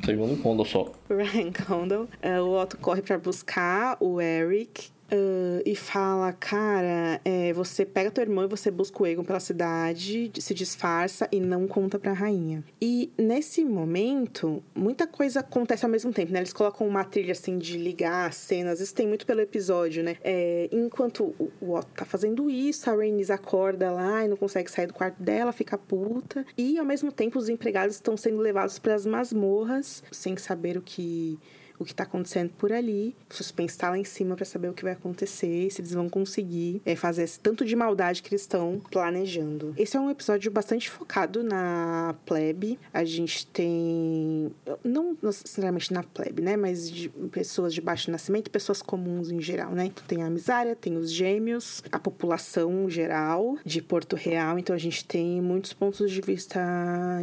Segundo 0.06 0.34
o 0.34 0.38
Kondo 0.38 0.66
só. 0.66 0.92
Ryan 1.10 1.52
Condal. 1.52 2.04
Uh, 2.24 2.42
o 2.44 2.60
Otto 2.60 2.78
corre 2.78 3.02
pra 3.02 3.18
buscar 3.18 3.98
o 4.00 4.20
Eric. 4.22 4.90
Uh, 5.12 5.62
e 5.66 5.76
fala, 5.76 6.32
cara, 6.34 7.20
é, 7.24 7.54
você 7.54 7.86
pega 7.86 8.12
tua 8.12 8.24
irmã 8.24 8.46
e 8.46 8.48
você 8.48 8.72
busca 8.72 9.04
o 9.04 9.06
Egon 9.06 9.24
pela 9.24 9.40
cidade, 9.40 10.32
se 10.40 10.54
disfarça 10.54 11.28
e 11.32 11.40
não 11.40 11.68
conta 11.68 12.00
pra 12.00 12.14
rainha. 12.14 12.64
E 12.82 13.12
nesse 13.18 13.64
momento, 13.64 14.64
muita 14.74 15.06
coisa 15.06 15.42
acontece 15.42 15.86
ao 15.86 15.92
mesmo 15.92 16.12
tempo, 16.12 16.32
né? 16.32 16.40
Eles 16.40 16.54
colocam 16.54 16.88
uma 16.88 17.04
trilha 17.04 17.34
assim 17.34 17.58
de 17.58 17.78
ligar 17.78 18.30
as 18.30 18.36
cenas, 18.36 18.80
isso 18.80 18.96
tem 18.96 19.08
muito 19.08 19.26
pelo 19.26 19.42
episódio, 19.42 20.04
né? 20.04 20.18
É, 20.24 20.70
enquanto 20.72 21.36
o, 21.62 21.74
Otto 21.74 21.88
tá 21.96 22.06
fazendo 22.06 22.50
isso, 22.50 22.90
a 22.90 22.94
Rhaenys 22.94 23.30
acorda 23.30 23.92
lá 23.92 24.26
e 24.26 24.28
não 24.28 24.38
consegue 24.38 24.72
sair 24.72 24.88
do 24.88 24.94
quarto 24.94 25.22
dela, 25.22 25.52
fica 25.52 25.78
puta. 25.78 26.46
E 26.58 26.78
ao 26.78 26.86
mesmo 26.86 27.12
tempo, 27.12 27.38
os 27.38 27.50
empregados 27.50 27.96
estão 27.96 28.16
sendo 28.16 28.38
levados 28.38 28.80
pras 28.80 29.06
masmorras, 29.06 30.04
sem 30.12 30.38
saber 30.38 30.78
o 30.78 30.82
que 30.82 31.40
o 31.82 31.86
que 31.86 31.94
tá 31.94 32.04
acontecendo 32.04 32.52
por 32.58 32.72
ali. 32.72 33.16
O 33.30 33.34
suspense 33.34 33.78
tá 33.78 33.90
lá 33.90 33.98
em 33.98 34.04
cima 34.04 34.36
para 34.36 34.46
saber 34.46 34.70
o 34.70 34.74
que 34.74 34.84
vai 34.84 34.94
acontecer, 34.94 35.70
se 35.72 35.82
eles 35.82 35.94
vão 35.94 36.10
conseguir 36.10 36.82
é, 36.86 36.96
fazer 36.96 37.24
esse 37.24 37.40
tanto 37.40 37.66
de 37.66 37.76
maldade 37.76 38.22
que 38.22 38.30
eles 38.30 38.42
estão 38.42 38.82
planejando. 38.92 39.74
Esse 39.78 39.98
é 39.98 40.00
um 40.00 40.10
episódio 40.10 40.52
bastante 40.52 40.90
focado 40.90 41.44
na 41.44 42.16
plebe. 42.26 42.80
A 42.94 43.04
gente 43.04 43.48
tem. 43.48 44.52
Não 44.84 45.18
necessariamente 45.22 45.94
na 45.94 46.04
plebe, 46.04 46.42
né? 46.42 46.56
Mas 46.56 46.90
de 46.90 47.10
pessoas 47.32 47.74
de 47.74 47.82
baixo 47.82 48.12
nascimento 48.12 48.52
pessoas 48.52 48.82
comuns 48.82 49.32
em 49.32 49.42
geral, 49.42 49.72
né? 49.72 49.86
Então 49.86 50.04
tem 50.08 50.22
a 50.22 50.30
Misária, 50.30 50.76
tem 50.76 50.98
os 50.98 51.12
gêmeos, 51.12 51.84
a 51.92 51.98
população 51.98 52.90
geral 52.90 53.58
de 53.66 53.82
Porto 53.82 54.16
Real. 54.16 54.60
Então 54.60 54.76
a 54.76 54.80
gente 54.80 55.06
tem 55.06 55.42
muitos 55.42 55.74
pontos 55.74 56.12
de 56.12 56.22
vista 56.22 56.60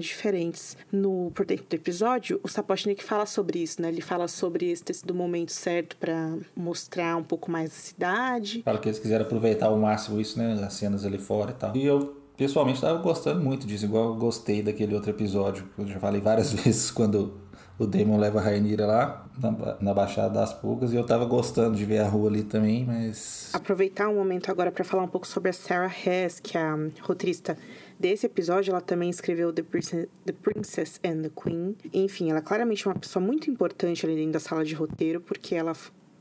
diferentes. 0.00 0.76
No 0.90 1.30
por 1.34 1.44
dentro 1.44 1.66
do 1.68 1.74
episódio, 1.74 2.40
o 2.42 2.48
Sapochnik 2.48 3.04
fala 3.04 3.26
sobre 3.26 3.60
isso, 3.60 3.80
né? 3.80 3.88
Ele 3.88 4.00
fala 4.00 4.26
sobre 4.26 4.47
esse 4.56 4.82
ter 4.82 4.94
sido 4.94 5.10
o 5.10 5.14
momento 5.14 5.52
certo 5.52 5.96
para 5.96 6.36
mostrar 6.56 7.16
um 7.16 7.22
pouco 7.22 7.50
mais 7.50 7.70
da 7.70 7.76
cidade. 7.76 8.62
Fala 8.62 8.78
que 8.78 8.88
eles 8.88 8.98
quiseram 8.98 9.24
aproveitar 9.24 9.66
ao 9.66 9.78
máximo 9.78 10.20
isso, 10.20 10.38
né? 10.38 10.60
As 10.64 10.74
cenas 10.74 11.04
ali 11.04 11.18
fora 11.18 11.50
e 11.50 11.54
tal. 11.54 11.76
E 11.76 11.84
eu, 11.84 12.16
pessoalmente, 12.36 12.80
tava 12.80 12.98
gostando 13.00 13.40
muito 13.42 13.66
disso. 13.66 13.84
Igual 13.84 14.10
eu 14.10 14.14
gostei 14.16 14.62
daquele 14.62 14.94
outro 14.94 15.10
episódio, 15.10 15.64
que 15.74 15.82
eu 15.82 15.86
já 15.86 15.98
falei 15.98 16.20
várias 16.20 16.52
vezes 16.54 16.90
quando 16.90 17.40
o 17.78 17.86
Damon 17.86 18.18
leva 18.18 18.40
a 18.40 18.42
Rainira 18.42 18.86
lá, 18.86 19.26
na, 19.40 19.76
na 19.80 19.94
Baixada 19.94 20.34
das 20.34 20.52
Pulgas. 20.52 20.92
E 20.92 20.96
eu 20.96 21.06
tava 21.06 21.24
gostando 21.24 21.76
de 21.76 21.84
ver 21.84 21.98
a 21.98 22.08
rua 22.08 22.28
ali 22.28 22.42
também, 22.42 22.84
mas... 22.84 23.50
Aproveitar 23.52 24.08
um 24.08 24.16
momento 24.16 24.50
agora 24.50 24.72
para 24.72 24.84
falar 24.84 25.04
um 25.04 25.08
pouco 25.08 25.26
sobre 25.26 25.50
a 25.50 25.52
Sarah 25.52 25.92
Hess, 26.04 26.40
que 26.40 26.58
é 26.58 26.60
a 26.60 26.76
roteirista 27.02 27.56
desse 27.98 28.26
episódio, 28.26 28.70
ela 28.70 28.80
também 28.80 29.10
escreveu 29.10 29.52
The 29.52 29.62
Princess, 29.62 30.08
The 30.24 30.32
Princess 30.32 31.00
and 31.04 31.22
the 31.22 31.30
Queen. 31.30 31.76
Enfim, 31.92 32.30
ela 32.30 32.38
é 32.38 32.42
claramente 32.42 32.86
uma 32.86 32.94
pessoa 32.94 33.24
muito 33.24 33.50
importante 33.50 34.04
ali 34.06 34.14
dentro 34.14 34.32
da 34.32 34.40
sala 34.40 34.64
de 34.64 34.74
roteiro, 34.74 35.20
porque 35.20 35.54
ela 35.54 35.74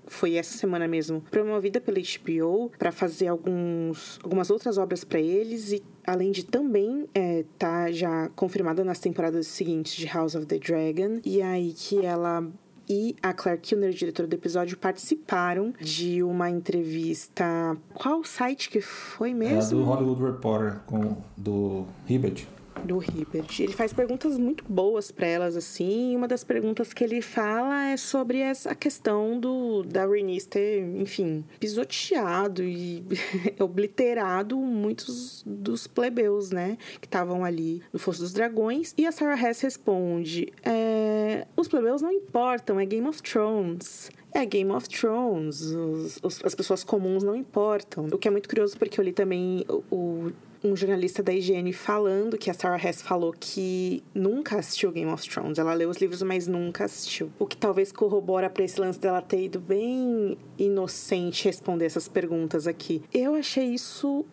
foi 0.07 0.35
essa 0.35 0.57
semana 0.57 0.87
mesmo 0.87 1.21
promovida 1.29 1.79
pela 1.81 1.97
HBO 1.99 2.71
para 2.77 2.91
fazer 2.91 3.27
alguns, 3.27 4.19
algumas 4.23 4.49
outras 4.49 4.77
obras 4.77 5.03
para 5.03 5.19
eles 5.19 5.71
e 5.73 5.83
além 6.05 6.31
de 6.31 6.45
também 6.45 7.07
é, 7.13 7.43
tá 7.59 7.91
já 7.91 8.29
confirmada 8.29 8.83
nas 8.83 8.99
temporadas 8.99 9.47
seguintes 9.47 9.93
de 9.95 10.05
House 10.07 10.33
of 10.33 10.45
the 10.45 10.57
Dragon 10.57 11.19
e 11.25 11.41
aí 11.41 11.73
que 11.73 12.05
ela 12.05 12.47
e 12.89 13.15
a 13.21 13.33
Claire 13.33 13.59
Kilner, 13.61 13.91
diretora 13.91 14.27
do 14.27 14.33
episódio, 14.33 14.77
participaram 14.77 15.73
de 15.79 16.23
uma 16.23 16.49
entrevista. 16.49 17.77
Qual 17.93 18.23
site 18.23 18.69
que 18.69 18.81
foi 18.81 19.31
É 19.31 19.33
mesmo? 19.33 19.79
do 19.79 19.83
Hollywood 19.85 20.23
Reporter, 20.23 20.79
com, 20.85 21.17
do 21.35 21.85
Hibbert. 22.07 22.45
Do 22.85 22.99
Hibbert. 23.03 23.59
Ele 23.59 23.73
faz 23.73 23.91
perguntas 23.93 24.37
muito 24.37 24.63
boas 24.67 25.11
para 25.11 25.27
elas, 25.27 25.55
assim. 25.55 26.15
Uma 26.15 26.27
das 26.27 26.43
perguntas 26.43 26.93
que 26.93 27.03
ele 27.03 27.21
fala 27.21 27.85
é 27.89 27.97
sobre 27.97 28.39
essa 28.39 28.73
questão 28.75 29.39
do 29.39 29.83
da 29.83 30.05
Rhaenys 30.05 30.45
ter, 30.45 30.81
enfim, 30.97 31.43
pisoteado 31.59 32.63
e 32.63 33.03
obliterado 33.59 34.57
muitos 34.57 35.43
dos 35.45 35.87
plebeus, 35.87 36.51
né? 36.51 36.77
Que 36.99 37.07
estavam 37.07 37.43
ali 37.43 37.81
no 37.91 37.99
Fosso 37.99 38.21
dos 38.21 38.33
Dragões. 38.33 38.93
E 38.97 39.05
a 39.05 39.11
Sarah 39.11 39.39
Hess 39.39 39.61
responde: 39.61 40.51
é, 40.63 41.45
os 41.55 41.67
plebeus 41.67 42.01
não 42.01 42.11
importam, 42.11 42.79
é 42.79 42.85
Game 42.85 43.07
of 43.07 43.21
Thrones. 43.21 44.09
É 44.33 44.45
Game 44.45 44.69
of 44.71 44.87
Thrones, 44.89 45.61
os- 45.61 46.19
os- 46.21 46.41
as 46.45 46.53
pessoas 46.53 46.83
comuns 46.83 47.23
não 47.23 47.35
importam. 47.35 48.05
O 48.11 48.17
que 48.17 48.27
é 48.27 48.31
muito 48.31 48.47
curioso 48.47 48.77
porque 48.77 48.99
eu 48.99 49.03
li 49.03 49.11
também 49.11 49.65
o 49.89 50.31
um 50.63 50.75
jornalista 50.75 51.21
da 51.21 51.33
IGN 51.33 51.71
falando 51.73 52.37
que 52.37 52.49
a 52.49 52.53
Sarah 52.53 52.81
Hess 52.81 53.01
falou 53.01 53.33
que 53.37 54.03
nunca 54.13 54.57
assistiu 54.57 54.91
Game 54.91 55.11
of 55.11 55.27
Thrones. 55.27 55.57
Ela 55.57 55.73
leu 55.73 55.89
os 55.89 55.97
livros, 55.97 56.21
mas 56.23 56.47
nunca 56.47 56.85
assistiu. 56.85 57.31
O 57.37 57.45
que 57.45 57.57
talvez 57.57 57.91
corrobora 57.91 58.49
para 58.49 58.63
esse 58.63 58.79
lance 58.79 58.99
dela 58.99 59.21
ter 59.21 59.43
ido 59.43 59.59
bem 59.59 60.37
inocente 60.57 61.45
responder 61.45 61.85
essas 61.85 62.07
perguntas 62.07 62.67
aqui. 62.67 63.03
Eu 63.13 63.35
achei 63.35 63.65
isso 63.65 64.25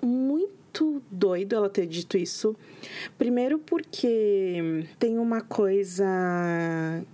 muito 0.00 1.02
doido 1.10 1.56
ela 1.56 1.68
ter 1.68 1.86
dito 1.86 2.16
isso. 2.16 2.54
Primeiro 3.16 3.58
porque 3.58 4.84
tem 4.98 5.18
uma 5.18 5.40
coisa 5.40 6.06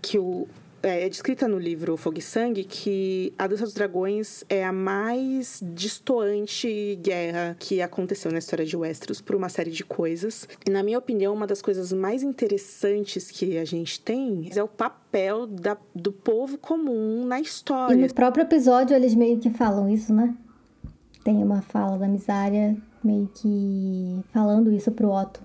que 0.02 0.18
o 0.18 0.46
é, 0.84 1.06
é 1.06 1.08
descrita 1.08 1.48
no 1.48 1.58
livro 1.58 1.96
Fogo 1.96 2.18
e 2.18 2.22
Sangue 2.22 2.62
que 2.64 3.32
a 3.38 3.46
Dança 3.46 3.64
dos 3.64 3.74
Dragões 3.74 4.44
é 4.48 4.64
a 4.64 4.72
mais 4.72 5.60
distoante 5.74 6.98
guerra 7.02 7.56
que 7.58 7.80
aconteceu 7.80 8.30
na 8.30 8.38
história 8.38 8.64
de 8.64 8.76
Westeros 8.76 9.20
por 9.20 9.34
uma 9.34 9.48
série 9.48 9.70
de 9.70 9.84
coisas. 9.84 10.46
E, 10.66 10.70
na 10.70 10.82
minha 10.82 10.98
opinião, 10.98 11.34
uma 11.34 11.46
das 11.46 11.62
coisas 11.62 11.92
mais 11.92 12.22
interessantes 12.22 13.30
que 13.30 13.56
a 13.58 13.64
gente 13.64 14.00
tem 14.00 14.50
é 14.54 14.62
o 14.62 14.68
papel 14.68 15.46
da, 15.46 15.76
do 15.94 16.12
povo 16.12 16.58
comum 16.58 17.24
na 17.24 17.38
E 17.38 17.42
história. 17.42 17.96
no 17.96 18.12
próprio 18.14 18.42
episódio 18.42 18.94
eles 18.94 19.14
meio 19.14 19.38
que 19.38 19.50
falam 19.50 19.88
isso, 19.88 20.12
né? 20.14 20.34
Tem 21.24 21.42
uma 21.42 21.62
fala 21.62 21.96
da 21.96 22.06
Misária 22.06 22.76
meio 23.02 23.28
que 23.34 24.18
falando 24.32 24.70
isso 24.72 24.90
pro 24.92 25.10
Otto. 25.10 25.40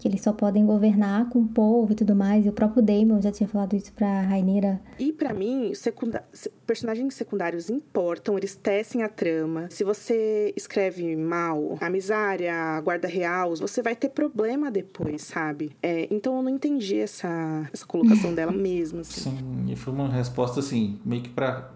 Que 0.00 0.08
eles 0.08 0.22
só 0.22 0.32
podem 0.32 0.64
governar 0.64 1.28
com 1.28 1.40
o 1.40 1.46
povo 1.46 1.92
e 1.92 1.94
tudo 1.94 2.16
mais. 2.16 2.46
E 2.46 2.48
o 2.48 2.52
próprio 2.52 2.82
Daemon 2.82 3.20
já 3.20 3.30
tinha 3.30 3.46
falado 3.48 3.76
isso 3.76 3.92
pra 3.92 4.22
Rainira. 4.22 4.80
E 4.98 5.12
pra 5.12 5.34
mim, 5.34 5.74
secunda- 5.74 6.24
se- 6.32 6.50
personagens 6.66 7.12
secundários 7.14 7.68
importam, 7.68 8.36
eles 8.38 8.54
tecem 8.54 9.02
a 9.02 9.08
trama. 9.10 9.68
Se 9.70 9.84
você 9.84 10.52
escreve 10.56 11.14
mal, 11.16 11.76
a 11.82 11.90
misária, 11.90 12.54
a 12.54 12.80
guarda 12.80 13.06
real, 13.06 13.54
você 13.56 13.82
vai 13.82 13.94
ter 13.94 14.08
problema 14.08 14.70
depois, 14.70 15.20
sabe? 15.22 15.72
É, 15.82 16.08
então 16.10 16.34
eu 16.36 16.42
não 16.42 16.50
entendi 16.50 16.96
essa, 16.98 17.68
essa 17.72 17.84
colocação 17.84 18.32
dela 18.34 18.52
mesmo. 18.52 19.00
Assim. 19.00 19.30
Sim, 19.30 19.66
e 19.70 19.76
foi 19.76 19.92
uma 19.92 20.08
resposta 20.08 20.60
assim, 20.60 20.98
meio 21.04 21.22
que 21.22 21.28
pra. 21.28 21.70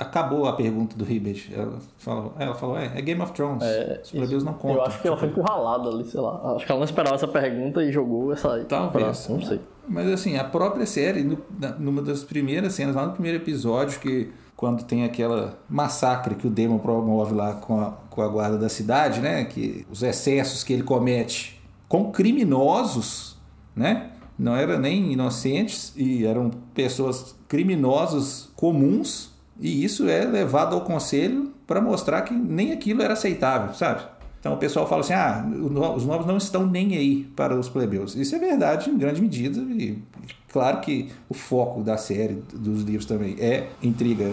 Acabou 0.00 0.46
a 0.46 0.54
pergunta 0.54 0.96
do 0.96 1.04
Hibbert. 1.10 1.48
Ela 1.52 1.78
falou, 1.98 2.32
ela 2.38 2.54
falou 2.54 2.76
é, 2.78 2.90
é 2.96 3.00
Game 3.02 3.20
of 3.20 3.32
Thrones. 3.32 3.62
Os 4.02 4.10
plebeus 4.10 4.42
não 4.42 4.54
contam. 4.54 4.76
Eu 4.76 4.82
acho 4.82 5.00
que 5.02 5.06
ela 5.08 5.16
foi 5.16 5.28
encurralada 5.28 5.88
ali, 5.90 6.04
sei 6.06 6.20
lá. 6.20 6.54
Acho 6.56 6.64
que 6.64 6.72
ela 6.72 6.78
não 6.78 6.84
esperava 6.86 7.14
essa 7.16 7.28
pergunta 7.28 7.82
e 7.82 7.92
jogou 7.92 8.32
essa 8.32 8.52
aí. 8.54 8.64
Talvez. 8.64 9.26
Pra- 9.26 9.34
Não 9.36 9.42
sei. 9.42 9.60
Mas 9.88 10.08
assim, 10.10 10.36
a 10.36 10.44
própria 10.44 10.86
série, 10.86 11.22
no- 11.22 11.38
numa 11.78 12.00
das 12.00 12.24
primeiras 12.24 12.72
cenas, 12.74 12.94
lá 12.96 13.06
no 13.06 13.12
primeiro 13.12 13.38
episódio, 13.38 14.00
que 14.00 14.30
quando 14.56 14.84
tem 14.84 15.04
aquela 15.04 15.58
massacre 15.68 16.34
que 16.34 16.46
o 16.46 16.50
Demon 16.50 16.78
promove 16.78 17.34
lá 17.34 17.54
com 17.54 17.80
a, 17.80 17.92
com 18.08 18.22
a 18.22 18.28
guarda 18.28 18.56
da 18.58 18.68
cidade, 18.68 19.20
né? 19.20 19.44
Que 19.44 19.86
os 19.90 20.02
excessos 20.02 20.62
que 20.64 20.72
ele 20.72 20.82
comete 20.82 21.60
com 21.88 22.10
criminosos, 22.12 23.36
né? 23.74 24.10
Não 24.38 24.54
eram 24.56 24.78
nem 24.78 25.12
inocentes 25.12 25.92
e 25.96 26.24
eram 26.24 26.50
pessoas 26.74 27.34
criminosos 27.48 28.48
comuns, 28.56 29.29
e 29.60 29.84
isso 29.84 30.08
é 30.08 30.24
levado 30.24 30.74
ao 30.74 30.80
conselho 30.80 31.52
para 31.66 31.80
mostrar 31.80 32.22
que 32.22 32.34
nem 32.34 32.72
aquilo 32.72 33.02
era 33.02 33.12
aceitável, 33.12 33.74
sabe? 33.74 34.02
Então 34.40 34.54
o 34.54 34.56
pessoal 34.56 34.88
fala 34.88 35.02
assim: 35.02 35.12
ah, 35.12 35.46
os 35.94 36.04
nobres 36.04 36.26
não 36.26 36.38
estão 36.38 36.66
nem 36.66 36.96
aí 36.96 37.24
para 37.36 37.54
os 37.54 37.68
plebeus. 37.68 38.16
Isso 38.16 38.34
é 38.34 38.38
verdade 38.38 38.88
em 38.88 38.96
grande 38.96 39.20
medida, 39.20 39.60
e 39.60 40.02
claro 40.50 40.80
que 40.80 41.08
o 41.28 41.34
foco 41.34 41.82
da 41.82 41.98
série, 41.98 42.42
dos 42.52 42.82
livros 42.82 43.04
também, 43.04 43.36
é 43.38 43.68
intriga 43.82 44.32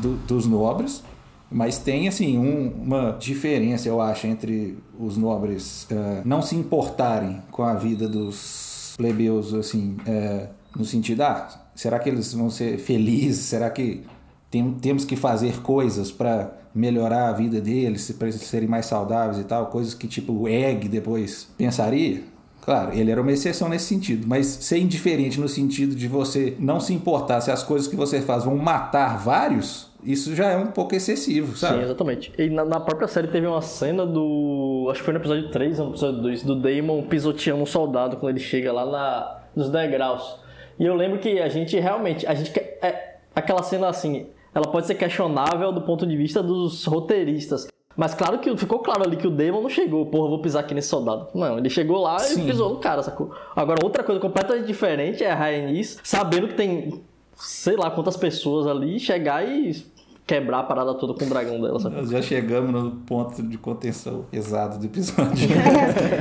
do, 0.00 0.14
dos 0.28 0.46
nobres, 0.46 1.02
mas 1.50 1.78
tem 1.78 2.06
assim 2.06 2.38
um, 2.38 2.68
uma 2.68 3.16
diferença, 3.18 3.88
eu 3.88 4.00
acho, 4.00 4.28
entre 4.28 4.78
os 4.98 5.16
nobres 5.16 5.88
uh, 5.90 6.22
não 6.24 6.40
se 6.40 6.54
importarem 6.54 7.42
com 7.50 7.64
a 7.64 7.74
vida 7.74 8.08
dos 8.08 8.94
plebeus, 8.96 9.52
assim, 9.54 9.96
uh, 10.06 10.48
no 10.76 10.84
sentido, 10.84 11.22
ah, 11.22 11.48
será 11.74 11.98
que 11.98 12.08
eles 12.08 12.32
vão 12.32 12.48
ser 12.48 12.78
felizes? 12.78 13.46
Será 13.46 13.70
que 13.70 14.04
tem, 14.50 14.72
temos 14.74 15.04
que 15.04 15.16
fazer 15.16 15.60
coisas 15.60 16.10
para 16.10 16.52
melhorar 16.74 17.28
a 17.28 17.32
vida 17.32 17.60
deles, 17.60 18.10
para 18.12 18.28
eles 18.28 18.40
serem 18.40 18.68
mais 18.68 18.86
saudáveis 18.86 19.38
e 19.38 19.44
tal, 19.44 19.66
coisas 19.66 19.94
que 19.94 20.06
tipo 20.06 20.32
o 20.32 20.48
Egg 20.48 20.88
depois 20.88 21.48
pensaria. 21.56 22.22
Claro, 22.62 22.92
ele 22.92 23.10
era 23.10 23.20
uma 23.20 23.32
exceção 23.32 23.68
nesse 23.68 23.86
sentido, 23.86 24.26
mas 24.26 24.46
ser 24.46 24.78
indiferente 24.78 25.40
no 25.40 25.48
sentido 25.48 25.94
de 25.94 26.06
você 26.06 26.54
não 26.58 26.80
se 26.80 26.92
importar 26.92 27.40
se 27.40 27.50
as 27.50 27.62
coisas 27.62 27.88
que 27.88 27.96
você 27.96 28.20
faz 28.20 28.44
vão 28.44 28.56
matar 28.56 29.16
vários, 29.18 29.90
isso 30.04 30.34
já 30.34 30.50
é 30.50 30.56
um 30.56 30.66
pouco 30.66 30.94
excessivo, 30.94 31.56
sabe? 31.56 31.78
Sim, 31.78 31.84
exatamente. 31.84 32.32
E 32.38 32.50
na, 32.50 32.64
na, 32.64 32.78
própria 32.78 33.08
série 33.08 33.28
teve 33.28 33.46
uma 33.46 33.62
cena 33.62 34.06
do. 34.06 34.88
Acho 34.90 35.00
que 35.00 35.04
foi 35.04 35.14
no 35.14 35.20
episódio 35.20 35.50
3, 35.50 35.78
no 35.78 35.88
episódio 35.90 36.22
2, 36.22 36.42
do 36.42 36.60
Damon 36.60 37.02
pisoteando 37.04 37.62
um 37.62 37.66
soldado 37.66 38.16
quando 38.18 38.36
ele 38.36 38.44
chega 38.44 38.70
lá 38.70 38.86
na, 38.86 39.40
nos 39.56 39.70
degraus. 39.70 40.38
E 40.78 40.84
eu 40.84 40.94
lembro 40.94 41.18
que 41.18 41.40
a 41.40 41.48
gente 41.48 41.78
realmente. 41.78 42.26
A 42.26 42.34
gente. 42.34 42.56
É, 42.58 43.16
aquela 43.34 43.62
cena 43.62 43.88
assim 43.88 44.26
ela 44.58 44.68
pode 44.68 44.86
ser 44.86 44.94
questionável 44.94 45.72
do 45.72 45.80
ponto 45.82 46.06
de 46.06 46.16
vista 46.16 46.42
dos 46.42 46.84
roteiristas. 46.84 47.68
Mas 47.96 48.14
claro 48.14 48.38
que 48.38 48.56
ficou 48.56 48.78
claro 48.78 49.02
ali 49.02 49.16
que 49.16 49.26
o 49.26 49.30
Damon 49.30 49.62
não 49.62 49.68
chegou, 49.68 50.06
porra, 50.06 50.28
vou 50.28 50.40
pisar 50.40 50.60
aqui 50.60 50.72
nesse 50.72 50.88
soldado. 50.88 51.28
Não, 51.34 51.58
ele 51.58 51.68
chegou 51.68 52.00
lá 52.00 52.18
Sim. 52.20 52.42
e 52.42 52.46
pisou 52.46 52.70
no 52.70 52.76
cara, 52.76 53.02
sacou? 53.02 53.32
Agora, 53.56 53.80
outra 53.82 54.04
coisa 54.04 54.20
completamente 54.20 54.66
diferente 54.66 55.24
é 55.24 55.30
a 55.30 55.34
Rhaenys, 55.34 55.98
sabendo 56.04 56.46
que 56.48 56.54
tem 56.54 57.02
sei 57.34 57.76
lá 57.76 57.90
quantas 57.90 58.16
pessoas 58.16 58.66
ali, 58.66 58.98
chegar 58.98 59.46
e 59.48 59.84
quebrar 60.28 60.60
a 60.60 60.62
parada 60.62 60.94
toda 60.94 61.14
com 61.14 61.24
o 61.24 61.28
dragão 61.28 61.58
dela, 61.58 61.80
sabe? 61.80 61.96
Nós 61.96 62.10
já 62.10 62.20
chegamos 62.20 62.70
no 62.70 62.90
ponto 62.90 63.42
de 63.42 63.56
contenção 63.56 64.26
pesado 64.30 64.78
do 64.78 64.84
episódio. 64.84 65.48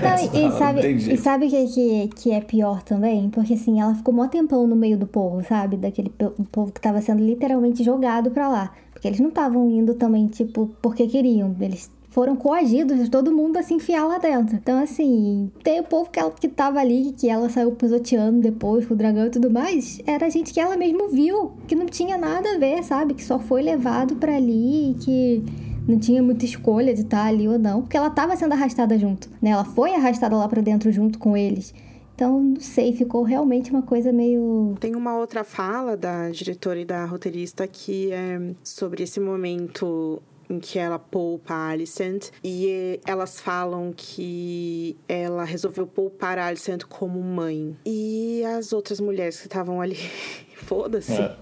Não, 0.02 0.48
e, 0.48 0.52
sabe, 0.58 0.88
e 0.88 1.18
sabe 1.18 1.48
o 1.48 1.50
que, 1.50 1.68
que, 1.68 2.08
que 2.16 2.32
é 2.32 2.40
pior 2.40 2.82
também? 2.82 3.30
Porque 3.30 3.54
assim, 3.54 3.82
ela 3.82 3.94
ficou 3.94 4.14
mó 4.14 4.26
tempão 4.28 4.66
no 4.66 4.78
meio 4.78 4.98
do 4.98 5.06
povo, 5.06 5.44
sabe? 5.44 5.76
Daquele 5.76 6.10
povo 6.52 6.72
que 6.72 6.80
tava 6.80 7.02
sendo 7.02 7.22
literalmente 7.22 7.84
jogado 7.84 8.32
pra 8.32 8.48
lá. 8.48 8.72
Porque 8.94 9.10
eles 9.10 9.20
não 9.20 9.28
estavam 9.28 9.70
indo 9.70 9.94
também, 9.94 10.26
tipo, 10.28 10.72
porque 10.82 11.06
queriam. 11.06 11.54
Eles 11.60 11.92
foram 12.18 12.36
coagidos 12.36 12.98
de 12.98 13.12
todo 13.12 13.32
mundo 13.32 13.58
a 13.58 13.62
se 13.62 13.76
enfiar 13.76 14.04
lá 14.08 14.18
dentro. 14.18 14.56
Então, 14.56 14.82
assim, 14.82 15.52
tem 15.64 15.80
o 15.80 15.84
povo 15.84 16.10
que, 16.10 16.20
ela, 16.20 16.32
que 16.32 16.48
tava 16.48 16.80
ali, 16.80 17.14
que 17.16 17.30
ela 17.30 17.48
saiu 17.48 17.74
pisoteando 17.74 18.42
depois 18.42 18.88
com 18.88 18.96
o 18.96 18.98
dragão 18.98 19.28
e 19.28 19.30
tudo 19.30 19.52
mais, 19.52 20.02
era 20.04 20.28
gente 20.28 20.52
que 20.52 20.60
ela 20.60 20.76
mesmo 20.76 21.10
viu, 21.10 21.52
que 21.68 21.76
não 21.76 21.86
tinha 21.86 22.18
nada 22.18 22.56
a 22.56 22.58
ver, 22.58 22.82
sabe? 22.82 23.14
Que 23.14 23.24
só 23.24 23.38
foi 23.38 23.62
levado 23.62 24.16
para 24.16 24.36
ali 24.36 24.90
e 24.90 24.94
que 24.96 25.44
não 25.88 26.00
tinha 26.00 26.24
muita 26.24 26.44
escolha 26.44 26.92
de 26.92 27.02
estar 27.02 27.28
ali 27.28 27.48
ou 27.48 27.60
não, 27.60 27.82
porque 27.84 27.96
ela 27.96 28.10
tava 28.10 28.36
sendo 28.36 28.54
arrastada 28.54 28.98
junto, 28.98 29.30
né? 29.40 29.52
Ela 29.52 29.64
foi 29.64 29.94
arrastada 29.94 30.36
lá 30.36 30.48
para 30.48 30.64
dentro 30.64 30.92
junto 30.92 31.20
com 31.20 31.38
eles. 31.38 31.72
Então, 32.16 32.42
não 32.42 32.60
sei, 32.60 32.94
ficou 32.94 33.22
realmente 33.22 33.70
uma 33.70 33.84
coisa 33.84 34.12
meio. 34.12 34.76
Tem 34.80 34.96
uma 34.96 35.16
outra 35.16 35.44
fala 35.44 35.96
da 35.96 36.32
diretora 36.32 36.80
e 36.80 36.84
da 36.84 37.06
roteirista 37.06 37.68
que 37.68 38.12
é 38.12 38.56
sobre 38.64 39.04
esse 39.04 39.20
momento 39.20 40.20
em 40.50 40.60
que 40.60 40.80
ela 40.80 41.00
poupa 41.00 41.54
a 41.54 41.70
Alicent 41.70 42.30
e 42.44 43.00
elas 43.06 43.40
falam 43.40 43.94
que 43.96 44.98
ela 45.08 45.44
resolveu 45.44 45.86
poupar 45.86 46.38
a 46.38 46.48
Alicent 46.48 46.84
como 46.84 47.22
mãe. 47.22 47.76
E 47.86 48.44
as 48.58 48.74
outras 48.74 49.00
mulheres 49.00 49.40
que 49.40 49.48
estavam 49.48 49.82
ali, 49.82 49.98
foda-se. 50.56 51.14
É. 51.14 51.36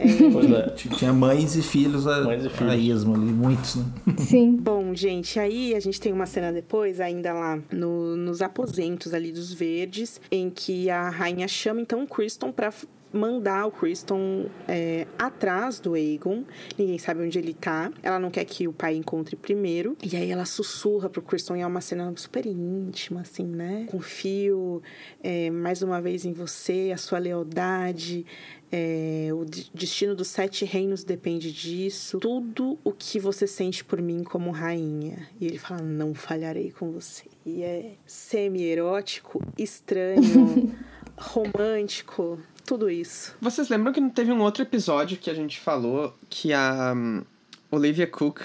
É. 0.00 0.06
é. 0.06 0.70
Tinha 0.96 1.12
mães 1.12 1.54
e 1.56 1.62
filhos 1.62 2.06
a, 2.06 2.22
mães 2.22 2.44
e 2.44 2.48
filhos. 2.48 2.72
a 2.72 2.76
esmo 2.76 3.14
ali, 3.14 3.32
muitos, 3.32 3.76
né? 3.76 3.84
Sim. 4.16 4.56
Bom, 4.60 4.94
gente, 4.94 5.38
aí 5.38 5.74
a 5.74 5.80
gente 5.80 6.00
tem 6.00 6.12
uma 6.12 6.24
cena 6.24 6.50
depois, 6.50 7.00
ainda 7.00 7.32
lá 7.32 7.58
no, 7.70 8.16
nos 8.16 8.40
aposentos 8.40 9.12
ali 9.12 9.30
dos 9.30 9.52
verdes, 9.52 10.20
em 10.30 10.48
que 10.48 10.88
a 10.88 11.10
rainha 11.10 11.46
chama 11.46 11.82
então 11.82 12.02
o 12.02 12.06
Criston 12.06 12.50
pra 12.50 12.72
mandar 13.12 13.66
o 13.66 13.70
Criston 13.70 14.46
é, 14.68 15.06
atrás 15.18 15.80
do 15.80 15.94
Aegon. 15.94 16.44
Ninguém 16.78 16.98
sabe 16.98 17.22
onde 17.22 17.38
ele 17.38 17.54
tá. 17.54 17.92
Ela 18.02 18.18
não 18.18 18.30
quer 18.30 18.44
que 18.44 18.68
o 18.68 18.72
pai 18.72 18.94
encontre 18.94 19.36
primeiro. 19.36 19.96
E 20.02 20.16
aí 20.16 20.30
ela 20.30 20.44
sussurra 20.44 21.08
pro 21.08 21.22
Criston 21.22 21.56
e 21.56 21.60
é 21.60 21.66
uma 21.66 21.80
cena 21.80 22.12
super 22.16 22.46
íntima, 22.46 23.22
assim, 23.22 23.46
né? 23.46 23.86
Confio 23.90 24.82
é, 25.22 25.50
mais 25.50 25.82
uma 25.82 26.00
vez 26.00 26.24
em 26.24 26.32
você, 26.32 26.90
a 26.94 26.96
sua 26.96 27.18
lealdade. 27.18 28.24
É, 28.72 29.30
o 29.32 29.44
destino 29.74 30.14
dos 30.14 30.28
sete 30.28 30.64
reinos 30.64 31.02
depende 31.02 31.52
disso. 31.52 32.20
Tudo 32.20 32.78
o 32.84 32.92
que 32.92 33.18
você 33.18 33.44
sente 33.44 33.84
por 33.84 34.00
mim 34.00 34.22
como 34.22 34.52
rainha. 34.52 35.28
E 35.40 35.46
ele 35.46 35.58
fala: 35.58 35.82
Não 35.82 36.14
falharei 36.14 36.70
com 36.70 36.92
você. 36.92 37.24
E 37.44 37.62
é 37.62 37.94
semi-erótico, 38.06 39.42
estranho, 39.58 40.72
romântico 41.18 42.38
tudo 42.70 42.88
isso. 42.88 43.34
Vocês 43.40 43.68
lembram 43.68 43.92
que 43.92 44.00
teve 44.10 44.30
um 44.30 44.40
outro 44.42 44.62
episódio 44.62 45.18
que 45.18 45.28
a 45.28 45.34
gente 45.34 45.58
falou 45.58 46.14
que 46.28 46.52
a 46.52 46.94
um, 46.94 47.24
Olivia 47.68 48.06
Cook 48.06 48.42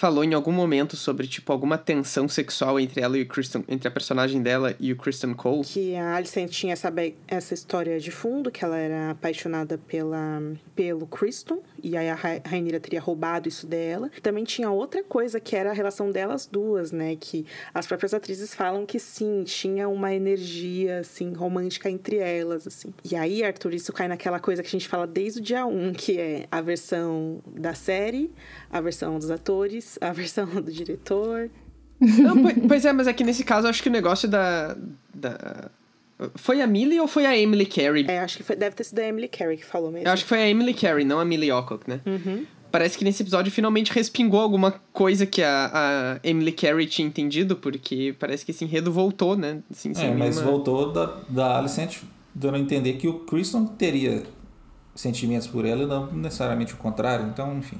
falou 0.00 0.24
em 0.24 0.32
algum 0.32 0.50
momento 0.50 0.96
sobre, 0.96 1.26
tipo, 1.26 1.52
alguma 1.52 1.76
tensão 1.76 2.26
sexual 2.26 2.80
entre 2.80 3.02
ela 3.02 3.18
e 3.18 3.22
o 3.22 3.26
Kristen, 3.26 3.62
entre 3.68 3.86
a 3.86 3.90
personagem 3.90 4.40
dela 4.40 4.74
e 4.80 4.94
o 4.94 4.96
Kristen 4.96 5.34
Cole. 5.34 5.62
Que 5.62 5.94
a 5.94 6.16
Alicent 6.16 6.50
tinha 6.50 6.72
essa, 6.72 6.90
essa 7.28 7.52
história 7.52 8.00
de 8.00 8.10
fundo, 8.10 8.50
que 8.50 8.64
ela 8.64 8.78
era 8.78 9.10
apaixonada 9.10 9.76
pela, 9.76 10.40
pelo 10.74 11.06
Kristen, 11.06 11.58
e 11.82 11.98
aí 11.98 12.08
a 12.08 12.14
Rainira 12.14 12.80
teria 12.80 12.98
roubado 12.98 13.46
isso 13.46 13.66
dela. 13.66 14.10
Também 14.22 14.42
tinha 14.44 14.70
outra 14.70 15.04
coisa, 15.04 15.38
que 15.38 15.54
era 15.54 15.68
a 15.68 15.74
relação 15.74 16.10
delas 16.10 16.46
duas, 16.46 16.92
né? 16.92 17.14
Que 17.16 17.44
as 17.74 17.86
próprias 17.86 18.14
atrizes 18.14 18.54
falam 18.54 18.86
que 18.86 18.98
sim, 18.98 19.44
tinha 19.44 19.86
uma 19.86 20.14
energia, 20.14 21.00
assim, 21.00 21.34
romântica 21.34 21.90
entre 21.90 22.16
elas, 22.16 22.66
assim. 22.66 22.94
E 23.04 23.14
aí, 23.14 23.44
Arthur, 23.44 23.74
isso 23.74 23.92
cai 23.92 24.08
naquela 24.08 24.40
coisa 24.40 24.62
que 24.62 24.68
a 24.68 24.70
gente 24.70 24.88
fala 24.88 25.06
desde 25.06 25.40
o 25.40 25.42
dia 25.42 25.66
1, 25.66 25.92
que 25.92 26.18
é 26.18 26.46
a 26.50 26.62
versão 26.62 27.42
da 27.46 27.74
série, 27.74 28.32
a 28.70 28.80
versão 28.80 29.18
dos 29.18 29.30
atores, 29.30 29.89
a 30.00 30.12
versão 30.12 30.46
do 30.60 30.70
diretor. 30.70 31.50
Não, 32.00 32.34
pois 32.66 32.84
é, 32.84 32.92
mas 32.92 33.06
aqui 33.06 33.22
é 33.22 33.26
nesse 33.26 33.44
caso 33.44 33.66
eu 33.66 33.70
acho 33.70 33.82
que 33.82 33.88
o 33.88 33.92
negócio 33.92 34.28
da. 34.28 34.76
da... 35.14 35.70
Foi 36.34 36.60
a 36.60 36.66
Millie 36.66 37.00
ou 37.00 37.08
foi 37.08 37.24
a 37.24 37.36
Emily 37.36 37.64
Carey? 37.64 38.04
É, 38.06 38.20
acho 38.20 38.36
que 38.36 38.42
foi, 38.42 38.54
deve 38.54 38.76
ter 38.76 38.84
sido 38.84 38.98
a 38.98 39.04
Emily 39.04 39.28
Carey 39.28 39.56
que 39.56 39.64
falou 39.64 39.90
mesmo. 39.90 40.06
Eu 40.06 40.12
acho 40.12 40.22
que 40.24 40.28
foi 40.28 40.38
a 40.38 40.48
Emily 40.48 40.74
Carey, 40.74 41.04
não 41.04 41.18
a 41.18 41.24
Millie 41.24 41.50
Alcock, 41.50 41.88
né? 41.88 42.00
Uhum. 42.04 42.44
Parece 42.70 42.96
que 42.96 43.04
nesse 43.04 43.22
episódio 43.22 43.50
finalmente 43.50 43.92
respingou 43.92 44.40
alguma 44.40 44.72
coisa 44.92 45.26
que 45.26 45.42
a, 45.42 45.70
a 46.22 46.28
Emily 46.28 46.52
Carey 46.52 46.86
tinha 46.86 47.06
entendido, 47.06 47.56
porque 47.56 48.14
parece 48.18 48.44
que 48.44 48.50
esse 48.50 48.64
enredo 48.64 48.92
voltou, 48.92 49.36
né? 49.36 49.60
Assim, 49.70 49.92
é, 49.96 50.14
mas 50.14 50.40
voltou 50.40 50.92
da, 50.92 51.20
da 51.28 51.58
Alicent 51.58 52.02
dando 52.34 52.56
a 52.56 52.58
entender 52.58 52.94
que 52.94 53.08
o 53.08 53.20
Chris 53.20 53.52
não 53.52 53.66
teria 53.66 54.22
sentimentos 54.94 55.46
por 55.46 55.64
ela 55.64 55.82
e 55.82 55.86
não 55.86 56.12
necessariamente 56.12 56.74
o 56.74 56.76
contrário, 56.76 57.26
então, 57.26 57.56
enfim. 57.56 57.78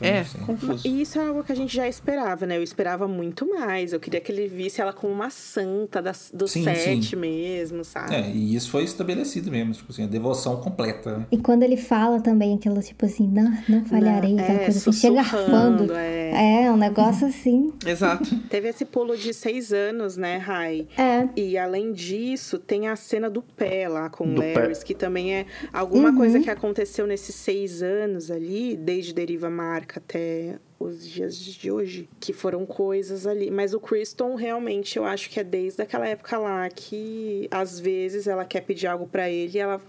É, 0.00 0.24
confuso. 0.46 0.86
E 0.86 1.02
isso 1.02 1.18
é 1.18 1.26
algo 1.26 1.42
que 1.42 1.52
a 1.52 1.54
gente 1.54 1.74
já 1.74 1.88
esperava, 1.88 2.46
né? 2.46 2.56
Eu 2.56 2.62
esperava 2.62 3.08
muito 3.08 3.48
mais. 3.48 3.92
Eu 3.92 4.00
queria 4.00 4.20
que 4.20 4.30
ele 4.30 4.46
visse 4.46 4.80
ela 4.80 4.92
como 4.92 5.12
uma 5.12 5.30
santa 5.30 6.00
da, 6.00 6.12
do 6.32 6.46
sim, 6.46 6.64
set 6.64 7.10
sim. 7.10 7.16
mesmo, 7.16 7.84
sabe? 7.84 8.14
É, 8.14 8.30
e 8.30 8.54
isso 8.54 8.70
foi 8.70 8.84
estabelecido 8.84 9.50
mesmo, 9.50 9.72
tipo 9.72 9.90
assim, 9.90 10.04
a 10.04 10.06
devoção 10.06 10.56
completa. 10.56 11.18
Né? 11.18 11.26
E 11.32 11.38
quando 11.38 11.62
ele 11.62 11.76
fala 11.76 12.20
também 12.20 12.54
aquilo, 12.54 12.80
tipo 12.80 13.04
assim, 13.06 13.26
não, 13.28 13.52
não 13.68 13.84
falharei, 13.84 14.34
não, 14.34 14.42
aquela 14.42 14.60
é, 14.60 14.64
coisa 14.64 14.78
assim, 14.78 15.00
chega 15.00 15.20
arfando. 15.20 15.92
É. 15.92 16.27
é, 16.34 16.70
um 16.70 16.76
negócio 16.76 17.26
assim. 17.26 17.72
Exato. 17.86 18.24
Teve 18.48 18.68
esse 18.68 18.84
pulo 18.84 19.16
de 19.16 19.32
seis 19.32 19.72
anos, 19.72 20.16
né, 20.16 20.36
Rai? 20.36 20.86
É. 20.96 21.28
E 21.36 21.56
além 21.58 21.92
disso, 21.92 22.58
tem 22.58 22.88
a 22.88 22.96
cena 22.96 23.28
do 23.28 23.42
pé 23.42 23.88
lá 23.88 24.08
com 24.08 24.24
o 24.24 24.36
Larry, 24.36 24.84
que 24.84 24.94
também 24.94 25.34
é 25.34 25.46
alguma 25.72 26.10
uhum. 26.10 26.16
coisa 26.16 26.40
que 26.40 26.50
aconteceu 26.50 27.06
nesses 27.06 27.34
seis 27.34 27.82
anos 27.82 28.30
ali, 28.30 28.76
desde 28.76 29.12
Deriva 29.12 29.50
Marca 29.50 29.98
até 29.98 30.58
os 30.78 31.06
dias 31.06 31.36
de 31.36 31.70
hoje, 31.70 32.08
que 32.20 32.32
foram 32.32 32.64
coisas 32.64 33.26
ali. 33.26 33.50
Mas 33.50 33.74
o 33.74 33.80
Kristen, 33.80 34.36
realmente, 34.36 34.96
eu 34.96 35.04
acho 35.04 35.28
que 35.28 35.40
é 35.40 35.44
desde 35.44 35.82
aquela 35.82 36.06
época 36.06 36.38
lá 36.38 36.68
que, 36.68 37.48
às 37.50 37.80
vezes, 37.80 38.26
ela 38.26 38.44
quer 38.44 38.60
pedir 38.60 38.86
algo 38.86 39.06
para 39.06 39.28
ele 39.28 39.56
e 39.56 39.58
ela 39.58 39.80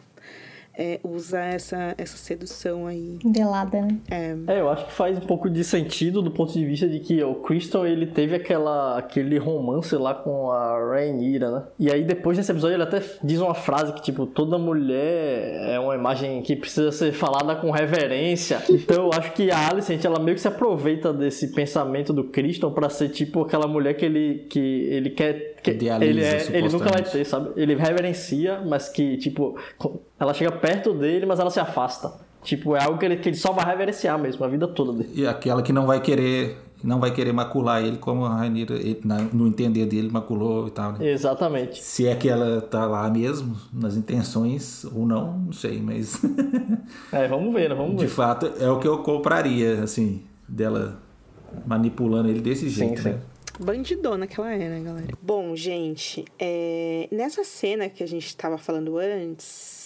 é, 0.77 0.99
usa 1.03 1.39
essa, 1.39 1.93
essa 1.97 2.17
sedução 2.17 2.87
aí. 2.87 3.19
Velada, 3.25 3.81
né? 3.81 3.97
É. 4.09 4.35
É, 4.47 4.59
eu 4.59 4.69
acho 4.69 4.85
que 4.85 4.91
faz 4.91 5.17
um 5.17 5.21
pouco 5.21 5.49
de 5.49 5.63
sentido 5.63 6.21
do 6.21 6.31
ponto 6.31 6.53
de 6.53 6.65
vista 6.65 6.87
de 6.87 6.99
que 6.99 7.21
o 7.23 7.35
Crystal, 7.35 7.85
ele 7.85 8.07
teve 8.07 8.35
aquela, 8.35 8.97
aquele 8.97 9.37
romance 9.37 9.95
lá 9.95 10.13
com 10.13 10.51
a 10.51 10.77
Rhaenyra, 10.79 11.51
né? 11.51 11.63
E 11.77 11.91
aí 11.91 12.03
depois 12.03 12.37
desse 12.37 12.51
episódio 12.51 12.75
ele 12.75 12.83
até 12.83 13.01
diz 13.23 13.39
uma 13.41 13.53
frase 13.53 13.93
que, 13.93 14.01
tipo, 14.01 14.25
toda 14.25 14.57
mulher 14.57 15.69
é 15.69 15.79
uma 15.79 15.95
imagem 15.95 16.41
que 16.41 16.55
precisa 16.55 16.91
ser 16.91 17.11
falada 17.11 17.55
com 17.55 17.71
reverência. 17.71 18.61
Então 18.69 19.05
eu 19.05 19.09
acho 19.13 19.33
que 19.33 19.51
a 19.51 19.69
Alicent, 19.69 20.03
ela 20.05 20.19
meio 20.19 20.35
que 20.35 20.41
se 20.41 20.47
aproveita 20.47 21.11
desse 21.11 21.53
pensamento 21.53 22.13
do 22.13 22.25
Crystal 22.25 22.71
pra 22.71 22.89
ser, 22.89 23.09
tipo, 23.09 23.41
aquela 23.41 23.67
mulher 23.67 23.95
que 23.95 24.05
ele, 24.05 24.47
que 24.49 24.59
ele 24.59 25.09
quer... 25.09 25.55
Que 25.61 25.71
Idealiza, 25.71 26.09
ele, 26.09 26.23
é, 26.23 26.57
ele 26.57 26.69
nunca 26.69 26.89
vai 26.89 27.03
ter, 27.03 27.25
sabe? 27.25 27.51
Ele 27.55 27.75
reverencia, 27.75 28.61
mas 28.65 28.89
que, 28.89 29.17
tipo, 29.17 29.57
ela 30.19 30.33
chega 30.33 30.51
perto 30.51 30.93
dele, 30.93 31.25
mas 31.25 31.39
ela 31.39 31.49
se 31.49 31.59
afasta. 31.59 32.11
Tipo, 32.41 32.75
é 32.75 32.83
algo 32.83 32.97
que 32.97 33.05
ele, 33.05 33.17
que 33.17 33.29
ele 33.29 33.35
só 33.35 33.51
vai 33.51 33.65
reverenciar 33.65 34.17
mesmo, 34.17 34.43
a 34.45 34.47
vida 34.47 34.67
toda 34.67 34.93
dele. 34.93 35.09
E 35.13 35.27
aquela 35.27 35.61
que 35.61 35.73
não 35.73 35.85
vai 35.85 35.99
querer 35.99 36.57
não 36.83 36.99
vai 36.99 37.11
querer 37.11 37.33
macular 37.33 37.83
ele 37.83 37.97
como 37.97 38.25
a 38.25 38.35
Rainira, 38.35 38.75
no 39.33 39.47
entender 39.47 39.85
dele, 39.85 40.09
maculou 40.09 40.67
e 40.67 40.71
tal, 40.71 40.93
né? 40.93 41.09
Exatamente. 41.09 41.83
Se 41.83 42.07
é 42.07 42.15
que 42.15 42.29
ela 42.29 42.61
tá 42.61 42.85
lá 42.85 43.09
mesmo, 43.09 43.55
nas 43.73 43.95
intenções 43.97 44.85
ou 44.85 45.05
não, 45.05 45.37
não 45.39 45.51
sei, 45.51 45.81
mas 45.81 46.21
É, 47.11 47.27
vamos 47.27 47.53
ver, 47.53 47.69
né? 47.69 47.75
Vamos 47.75 47.97
de 47.97 48.05
ver. 48.05 48.11
fato 48.11 48.51
é 48.59 48.69
o 48.69 48.79
que 48.79 48.87
eu 48.87 48.99
compraria, 48.99 49.83
assim, 49.83 50.23
dela 50.47 50.99
manipulando 51.65 52.29
ele 52.29 52.41
desse 52.41 52.69
jeito, 52.69 53.01
sim. 53.01 53.09
né? 53.09 53.19
Bandidona 53.59 54.25
que 54.25 54.39
ela 54.39 54.53
é, 54.53 54.57
né, 54.57 54.81
galera? 54.81 55.17
Bom, 55.21 55.53
gente, 55.55 56.23
é, 56.39 57.09
nessa 57.11 57.43
cena 57.43 57.89
que 57.89 58.01
a 58.01 58.07
gente 58.07 58.35
tava 58.35 58.57
falando 58.57 58.97
antes, 58.97 59.78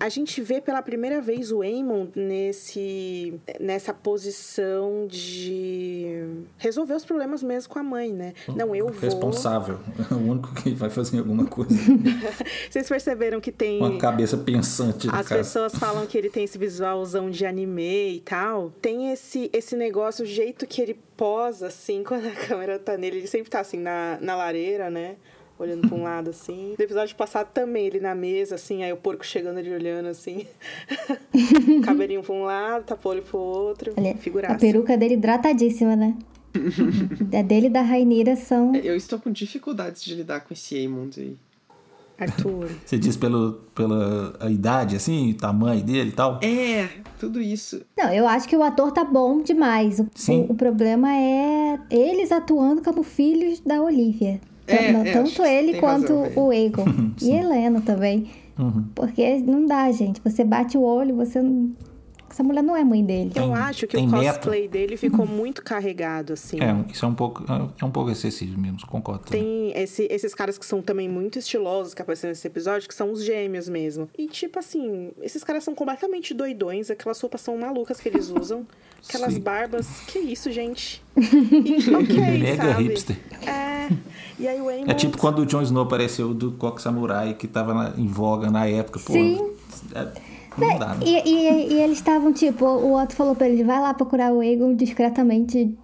a 0.00 0.08
gente 0.08 0.40
vê 0.40 0.60
pela 0.60 0.80
primeira 0.80 1.20
vez 1.20 1.50
o 1.50 1.62
Aemon 1.62 2.08
nesse, 2.14 3.34
nessa 3.58 3.92
posição 3.92 5.06
de 5.08 6.24
resolver 6.56 6.94
os 6.94 7.04
problemas 7.04 7.42
mesmo 7.42 7.72
com 7.72 7.78
a 7.78 7.82
mãe, 7.82 8.12
né? 8.12 8.34
Não, 8.54 8.74
eu 8.74 8.88
vou. 8.88 9.00
Responsável. 9.00 9.78
É 10.10 10.14
o 10.14 10.18
único 10.18 10.54
que 10.54 10.70
vai 10.70 10.88
fazer 10.88 11.18
alguma 11.18 11.46
coisa. 11.46 11.74
Vocês 12.70 12.88
perceberam 12.88 13.40
que 13.40 13.50
tem. 13.50 13.78
Uma 13.78 13.98
cabeça 13.98 14.36
pensante 14.36 15.08
As 15.08 15.26
caso. 15.26 15.40
pessoas 15.40 15.74
falam 15.74 16.06
que 16.06 16.16
ele 16.16 16.30
tem 16.30 16.44
esse 16.44 16.58
visualzão 16.58 17.28
de 17.28 17.44
anime 17.44 18.16
e 18.16 18.20
tal. 18.20 18.70
Tem 18.80 19.10
esse, 19.10 19.50
esse 19.52 19.74
negócio, 19.76 20.24
o 20.24 20.26
jeito 20.26 20.66
que 20.66 20.80
ele 20.80 20.98
posa, 21.16 21.66
assim, 21.66 22.02
quando 22.06 22.26
a 22.26 22.32
câmera 22.32 22.78
tá 22.78 22.96
nele. 22.96 23.18
Ele 23.18 23.26
sempre 23.26 23.50
tá 23.50 23.60
assim, 23.60 23.78
na, 23.78 24.18
na 24.20 24.36
lareira, 24.36 24.88
né? 24.88 25.16
Olhando 25.58 25.88
pra 25.88 25.96
um 25.98 26.02
lado, 26.04 26.30
assim. 26.30 26.74
No 26.78 26.84
episódio 26.84 27.16
passado 27.16 27.48
também, 27.52 27.86
ele 27.86 27.98
na 27.98 28.14
mesa, 28.14 28.54
assim, 28.54 28.84
aí 28.84 28.92
o 28.92 28.96
porco 28.96 29.26
chegando 29.26 29.58
ele 29.58 29.74
olhando, 29.74 30.06
assim. 30.06 30.46
Cabelinho 31.84 32.22
pra 32.22 32.34
um 32.34 32.44
lado, 32.44 32.84
tapa 32.84 33.08
o 33.08 33.12
olho 33.12 33.22
pro 33.22 33.38
outro. 33.38 33.92
Olha, 33.96 34.14
Figuraça. 34.16 34.54
a 34.54 34.58
peruca 34.58 34.96
dele 34.96 35.14
hidratadíssima, 35.14 35.96
né? 35.96 36.16
a 37.36 37.42
dele 37.42 37.66
e 37.66 37.70
da 37.70 37.82
Rainira 37.82 38.36
são. 38.36 38.74
Eu 38.76 38.96
estou 38.96 39.18
com 39.18 39.30
dificuldades 39.30 40.04
de 40.04 40.14
lidar 40.14 40.40
com 40.40 40.54
esse 40.54 40.76
Aemond 40.76 41.20
aí. 41.20 41.36
Arthur. 42.18 42.68
Você 42.84 42.98
diz 42.98 43.16
pelo, 43.16 43.60
pela 43.74 44.34
a 44.40 44.50
idade, 44.50 44.96
assim, 44.96 45.30
o 45.30 45.34
tamanho 45.36 45.82
dele 45.84 46.08
e 46.08 46.12
tal? 46.12 46.40
É, 46.42 46.88
tudo 47.18 47.40
isso. 47.40 47.82
Não, 47.96 48.12
eu 48.12 48.26
acho 48.26 48.48
que 48.48 48.56
o 48.56 48.62
ator 48.62 48.90
tá 48.90 49.04
bom 49.04 49.40
demais. 49.40 50.00
O, 50.00 50.06
Sim. 50.14 50.46
o, 50.48 50.52
o 50.52 50.54
problema 50.56 51.14
é 51.14 51.78
eles 51.90 52.32
atuando 52.32 52.82
como 52.82 53.04
filhos 53.04 53.60
da 53.60 53.80
Olivia. 53.80 54.40
É, 54.68 54.92
Não, 54.92 55.04
é, 55.04 55.12
tanto 55.12 55.32
que 55.32 55.42
ele 55.42 55.80
quanto 55.80 56.12
o 56.36 56.52
Egon. 56.52 56.84
e 57.22 57.30
Helena 57.30 57.80
também. 57.80 58.26
Uhum. 58.58 58.84
Porque 58.94 59.38
não 59.38 59.66
dá, 59.66 59.90
gente. 59.90 60.20
Você 60.22 60.44
bate 60.44 60.76
o 60.76 60.82
olho, 60.82 61.16
você 61.16 61.40
não. 61.40 61.70
Essa 62.38 62.44
mulher 62.44 62.62
não 62.62 62.76
é 62.76 62.84
mãe 62.84 63.04
dele. 63.04 63.32
Eu 63.34 63.52
acho 63.52 63.84
que 63.88 63.96
tem 63.96 64.06
o 64.06 64.10
neto. 64.12 64.36
cosplay 64.36 64.68
dele 64.68 64.96
ficou 64.96 65.26
muito 65.26 65.60
carregado, 65.60 66.34
assim. 66.34 66.58
É, 66.60 66.72
isso 66.92 67.04
é 67.04 67.08
um 67.08 67.14
pouco, 67.14 67.44
é 67.80 67.84
um 67.84 67.90
pouco 67.90 68.12
excessivo 68.12 68.56
mesmo, 68.60 68.78
concordo. 68.86 69.24
Tem 69.24 69.72
esse- 69.74 70.06
esses 70.08 70.32
caras 70.36 70.56
que 70.56 70.64
são 70.64 70.80
também 70.80 71.08
muito 71.08 71.36
estilosos 71.36 71.94
que 71.94 72.00
aparecem 72.00 72.30
nesse 72.30 72.46
episódio, 72.46 72.86
que 72.88 72.94
são 72.94 73.10
os 73.10 73.24
gêmeos 73.24 73.68
mesmo. 73.68 74.08
E, 74.16 74.28
tipo 74.28 74.56
assim, 74.60 75.10
esses 75.20 75.42
caras 75.42 75.64
são 75.64 75.74
completamente 75.74 76.32
doidões, 76.32 76.92
aquelas 76.92 77.20
roupas 77.20 77.40
são 77.40 77.58
malucas 77.58 77.98
que 78.00 78.08
eles 78.08 78.30
usam. 78.30 78.64
Aquelas 79.08 79.34
Sim. 79.34 79.40
barbas. 79.40 79.88
Que 80.06 80.20
isso, 80.20 80.52
gente? 80.52 81.02
E, 81.18 81.92
ok, 81.92 82.38
Mega 82.38 82.62
sabe? 82.72 82.82
hipster. 82.84 83.16
É. 83.44 83.88
E 84.38 84.46
aí 84.46 84.60
o. 84.60 84.70
É 84.70 84.94
tipo 84.94 85.18
quando 85.18 85.40
o 85.40 85.46
Jon 85.46 85.62
Snow 85.62 85.82
apareceu 85.82 86.32
do 86.32 86.52
Coque 86.52 86.80
Samurai, 86.80 87.34
que 87.34 87.48
tava 87.48 87.74
na- 87.74 87.94
em 87.96 88.06
voga 88.06 88.48
na 88.48 88.64
época. 88.66 89.00
Pô, 89.00 89.12
Sim. 89.12 89.50
é- 89.92 90.37
não 90.58 90.78
dá, 90.78 90.94
né? 90.94 91.00
E, 91.06 91.28
e, 91.28 91.72
e 91.74 91.80
eles 91.80 91.98
estavam, 91.98 92.32
tipo, 92.32 92.64
o 92.64 92.94
Otto 93.00 93.14
falou 93.14 93.34
pra 93.34 93.48
eles, 93.48 93.66
vai 93.66 93.80
lá 93.80 93.94
procurar 93.94 94.32
o 94.32 94.42
Egon 94.42 94.74
discretamente 94.74 95.76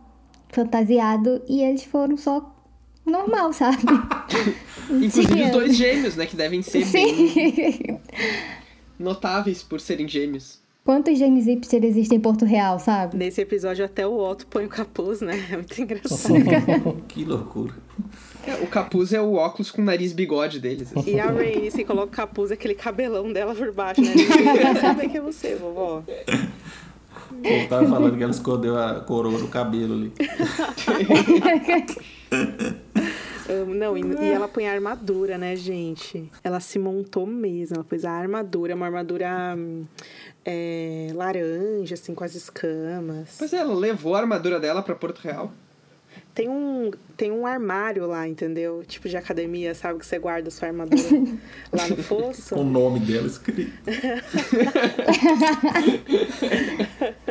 fantasiado. 0.49 1.43
E 1.49 1.63
eles 1.63 1.85
foram 1.85 2.17
só 2.17 2.55
normal, 3.05 3.53
sabe? 3.53 3.83
Inclusive 4.91 5.43
os 5.43 5.51
dois 5.51 5.77
gêmeos, 5.77 6.17
né? 6.17 6.27
Que 6.27 6.37
devem 6.37 6.63
ser 6.63 6.85
bem 6.87 7.29
Sim. 7.29 7.99
notáveis 8.99 9.63
por 9.63 9.81
serem 9.81 10.09
gêmeos. 10.09 10.63
Quantos 10.85 11.19
gêmeos 11.19 11.47
hipster 11.47 11.83
existem 11.83 12.19
em 12.19 12.21
Porto 12.21 12.45
Real, 12.45 12.79
sabe? 12.79 13.17
Nesse 13.17 13.41
episódio 13.41 13.83
até 13.85 14.07
o 14.07 14.19
Otto 14.19 14.47
põe 14.47 14.67
o 14.67 14.69
capuz, 14.69 15.23
né? 15.23 15.43
É 15.51 15.57
muito 15.57 15.81
engraçado. 15.81 16.35
que 17.09 17.25
loucura. 17.25 17.73
É, 18.47 18.63
o 18.63 18.67
capuz 18.67 19.13
é 19.13 19.21
o 19.21 19.35
óculos 19.35 19.71
com 19.71 19.83
nariz 19.83 20.13
bigode 20.13 20.61
deles. 20.61 20.93
assim. 20.97 21.15
E 21.15 21.21
a 21.21 21.27
Rainy, 21.27 21.71
se 21.71 21.85
coloca 21.85 22.09
o 22.09 22.11
capuz, 22.11 22.51
é 22.51 22.55
aquele 22.55 22.75
cabelão 22.75 23.33
dela 23.33 23.55
por 23.55 23.73
baixo, 23.73 24.01
né? 24.01 24.13
Ninguém 24.15 24.81
saber 24.81 25.09
que 25.09 25.19
é 25.19 25.21
você, 25.21 25.55
vovó. 25.55 26.03
Eu 27.43 27.69
tava 27.69 27.87
falando 27.89 28.17
que 28.17 28.23
ela 28.23 28.33
escondeu 28.33 28.79
a 28.79 29.01
coroa 29.01 29.39
no 29.39 29.49
cabelo 29.49 29.95
ali. 29.95 30.13
Amo, 33.49 33.75
Não, 33.75 33.97
e, 33.97 34.03
e 34.03 34.31
ela 34.31 34.49
põe 34.49 34.67
a 34.67 34.73
armadura, 34.73 35.37
né, 35.37 35.55
gente? 35.55 36.31
Ela 36.43 36.61
se 36.61 36.79
montou 36.79 37.27
mesmo. 37.27 37.77
Ela 37.77 37.85
pôs 37.85 38.05
a 38.05 38.11
armadura, 38.11 38.75
uma 38.75 38.87
armadura 38.87 39.55
hum, 39.57 39.85
é, 40.45 41.09
laranja, 41.15 41.95
assim, 41.95 42.15
com 42.15 42.25
as 42.25 42.35
escamas. 42.35 43.37
Pois 43.39 43.53
é, 43.53 43.59
ela 43.59 43.75
levou 43.75 44.15
a 44.15 44.21
armadura 44.21 44.59
dela 44.59 44.83
pra 44.83 44.95
Porto 44.95 45.19
Real. 45.19 45.53
Tem 46.35 46.49
um, 46.49 46.91
tem 47.17 47.31
um 47.31 47.47
armário 47.47 48.07
lá, 48.07 48.27
entendeu? 48.27 48.83
Tipo 48.87 49.09
de 49.09 49.17
academia, 49.17 49.75
sabe? 49.75 50.01
Que 50.01 50.07
você 50.07 50.19
guarda 50.19 50.51
sua 50.51 50.69
armadura 50.69 51.03
lá 51.73 51.89
no 51.89 52.03
fosso. 52.03 52.57
O 52.57 52.65
nome 52.65 53.01
dela 53.01 53.27
escrito. 53.27 53.73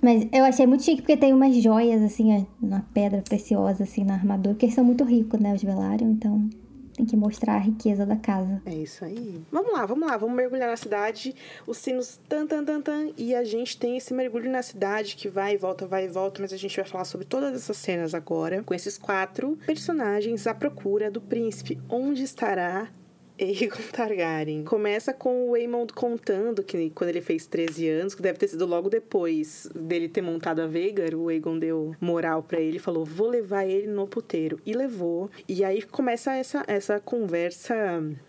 Mas 0.00 0.26
eu 0.32 0.44
achei 0.44 0.66
muito 0.66 0.84
chique 0.84 1.02
porque 1.02 1.16
tem 1.16 1.34
umas 1.34 1.54
joias, 1.56 2.00
assim, 2.00 2.46
na 2.62 2.80
pedra 2.94 3.20
preciosa, 3.20 3.84
assim, 3.84 4.04
na 4.04 4.14
armadura. 4.14 4.54
Porque 4.54 4.66
eles 4.66 4.74
são 4.74 4.84
muito 4.84 5.04
ricos, 5.04 5.40
né, 5.40 5.52
os 5.52 5.62
Velaryon. 5.62 6.12
Então 6.12 6.48
tem 7.00 7.06
que 7.06 7.16
mostrar 7.16 7.54
a 7.54 7.58
riqueza 7.58 8.04
da 8.04 8.16
casa. 8.16 8.60
É 8.66 8.74
isso 8.74 9.04
aí. 9.04 9.42
Vamos 9.50 9.72
lá, 9.72 9.86
vamos 9.86 10.08
lá, 10.08 10.16
vamos 10.18 10.36
mergulhar 10.36 10.68
na 10.68 10.76
cidade. 10.76 11.34
Os 11.66 11.78
sinos 11.78 12.20
tan 12.28 12.46
tan 12.46 12.64
tan 12.64 12.80
tan 12.82 13.10
e 13.16 13.34
a 13.34 13.42
gente 13.42 13.78
tem 13.78 13.96
esse 13.96 14.12
mergulho 14.12 14.50
na 14.50 14.62
cidade 14.62 15.16
que 15.16 15.28
vai 15.28 15.54
e 15.54 15.56
volta, 15.56 15.86
vai 15.86 16.04
e 16.04 16.08
volta, 16.08 16.42
mas 16.42 16.52
a 16.52 16.56
gente 16.56 16.76
vai 16.76 16.84
falar 16.84 17.04
sobre 17.04 17.26
todas 17.26 17.54
essas 17.54 17.78
cenas 17.78 18.14
agora 18.14 18.62
com 18.62 18.74
esses 18.74 18.98
quatro 18.98 19.58
personagens 19.66 20.46
à 20.46 20.54
procura 20.54 21.10
do 21.10 21.20
príncipe. 21.20 21.80
Onde 21.88 22.22
estará 22.22 22.88
Aegon 23.60 23.82
Targaryen. 23.90 24.64
Começa 24.64 25.12
com 25.12 25.48
o 25.48 25.54
Aemond 25.54 25.92
contando 25.94 26.62
que 26.62 26.90
quando 26.90 27.10
ele 27.10 27.22
fez 27.22 27.46
13 27.46 27.88
anos, 27.88 28.14
que 28.14 28.22
deve 28.22 28.38
ter 28.38 28.48
sido 28.48 28.66
logo 28.66 28.90
depois 28.90 29.68
dele 29.74 30.08
ter 30.08 30.20
montado 30.20 30.60
a 30.60 30.66
Veigar, 30.66 31.14
o 31.14 31.28
Aegon 31.28 31.58
deu 31.58 31.94
moral 32.00 32.42
pra 32.42 32.60
ele, 32.60 32.78
falou: 32.78 33.04
"Vou 33.04 33.28
levar 33.28 33.64
ele 33.66 33.86
no 33.86 34.06
puteiro". 34.06 34.60
E 34.66 34.74
levou. 34.74 35.30
E 35.48 35.64
aí 35.64 35.82
começa 35.82 36.32
essa 36.34 36.62
essa 36.66 37.00
conversa 37.00 37.74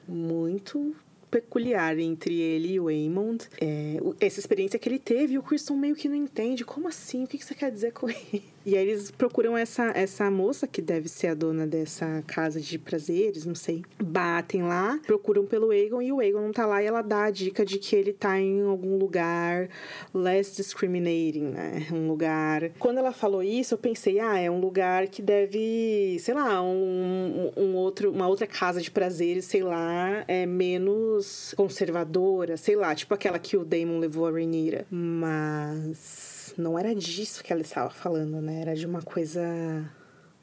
muito 0.08 0.96
peculiar 1.32 1.98
entre 1.98 2.40
ele 2.40 2.74
e 2.74 2.80
o 2.80 2.90
Aemond. 2.90 3.48
É, 3.60 3.98
essa 4.20 4.40
experiência 4.40 4.78
que 4.78 4.90
ele 4.90 5.00
teve, 5.00 5.38
o 5.38 5.44
Kristen 5.44 5.78
meio 5.78 5.96
que 5.96 6.10
não 6.10 6.16
entende. 6.16 6.66
Como 6.66 6.90
assim? 6.90 7.24
O 7.24 7.28
que 7.28 7.44
você 7.44 7.56
quer 7.56 7.72
dizer 7.72 7.94
com 7.94 8.10
ele? 8.10 8.44
E 8.66 8.78
aí 8.78 8.88
eles 8.88 9.10
procuram 9.10 9.58
essa, 9.58 9.92
essa 9.96 10.30
moça, 10.30 10.68
que 10.68 10.82
deve 10.82 11.10
ser 11.10 11.28
a 11.28 11.34
dona 11.34 11.66
dessa 11.66 12.24
casa 12.28 12.60
de 12.60 12.78
prazeres, 12.78 13.46
não 13.46 13.56
sei. 13.56 13.84
Batem 14.02 14.64
lá, 14.64 15.00
procuram 15.06 15.46
pelo 15.46 15.72
Aegon, 15.72 16.02
e 16.02 16.12
o 16.12 16.20
Aegon 16.20 16.42
não 16.42 16.52
tá 16.52 16.66
lá, 16.66 16.82
e 16.82 16.86
ela 16.86 17.02
dá 17.02 17.26
a 17.26 17.32
dica 17.32 17.66
de 17.66 17.80
que 17.80 17.96
ele 17.96 18.14
tá 18.14 18.40
em 18.40 18.62
algum 18.62 18.98
lugar 18.98 19.70
less 20.14 20.56
discriminating, 20.56 21.46
né? 21.46 21.88
Um 21.92 22.08
lugar... 22.08 22.70
Quando 22.78 23.00
ela 23.00 23.12
falou 23.12 23.42
isso, 23.42 23.74
eu 23.74 23.78
pensei, 23.78 24.20
ah, 24.20 24.38
é 24.38 24.50
um 24.50 24.60
lugar 24.60 25.08
que 25.08 25.22
deve, 25.22 26.18
sei 26.20 26.34
lá, 26.34 26.62
um, 26.62 27.52
um 27.58 27.76
outro, 27.76 28.12
uma 28.12 28.28
outra 28.28 28.46
casa 28.46 28.82
de 28.82 28.92
prazeres, 28.92 29.46
sei 29.46 29.64
lá, 29.64 30.24
é 30.28 30.46
menos 30.46 31.54
conservadora, 31.58 32.58
sei 32.58 32.76
lá, 32.76 32.94
tipo 32.94 33.14
aquela 33.14 33.40
que 33.40 33.58
o 33.58 33.66
Damon 33.66 34.00
levou 34.00 34.28
a 34.28 34.32
Rhaenyra. 34.32 34.86
Mas 34.90 36.31
não 36.58 36.78
era 36.78 36.94
disso 36.96 37.44
que 37.44 37.52
ela 37.52 37.62
estava 37.62 37.90
falando, 37.90 38.42
né? 38.42 38.62
Era 38.62 38.76
de 38.76 38.86
uma 38.86 39.02
coisa 39.02 39.42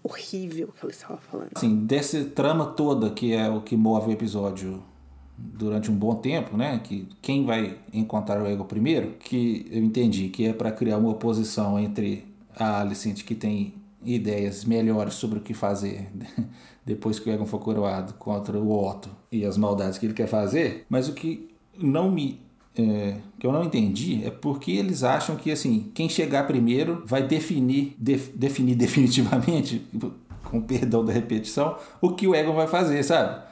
horrível 0.03 0.69
que 0.69 0.79
ela 0.83 0.93
estava 0.93 1.19
falando. 1.19 1.51
Assim, 1.55 1.85
dessa 1.85 2.25
trama 2.25 2.67
toda 2.67 3.11
que 3.11 3.33
é 3.33 3.49
o 3.49 3.61
que 3.61 3.77
move 3.77 4.11
o 4.11 4.13
episódio, 4.13 4.83
durante 5.39 5.91
um 5.91 5.95
bom 5.95 6.17
tempo, 6.17 6.57
né? 6.57 6.81
Que 6.83 7.09
quem 7.23 7.45
vai 7.45 7.79
encontrar 7.93 8.43
o 8.43 8.47
Ego 8.47 8.65
primeiro, 8.65 9.13
que 9.21 9.67
eu 9.71 9.83
entendi 9.83 10.29
que 10.29 10.47
é 10.47 10.53
para 10.53 10.73
criar 10.73 10.99
uma 10.99 11.11
oposição 11.11 11.79
entre 11.79 12.27
a 12.57 12.81
Alicent 12.81 13.23
que 13.23 13.35
tem 13.35 13.75
ideias 14.05 14.65
melhores 14.65 15.15
sobre 15.15 15.39
o 15.39 15.43
que 15.43 15.55
fazer 15.55 16.09
depois 16.85 17.19
que 17.19 17.29
o 17.29 17.33
Egon 17.33 17.47
for 17.47 17.59
coroado 17.59 18.15
contra 18.15 18.59
o 18.59 18.73
Otto 18.73 19.11
e 19.31 19.45
as 19.45 19.57
maldades 19.57 19.99
que 19.99 20.07
ele 20.07 20.15
quer 20.15 20.27
fazer, 20.27 20.87
mas 20.89 21.09
o 21.09 21.13
que 21.13 21.51
não 21.77 22.11
me 22.11 22.41
é, 22.79 23.17
que 23.39 23.47
eu 23.47 23.53
não 23.53 23.65
entendi 23.65 24.25
é 24.25 24.31
porque 24.31 24.71
eles 24.71 25.03
acham 25.03 25.35
que 25.35 25.51
assim 25.51 25.91
quem 25.95 26.09
chegar 26.09 26.47
primeiro 26.47 27.03
vai 27.05 27.23
definir 27.27 27.95
def, 27.99 28.29
definir 28.35 28.75
definitivamente 28.77 29.85
com 30.45 30.61
perdão 30.61 31.05
da 31.05 31.13
repetição 31.13 31.77
o 32.01 32.13
que 32.13 32.27
o 32.27 32.35
Egon 32.35 32.55
vai 32.55 32.69
fazer, 32.69 33.03
sabe? 33.03 33.48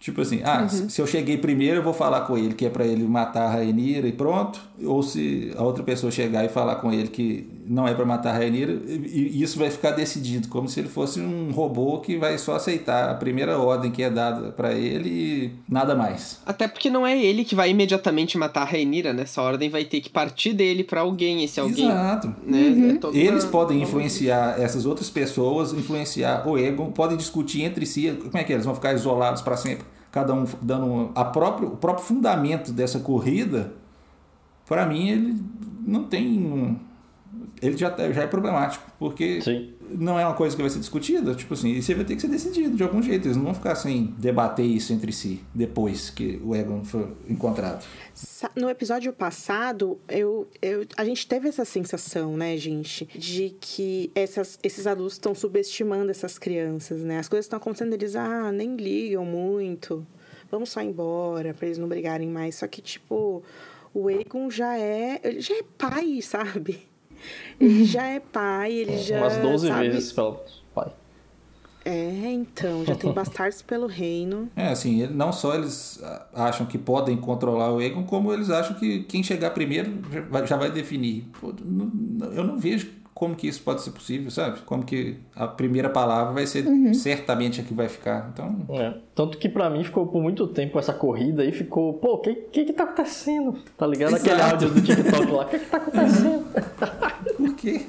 Tipo 0.00 0.20
assim, 0.20 0.40
ah, 0.44 0.62
uhum. 0.62 0.88
se 0.88 1.00
eu 1.00 1.06
cheguei 1.08 1.36
primeiro, 1.36 1.78
eu 1.78 1.82
vou 1.82 1.92
falar 1.92 2.20
com 2.20 2.38
ele 2.38 2.54
que 2.54 2.64
é 2.64 2.70
para 2.70 2.86
ele 2.86 3.02
matar 3.02 3.46
a 3.46 3.50
Rainira 3.50 4.06
e 4.06 4.12
pronto. 4.12 4.60
Ou 4.84 5.02
se 5.02 5.52
a 5.56 5.62
outra 5.64 5.82
pessoa 5.82 6.12
chegar 6.12 6.44
e 6.44 6.48
falar 6.48 6.76
com 6.76 6.92
ele 6.92 7.08
que 7.08 7.50
não 7.66 7.86
é 7.86 7.92
para 7.92 8.04
matar 8.04 8.30
a 8.30 8.38
Rainira, 8.38 8.72
e 8.72 9.42
isso 9.42 9.58
vai 9.58 9.70
ficar 9.70 9.90
decidido, 9.90 10.48
como 10.48 10.68
se 10.68 10.78
ele 10.80 10.88
fosse 10.88 11.20
um 11.20 11.50
robô 11.50 11.98
que 11.98 12.16
vai 12.16 12.38
só 12.38 12.54
aceitar 12.54 13.10
a 13.10 13.14
primeira 13.14 13.58
ordem 13.58 13.90
que 13.90 14.02
é 14.02 14.08
dada 14.08 14.52
para 14.52 14.72
ele 14.72 15.08
e 15.08 15.52
nada 15.68 15.96
mais. 15.96 16.40
Até 16.46 16.68
porque 16.68 16.88
não 16.88 17.04
é 17.04 17.20
ele 17.20 17.44
que 17.44 17.56
vai 17.56 17.70
imediatamente 17.70 18.38
matar 18.38 18.62
a 18.62 18.64
Rainira, 18.64 19.12
né? 19.12 19.22
Essa 19.22 19.42
ordem 19.42 19.68
vai 19.68 19.84
ter 19.84 20.00
que 20.00 20.08
partir 20.08 20.52
dele 20.52 20.84
para 20.84 21.00
alguém, 21.00 21.42
esse 21.42 21.58
alguém. 21.58 21.86
Exato. 21.86 22.34
Né? 22.46 22.58
Uhum. 22.58 22.98
É 23.12 23.18
Eles 23.18 23.42
uma... 23.44 23.50
podem 23.50 23.82
influenciar 23.82 24.60
essas 24.60 24.86
outras 24.86 25.10
pessoas, 25.10 25.72
influenciar 25.72 26.48
o 26.48 26.56
Egon, 26.56 26.92
podem 26.92 27.16
discutir 27.16 27.62
entre 27.62 27.84
si, 27.84 28.16
como 28.22 28.38
é 28.38 28.44
que 28.44 28.52
é? 28.52 28.56
Eles 28.56 28.64
vão 28.64 28.76
ficar 28.76 28.94
isolados 28.94 29.42
para 29.42 29.56
sempre? 29.56 29.87
Cada 30.18 30.34
um 30.34 30.44
dando 30.60 31.12
a 31.14 31.24
próprio, 31.24 31.68
o 31.68 31.76
próprio 31.76 32.04
fundamento 32.04 32.72
dessa 32.72 32.98
corrida, 32.98 33.72
para 34.66 34.84
mim 34.84 35.08
ele 35.08 35.44
não 35.86 36.04
tem. 36.04 36.80
Ele 37.60 37.76
já, 37.76 37.94
já 38.12 38.22
é 38.22 38.26
problemático, 38.26 38.84
porque 38.98 39.40
Sim. 39.42 39.74
não 39.90 40.18
é 40.18 40.24
uma 40.24 40.34
coisa 40.34 40.54
que 40.54 40.62
vai 40.62 40.70
ser 40.70 40.78
discutida, 40.78 41.34
tipo 41.34 41.54
assim, 41.54 41.70
isso 41.72 41.94
vai 41.94 42.04
ter 42.04 42.14
que 42.14 42.20
ser 42.20 42.28
decidido 42.28 42.76
de 42.76 42.82
algum 42.82 43.02
jeito. 43.02 43.26
Eles 43.26 43.36
não 43.36 43.44
vão 43.44 43.54
ficar 43.54 43.74
sem 43.74 44.14
debater 44.18 44.64
isso 44.64 44.92
entre 44.92 45.12
si 45.12 45.40
depois 45.54 46.10
que 46.10 46.40
o 46.44 46.54
Egon 46.54 46.84
for 46.84 47.10
encontrado. 47.28 47.84
No 48.54 48.68
episódio 48.68 49.12
passado, 49.12 49.98
eu, 50.08 50.48
eu, 50.60 50.86
a 50.96 51.04
gente 51.04 51.26
teve 51.26 51.48
essa 51.48 51.64
sensação, 51.64 52.36
né, 52.36 52.56
gente, 52.56 53.06
de 53.16 53.56
que 53.60 54.10
essas, 54.14 54.58
esses 54.62 54.86
adultos 54.86 55.14
estão 55.14 55.34
subestimando 55.34 56.10
essas 56.10 56.38
crianças, 56.38 57.02
né? 57.02 57.18
As 57.18 57.28
coisas 57.28 57.46
estão 57.46 57.56
acontecendo, 57.56 57.92
eles, 57.92 58.16
ah, 58.16 58.50
nem 58.52 58.76
ligam 58.76 59.24
muito, 59.24 60.06
vamos 60.50 60.70
só 60.70 60.80
embora, 60.80 61.54
pra 61.54 61.66
eles 61.66 61.78
não 61.78 61.88
brigarem 61.88 62.28
mais. 62.28 62.56
Só 62.56 62.66
que, 62.66 62.82
tipo, 62.82 63.42
o 63.94 64.10
Egon 64.10 64.50
já 64.50 64.78
é, 64.78 65.20
ele 65.22 65.40
já 65.40 65.54
é 65.54 65.62
pai, 65.76 66.20
sabe? 66.22 66.88
Ele 67.60 67.84
já 67.84 68.06
é 68.06 68.20
pai, 68.20 68.72
ele 68.72 68.98
já. 68.98 69.18
Umas 69.18 69.36
12 69.36 69.68
sabe? 69.68 69.88
vezes 69.88 70.12
pelo 70.12 70.40
pai. 70.74 70.88
É, 71.84 72.30
então, 72.30 72.84
já 72.84 72.94
tem 72.94 73.10
bastardos 73.10 73.62
pelo 73.62 73.86
reino. 73.86 74.50
É, 74.54 74.68
assim, 74.68 75.06
não 75.06 75.32
só 75.32 75.54
eles 75.54 75.98
acham 76.34 76.66
que 76.66 76.76
podem 76.76 77.16
controlar 77.16 77.72
o 77.72 77.80
Egon, 77.80 78.04
como 78.04 78.30
eles 78.32 78.50
acham 78.50 78.76
que 78.76 79.04
quem 79.04 79.22
chegar 79.22 79.50
primeiro 79.50 79.98
já 80.44 80.56
vai 80.56 80.70
definir. 80.70 81.24
Eu 82.34 82.44
não 82.44 82.58
vejo 82.58 82.90
como 83.18 83.34
que 83.34 83.48
isso 83.48 83.60
pode 83.62 83.82
ser 83.82 83.90
possível, 83.90 84.30
sabe? 84.30 84.60
Como 84.60 84.84
que 84.84 85.16
a 85.34 85.48
primeira 85.48 85.90
palavra 85.90 86.32
vai 86.32 86.46
ser 86.46 86.64
uhum. 86.64 86.94
certamente 86.94 87.60
a 87.60 87.64
que 87.64 87.74
vai 87.74 87.88
ficar. 87.88 88.30
Então. 88.32 88.64
É. 88.70 88.94
Tanto 89.12 89.38
que 89.38 89.48
para 89.48 89.68
mim 89.68 89.82
ficou 89.82 90.06
por 90.06 90.22
muito 90.22 90.46
tempo 90.46 90.78
essa 90.78 90.92
corrida 90.92 91.42
aí, 91.42 91.50
ficou, 91.50 91.94
pô, 91.94 92.14
o 92.14 92.18
que, 92.18 92.32
que 92.32 92.66
que 92.66 92.72
tá 92.72 92.84
acontecendo? 92.84 93.58
Tá 93.76 93.88
ligado? 93.88 94.14
Exato. 94.14 94.24
Aquele 94.24 94.42
áudio 94.42 94.70
do 94.70 94.80
TikTok 94.80 95.32
lá, 95.32 95.42
o 95.42 95.48
que 95.48 95.58
que 95.58 95.66
tá 95.66 95.76
acontecendo? 95.78 96.44
por 97.36 97.54
quê? 97.56 97.80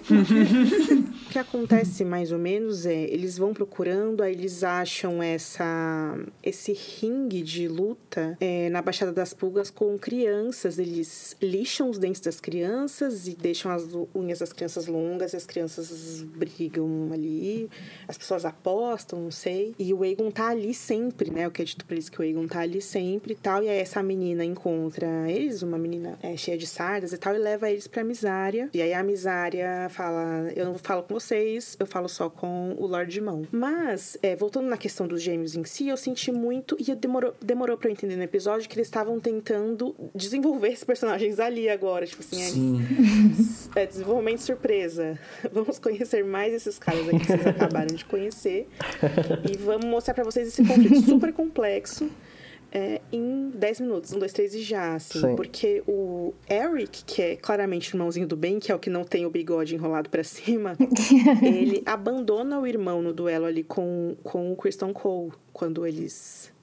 o 1.27 1.29
que 1.29 1.37
acontece 1.37 2.03
mais 2.03 2.31
ou 2.31 2.39
menos 2.39 2.87
é, 2.87 3.03
eles 3.03 3.37
vão 3.37 3.53
procurando, 3.53 4.23
aí 4.23 4.33
eles 4.33 4.63
acham 4.63 5.21
essa 5.21 6.17
esse 6.41 6.73
ringue 6.73 7.43
de 7.43 7.67
luta 7.67 8.35
é, 8.41 8.67
na 8.69 8.81
Baixada 8.81 9.11
das 9.11 9.31
Pulgas 9.31 9.69
com 9.69 9.95
crianças. 9.95 10.79
Eles 10.79 11.37
lixam 11.39 11.87
os 11.87 11.99
dentes 11.99 12.21
das 12.21 12.39
crianças 12.39 13.27
e 13.27 13.35
deixam 13.35 13.71
as 13.71 13.87
unhas 14.15 14.39
das 14.39 14.51
crianças 14.51 14.87
longas 14.87 15.18
longas, 15.19 15.35
as 15.35 15.45
crianças 15.45 16.23
brigam 16.23 17.09
ali, 17.13 17.69
as 18.07 18.17
pessoas 18.17 18.45
apostam, 18.45 19.19
não 19.19 19.31
sei. 19.31 19.75
E 19.77 19.93
o 19.93 20.05
Egon 20.05 20.31
tá 20.31 20.47
ali 20.47 20.73
sempre, 20.73 21.29
né? 21.29 21.47
O 21.47 21.51
que 21.51 21.61
é 21.61 21.65
dito 21.65 21.85
pra 21.85 21.95
eles 21.95 22.09
que 22.09 22.19
o 22.19 22.23
Egon 22.23 22.47
tá 22.47 22.61
ali 22.61 22.81
sempre 22.81 23.33
e 23.33 23.35
tal. 23.35 23.63
E 23.63 23.69
aí 23.69 23.79
essa 23.79 24.01
menina 24.01 24.43
encontra 24.45 25.29
eles, 25.29 25.61
uma 25.61 25.77
menina 25.77 26.17
é, 26.23 26.35
cheia 26.37 26.57
de 26.57 26.65
sardas 26.65 27.11
e 27.11 27.17
tal, 27.17 27.35
e 27.35 27.37
leva 27.37 27.69
eles 27.69 27.87
pra 27.87 28.03
Misária. 28.03 28.69
E 28.73 28.81
aí 28.81 28.93
a 28.93 29.03
Misária 29.03 29.87
fala: 29.89 30.51
Eu 30.55 30.65
não 30.65 30.77
falo 30.77 31.03
com 31.03 31.13
vocês, 31.13 31.75
eu 31.79 31.85
falo 31.85 32.07
só 32.07 32.29
com 32.29 32.75
o 32.77 32.87
Lorde 32.87 33.11
de 33.11 33.21
Mão. 33.21 33.45
Mas, 33.51 34.17
é, 34.21 34.35
voltando 34.35 34.67
na 34.67 34.77
questão 34.77 35.07
dos 35.07 35.21
gêmeos 35.21 35.55
em 35.55 35.63
si, 35.65 35.87
eu 35.87 35.97
senti 35.97 36.31
muito, 36.31 36.77
e 36.79 36.95
demorou, 36.95 37.33
demorou 37.41 37.77
pra 37.77 37.89
eu 37.89 37.91
entender 37.91 38.15
no 38.15 38.23
episódio, 38.23 38.69
que 38.69 38.75
eles 38.75 38.87
estavam 38.87 39.19
tentando 39.19 39.95
desenvolver 40.15 40.69
esses 40.69 40.83
personagens 40.83 41.39
ali 41.39 41.67
agora. 41.67 42.05
Tipo 42.05 42.21
assim, 42.21 42.37
Sim. 42.37 42.79
É, 43.75 43.83
é 43.83 43.85
desenvolvimento 43.85 44.39
surpresa. 44.39 45.08
Vamos 45.51 45.79
conhecer 45.79 46.23
mais 46.23 46.53
esses 46.53 46.77
caras 46.77 47.07
aqui 47.07 47.19
que 47.19 47.25
vocês 47.25 47.45
acabaram 47.47 47.95
de 47.95 48.05
conhecer. 48.05 48.67
E 49.49 49.57
vamos 49.57 49.85
mostrar 49.85 50.13
para 50.13 50.23
vocês 50.23 50.47
esse 50.47 50.65
conflito 50.65 51.01
super 51.05 51.33
complexo. 51.33 52.09
É, 52.71 53.01
em 53.11 53.49
10 53.49 53.79
minutos, 53.79 54.13
um, 54.13 54.19
dois, 54.19 54.31
três 54.31 54.53
e 54.53 54.61
já, 54.61 54.93
assim. 54.93 55.19
Sim. 55.19 55.35
Porque 55.35 55.81
o 55.87 56.33
Eric, 56.47 57.03
que 57.03 57.21
é 57.21 57.35
claramente 57.35 57.91
o 57.91 57.95
irmãozinho 57.95 58.27
do 58.27 58.37
bem, 58.37 58.59
que 58.59 58.71
é 58.71 58.75
o 58.75 58.79
que 58.79 58.91
não 58.91 59.03
tem 59.03 59.25
o 59.25 59.29
bigode 59.29 59.73
enrolado 59.73 60.07
para 60.07 60.23
cima, 60.23 60.77
ele 61.41 61.81
abandona 61.83 62.59
o 62.59 62.67
irmão 62.67 63.01
no 63.01 63.11
duelo 63.11 63.45
ali 63.45 63.63
com, 63.63 64.15
com 64.23 64.51
o 64.51 64.55
Kristen 64.55 64.93
Cole, 64.93 65.31
quando 65.51 65.85
eles 65.85 66.53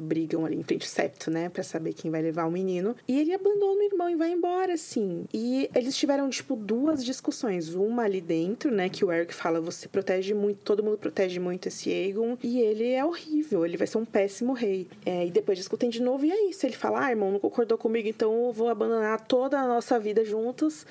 brigam 0.00 0.44
ali 0.44 0.56
em 0.56 0.62
frente 0.62 0.82
ao 0.82 0.88
septo, 0.88 1.30
né? 1.30 1.48
Pra 1.48 1.62
saber 1.62 1.92
quem 1.92 2.10
vai 2.10 2.22
levar 2.22 2.46
o 2.46 2.50
menino. 2.50 2.96
E 3.06 3.20
ele 3.20 3.34
abandona 3.34 3.80
o 3.80 3.82
irmão 3.82 4.10
e 4.10 4.16
vai 4.16 4.30
embora, 4.30 4.74
assim. 4.74 5.24
E 5.32 5.68
eles 5.74 5.96
tiveram, 5.96 6.28
tipo, 6.30 6.56
duas 6.56 7.04
discussões. 7.04 7.74
Uma 7.74 8.04
ali 8.04 8.20
dentro, 8.20 8.70
né? 8.70 8.88
Que 8.88 9.04
o 9.04 9.12
Eric 9.12 9.34
fala: 9.34 9.60
você 9.60 9.88
protege 9.88 10.34
muito, 10.34 10.64
todo 10.64 10.82
mundo 10.82 10.98
protege 10.98 11.38
muito 11.38 11.68
esse 11.68 11.92
Aegon. 11.92 12.36
E 12.42 12.60
ele 12.60 12.90
é 12.90 13.04
horrível, 13.04 13.64
ele 13.64 13.76
vai 13.76 13.86
ser 13.86 13.98
um 13.98 14.04
péssimo 14.04 14.52
rei. 14.52 14.88
É, 15.04 15.26
e 15.26 15.30
depois 15.30 15.58
discutem 15.58 15.90
de 15.90 16.02
novo, 16.02 16.24
e 16.24 16.30
é 16.30 16.48
isso. 16.48 16.64
Ele 16.66 16.76
fala: 16.76 17.06
ah, 17.06 17.10
irmão, 17.10 17.30
não 17.30 17.38
concordou 17.38 17.76
comigo, 17.76 18.08
então 18.08 18.46
eu 18.46 18.52
vou 18.52 18.68
abandonar 18.68 19.20
toda 19.26 19.58
a 19.58 19.66
nossa 19.66 19.98
vida 19.98 20.24
juntos 20.24 20.86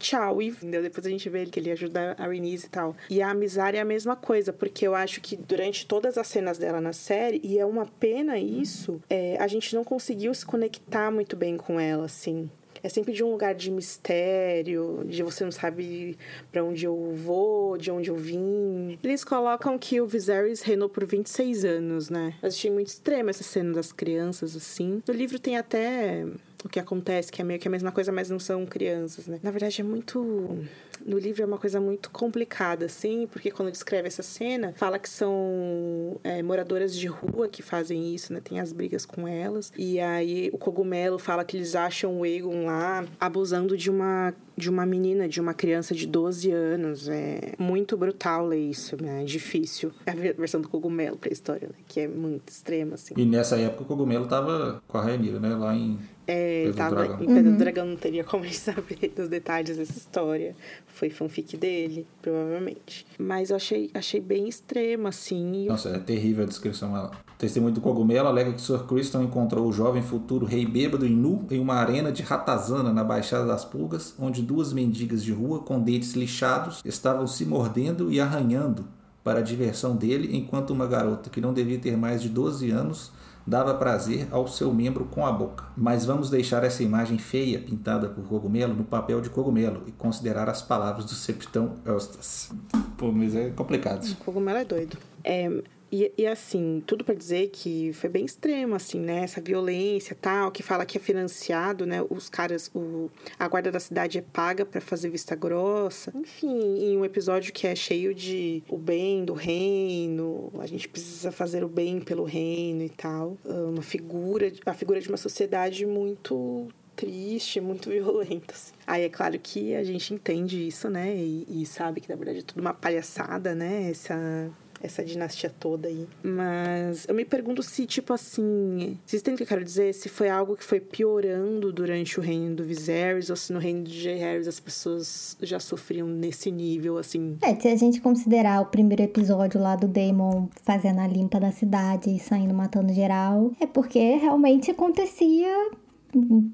tchau. 0.00 0.42
E 0.42 0.48
entendeu? 0.48 0.82
depois 0.82 1.06
a 1.06 1.10
gente 1.10 1.28
vê 1.28 1.46
que 1.46 1.60
ele 1.60 1.70
ajuda 1.70 2.16
a 2.18 2.26
Renise 2.26 2.66
e 2.66 2.70
tal. 2.70 2.96
E 3.08 3.22
a 3.22 3.32
Misária 3.32 3.78
é 3.78 3.82
a 3.82 3.84
mesma 3.84 4.16
coisa, 4.16 4.52
porque 4.52 4.86
eu 4.86 4.94
acho 4.94 5.20
que 5.20 5.36
durante 5.36 5.86
todas 5.86 6.18
as 6.18 6.26
cenas 6.26 6.58
dela 6.58 6.80
na 6.80 6.92
série, 6.92 7.40
e 7.44 7.58
é 7.58 7.64
uma 7.64 7.86
pena 7.86 8.38
isso, 8.38 9.00
é, 9.08 9.36
a 9.38 9.46
gente 9.46 9.74
não 9.74 9.84
conseguiu 9.84 10.34
se 10.34 10.44
conectar 10.44 11.10
muito 11.10 11.36
bem 11.36 11.56
com 11.56 11.78
ela, 11.78 12.06
assim. 12.06 12.50
É 12.82 12.88
sempre 12.88 13.12
de 13.12 13.22
um 13.22 13.30
lugar 13.30 13.54
de 13.54 13.70
mistério, 13.70 15.04
de 15.06 15.22
você 15.22 15.44
não 15.44 15.52
sabe 15.52 16.16
para 16.50 16.64
onde 16.64 16.84
eu 16.84 17.12
vou, 17.14 17.76
de 17.76 17.90
onde 17.90 18.10
eu 18.10 18.16
vim. 18.16 18.98
Eles 19.02 19.24
colocam 19.24 19.78
que 19.78 20.00
o 20.00 20.06
Viserys 20.06 20.62
reinou 20.62 20.88
por 20.88 21.04
26 21.04 21.64
anos, 21.64 22.10
né? 22.10 22.34
Eu 22.42 22.48
achei 22.48 22.70
muito 22.70 22.88
extremo 22.88 23.30
essa 23.30 23.44
cena 23.44 23.72
das 23.74 23.92
crianças, 23.92 24.56
assim. 24.56 25.02
No 25.06 25.14
livro 25.14 25.38
tem 25.38 25.56
até 25.56 26.26
o 26.64 26.68
que 26.68 26.78
acontece, 26.78 27.30
que 27.32 27.40
é 27.40 27.44
meio 27.44 27.58
que 27.58 27.68
a 27.68 27.70
mesma 27.70 27.92
coisa, 27.92 28.12
mas 28.12 28.30
não 28.30 28.38
são 28.38 28.66
crianças, 28.66 29.26
né? 29.26 29.38
Na 29.42 29.50
verdade, 29.50 29.80
é 29.80 29.84
muito. 29.84 30.58
No 31.04 31.18
livro 31.18 31.42
é 31.42 31.46
uma 31.46 31.58
coisa 31.58 31.80
muito 31.80 32.10
complicada, 32.10 32.86
assim, 32.86 33.26
porque 33.30 33.50
quando 33.50 33.70
descreve 33.70 34.08
essa 34.08 34.22
cena, 34.22 34.72
fala 34.76 34.98
que 34.98 35.08
são 35.08 36.18
é, 36.22 36.42
moradoras 36.42 36.94
de 36.94 37.06
rua 37.06 37.48
que 37.48 37.62
fazem 37.62 38.14
isso, 38.14 38.32
né? 38.32 38.40
Tem 38.42 38.60
as 38.60 38.72
brigas 38.72 39.04
com 39.04 39.26
elas. 39.26 39.72
E 39.76 40.00
aí 40.00 40.50
o 40.52 40.58
cogumelo 40.58 41.18
fala 41.18 41.44
que 41.44 41.56
eles 41.56 41.74
acham 41.74 42.20
o 42.20 42.26
Egon 42.26 42.66
lá 42.66 43.04
abusando 43.18 43.76
de 43.76 43.90
uma 43.90 44.34
de 44.60 44.68
uma 44.68 44.84
menina, 44.84 45.26
de 45.26 45.40
uma 45.40 45.54
criança 45.54 45.94
de 45.94 46.06
12 46.06 46.50
anos. 46.50 47.08
É 47.08 47.54
muito 47.58 47.96
brutal 47.96 48.46
ler 48.46 48.60
isso, 48.60 48.94
né? 49.02 49.22
É 49.22 49.24
difícil. 49.24 49.90
É 50.04 50.10
a 50.10 50.14
versão 50.14 50.60
do 50.60 50.68
cogumelo 50.68 51.16
pra 51.16 51.32
história, 51.32 51.68
né? 51.68 51.74
Que 51.88 52.00
é 52.00 52.08
muito 52.08 52.50
extrema, 52.50 52.94
assim. 52.94 53.14
E 53.16 53.24
nessa 53.24 53.56
época 53.56 53.82
o 53.82 53.86
cogumelo 53.86 54.26
tava 54.26 54.82
com 54.86 54.98
a 54.98 55.00
Rainira, 55.00 55.40
né? 55.40 55.54
Lá 55.54 55.74
em 55.74 55.98
é, 56.30 56.62
Pedro 56.66 56.76
tava 56.76 56.94
Dragão. 56.94 57.22
em 57.22 57.26
Pedro 57.26 57.50
uhum. 57.50 57.56
Dragão, 57.56 57.86
não 57.86 57.96
teria 57.96 58.22
como 58.22 58.44
ele 58.44 58.54
saber 58.54 59.12
dos 59.16 59.28
detalhes 59.28 59.76
dessa 59.76 59.98
história. 59.98 60.54
Foi 60.86 61.10
fanfic 61.10 61.56
dele, 61.56 62.06
provavelmente. 62.22 63.04
Mas 63.18 63.50
eu 63.50 63.56
achei, 63.56 63.90
achei 63.92 64.20
bem 64.20 64.48
extremo, 64.48 65.08
assim. 65.08 65.66
Nossa, 65.66 65.88
é 65.88 65.98
terrível 65.98 66.44
a 66.44 66.46
descrição. 66.46 66.96
Ela. 66.96 67.10
Testemunho 67.36 67.74
do 67.74 67.80
cogumelo 67.80 68.28
alega 68.28 68.52
que 68.52 68.60
Sir 68.60 68.84
Criston 68.86 69.22
encontrou 69.22 69.66
o 69.66 69.72
jovem 69.72 70.02
futuro 70.02 70.46
rei 70.46 70.64
bêbado 70.66 71.06
e 71.06 71.10
nu 71.10 71.46
em 71.50 71.58
uma 71.58 71.74
arena 71.74 72.12
de 72.12 72.22
ratazana 72.22 72.92
na 72.92 73.02
Baixada 73.02 73.46
das 73.46 73.64
Pulgas, 73.64 74.14
onde 74.18 74.42
duas 74.42 74.72
mendigas 74.72 75.24
de 75.24 75.32
rua 75.32 75.60
com 75.60 75.80
dentes 75.80 76.12
lixados 76.12 76.80
estavam 76.84 77.26
se 77.26 77.44
mordendo 77.44 78.12
e 78.12 78.20
arranhando 78.20 78.84
para 79.24 79.40
a 79.40 79.42
diversão 79.42 79.96
dele, 79.96 80.36
enquanto 80.36 80.70
uma 80.70 80.86
garota 80.86 81.30
que 81.30 81.40
não 81.40 81.52
devia 81.52 81.78
ter 81.78 81.96
mais 81.96 82.22
de 82.22 82.28
12 82.28 82.70
anos 82.70 83.10
dava 83.50 83.74
prazer 83.74 84.28
ao 84.30 84.46
seu 84.46 84.72
membro 84.72 85.04
com 85.06 85.26
a 85.26 85.32
boca. 85.32 85.64
Mas 85.76 86.06
vamos 86.06 86.30
deixar 86.30 86.62
essa 86.62 86.84
imagem 86.84 87.18
feia 87.18 87.58
pintada 87.58 88.08
por 88.08 88.24
cogumelo 88.24 88.72
no 88.72 88.84
papel 88.84 89.20
de 89.20 89.28
cogumelo 89.28 89.82
e 89.88 89.90
considerar 89.90 90.48
as 90.48 90.62
palavras 90.62 91.04
do 91.04 91.10
Septão 91.10 91.74
Eustas. 91.84 92.52
Pô, 92.96 93.10
mas 93.10 93.34
é 93.34 93.50
complicado. 93.50 94.04
O 94.04 94.16
cogumelo 94.16 94.58
é 94.58 94.64
doido. 94.64 94.96
É, 95.24 95.50
e, 95.92 96.12
e, 96.16 96.26
assim, 96.26 96.82
tudo 96.86 97.04
para 97.04 97.14
dizer 97.14 97.48
que 97.48 97.92
foi 97.92 98.08
bem 98.08 98.24
extremo, 98.24 98.74
assim, 98.74 99.00
né? 99.00 99.24
Essa 99.24 99.40
violência 99.40 100.16
tal, 100.20 100.52
que 100.52 100.62
fala 100.62 100.86
que 100.86 100.96
é 100.96 101.00
financiado, 101.00 101.84
né? 101.84 102.04
Os 102.08 102.28
caras, 102.28 102.70
o, 102.74 103.10
a 103.38 103.48
guarda 103.48 103.72
da 103.72 103.80
cidade 103.80 104.18
é 104.18 104.22
paga 104.22 104.64
para 104.64 104.80
fazer 104.80 105.10
vista 105.10 105.34
grossa. 105.34 106.12
Enfim, 106.14 106.78
em 106.78 106.96
um 106.96 107.04
episódio 107.04 107.52
que 107.52 107.66
é 107.66 107.74
cheio 107.74 108.14
de 108.14 108.62
o 108.68 108.78
bem 108.78 109.24
do 109.24 109.32
reino, 109.32 110.52
a 110.60 110.66
gente 110.66 110.88
precisa 110.88 111.32
fazer 111.32 111.64
o 111.64 111.68
bem 111.68 112.00
pelo 112.00 112.24
reino 112.24 112.82
e 112.82 112.90
tal. 112.90 113.36
Uma 113.44 113.82
figura, 113.82 114.52
a 114.64 114.74
figura 114.74 115.00
de 115.00 115.08
uma 115.08 115.16
sociedade 115.16 115.84
muito 115.84 116.68
triste, 116.94 117.60
muito 117.60 117.88
violenta. 117.90 118.54
Assim. 118.54 118.72
Aí 118.86 119.02
é 119.02 119.08
claro 119.08 119.38
que 119.38 119.74
a 119.74 119.82
gente 119.82 120.14
entende 120.14 120.66
isso, 120.66 120.88
né? 120.88 121.16
E, 121.16 121.62
e 121.62 121.66
sabe 121.66 122.00
que 122.00 122.08
na 122.08 122.14
verdade 122.14 122.40
é 122.40 122.42
tudo 122.42 122.60
uma 122.60 122.74
palhaçada, 122.74 123.54
né? 123.54 123.90
Essa 123.90 124.50
essa 124.82 125.04
dinastia 125.04 125.50
toda 125.50 125.88
aí. 125.88 126.06
Mas 126.22 127.06
eu 127.08 127.14
me 127.14 127.24
pergunto 127.24 127.62
se, 127.62 127.86
tipo 127.86 128.12
assim, 128.12 128.98
vocês 129.04 129.20
entendem 129.20 129.34
o 129.34 129.36
que 129.38 129.42
eu 129.42 129.46
quero 129.46 129.64
dizer? 129.64 129.92
Se 129.92 130.08
foi 130.08 130.28
algo 130.28 130.56
que 130.56 130.64
foi 130.64 130.80
piorando 130.80 131.72
durante 131.72 132.18
o 132.18 132.22
reino 132.22 132.56
do 132.56 132.64
Viserys 132.64 133.30
ou 133.30 133.36
se 133.36 133.52
no 133.52 133.58
reino 133.58 133.84
de 133.84 134.00
Jaehaerys 134.02 134.48
as 134.48 134.60
pessoas 134.60 135.36
já 135.42 135.60
sofriam 135.60 136.06
nesse 136.06 136.50
nível, 136.50 136.98
assim. 136.98 137.36
É, 137.42 137.54
se 137.54 137.68
a 137.68 137.76
gente 137.76 138.00
considerar 138.00 138.60
o 138.62 138.66
primeiro 138.66 139.02
episódio 139.02 139.60
lá 139.60 139.76
do 139.76 139.86
Daemon 139.86 140.46
fazendo 140.62 141.00
a 141.00 141.06
limpa 141.06 141.38
da 141.38 141.50
cidade 141.50 142.10
e 142.10 142.18
saindo 142.18 142.54
matando 142.54 142.92
geral, 142.92 143.52
é 143.60 143.66
porque 143.66 144.16
realmente 144.16 144.70
acontecia 144.70 145.70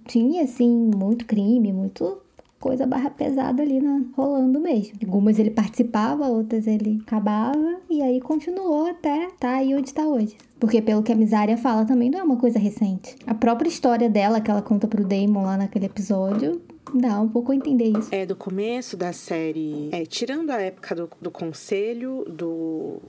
tinha 0.07 0.45
assim 0.45 0.91
muito 0.95 1.24
crime, 1.24 1.72
muito 1.72 2.18
coisa 2.67 2.87
barra 2.87 3.11
pesada 3.11 3.62
ali 3.62 3.81
na, 3.81 4.03
rolando 4.17 4.59
mesmo. 4.59 4.95
Algumas 5.05 5.39
ele 5.39 5.51
participava, 5.51 6.27
outras 6.27 6.67
ele 6.67 7.01
acabava 7.07 7.77
e 7.89 8.03
aí 8.03 8.21
continuou 8.21 8.87
até 8.87 9.29
tá 9.39 9.57
aí 9.57 9.75
onde 9.75 9.89
está 9.89 10.07
hoje. 10.07 10.37
Porque 10.59 10.83
pelo 10.83 11.03
que 11.03 11.12
a 11.12 11.17
Misária 11.17 11.57
fala 11.57 11.85
também 11.85 12.11
não 12.11 12.19
é 12.19 12.23
uma 12.23 12.37
coisa 12.37 12.59
recente. 12.59 13.14
A 13.27 13.35
própria 13.35 13.69
história 13.69 14.09
dela 14.09 14.41
que 14.41 14.51
ela 14.51 14.62
conta 14.62 14.89
pro 14.89 15.05
Damon 15.05 15.45
lá 15.45 15.57
naquele 15.57 15.87
episódio 15.87 16.61
dá 16.95 17.21
um 17.21 17.29
pouco 17.29 17.53
a 17.53 17.55
entender 17.55 17.97
isso. 17.97 18.09
É, 18.11 18.27
do 18.27 18.35
começo 18.35 18.97
da 18.97 19.12
série, 19.12 19.89
é, 19.93 20.05
tirando 20.05 20.51
a 20.51 20.61
época 20.61 20.95
do, 20.95 21.11
do 21.21 21.31
conselho, 21.31 22.25
do 22.29 23.01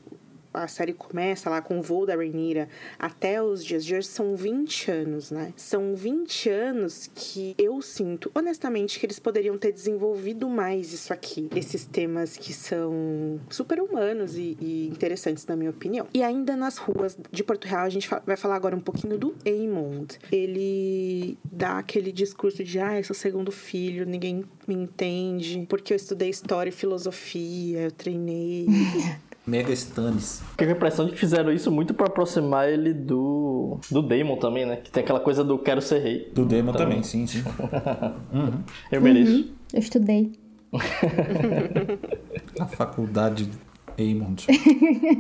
a 0.54 0.68
série 0.68 0.94
começa 0.94 1.50
lá 1.50 1.62
com 1.62 1.80
o 1.80 1.82
voo 1.82 2.06
da 2.06 2.16
Rhaenyra 2.16 2.70
até 2.98 3.42
os 3.42 3.64
dias 3.64 3.86
de 3.86 3.96
hoje, 3.96 4.08
são 4.08 4.36
20 4.36 4.92
anos, 4.92 5.32
né? 5.32 5.54
São 5.56 5.96
20 5.96 6.50
anos 6.50 7.10
que 7.14 7.56
eu 7.58 7.82
sinto, 7.82 8.32
honestamente, 8.34 9.00
que 9.00 9.06
eles 9.06 9.20
poderiam 9.20 9.58
ter 9.58 9.72
desenvolvido 9.72 10.50
mais 10.50 10.94
isso 10.94 11.14
aqui. 11.14 11.50
Esses 11.56 11.86
temas 11.86 12.38
que 12.38 12.54
são 12.54 13.40
super 13.50 13.80
humanos 13.82 14.38
e, 14.38 14.58
e 14.60 14.88
interessantes, 14.88 15.46
na 15.46 15.56
minha 15.56 15.70
opinião. 15.70 16.08
E 16.14 16.24
ainda 16.24 16.56
nas 16.56 16.78
ruas 16.78 17.18
de 17.32 17.44
Porto 17.44 17.66
Real, 17.66 17.84
a 17.84 17.90
gente 17.90 18.10
vai 18.26 18.38
falar 18.38 18.56
agora 18.56 18.76
um 18.76 18.82
pouquinho 18.82 19.18
do 19.18 19.36
Aemond. 19.46 20.18
Ele 20.32 21.38
dá 21.44 21.80
aquele 21.80 22.12
discurso 22.12 22.64
de, 22.64 22.80
ah, 22.80 22.98
eu 22.98 23.04
sou 23.04 23.16
segundo 23.16 23.52
filho, 23.52 24.06
ninguém 24.06 24.44
me 24.68 24.76
entende, 24.76 25.66
porque 25.70 25.94
eu 25.94 25.98
estudei 25.98 26.30
história 26.30 26.70
e 26.70 26.74
filosofia, 26.74 27.82
eu 27.82 27.92
treinei. 27.92 28.68
Mega 29.48 29.72
Stannis. 29.72 30.42
Fiquei 30.52 30.68
com 30.68 30.74
a 30.74 30.76
impressão 30.76 31.06
de 31.06 31.14
que 31.14 31.18
fizeram 31.18 31.54
isso 31.54 31.72
muito 31.72 31.94
para 31.94 32.08
aproximar 32.08 32.70
ele 32.70 32.94
do. 32.94 33.80
do 33.90 34.02
Daemon 34.02 34.36
também, 34.36 34.66
né? 34.66 34.76
Que 34.76 34.92
tem 34.92 35.02
aquela 35.02 35.22
coisa 35.22 35.42
do 35.44 35.58
quero 35.58 35.82
ser 35.82 36.00
rei. 36.00 36.30
Do 36.34 36.46
Daemon 36.46 36.74
também, 36.74 37.02
também 37.02 37.04
sim, 37.04 37.26
sim. 37.26 37.44
uhum. 38.34 38.62
Eu 38.92 39.02
mereço. 39.02 39.32
Uhum. 39.32 39.50
Eu 39.74 39.80
estudei. 39.80 40.34
a 42.60 42.66
faculdade 42.66 43.50
Aemond. 43.98 44.46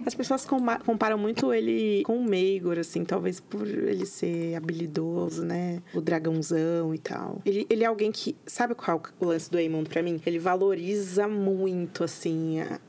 As 0.06 0.14
pessoas 0.14 0.46
comparam 0.46 1.18
muito 1.18 1.52
ele 1.54 2.04
com 2.04 2.18
o 2.18 2.30
Maegor, 2.30 2.78
assim, 2.78 3.04
talvez 3.04 3.40
por 3.40 3.68
ele 3.68 4.06
ser 4.06 4.56
habilidoso, 4.56 5.44
né? 5.44 5.82
O 5.94 6.02
dragãozão 6.02 6.94
e 6.94 7.00
tal. 7.00 7.42
Ele, 7.46 7.66
ele 7.70 7.84
é 7.84 7.88
alguém 7.88 8.12
que. 8.12 8.36
Sabe 8.46 8.76
qual 8.76 8.98
é 8.98 9.24
o 9.24 9.28
lance 9.28 9.50
do 9.50 9.58
Aemond 9.58 9.90
pra 9.90 10.04
mim? 10.04 10.22
Ele 10.26 10.38
valoriza 10.38 11.28
muito, 11.28 12.04
assim, 12.04 12.62
a, 12.62 12.80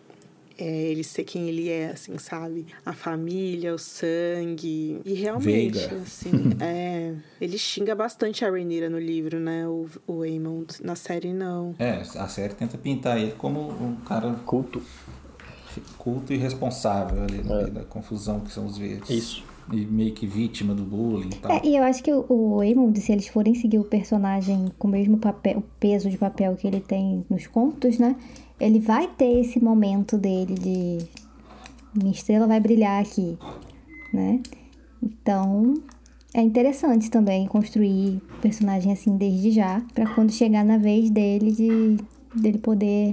é, 0.59 0.65
ele 0.65 1.05
ser 1.05 1.23
quem 1.23 1.49
ele 1.49 1.69
é, 1.69 1.91
assim, 1.91 2.19
sabe? 2.19 2.67
A 2.85 2.93
família, 2.93 3.73
o 3.73 3.79
sangue. 3.79 5.01
E 5.05 5.15
realmente, 5.15 5.79
Veiga. 5.79 6.03
assim, 6.03 6.31
é. 6.61 7.15
Ele 7.41 7.57
xinga 7.57 7.95
bastante 7.95 8.45
a 8.45 8.51
Rhaenyra 8.51 8.91
no 8.91 8.99
livro, 8.99 9.39
né? 9.39 9.67
O, 9.69 9.87
o 10.07 10.23
Aemond. 10.23 10.83
Na 10.83 10.97
série, 10.97 11.33
não. 11.33 11.75
É, 11.79 12.03
a 12.17 12.27
série 12.27 12.55
tenta 12.55 12.77
pintar 12.77 13.19
ele 13.19 13.33
como 13.33 13.71
um 13.71 13.97
cara 14.05 14.33
culto. 14.45 14.83
Culto 15.97 16.33
e 16.33 16.37
responsável 16.37 17.23
ali 17.23 17.39
no 17.39 17.55
é. 17.55 17.57
meio 17.63 17.71
da 17.71 17.85
confusão 17.85 18.41
que 18.41 18.51
são 18.51 18.67
os 18.67 18.77
verdes. 18.77 19.09
Isso 19.09 19.49
e 19.73 19.85
meio 19.85 20.13
que 20.13 20.27
vítima 20.27 20.75
do 20.75 20.83
bullying 20.83 21.29
e 21.29 21.37
tal. 21.37 21.53
É, 21.53 21.61
e 21.63 21.77
eu 21.77 21.83
acho 21.85 22.03
que 22.03 22.13
o, 22.13 22.25
o 22.29 22.97
se 22.97 23.13
eles 23.13 23.29
forem 23.29 23.55
seguir 23.55 23.79
o 23.79 23.85
personagem 23.85 24.73
com 24.79 24.89
o 24.89 24.91
mesmo 24.91 25.19
papel, 25.19 25.59
o 25.59 25.63
peso 25.79 26.09
de 26.11 26.17
papel 26.17 26.57
que 26.57 26.67
ele 26.67 26.81
tem 26.81 27.25
nos 27.29 27.47
contos, 27.47 27.99
né? 27.99 28.17
Ele 28.61 28.81
vai 28.81 29.07
ter 29.09 29.41
esse 29.41 29.63
momento 29.63 30.17
dele 30.17 30.55
de 30.55 30.99
minha 31.95 32.13
estrela 32.13 32.47
vai 32.47 32.61
brilhar 32.61 33.03
aqui, 33.03 33.39
né? 34.13 34.41
Então, 35.03 35.75
é 36.35 36.43
interessante 36.43 37.11
também 37.11 37.47
construir 37.47 38.21
personagem 38.43 38.93
assim 38.93 39.17
desde 39.17 39.51
já, 39.51 39.83
para 39.95 40.13
quando 40.15 40.33
chegar 40.33 40.65
na 40.65 40.79
vez 40.79 41.11
dele 41.11 41.53
de 41.53 41.97
dele 42.35 42.59
poder 42.59 43.13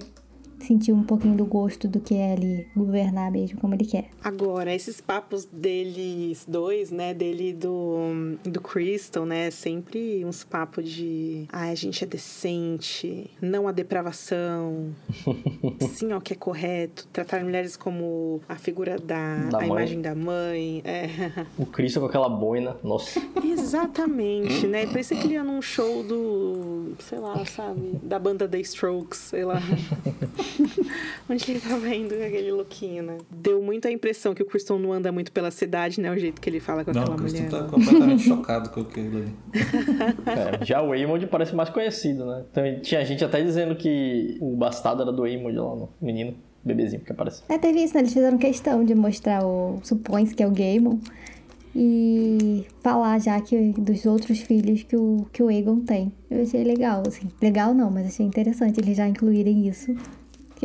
sentir 0.66 0.92
um 0.92 1.04
pouquinho 1.04 1.36
do 1.36 1.46
gosto 1.46 1.88
do 1.88 2.00
que 2.00 2.16
é 2.16 2.34
ali 2.34 2.68
governar 2.76 3.32
mesmo 3.32 3.60
como 3.60 3.74
ele 3.74 3.86
quer. 3.86 4.10
Agora, 4.24 4.74
esses 4.74 5.00
papos 5.00 5.46
deles 5.46 6.46
dois, 6.48 6.92
né, 6.92 7.14
dele 7.14 7.54
do, 7.54 8.38
do 8.44 8.62
Crystal, 8.62 9.26
né, 9.26 9.52
sempre 9.52 10.24
uns 10.26 10.44
papos 10.44 10.90
de 10.90 11.46
ah, 11.52 11.70
a 11.70 11.76
gente 11.76 12.04
é 12.04 12.08
decente, 12.08 13.30
não 13.42 13.68
a 13.68 13.72
depravação, 13.72 14.94
sim 15.94 16.12
ao 16.12 16.22
que 16.22 16.34
é 16.34 16.36
correto, 16.36 17.08
tratar 17.12 17.44
mulheres 17.44 17.78
como 17.78 18.42
a 18.48 18.56
figura 18.56 18.98
da, 18.98 19.50
da 19.50 19.60
a 19.60 19.68
imagem 19.68 20.02
da 20.02 20.16
mãe. 20.16 20.82
É. 20.84 21.10
O 21.58 21.66
Crystal 21.66 22.02
com 22.02 22.10
aquela 22.10 22.30
boina, 22.30 22.78
nossa. 22.84 23.22
Exatamente, 23.44 24.68
né? 24.68 24.86
Parecia 24.96 25.18
que 25.18 25.28
ele 25.28 25.34
ia 25.36 25.44
num 25.44 25.62
show 25.62 26.04
do, 26.04 26.94
sei 27.00 27.20
lá, 27.20 27.46
sabe, 27.46 28.00
da 28.02 28.18
banda 28.18 28.48
The 28.48 28.60
Strokes, 28.60 29.20
sei 29.20 29.46
lá. 29.46 29.62
Onde 31.30 31.52
ele 31.52 31.60
tava 31.60 31.88
indo 31.90 32.16
com 32.16 32.24
aquele 32.24 32.52
lookinho, 32.52 33.04
né? 33.04 33.18
Deu 33.30 33.62
muito 33.62 33.88
a 33.88 33.92
impressão 33.92 34.34
que 34.34 34.42
o 34.42 34.46
Kristen 34.46 34.80
não 34.80 34.94
anda 34.94 35.12
muito 35.12 35.32
pela 35.32 35.52
cidade, 35.52 36.00
né? 36.00 36.12
O 36.12 36.18
jeito 36.18 36.42
que 36.42 36.50
ele 36.50 36.60
fala 36.60 36.84
com 36.84 36.92
não, 36.92 37.02
aquela 37.02 37.18
mulher. 37.18 37.34
Não, 37.34 37.48
o 37.48 37.50
Kristen 37.50 37.68
tá 37.68 37.72
completamente 37.72 38.24
chocado 38.24 38.70
com 38.70 38.82
aquilo 38.82 39.18
ali. 39.18 39.34
É, 40.26 40.66
já 40.66 40.82
o 40.82 40.92
Aemond 40.92 41.28
parece 41.28 41.56
mais 41.56 41.70
conhecido, 41.70 42.26
né? 42.26 42.44
Também 42.52 42.80
tinha 42.80 43.04
gente 43.06 43.24
até 43.24 43.42
dizendo 43.42 43.76
que 43.76 44.38
o 44.42 44.56
bastardo 44.56 45.02
era 45.02 45.12
do 45.12 45.24
Aemond 45.24 45.56
lá, 45.56 45.76
no 45.76 45.90
menino 46.02 46.36
bebezinho 46.64 47.02
que 47.02 47.12
aparece. 47.12 47.44
É, 47.48 47.58
teve 47.58 47.84
isso, 47.84 47.94
né? 47.94 48.02
Eles 48.02 48.14
fizeram 48.14 48.38
questão 48.38 48.84
de 48.84 48.96
mostrar 48.96 49.46
o... 49.46 49.80
Supõe 49.84 50.26
que 50.26 50.42
é 50.42 50.48
o 50.48 50.52
Gaemon 50.52 51.00
e 51.76 52.66
falar 52.82 53.20
já 53.20 53.40
que 53.42 53.74
dos 53.78 54.06
outros 54.06 54.40
filhos 54.40 54.84
que 54.84 54.96
o, 54.96 55.28
que 55.32 55.44
o 55.44 55.50
Aegon 55.50 55.82
tem. 55.82 56.12
Eu 56.32 56.42
achei 56.42 56.64
legal, 56.64 57.04
assim. 57.06 57.28
Legal 57.42 57.74
não, 57.74 57.92
mas 57.92 58.08
achei 58.08 58.26
interessante 58.26 58.80
eles 58.80 58.96
já 58.96 59.08
incluírem 59.08 59.68
isso 59.68 59.94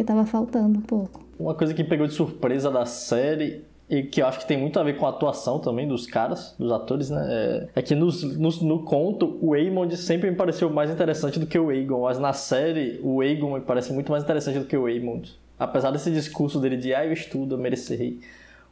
que 0.01 0.05
tava 0.05 0.25
faltando 0.25 0.79
um 0.79 0.83
pouco. 0.83 1.21
Uma 1.39 1.55
coisa 1.55 1.75
que 1.75 1.85
pegou 1.85 2.07
de 2.07 2.15
surpresa 2.15 2.71
da 2.71 2.87
série 2.87 3.65
e 3.89 4.03
que 4.03 4.23
eu 4.23 4.27
acho 4.27 4.39
que 4.39 4.47
tem 4.47 4.57
muito 4.57 4.79
a 4.79 4.83
ver 4.83 4.97
com 4.97 5.05
a 5.05 5.11
atuação 5.11 5.59
também 5.59 5.87
dos 5.87 6.07
caras, 6.07 6.55
dos 6.59 6.73
atores, 6.73 7.11
né? 7.11 7.27
É, 7.29 7.69
é 7.81 7.83
que 7.83 7.95
nos, 7.95 8.23
nos, 8.39 8.63
no 8.63 8.83
conto 8.85 9.39
o 9.43 9.53
Aemond 9.53 9.95
sempre 9.97 10.31
me 10.31 10.37
pareceu 10.37 10.71
mais 10.71 10.91
interessante 10.91 11.39
do 11.39 11.47
que 11.47 11.59
o 11.59 11.69
Aegon, 11.69 12.03
mas 12.03 12.19
na 12.19 12.33
série 12.33 12.99
o 13.03 13.21
Aegon 13.21 13.55
me 13.55 13.61
parece 13.61 13.93
muito 13.93 14.11
mais 14.11 14.25
interessante 14.25 14.59
do 14.59 14.65
que 14.65 14.77
o 14.77 14.87
Aemond. 14.87 15.39
Apesar 15.59 15.91
desse 15.91 16.11
discurso 16.11 16.59
dele 16.59 16.79
de 16.79 16.95
ah, 16.95 17.05
eu 17.05 17.13
estudo, 17.13 17.57
eu 17.57 17.59
merecerei 17.59 18.21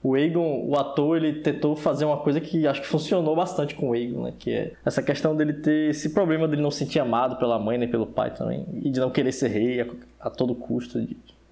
o 0.02 0.14
Aegon, 0.14 0.64
o 0.66 0.76
ator, 0.76 1.16
ele 1.16 1.40
tentou 1.40 1.74
fazer 1.74 2.04
uma 2.04 2.18
coisa 2.18 2.40
que 2.40 2.66
acho 2.66 2.80
que 2.80 2.86
funcionou 2.86 3.34
bastante 3.34 3.74
com 3.74 3.90
o 3.90 3.92
Aegon, 3.92 4.24
né? 4.24 4.34
Que 4.38 4.52
é 4.52 4.72
essa 4.84 5.02
questão 5.02 5.34
dele 5.34 5.54
ter 5.54 5.90
esse 5.90 6.10
problema 6.10 6.46
dele 6.46 6.62
não 6.62 6.70
se 6.70 6.78
sentir 6.78 7.00
amado 7.00 7.36
pela 7.36 7.58
mãe 7.58 7.76
nem 7.78 7.88
pelo 7.88 8.06
pai 8.06 8.32
também. 8.32 8.64
E 8.82 8.90
de 8.90 9.00
não 9.00 9.10
querer 9.10 9.32
ser 9.32 9.48
rei 9.48 9.80
a, 9.80 9.86
a 10.20 10.30
todo 10.30 10.54
custo. 10.54 11.04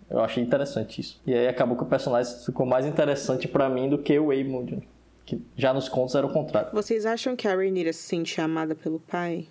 Eu 0.08 0.20
achei 0.20 0.42
interessante 0.42 1.00
isso. 1.00 1.20
E 1.26 1.34
aí 1.34 1.48
acabou 1.48 1.76
que 1.76 1.82
o 1.82 1.86
personagem 1.86 2.32
ficou 2.44 2.64
mais 2.64 2.86
interessante 2.86 3.48
para 3.48 3.68
mim 3.68 3.88
do 3.88 3.98
que 3.98 4.16
o 4.16 4.30
Aemond, 4.30 4.80
que 5.24 5.42
já 5.56 5.74
nos 5.74 5.88
contos 5.88 6.14
era 6.14 6.24
o 6.24 6.32
contrário. 6.32 6.70
Vocês 6.72 7.04
acham 7.04 7.34
que 7.34 7.48
a 7.48 7.54
Rhaenyra 7.54 7.92
se 7.92 8.02
sente 8.02 8.40
amada 8.40 8.76
pelo 8.76 9.00
pai 9.00 9.48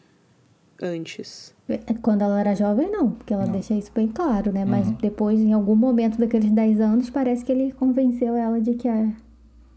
antes? 0.82 1.54
É, 1.68 1.80
quando 2.02 2.22
ela 2.22 2.40
era 2.40 2.56
jovem, 2.56 2.90
não, 2.92 3.12
porque 3.12 3.34
ela 3.34 3.46
não. 3.46 3.54
deixa 3.54 3.74
isso 3.74 3.92
bem 3.94 4.08
claro, 4.08 4.52
né? 4.52 4.66
Mas 4.66 4.88
uhum. 4.88 4.98
depois, 5.02 5.40
em 5.40 5.54
algum 5.54 5.76
momento 5.76 6.18
daqueles 6.18 6.52
10 6.52 6.80
anos, 6.80 7.10
parece 7.10 7.44
que 7.44 7.52
ele 7.52 7.72
convenceu 7.72 8.36
ela 8.36 8.62
de 8.62 8.76
que, 8.76 8.88
a, 8.88 9.12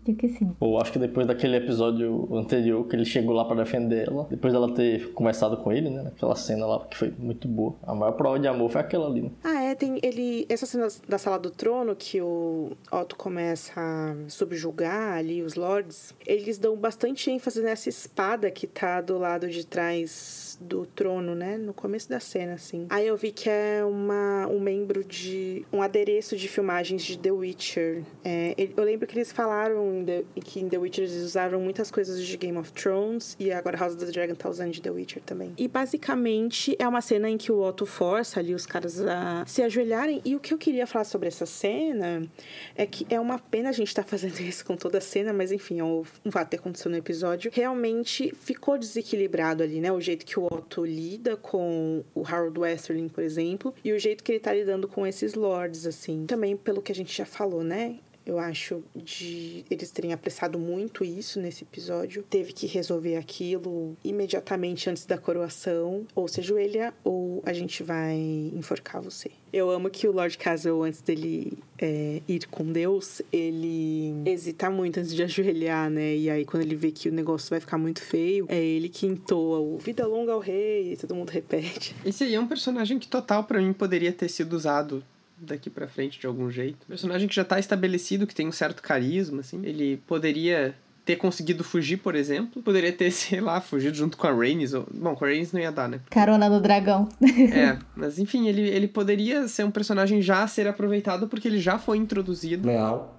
Acho 0.09 0.17
que 0.17 0.29
sim. 0.29 0.57
Ou 0.59 0.81
acho 0.81 0.93
que 0.93 0.99
depois 0.99 1.27
daquele 1.27 1.57
episódio 1.57 2.29
anterior 2.35 2.87
que 2.87 2.97
ele 2.97 3.05
chegou 3.05 3.35
lá 3.35 3.45
pra 3.45 3.57
defender 3.57 4.09
ela, 4.09 4.27
depois 4.31 4.53
dela 4.53 4.73
ter 4.73 5.13
conversado 5.13 5.59
com 5.59 5.71
ele, 5.71 5.91
né? 5.91 6.05
Aquela 6.07 6.35
cena 6.35 6.67
lá 6.67 6.87
que 6.87 6.97
foi 6.97 7.13
muito 7.19 7.47
boa. 7.47 7.75
A 7.83 7.95
maior 7.95 8.13
prova 8.13 8.39
de 8.39 8.49
amor 8.49 8.71
foi 8.71 8.81
aquela 8.81 9.07
ali, 9.07 9.23
né? 9.23 9.31
Ah, 9.45 9.63
é, 9.65 9.75
tem 9.75 9.99
ele. 10.03 10.47
Essa 10.49 10.65
cena 10.65 10.89
da 11.07 11.19
sala 11.19 11.39
do 11.39 11.51
trono 11.51 11.95
que 11.95 12.21
o 12.23 12.71
Otto 12.91 13.17
começa 13.17 13.73
a 13.77 14.15
subjugar 14.29 15.19
ali 15.19 15.43
os 15.43 15.55
lords, 15.55 16.15
eles 16.27 16.59
dão 16.59 16.77
bastante 16.77 17.31
ênfase 17.31 17.61
nessa 17.63 17.89
espada 17.89 18.51
que 18.51 18.67
tá 18.67 19.01
do 19.01 19.19
lado 19.19 19.49
de 19.49 19.67
trás 19.67 20.48
do 20.61 20.87
trono, 20.87 21.35
né? 21.35 21.57
No 21.57 21.73
começo 21.73 22.09
da 22.09 22.21
cena, 22.21 22.55
assim. 22.55 22.87
Aí 22.91 23.07
eu 23.07 23.17
vi 23.17 23.31
que 23.33 23.49
é 23.49 23.85
uma, 23.85 24.47
um 24.49 24.59
membro 24.61 25.05
de. 25.05 25.65
um 25.73 25.81
adereço 25.83 26.37
de 26.37 26.49
filmagens 26.49 27.03
de 27.03 27.19
The 27.19 27.31
Witcher. 27.31 28.03
É, 28.25 28.55
eu 28.77 28.85
lembro 28.85 29.07
que 29.07 29.17
eles 29.17 29.31
falaram 29.33 29.95
em 30.01 30.05
The- 30.05 30.25
que 30.45 30.61
em 30.61 30.69
The 30.69 30.79
Witcher 30.79 31.05
eles 31.05 31.23
usaram 31.23 31.61
muitas 31.61 31.91
coisas 31.91 32.23
de 32.25 32.37
Game 32.37 32.57
of 32.59 32.73
Thrones 32.73 33.37
e 33.39 33.53
agora 33.53 33.77
House 33.77 33.95
of 33.95 34.05
the 34.05 34.11
Dragon 34.11 34.35
tá 34.35 34.49
usando 34.49 34.73
de 34.73 34.81
The 34.83 34.91
Witcher 34.91 35.23
também. 35.25 35.53
E 35.57 35.69
basicamente 35.69 36.77
é 36.79 36.87
uma 36.89 37.01
cena 37.01 37.29
em 37.29 37.37
que 37.37 37.53
o 37.53 37.61
Otto 37.61 37.87
força 37.87 38.41
ali 38.41 38.55
os 38.55 38.67
caras 38.67 39.01
a 39.01 39.45
se 39.47 39.63
ajoelharem. 39.63 40.21
E 40.25 40.35
o 40.35 40.41
que 40.41 40.53
eu 40.55 40.59
queria 40.59 40.87
falar 40.87 41.05
sobre 41.05 41.29
essa 41.29 41.47
cena 41.47 42.29
é 42.77 42.87
que 42.87 43.07
é 43.11 43.19
uma 43.21 43.39
pena 43.39 43.69
a 43.69 43.73
gente 43.73 43.89
estar 43.89 44.05
fazendo 44.05 44.41
isso 44.41 44.65
com 44.65 44.77
toda 44.77 44.99
a 44.99 45.01
cena, 45.01 45.33
mas 45.33 45.53
enfim, 45.53 45.81
é 45.81 45.85
um 45.85 46.03
fato 46.31 46.51
que 46.51 46.57
aconteceu 46.57 46.91
no 46.91 46.97
episódio. 46.97 47.51
Realmente 47.55 48.33
ficou 48.35 48.79
desequilibrado 48.79 49.63
ali, 49.63 49.81
né? 49.81 49.93
O 49.93 50.01
jeito 50.01 50.25
que 50.25 50.39
o 50.39 50.48
Otto 50.51 50.85
lida 50.85 51.37
com 51.37 52.05
o 52.15 52.27
Harold 52.27 52.59
Westerling, 52.59 53.09
por 53.09 53.23
exemplo, 53.23 53.75
e 53.85 53.93
o 53.93 53.99
jeito 53.99 54.25
que 54.25 54.33
ele 54.33 54.41
tá 54.41 54.53
lidando 54.53 54.89
com 54.89 55.07
esses 55.07 55.35
lords, 55.35 55.87
assim. 55.87 56.27
Também 56.27 56.57
pelo 56.57 56.83
que 56.83 56.93
a 56.93 56.95
gente 56.95 57.17
já 57.17 57.27
falou, 57.27 57.63
né? 57.63 57.99
Eu 58.29 58.39
acho 58.39 58.85
de 58.95 59.65
eles 59.71 59.91
terem 59.91 60.13
apressado 60.13 60.59
muito 60.59 61.03
isso 61.03 61.41
nesse 61.41 61.65
episódio. 61.65 62.23
Teve 62.29 62.53
que 62.53 62.67
resolver 62.67 63.17
aquilo 63.17 63.97
imediatamente 64.05 64.91
antes 64.91 65.07
da 65.07 65.17
coroação. 65.17 66.07
Ou 66.15 66.29
se 66.29 66.41
ajoelha, 66.41 66.93
ou 67.03 67.43
a 67.47 67.55
gente 67.55 67.83
vai 67.83 68.15
enforcar 68.55 69.01
você. 69.01 69.31
Eu 69.51 69.71
amo 69.71 69.89
que 69.89 70.07
o 70.07 70.13
Lord 70.13 70.37
Castle, 70.37 70.83
antes 70.83 71.01
dele 71.01 71.55
é, 71.79 72.21
ir 72.29 72.47
com 72.49 72.71
Deus, 72.71 73.23
ele 73.33 74.13
hesita 74.27 74.69
muito 74.69 75.01
antes 75.01 75.15
de 75.15 75.23
ajoelhar, 75.23 75.89
né? 75.89 76.15
E 76.15 76.29
aí, 76.29 76.45
quando 76.45 76.65
ele 76.65 76.77
vê 76.77 76.91
que 76.91 77.09
o 77.09 77.13
negócio 77.13 77.49
vai 77.49 77.61
ficar 77.61 77.79
muito 77.79 78.03
feio, 78.03 78.45
é 78.51 78.63
ele 78.63 78.91
que 78.91 79.07
entoa 79.07 79.59
o 79.59 79.79
Vida 79.79 80.07
Longa 80.07 80.33
ao 80.33 80.39
Rei, 80.39 80.93
e 80.93 80.97
todo 80.99 81.15
mundo 81.15 81.31
repete. 81.31 81.97
Esse 82.05 82.25
aí 82.25 82.35
é 82.35 82.41
um 82.41 82.47
personagem 82.47 82.99
que 82.99 83.09
total 83.09 83.45
pra 83.45 83.59
mim 83.59 83.73
poderia 83.73 84.13
ter 84.13 84.29
sido 84.29 84.53
usado 84.53 85.03
daqui 85.41 85.71
pra 85.71 85.89
frente 85.89 86.19
de 86.19 86.27
algum 86.27 86.51
jeito. 86.51 86.87
Personagem 86.87 87.29
que 87.29 87.35
já 87.35 87.45
tá 87.45 87.59
estabelecido, 87.59 88.27
que 88.27 88.35
tem 88.35 88.49
um 88.49 88.53
certo 88.53 88.83
carisma, 88.83 89.41
assim. 89.41 89.61
Ele 89.65 89.99
poderia 90.07 90.75
ter 91.05 91.17
conseguido 91.17 91.65
fugir, 91.65 91.97
por 91.97 92.15
exemplo. 92.15 92.63
Poderia 92.63 92.93
ter, 92.93 93.11
sei 93.13 93.41
lá, 93.41 93.61
fugido 93.61 93.97
junto 93.97 94.17
com 94.17 94.27
a 94.27 94.33
Rhaenys. 94.33 94.75
Ou... 94.75 94.87
Bom, 94.93 95.15
com 95.15 95.25
a 95.25 95.29
Rhaenys 95.29 95.53
não 95.53 95.61
ia 95.61 95.73
dar, 95.73 95.89
né? 95.89 96.01
Carona 96.11 96.51
do 96.51 96.61
dragão. 96.61 97.09
É, 97.49 97.79
mas 97.97 98.19
enfim, 98.19 98.47
ele, 98.47 98.61
ele 98.61 98.87
poderia 98.87 99.49
ser 99.49 99.65
um 99.65 99.71
personagem 99.71 100.21
já 100.21 100.43
a 100.43 100.47
ser 100.47 100.67
aproveitado 100.67 101.29
porque 101.29 101.49
ele 101.49 101.59
já 101.59 101.79
foi 101.79 101.97
introduzido. 101.97 102.69
Leal. 102.69 103.17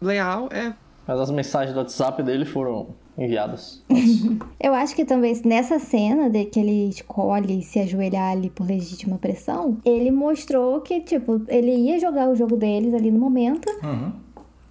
Leal, 0.00 0.48
é. 0.50 0.74
Mas 1.10 1.18
as 1.18 1.30
mensagens 1.32 1.74
do 1.74 1.80
WhatsApp 1.80 2.22
dele 2.22 2.44
foram 2.44 2.90
enviadas. 3.18 3.82
Eu 4.62 4.72
acho 4.72 4.94
que 4.94 5.04
também 5.04 5.34
nessa 5.44 5.80
cena 5.80 6.30
de 6.30 6.44
que 6.44 6.60
ele 6.60 6.88
escolhe 6.88 7.62
se 7.64 7.80
ajoelhar 7.80 8.30
ali 8.30 8.48
por 8.48 8.64
legítima 8.64 9.18
pressão, 9.18 9.78
ele 9.84 10.12
mostrou 10.12 10.80
que, 10.82 11.00
tipo, 11.00 11.42
ele 11.48 11.72
ia 11.74 11.98
jogar 11.98 12.28
o 12.30 12.36
jogo 12.36 12.56
deles 12.56 12.94
ali 12.94 13.10
no 13.10 13.18
momento, 13.18 13.68
Uhum. 13.82 14.12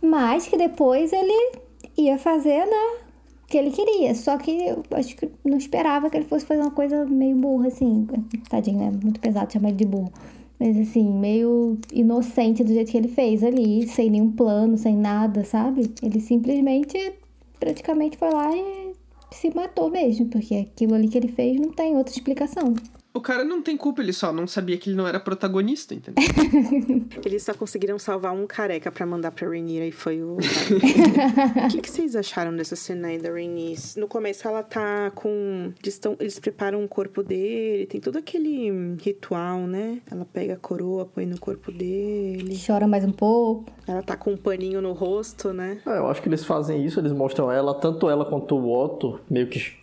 mas 0.01 0.47
que 0.47 0.55
depois 0.55 1.11
ele 1.11 1.57
ia 1.97 2.17
fazer, 2.17 2.65
né, 2.65 2.99
o 3.43 3.47
que 3.47 3.57
ele 3.57 3.71
queria. 3.71 4.15
Só 4.15 4.37
que 4.37 4.49
eu 4.65 4.81
acho 4.93 5.17
que 5.17 5.29
não 5.43 5.57
esperava 5.57 6.09
que 6.09 6.15
ele 6.15 6.25
fosse 6.25 6.45
fazer 6.45 6.61
uma 6.61 6.71
coisa 6.71 7.05
meio 7.05 7.35
burra, 7.35 7.67
assim. 7.67 8.07
Tadinho, 8.49 8.79
né? 8.79 8.91
Muito 9.03 9.19
pesado 9.19 9.51
chamar 9.51 9.67
ele 9.67 9.77
de 9.77 9.85
burro. 9.85 10.13
Mas 10.59 10.77
assim, 10.77 11.09
meio 11.09 11.77
inocente 11.93 12.63
do 12.63 12.73
jeito 12.73 12.91
que 12.91 12.97
ele 12.97 13.07
fez 13.07 13.43
ali, 13.43 13.87
sem 13.87 14.09
nenhum 14.09 14.31
plano, 14.31 14.77
sem 14.77 14.95
nada, 14.95 15.45
sabe? 15.45 15.89
Ele 16.03 16.19
simplesmente, 16.19 17.13
praticamente 17.59 18.17
foi 18.17 18.29
lá 18.29 18.55
e 18.55 18.93
se 19.31 19.55
matou 19.55 19.89
mesmo, 19.89 20.25
porque 20.27 20.55
aquilo 20.55 20.95
ali 20.95 21.07
que 21.07 21.17
ele 21.17 21.29
fez 21.29 21.59
não 21.59 21.71
tem 21.71 21.95
outra 21.95 22.13
explicação. 22.13 22.73
O 23.11 23.19
cara 23.19 23.43
não 23.43 23.61
tem 23.61 23.75
culpa, 23.75 24.01
ele 24.01 24.13
só 24.13 24.31
não 24.31 24.45
sabia 24.45 24.77
que 24.77 24.89
ele 24.89 24.95
não 24.95 25.07
era 25.07 25.19
protagonista, 25.19 25.95
entendeu? 25.95 26.23
Eles 27.25 27.41
só 27.41 27.55
conseguiram 27.55 27.97
salvar 27.97 28.33
um 28.33 28.45
careca 28.45 28.91
pra 28.91 29.03
mandar 29.05 29.31
pra 29.31 29.47
Rhaenyra 29.47 29.85
e 29.85 29.91
foi 29.91 30.21
o. 30.21 30.37
o 31.65 31.67
que, 31.71 31.81
que 31.81 31.89
vocês 31.89 32.15
acharam 32.15 32.55
dessa 32.55 32.75
cena 32.75 33.07
aí 33.07 33.17
da 33.17 33.29
Rhaenys? 33.31 33.95
No 33.95 34.07
começo 34.07 34.47
ela 34.47 34.61
tá 34.61 35.11
com. 35.15 35.73
Eles, 35.81 35.97
tão... 35.97 36.15
Eles 36.19 36.39
preparam 36.39 36.83
o 36.83 36.87
corpo 36.87 37.23
dele, 37.23 37.87
tem 37.87 37.99
todo 37.99 38.17
aquele 38.17 38.95
ritual, 39.01 39.61
né? 39.61 40.01
Ela 40.09 40.25
pega 40.25 40.53
a 40.53 40.57
coroa, 40.57 41.05
põe 41.05 41.25
no 41.25 41.39
corpo 41.39 41.71
dele. 41.71 42.59
Chora 42.65 42.87
mais 42.87 43.03
um 43.03 43.11
pouco. 43.11 43.71
Ela 43.87 44.03
tá 44.03 44.15
com 44.15 44.33
um 44.33 44.37
paninho 44.37 44.81
no 44.81 44.93
rosto, 44.93 45.51
né? 45.51 45.81
É, 45.83 45.97
eu 45.97 46.07
acho 46.07 46.21
que 46.21 46.29
eles 46.29 46.45
fazem 46.45 46.85
isso, 46.85 46.99
eles 46.99 47.11
mostram 47.11 47.51
ela, 47.51 47.73
tanto 47.73 48.07
ela 48.07 48.23
quanto 48.23 48.55
o 48.55 48.71
Otto, 48.71 49.19
meio 49.27 49.47
que. 49.47 49.77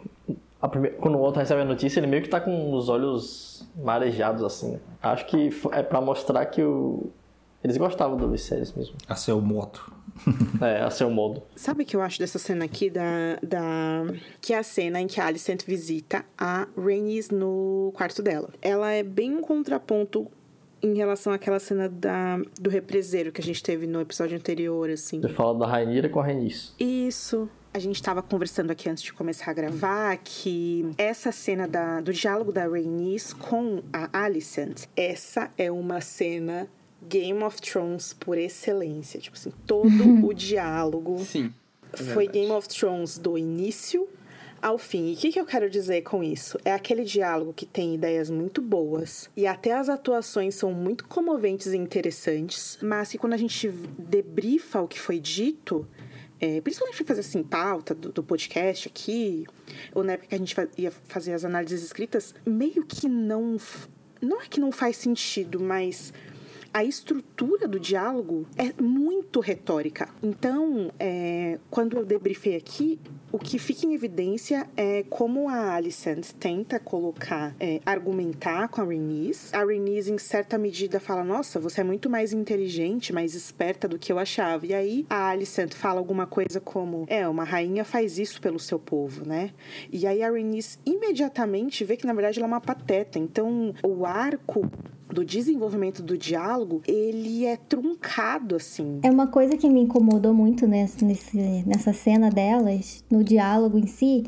A 0.66 0.68
prime- 0.68 0.90
Quando 0.90 1.16
o 1.18 1.22
Otto 1.24 1.38
recebe 1.38 1.62
a 1.62 1.64
notícia, 1.64 2.00
ele 2.00 2.06
meio 2.06 2.22
que 2.22 2.28
tá 2.28 2.40
com 2.40 2.72
os 2.74 2.88
olhos 2.88 3.66
marejados, 3.76 4.42
assim. 4.42 4.78
Acho 5.02 5.26
que 5.26 5.50
é 5.72 5.82
pra 5.82 6.00
mostrar 6.00 6.44
que 6.46 6.62
o... 6.62 7.10
eles 7.64 7.76
gostavam 7.76 8.16
do 8.16 8.28
Viserys 8.30 8.72
mesmo. 8.72 8.94
A 9.08 9.14
seu 9.14 9.40
moto. 9.40 9.92
É, 10.62 10.80
a 10.80 10.88
seu 10.88 11.10
modo. 11.10 11.42
Sabe 11.54 11.82
o 11.82 11.86
que 11.86 11.94
eu 11.94 12.00
acho 12.00 12.18
dessa 12.18 12.38
cena 12.38 12.64
aqui 12.64 12.88
da, 12.88 13.02
da 13.42 14.06
que 14.40 14.54
é 14.54 14.58
a 14.58 14.62
cena 14.62 14.98
em 14.98 15.06
que 15.06 15.20
a 15.20 15.26
Alicent 15.26 15.62
visita 15.66 16.24
a 16.38 16.66
Rhaenys 16.74 17.28
no 17.28 17.92
quarto 17.94 18.22
dela. 18.22 18.48
Ela 18.62 18.92
é 18.92 19.02
bem 19.02 19.36
um 19.36 19.42
contraponto 19.42 20.26
em 20.82 20.94
relação 20.94 21.34
àquela 21.34 21.58
cena 21.58 21.86
da, 21.88 22.38
do 22.58 22.70
represeiro 22.70 23.30
que 23.30 23.42
a 23.42 23.44
gente 23.44 23.62
teve 23.62 23.86
no 23.86 24.00
episódio 24.00 24.36
anterior, 24.38 24.88
assim. 24.88 25.20
Você 25.20 25.28
fala 25.28 25.58
da 25.58 25.66
Rainira 25.66 26.08
com 26.08 26.18
a 26.20 26.24
Rhaenys. 26.24 26.74
Isso. 26.80 27.46
A 27.76 27.78
gente 27.78 27.96
estava 27.96 28.22
conversando 28.22 28.70
aqui 28.70 28.88
antes 28.88 29.02
de 29.02 29.12
começar 29.12 29.50
a 29.50 29.52
gravar 29.52 30.16
que 30.16 30.86
essa 30.96 31.30
cena 31.30 31.68
da, 31.68 32.00
do 32.00 32.10
diálogo 32.10 32.50
da 32.50 32.66
Rhaenys 32.66 33.34
com 33.34 33.82
a 33.92 34.08
Alicent, 34.24 34.84
essa 34.96 35.52
é 35.58 35.70
uma 35.70 36.00
cena 36.00 36.70
Game 37.06 37.44
of 37.44 37.60
Thrones 37.60 38.14
por 38.14 38.38
excelência. 38.38 39.20
Tipo 39.20 39.36
assim, 39.36 39.52
todo 39.66 39.92
o 40.26 40.32
diálogo 40.32 41.18
Sim. 41.18 41.52
é 41.92 41.96
foi. 41.98 42.26
Game 42.26 42.50
of 42.50 42.66
Thrones 42.66 43.18
do 43.18 43.36
início 43.36 44.08
ao 44.62 44.78
fim. 44.78 45.10
E 45.10 45.12
o 45.12 45.16
que, 45.18 45.32
que 45.32 45.38
eu 45.38 45.44
quero 45.44 45.68
dizer 45.68 46.00
com 46.00 46.24
isso? 46.24 46.58
É 46.64 46.72
aquele 46.72 47.04
diálogo 47.04 47.52
que 47.52 47.66
tem 47.66 47.94
ideias 47.94 48.30
muito 48.30 48.62
boas 48.62 49.28
e 49.36 49.46
até 49.46 49.74
as 49.74 49.90
atuações 49.90 50.54
são 50.54 50.72
muito 50.72 51.06
comoventes 51.06 51.66
e 51.66 51.76
interessantes, 51.76 52.78
mas 52.80 53.10
que 53.10 53.18
quando 53.18 53.34
a 53.34 53.36
gente 53.36 53.68
debrifa 53.98 54.80
o 54.80 54.88
que 54.88 54.98
foi 54.98 55.20
dito, 55.20 55.86
é, 56.40 56.60
principalmente 56.60 56.96
pra 56.98 57.06
fazer 57.06 57.20
assim, 57.20 57.42
pauta 57.42 57.94
do, 57.94 58.12
do 58.12 58.22
podcast 58.22 58.88
aqui, 58.88 59.46
ou 59.94 60.04
na 60.04 60.12
época 60.12 60.28
que 60.28 60.34
a 60.34 60.38
gente 60.38 60.56
ia 60.76 60.90
fazer 60.90 61.32
as 61.32 61.44
análises 61.44 61.82
escritas, 61.82 62.34
meio 62.44 62.84
que 62.84 63.08
não. 63.08 63.56
Não 64.20 64.40
é 64.40 64.46
que 64.46 64.58
não 64.58 64.72
faz 64.72 64.96
sentido, 64.96 65.60
mas 65.60 66.12
a 66.76 66.84
estrutura 66.84 67.66
do 67.66 67.80
diálogo 67.80 68.46
é 68.54 68.70
muito 68.82 69.40
retórica. 69.40 70.10
Então, 70.22 70.90
é, 71.00 71.58
quando 71.70 71.96
eu 71.96 72.04
debriefei 72.04 72.54
aqui, 72.54 73.00
o 73.32 73.38
que 73.38 73.58
fica 73.58 73.86
em 73.86 73.94
evidência 73.94 74.68
é 74.76 75.02
como 75.08 75.48
a 75.48 75.72
Alicent 75.72 76.32
tenta 76.38 76.78
colocar, 76.78 77.56
é, 77.58 77.80
argumentar 77.86 78.68
com 78.68 78.82
a 78.82 78.84
Rhaenys. 78.84 79.54
A 79.54 79.64
Rhaenys, 79.64 80.08
em 80.08 80.18
certa 80.18 80.58
medida, 80.58 81.00
fala, 81.00 81.24
nossa, 81.24 81.58
você 81.58 81.80
é 81.80 81.84
muito 81.84 82.10
mais 82.10 82.34
inteligente, 82.34 83.10
mais 83.10 83.34
esperta 83.34 83.88
do 83.88 83.98
que 83.98 84.12
eu 84.12 84.18
achava. 84.18 84.66
E 84.66 84.74
aí, 84.74 85.06
a 85.08 85.30
Alicent 85.30 85.72
fala 85.72 85.98
alguma 85.98 86.26
coisa 86.26 86.60
como, 86.60 87.06
é, 87.08 87.26
uma 87.26 87.44
rainha 87.44 87.86
faz 87.86 88.18
isso 88.18 88.38
pelo 88.38 88.58
seu 88.58 88.78
povo, 88.78 89.26
né? 89.26 89.50
E 89.90 90.06
aí 90.06 90.22
a 90.22 90.30
Rhaenys 90.30 90.78
imediatamente 90.84 91.84
vê 91.84 91.96
que, 91.96 92.06
na 92.06 92.12
verdade, 92.12 92.38
ela 92.38 92.46
é 92.46 92.50
uma 92.50 92.60
pateta. 92.60 93.18
Então, 93.18 93.74
o 93.82 94.04
arco 94.04 94.70
do 95.12 95.24
desenvolvimento 95.24 96.02
do 96.02 96.16
diálogo, 96.16 96.82
ele 96.86 97.44
é 97.44 97.56
truncado, 97.56 98.56
assim. 98.56 99.00
É 99.02 99.10
uma 99.10 99.26
coisa 99.26 99.56
que 99.56 99.68
me 99.68 99.80
incomodou 99.80 100.34
muito 100.34 100.66
nesse, 100.66 101.04
nessa 101.66 101.92
cena 101.92 102.30
delas, 102.30 103.04
no 103.10 103.22
diálogo 103.22 103.78
em 103.78 103.86
si, 103.86 104.24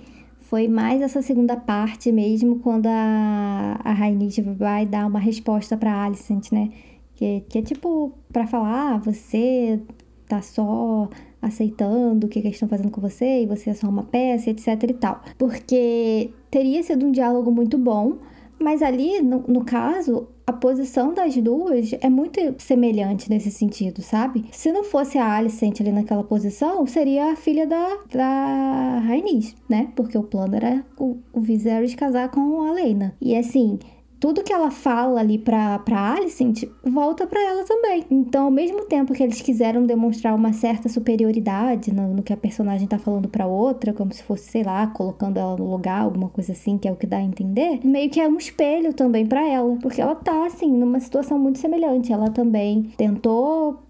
foi 0.48 0.66
mais 0.66 1.02
essa 1.02 1.20
segunda 1.20 1.56
parte 1.56 2.10
mesmo, 2.10 2.60
quando 2.60 2.86
a, 2.86 3.78
a 3.84 3.92
Rhaenys 3.92 4.38
vai 4.56 4.86
dar 4.86 5.06
uma 5.06 5.18
resposta 5.18 5.76
pra 5.76 6.04
Alicent, 6.04 6.50
né? 6.52 6.70
Que, 7.14 7.42
que 7.48 7.58
é 7.58 7.62
tipo, 7.62 8.14
pra 8.32 8.46
falar, 8.46 8.94
ah, 8.94 8.98
você 8.98 9.78
tá 10.26 10.40
só 10.40 11.08
aceitando 11.40 12.26
o 12.26 12.30
que, 12.30 12.40
que 12.40 12.46
eles 12.46 12.56
estão 12.56 12.68
fazendo 12.68 12.90
com 12.90 13.00
você 13.00 13.42
e 13.42 13.46
você 13.46 13.70
é 13.70 13.74
só 13.74 13.88
uma 13.88 14.04
peça, 14.04 14.48
etc 14.48 14.82
e 14.84 14.94
tal. 14.94 15.22
Porque 15.36 16.30
teria 16.50 16.82
sido 16.82 17.04
um 17.04 17.12
diálogo 17.12 17.50
muito 17.50 17.76
bom, 17.76 18.16
mas 18.58 18.82
ali, 18.82 19.20
no, 19.20 19.44
no 19.46 19.64
caso, 19.64 20.28
a 20.48 20.52
posição 20.54 21.12
das 21.12 21.36
duas 21.36 21.92
é 22.00 22.08
muito 22.08 22.40
semelhante 22.56 23.28
nesse 23.28 23.50
sentido, 23.50 24.00
sabe? 24.00 24.46
Se 24.50 24.72
não 24.72 24.82
fosse 24.82 25.18
a 25.18 25.34
Alicent 25.34 25.78
ali 25.78 25.92
naquela 25.92 26.24
posição, 26.24 26.86
seria 26.86 27.32
a 27.32 27.36
filha 27.36 27.66
da, 27.66 27.98
da 28.10 28.98
Rhaenys, 29.00 29.54
né? 29.68 29.92
Porque 29.94 30.16
o 30.16 30.22
plano 30.22 30.56
era 30.56 30.82
o, 30.96 31.18
o 31.34 31.40
Viserys 31.42 31.94
casar 31.94 32.30
com 32.30 32.62
a 32.62 32.72
Lena. 32.72 33.14
E 33.20 33.36
assim, 33.36 33.78
tudo 34.20 34.42
que 34.42 34.52
ela 34.52 34.70
fala 34.70 35.20
ali 35.20 35.38
pra, 35.38 35.78
pra 35.80 36.14
Alicent 36.14 36.64
volta 36.84 37.26
pra 37.26 37.40
ela 37.40 37.64
também. 37.64 38.04
Então, 38.10 38.46
ao 38.46 38.50
mesmo 38.50 38.84
tempo 38.86 39.12
que 39.12 39.22
eles 39.22 39.40
quiseram 39.40 39.86
demonstrar 39.86 40.34
uma 40.34 40.52
certa 40.52 40.88
superioridade 40.88 41.92
no, 41.92 42.14
no 42.14 42.22
que 42.22 42.32
a 42.32 42.36
personagem 42.36 42.88
tá 42.88 42.98
falando 42.98 43.28
pra 43.28 43.46
outra, 43.46 43.92
como 43.92 44.12
se 44.12 44.22
fosse, 44.22 44.50
sei 44.50 44.62
lá, 44.62 44.86
colocando 44.88 45.38
ela 45.38 45.56
no 45.56 45.70
lugar, 45.70 46.02
alguma 46.02 46.28
coisa 46.28 46.52
assim, 46.52 46.78
que 46.78 46.88
é 46.88 46.92
o 46.92 46.96
que 46.96 47.06
dá 47.06 47.18
a 47.18 47.22
entender, 47.22 47.80
meio 47.84 48.10
que 48.10 48.20
é 48.20 48.28
um 48.28 48.36
espelho 48.36 48.92
também 48.92 49.26
pra 49.26 49.46
ela. 49.46 49.76
Porque 49.80 50.00
ela 50.00 50.14
tá, 50.14 50.46
assim, 50.46 50.70
numa 50.70 51.00
situação 51.00 51.38
muito 51.38 51.58
semelhante. 51.58 52.12
Ela 52.12 52.30
também 52.30 52.90
tentou 52.96 53.82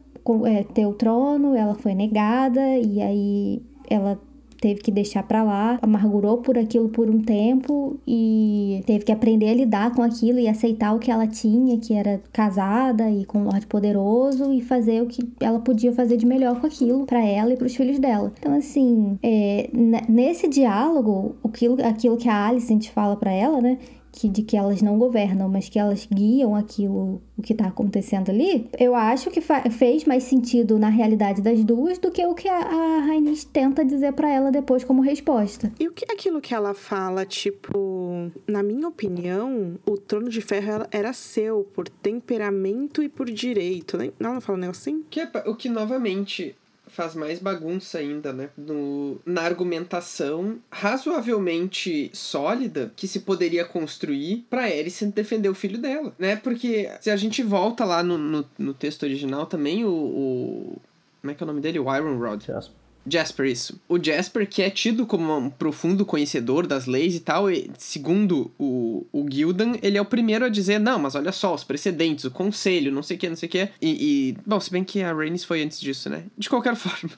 é, 0.47 0.63
ter 0.63 0.87
o 0.87 0.93
trono, 0.93 1.55
ela 1.55 1.75
foi 1.75 1.95
negada, 1.95 2.61
e 2.79 3.01
aí 3.01 3.63
ela 3.89 4.21
teve 4.61 4.81
que 4.81 4.91
deixar 4.91 5.23
para 5.23 5.43
lá, 5.43 5.79
amargurou 5.83 6.39
por 6.39 6.59
aquilo 6.59 6.89
por 6.89 7.09
um 7.09 7.21
tempo 7.21 7.99
e 8.07 8.83
teve 8.87 9.05
que 9.05 9.13
aprender 9.13 9.51
a 9.51 9.55
lidar 9.55 9.95
com 9.95 10.03
aquilo 10.03 10.39
e 10.39 10.49
aceitar 10.49 10.95
o 10.95 10.99
que 10.99 11.11
ela 11.11 11.27
tinha, 11.27 11.79
que 11.79 11.95
era 11.95 12.21
casada 12.33 13.11
e 13.11 13.25
com 13.25 13.39
um 13.39 13.45
Lorde 13.45 13.67
poderoso 13.67 14.53
e 14.53 14.61
fazer 14.61 15.03
o 15.03 15.07
que 15.07 15.27
ela 15.41 15.59
podia 15.61 15.93
fazer 15.93 16.17
de 16.17 16.27
melhor 16.27 16.61
com 16.61 16.67
aquilo 16.67 17.07
para 17.07 17.25
ela 17.25 17.53
e 17.53 17.57
para 17.57 17.67
os 17.67 17.75
filhos 17.75 17.99
dela. 17.99 18.33
Então 18.39 18.55
assim, 18.55 19.19
é, 19.23 19.71
nesse 20.09 20.49
diálogo, 20.49 21.37
aquilo, 21.45 21.77
aquilo 21.85 22.17
que 22.17 22.29
a 22.29 22.47
Alicent 22.47 22.89
fala 22.91 23.17
para 23.17 23.33
ela, 23.33 23.61
né? 23.61 23.79
Que, 24.19 24.29
de 24.29 24.43
que 24.43 24.57
elas 24.57 24.83
não 24.83 24.99
governam, 24.99 25.49
mas 25.49 25.69
que 25.69 25.79
elas 25.79 26.09
guiam 26.13 26.57
aquilo, 26.57 27.23
o 27.37 27.43
que 27.43 27.53
está 27.53 27.69
acontecendo 27.69 28.31
ali, 28.31 28.69
eu 28.77 28.93
acho 28.93 29.31
que 29.31 29.41
fez 29.71 30.05
mais 30.05 30.25
sentido 30.25 30.77
na 30.77 30.89
realidade 30.89 31.41
das 31.41 31.63
duas 31.63 31.99
do 31.99 32.11
que 32.11 32.27
o 32.27 32.35
que 32.35 32.49
a, 32.49 32.59
a 32.59 32.99
Rainis 33.07 33.45
tenta 33.45 33.85
dizer 33.85 34.13
para 34.13 34.29
ela 34.29 34.51
depois 34.51 34.83
como 34.83 35.01
resposta. 35.01 35.73
E 35.79 35.87
o 35.87 35.93
que 35.93 36.05
aquilo 36.11 36.41
que 36.41 36.53
ela 36.53 36.75
fala, 36.75 37.25
tipo, 37.25 38.33
na 38.45 38.61
minha 38.61 38.89
opinião, 38.89 39.79
o 39.87 39.97
trono 39.97 40.29
de 40.29 40.41
ferro 40.41 40.85
era 40.91 41.13
seu 41.13 41.63
por 41.73 41.89
temperamento 41.89 43.01
e 43.03 43.09
por 43.09 43.31
direito, 43.31 43.97
né? 43.97 44.11
Ela 44.19 44.35
não 44.35 44.41
fala 44.41 44.59
um 44.59 44.61
negócio 44.63 44.81
assim? 44.81 45.05
Que 45.09 45.21
é, 45.21 45.31
o 45.47 45.55
que 45.55 45.69
novamente 45.69 46.57
faz 46.89 47.15
mais 47.15 47.39
bagunça 47.39 47.99
ainda, 47.99 48.33
né? 48.33 48.51
No, 48.57 49.21
na 49.25 49.43
argumentação 49.43 50.59
razoavelmente 50.71 52.11
sólida 52.13 52.93
que 52.97 53.07
se 53.07 53.21
poderia 53.21 53.65
construir 53.65 54.47
pra 54.51 54.65
Alicent 54.65 55.15
defender 55.15 55.49
o 55.49 55.55
filho 55.55 55.79
dela, 55.79 56.15
né? 56.19 56.37
Porque 56.37 56.91
se 57.01 57.11
a 57.11 57.17
gente 57.17 57.43
volta 57.43 57.85
lá 57.85 58.03
no, 58.03 58.19
no, 58.19 58.45
no 58.59 58.75
texto 58.75 59.03
original 59.03 59.47
também, 59.47 59.85
o, 59.85 59.91
o, 59.91 60.77
Como 61.21 61.31
é 61.31 61.35
que 61.35 61.43
é 61.43 61.45
o 61.45 61.47
nome 61.47 61.61
dele? 61.61 61.79
O 61.79 61.95
Iron 61.95 62.19
Rod. 62.19 62.45
Jasper. 62.45 62.77
Jasper, 63.09 63.47
isso. 63.47 63.81
O 63.89 64.03
Jasper, 64.03 64.49
que 64.49 64.63
é 64.63 64.71
tido 64.71 65.07
como 65.07 65.37
um 65.37 65.51
profundo 65.51 66.05
conhecedor 66.05 66.67
das 66.67 66.87
leis 66.87 67.15
e 67.15 67.21
tal, 67.21 67.51
e, 67.51 67.71
segundo 67.79 68.51
o, 68.59 69.07
o 69.13 69.27
Gildan, 69.31 69.75
ele 69.83 69.99
é 69.99 70.01
o 70.01 70.05
primeiro 70.05 70.45
a 70.45 70.49
dizer, 70.49 70.79
não, 70.79 70.99
mas 70.99 71.15
olha 71.15 71.33
só, 71.33 71.55
os 71.55 71.65
precedentes, 71.65 72.25
o 72.25 72.31
conselho, 72.31 72.93
não 72.93 73.03
sei 73.03 73.17
o 73.17 73.21
que, 73.21 73.29
não 73.29 73.37
sei 73.37 73.49
o 73.49 73.51
que. 73.51 73.69
E, 73.81 73.91
e, 74.31 74.37
bom, 74.47 74.59
se 74.61 74.71
bem 74.71 74.85
que 74.85 75.03
a 75.03 75.13
Rhaenys 75.13 75.45
foi 75.45 75.63
antes 75.63 75.81
disso, 75.81 76.09
né? 76.11 76.25
De 76.37 76.49
qualquer 76.49 76.75
forma. 76.77 77.11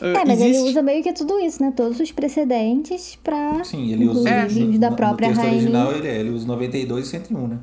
Uh, 0.00 0.06
é, 0.06 0.24
mas 0.24 0.40
existe... 0.40 0.60
ele 0.60 0.70
usa 0.70 0.82
meio 0.82 1.02
que 1.02 1.12
tudo 1.12 1.38
isso, 1.38 1.62
né? 1.62 1.72
Todos 1.76 2.00
os 2.00 2.10
precedentes 2.10 3.18
pra. 3.22 3.62
Sim, 3.64 3.92
ele 3.92 4.08
usa 4.08 4.28
é. 4.28 4.46
os 4.46 4.78
da 4.78 4.90
própria 4.90 5.28
no 5.28 5.34
texto 5.34 5.44
rainha. 5.44 5.62
original 5.62 5.92
ele, 5.92 6.08
é, 6.08 6.20
ele 6.20 6.30
usa 6.30 6.46
92 6.46 7.06
e 7.06 7.10
101, 7.10 7.46
né? 7.48 7.58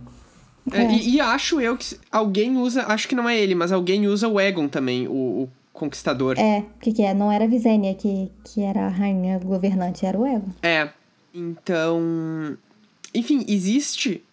É, 0.72 0.84
é. 0.84 0.92
E, 0.92 1.16
e, 1.16 1.22
acho 1.22 1.60
eu 1.60 1.76
que 1.76 1.98
alguém 2.12 2.58
usa, 2.58 2.86
acho 2.88 3.08
que 3.08 3.16
não 3.16 3.28
é 3.28 3.40
ele, 3.40 3.56
mas 3.56 3.72
alguém 3.72 4.08
usa 4.08 4.28
o 4.28 4.40
Egon 4.40 4.68
também, 4.68 5.08
o, 5.08 5.12
o 5.12 5.50
conquistador. 5.80 6.38
É, 6.38 6.60
o 6.60 6.80
que, 6.80 6.92
que 6.92 7.02
é? 7.02 7.14
Não 7.14 7.32
era 7.32 7.46
a 7.46 7.48
Visenya 7.48 7.96
que, 7.96 8.30
que 8.44 8.62
era 8.62 8.86
a 8.86 8.90
rainha 8.90 9.40
governante, 9.40 10.06
era 10.06 10.20
o 10.20 10.28
Egon. 10.28 10.50
É. 10.62 10.90
Então. 11.34 12.58
Enfim, 13.14 13.46
existe 13.48 14.24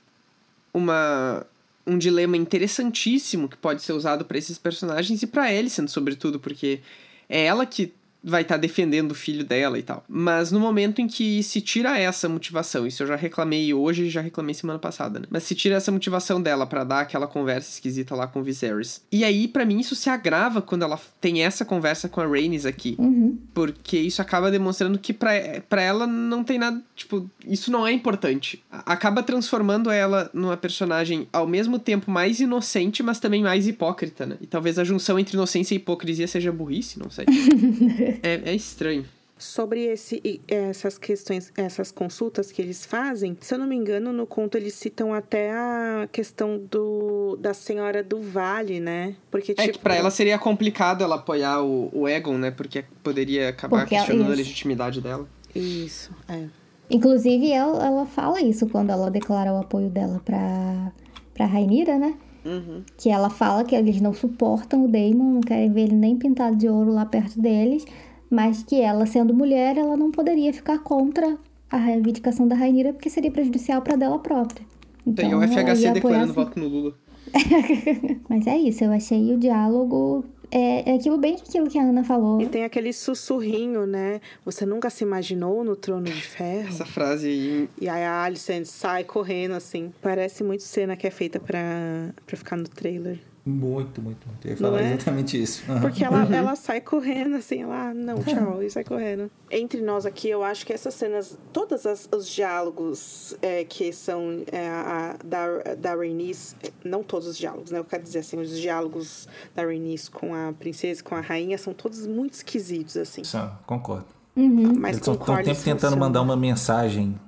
uma 0.75 1.47
um 1.87 1.97
dilema 1.97 2.37
interessantíssimo 2.37 3.49
que 3.49 3.57
pode 3.57 3.81
ser 3.81 3.93
usado 3.93 4.25
para 4.25 4.37
esses 4.37 4.59
personagens 4.59 5.23
e 5.23 5.27
para 5.27 5.45
Alicent, 5.45 5.89
sobretudo, 5.89 6.41
porque 6.41 6.81
é 7.29 7.45
ela 7.45 7.65
que 7.65 7.95
vai 8.27 8.43
estar 8.43 8.57
tá 8.57 8.61
defendendo 8.61 9.13
o 9.13 9.15
filho 9.15 9.45
dela 9.45 9.79
e 9.79 9.83
tal. 9.83 10.05
Mas 10.09 10.51
no 10.51 10.59
momento 10.59 11.01
em 11.01 11.07
que 11.07 11.43
se 11.45 11.61
tira 11.61 11.97
essa 11.99 12.29
motivação, 12.29 12.87
isso 12.87 13.03
eu 13.05 13.07
já 13.07 13.15
reclamei 13.15 13.73
hoje 13.73 14.05
e 14.05 14.11
já 14.11 14.21
reclamei 14.21 14.53
semana 14.53 14.79
passada, 14.79 15.21
né? 15.21 15.27
Mas 15.31 15.45
se 15.45 15.55
tira 15.55 15.77
essa 15.77 15.93
motivação 15.93 16.43
dela 16.43 16.67
para 16.67 16.83
dar 16.83 17.01
aquela 17.01 17.29
conversa 17.29 17.71
esquisita 17.71 18.15
lá 18.17 18.27
com 18.27 18.41
o 18.41 18.43
Viserys. 18.43 19.03
E 19.13 19.25
aí, 19.25 19.47
para 19.47 19.65
mim, 19.65 19.79
isso 19.79 19.95
se 19.95 20.11
agrava 20.11 20.61
quando 20.61 20.83
ela 20.83 20.99
tem 21.21 21.43
essa 21.43 21.65
conversa 21.65 22.09
com 22.09 22.21
a 22.21 22.27
Rhaenys 22.27 22.67
aqui. 22.67 22.97
Uhum. 22.99 23.39
Porque 23.55 23.99
isso 23.99 24.21
acaba 24.21 24.51
demonstrando 24.51 24.99
que 24.99 25.13
para 25.13 25.83
ela 25.83 26.07
não 26.07 26.43
tem 26.43 26.59
nada. 26.59 26.83
Tipo, 26.97 27.31
isso 27.47 27.71
não 27.71 27.87
é 27.87 27.93
importante. 27.93 28.63
Acaba 28.71 29.23
transformando 29.23 29.91
ela 29.91 30.31
numa 30.35 30.57
personagem 30.57 31.29
ao 31.33 31.47
mesmo 31.47 31.79
tempo 31.79 32.11
mais 32.11 32.41
inocente, 32.41 33.03
mas 33.03 33.21
também 33.21 33.43
mais 33.43 33.69
hipócrita, 33.69 34.27
né? 34.27 34.37
E 34.41 34.47
talvez 34.47 34.79
a 34.79 34.85
junção 34.85 35.19
entre 35.19 35.37
inocência 35.37 35.75
e 35.75 35.77
hipocrisia 35.77 36.27
seja 36.27 36.51
burrice, 36.51 36.99
não 36.99 37.11
sei. 37.11 37.27
é, 38.23 38.51
é 38.51 38.55
estranho. 38.55 39.05
Sobre 39.39 39.85
esse, 39.85 40.41
essas 40.49 40.97
questões, 40.97 41.53
essas 41.59 41.93
consultas 41.93 42.51
que 42.51 42.63
eles 42.63 42.87
fazem, 42.87 43.37
se 43.39 43.53
eu 43.53 43.59
não 43.59 43.67
me 43.67 43.77
engano, 43.77 44.11
no 44.11 44.27
conto 44.27 44.57
eles 44.57 44.73
citam 44.73 45.13
até 45.13 45.53
a 45.53 46.09
questão 46.11 46.59
do 46.59 47.37
da 47.37 47.53
senhora 47.53 48.03
do 48.03 48.19
Vale, 48.19 48.81
né? 48.81 49.15
Porque, 49.31 49.53
é 49.53 49.55
tipo... 49.55 49.73
que 49.73 49.79
pra 49.79 49.95
ela 49.95 50.11
seria 50.11 50.39
complicado 50.39 51.05
ela 51.05 51.17
apoiar 51.17 51.63
o, 51.63 51.91
o 51.93 52.09
Egon, 52.09 52.39
né? 52.39 52.51
Porque 52.51 52.87
poderia 53.03 53.51
acabar 53.51 53.81
Porque 53.81 53.95
questionando 53.95 54.25
ela, 54.25 54.35
a 54.35 54.37
legitimidade 54.37 55.03
dela. 55.03 55.29
Isso, 55.55 56.11
é. 56.29 56.47
Inclusive, 56.89 57.51
ela, 57.53 57.85
ela 57.85 58.07
fala 58.07 58.41
isso 58.41 58.67
quando 58.69 58.91
ela 58.91 59.11
declara 59.11 59.53
o 59.53 59.59
apoio 59.59 59.91
dela 59.91 60.21
pra, 60.25 60.93
pra 61.35 61.45
Rainira, 61.45 61.99
né? 61.99 62.15
Uhum. 62.45 62.83
Que 62.97 63.11
ela 63.11 63.29
fala 63.29 63.65
que 63.65 63.75
eles 63.75 64.01
não 64.01 64.15
suportam 64.15 64.85
o 64.85 64.89
Daemon, 64.89 65.35
não 65.35 65.41
querem 65.41 65.71
ver 65.73 65.83
ele 65.83 65.97
nem 65.97 66.17
pintado 66.17 66.57
de 66.57 66.69
ouro 66.69 66.93
lá 66.93 67.05
perto 67.05 67.41
deles, 67.41 67.85
mas 68.31 68.63
que 68.63 68.81
ela, 68.81 69.07
sendo 69.07 69.35
mulher, 69.35 69.77
ela 69.77 69.97
não 69.97 70.11
poderia 70.11 70.53
ficar 70.53 70.79
contra 70.79 71.39
a 71.71 71.77
reivindicação 71.77 72.47
da 72.47 72.55
Rainira 72.55 72.93
porque 72.93 73.11
seria 73.11 73.31
prejudicial 73.31 73.83
para 73.83 73.97
dela 73.97 74.19
própria. 74.19 74.65
Então, 75.07 75.25
Tem 75.25 75.35
o 75.35 75.43
FHC 75.43 75.93
declarando 75.93 76.25
assim. 76.25 76.33
voto 76.33 76.59
no 76.59 76.69
Lula. 76.69 76.95
mas 78.29 78.47
é 78.47 78.57
isso, 78.57 78.85
eu 78.85 78.93
achei 78.93 79.35
o 79.35 79.39
diálogo 79.39 80.25
é, 80.51 80.91
é 80.91 80.95
aquilo 80.95 81.19
bem 81.19 81.35
aquilo 81.35 81.69
que 81.69 81.79
a 81.79 81.83
Ana 81.83 82.05
falou. 82.05 82.41
E 82.41 82.47
tem 82.47 82.65
aquele 82.65 82.93
sussurrinho, 82.93 83.87
né? 83.87 84.21
Você 84.45 84.65
nunca 84.65 84.91
se 84.91 85.05
imaginou 85.05 85.65
no 85.65 85.75
trono 85.75 86.05
de 86.05 86.23
ferro? 86.23 86.69
Essa 86.69 86.87
frase 86.87 87.29
aí. 87.29 87.69
E 87.81 87.89
aí 87.89 88.05
a 88.05 88.23
Alicent 88.23 88.65
sai 88.65 89.05
correndo, 89.05 89.53
assim. 89.53 89.93
Parece 90.01 90.45
muito 90.45 90.63
cena 90.63 90.97
que 90.97 91.07
é 91.07 91.11
feita 91.11 91.41
pra, 91.41 92.13
pra 92.25 92.37
ficar 92.37 92.57
no 92.57 92.69
trailer. 92.69 93.19
Muito, 93.47 94.03
muito, 94.03 94.27
muito. 94.27 94.45
Eu 94.45 94.51
ia 94.51 94.57
falar 94.57 94.83
é? 94.83 94.93
exatamente 94.93 95.41
isso. 95.41 95.63
Uhum. 95.71 95.81
Porque 95.81 96.05
ela, 96.05 96.25
ela 96.35 96.57
sai 96.57 96.81
correndo, 96.81 97.37
assim, 97.37 97.63
ela, 97.63 97.95
não, 97.95 98.17
tchau, 98.17 98.61
e 98.61 98.69
sai 98.69 98.83
correndo. 98.83 99.31
Entre 99.49 99.81
nós 99.81 100.05
aqui, 100.05 100.29
eu 100.29 100.43
acho 100.43 100.67
que 100.67 100.73
essas 100.73 100.95
cenas, 100.95 101.39
todos 101.53 101.87
as, 101.87 102.09
os 102.11 102.29
diálogos 102.29 103.37
é, 103.41 103.63
que 103.65 103.93
são 103.93 104.43
é, 104.51 104.69
a, 104.69 105.17
da, 105.25 105.75
da 105.75 105.95
Rhaenys, 105.95 106.57
não 106.85 107.05
todos 107.05 107.29
os 107.29 107.39
diálogos, 107.39 107.71
né? 107.71 107.79
Eu 107.79 107.85
quero 107.85 108.03
dizer 108.03 108.19
assim, 108.19 108.41
os 108.41 108.59
diálogos 108.59 109.29
da 109.55 109.63
Rhaenys 109.63 110.09
com 110.09 110.35
a 110.35 110.53
princesa 110.53 111.01
e 111.01 111.05
com 111.05 111.15
a 111.15 111.21
rainha 111.21 111.57
são 111.57 111.73
todos 111.73 112.05
muito 112.05 112.35
esquisitos, 112.35 112.97
assim. 112.97 113.23
São, 113.23 113.57
concordo. 113.65 114.07
Uhum. 114.35 114.75
Mas 114.77 114.97
Eles 114.97 115.09
estão 115.09 115.15
o 115.15 115.43
tempo 115.43 115.63
tentando 115.63 115.97
mandar 115.97 116.21
uma 116.21 116.37
mensagem 116.37 117.19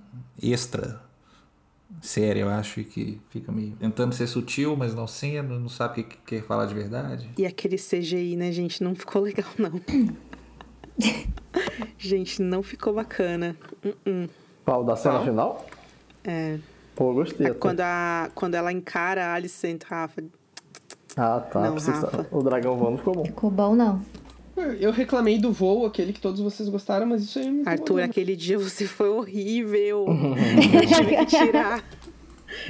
extra 0.42 1.00
séria, 2.00 2.40
eu 2.40 2.48
acho 2.48 2.82
que 2.84 3.20
fica 3.30 3.50
meio 3.52 3.72
tentando 3.72 4.14
ser 4.14 4.26
sutil, 4.26 4.76
mas 4.76 4.94
não 4.94 5.06
sendo, 5.06 5.58
não 5.58 5.68
sabe 5.68 6.00
o 6.00 6.04
que 6.04 6.16
quer 6.18 6.42
falar 6.42 6.66
de 6.66 6.74
verdade. 6.74 7.30
E 7.36 7.46
aquele 7.46 7.76
CGI, 7.76 8.36
né, 8.36 8.52
gente, 8.52 8.82
não 8.82 8.94
ficou 8.94 9.22
legal, 9.22 9.50
não. 9.58 9.80
gente, 11.98 12.42
não 12.42 12.62
ficou 12.62 12.94
bacana. 12.94 13.56
Uh 13.84 13.94
-uh. 14.06 14.30
Qual, 14.64 14.84
da 14.84 14.96
cena 14.96 15.20
final? 15.20 15.66
É. 16.24 16.58
Pô, 16.94 17.14
gostei. 17.14 17.46
É 17.46 17.54
quando, 17.54 17.80
a, 17.80 18.30
quando 18.34 18.54
ela 18.54 18.72
encara 18.72 19.26
a 19.26 19.34
Alicent, 19.34 19.82
Rafa. 19.84 20.22
Ah, 21.16 21.40
tá. 21.40 21.60
Não, 21.60 21.74
Rafa. 21.74 22.26
O 22.30 22.42
dragão 22.42 22.76
voando 22.76 22.98
ficou 22.98 23.14
bom. 23.14 23.24
Ficou 23.24 23.50
bom, 23.50 23.74
não. 23.74 24.02
Eu 24.80 24.90
reclamei 24.90 25.38
do 25.38 25.52
voo, 25.52 25.86
aquele 25.86 26.12
que 26.12 26.20
todos 26.20 26.40
vocês 26.40 26.68
gostaram, 26.68 27.06
mas 27.06 27.22
isso 27.22 27.38
aí 27.38 27.62
Arthur, 27.64 28.00
bom. 28.00 28.04
aquele 28.04 28.36
dia 28.36 28.58
você 28.58 28.86
foi 28.86 29.08
horrível. 29.08 30.06
eu 30.08 30.86
tive 30.86 31.16
que 31.16 31.26
tirar. 31.26 31.84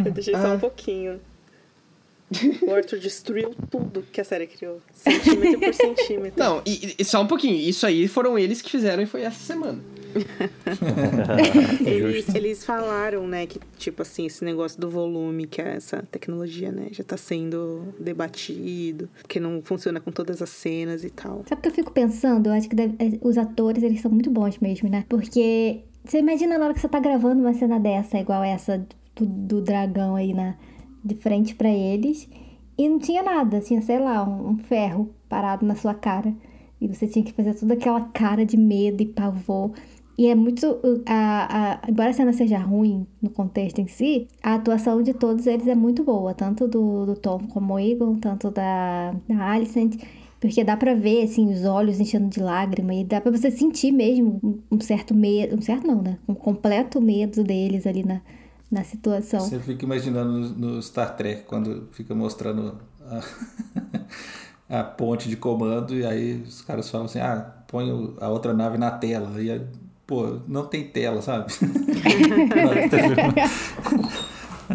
Eu 0.04 0.10
deixei 0.10 0.34
ah. 0.34 0.42
só 0.42 0.54
um 0.54 0.58
pouquinho. 0.58 1.20
O 2.62 2.74
Arthur 2.74 2.98
destruiu 2.98 3.54
tudo 3.70 4.04
que 4.12 4.20
a 4.20 4.24
série 4.24 4.46
criou. 4.46 4.82
Centímetro 4.92 5.60
por 5.60 5.74
centímetro. 5.74 6.38
Não, 6.38 6.62
e, 6.66 6.94
e, 6.98 7.04
só 7.04 7.22
um 7.22 7.26
pouquinho. 7.26 7.56
Isso 7.56 7.86
aí 7.86 8.06
foram 8.06 8.38
eles 8.38 8.60
que 8.60 8.70
fizeram 8.70 9.02
e 9.02 9.06
foi 9.06 9.22
essa 9.22 9.38
semana. 9.38 9.80
eles, 11.84 12.34
eles 12.34 12.64
falaram, 12.64 13.26
né, 13.26 13.46
que, 13.46 13.60
tipo 13.76 14.02
assim, 14.02 14.26
esse 14.26 14.44
negócio 14.44 14.80
do 14.80 14.88
volume, 14.90 15.46
que 15.46 15.60
é 15.60 15.76
essa 15.76 16.02
tecnologia, 16.10 16.70
né, 16.72 16.88
já 16.90 17.04
tá 17.04 17.16
sendo 17.16 17.82
debatido, 17.98 19.08
que 19.28 19.38
não 19.40 19.60
funciona 19.62 20.00
com 20.00 20.10
todas 20.10 20.40
as 20.42 20.50
cenas 20.50 21.04
e 21.04 21.10
tal. 21.10 21.42
Sabe 21.48 21.58
o 21.60 21.62
que 21.62 21.68
eu 21.68 21.72
fico 21.74 21.92
pensando? 21.92 22.48
Eu 22.48 22.52
acho 22.52 22.68
que 22.68 22.76
deve- 22.76 22.94
eh, 22.98 23.18
os 23.22 23.38
atores, 23.38 23.82
eles 23.82 24.00
são 24.00 24.10
muito 24.10 24.30
bons 24.30 24.58
mesmo, 24.58 24.88
né? 24.88 25.04
Porque 25.08 25.80
você 26.04 26.18
imagina 26.18 26.58
na 26.58 26.64
hora 26.66 26.74
que 26.74 26.80
você 26.80 26.88
tá 26.88 27.00
gravando 27.00 27.40
uma 27.40 27.54
cena 27.54 27.78
dessa, 27.78 28.18
igual 28.18 28.42
essa 28.42 28.78
do, 29.16 29.26
do 29.26 29.60
dragão 29.62 30.16
aí 30.16 30.32
na, 30.32 30.54
de 31.04 31.14
frente 31.16 31.54
pra 31.54 31.68
eles, 31.68 32.28
e 32.76 32.88
não 32.88 32.98
tinha 32.98 33.22
nada, 33.22 33.60
tinha, 33.60 33.82
sei 33.82 33.98
lá, 33.98 34.22
um, 34.28 34.50
um 34.50 34.58
ferro 34.58 35.10
parado 35.28 35.66
na 35.66 35.74
sua 35.74 35.94
cara. 35.94 36.32
E 36.80 36.86
você 36.86 37.08
tinha 37.08 37.24
que 37.24 37.32
fazer 37.32 37.54
toda 37.54 37.74
aquela 37.74 38.02
cara 38.02 38.46
de 38.46 38.56
medo 38.56 39.02
e 39.02 39.06
pavor. 39.06 39.72
E 40.18 40.26
é 40.26 40.34
muito. 40.34 40.66
uh, 40.66 41.02
A, 41.06 41.74
a, 41.84 41.90
embora 41.90 42.10
a 42.10 42.12
cena 42.12 42.32
seja 42.32 42.58
ruim 42.58 43.06
no 43.22 43.30
contexto 43.30 43.78
em 43.80 43.86
si, 43.86 44.26
a 44.42 44.54
atuação 44.56 45.00
de 45.02 45.14
todos 45.14 45.46
eles 45.46 45.68
é 45.68 45.74
muito 45.76 46.02
boa. 46.04 46.34
Tanto 46.34 46.66
do, 46.68 47.06
do 47.06 47.14
Tom 47.16 47.38
como 47.48 47.74
o 47.74 47.78
Egon, 47.78 48.16
tanto 48.16 48.50
da, 48.50 49.12
da 49.28 49.50
Alicent. 49.52 49.96
Porque 50.40 50.62
dá 50.64 50.76
pra 50.76 50.94
ver, 50.94 51.24
assim, 51.24 51.52
os 51.52 51.64
olhos 51.64 51.98
enchendo 52.00 52.28
de 52.28 52.40
lágrima. 52.40 52.94
E 52.94 53.04
dá 53.04 53.20
pra 53.20 53.30
você 53.30 53.50
sentir 53.50 53.92
mesmo 53.92 54.40
um- 54.70 54.80
certo 54.80 55.14
medo. 55.14 55.56
Um 55.56 55.62
certo 55.62 55.86
não, 55.86 56.02
né? 56.02 56.18
Um 56.28 56.34
completo 56.34 57.00
medo 57.00 57.42
deles 57.44 57.86
ali 57.86 58.04
na, 58.04 58.20
na 58.70 58.84
situação. 58.84 59.40
Você 59.40 59.58
fica 59.60 59.84
imaginando 59.84 60.50
no, 60.50 60.82
Star 60.82 61.16
Trek, 61.16 61.42
quando 61.44 61.88
fica 61.92 62.14
mostrando 62.14 62.76
a, 63.08 63.20
a 64.80 64.84
ponte 64.84 65.28
de 65.28 65.36
comando, 65.36 65.94
e 65.94 66.04
aí 66.04 66.42
os 66.42 66.62
caras 66.62 66.88
falam 66.90 67.06
assim: 67.06 67.18
ah, 67.20 67.54
põe 67.66 67.88
a 68.20 68.28
outra 68.28 68.52
nave 68.52 68.78
na 68.78 68.90
tela. 68.90 69.40
E 69.42 69.50
aí, 69.50 69.66
pô, 70.08 70.40
não 70.48 70.64
tem 70.64 70.84
tela, 70.88 71.20
sabe? 71.20 71.52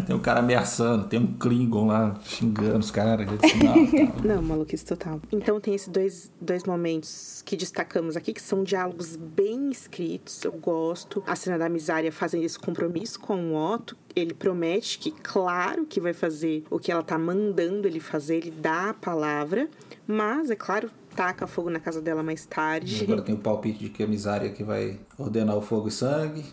tem 0.06 0.14
um 0.14 0.20
cara 0.20 0.38
ameaçando, 0.38 1.08
tem 1.08 1.18
um 1.18 1.26
Klingon 1.26 1.88
lá 1.88 2.14
xingando 2.24 2.78
os 2.78 2.92
caras. 2.92 3.26
Assim, 3.28 3.58
não, 3.64 4.12
tá. 4.14 4.22
Não, 4.22 4.40
maluquice 4.40 4.84
total. 4.84 5.20
Então 5.32 5.60
tem 5.60 5.74
esses 5.74 5.88
dois, 5.88 6.30
dois 6.40 6.62
momentos 6.62 7.42
que 7.44 7.56
destacamos 7.56 8.16
aqui, 8.16 8.32
que 8.32 8.40
são 8.40 8.62
diálogos 8.62 9.16
bem 9.16 9.70
escritos, 9.70 10.44
eu 10.44 10.52
gosto. 10.52 11.20
A 11.26 11.34
cena 11.34 11.58
da 11.58 11.68
Misária 11.68 12.12
fazendo 12.12 12.44
esse 12.44 12.58
compromisso 12.58 13.18
com 13.18 13.52
o 13.52 13.56
Otto. 13.56 13.96
Ele 14.14 14.32
promete 14.32 15.00
que, 15.00 15.10
claro, 15.10 15.84
que 15.84 16.00
vai 16.00 16.12
fazer 16.12 16.62
o 16.70 16.78
que 16.78 16.92
ela 16.92 17.02
tá 17.02 17.18
mandando 17.18 17.88
ele 17.88 17.98
fazer, 17.98 18.36
ele 18.36 18.52
dá 18.52 18.90
a 18.90 18.94
palavra. 18.94 19.68
Mas, 20.06 20.50
é 20.50 20.54
claro, 20.54 20.88
taca 21.14 21.46
fogo 21.46 21.70
na 21.70 21.80
casa 21.80 22.00
dela 22.00 22.22
mais 22.22 22.44
tarde. 22.46 23.02
Agora 23.04 23.22
tem 23.22 23.34
o 23.34 23.38
palpite 23.38 23.78
de 23.78 23.88
que 23.90 24.02
a 24.02 24.06
misária 24.06 24.50
que 24.50 24.62
vai 24.64 24.98
ordenar 25.18 25.56
o 25.56 25.60
fogo 25.62 25.88
e 25.88 25.90
sangue. 25.90 26.44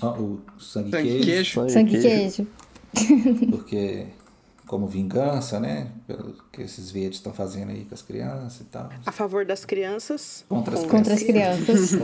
Ó, 0.00 0.10
o 0.18 0.40
sangue, 0.58 0.90
Sangue 0.90 1.08
queijo. 1.22 1.24
queijo. 1.60 1.68
Sangue 1.70 2.00
queijo. 2.00 2.46
Porque, 3.50 4.06
como 4.72 4.86
vingança, 4.86 5.60
né? 5.60 5.88
Pelo 6.06 6.32
que 6.50 6.62
esses 6.62 6.90
verdes 6.90 7.18
estão 7.18 7.30
fazendo 7.30 7.72
aí 7.72 7.84
com 7.84 7.94
as 7.94 8.00
crianças 8.00 8.62
e 8.62 8.64
tal. 8.64 8.88
A 9.04 9.12
favor 9.12 9.44
das 9.44 9.66
crianças. 9.66 10.46
Contra 10.48 10.74
as 10.74 10.86
Contra 10.86 11.12
as 11.12 11.22
crianças. 11.22 11.90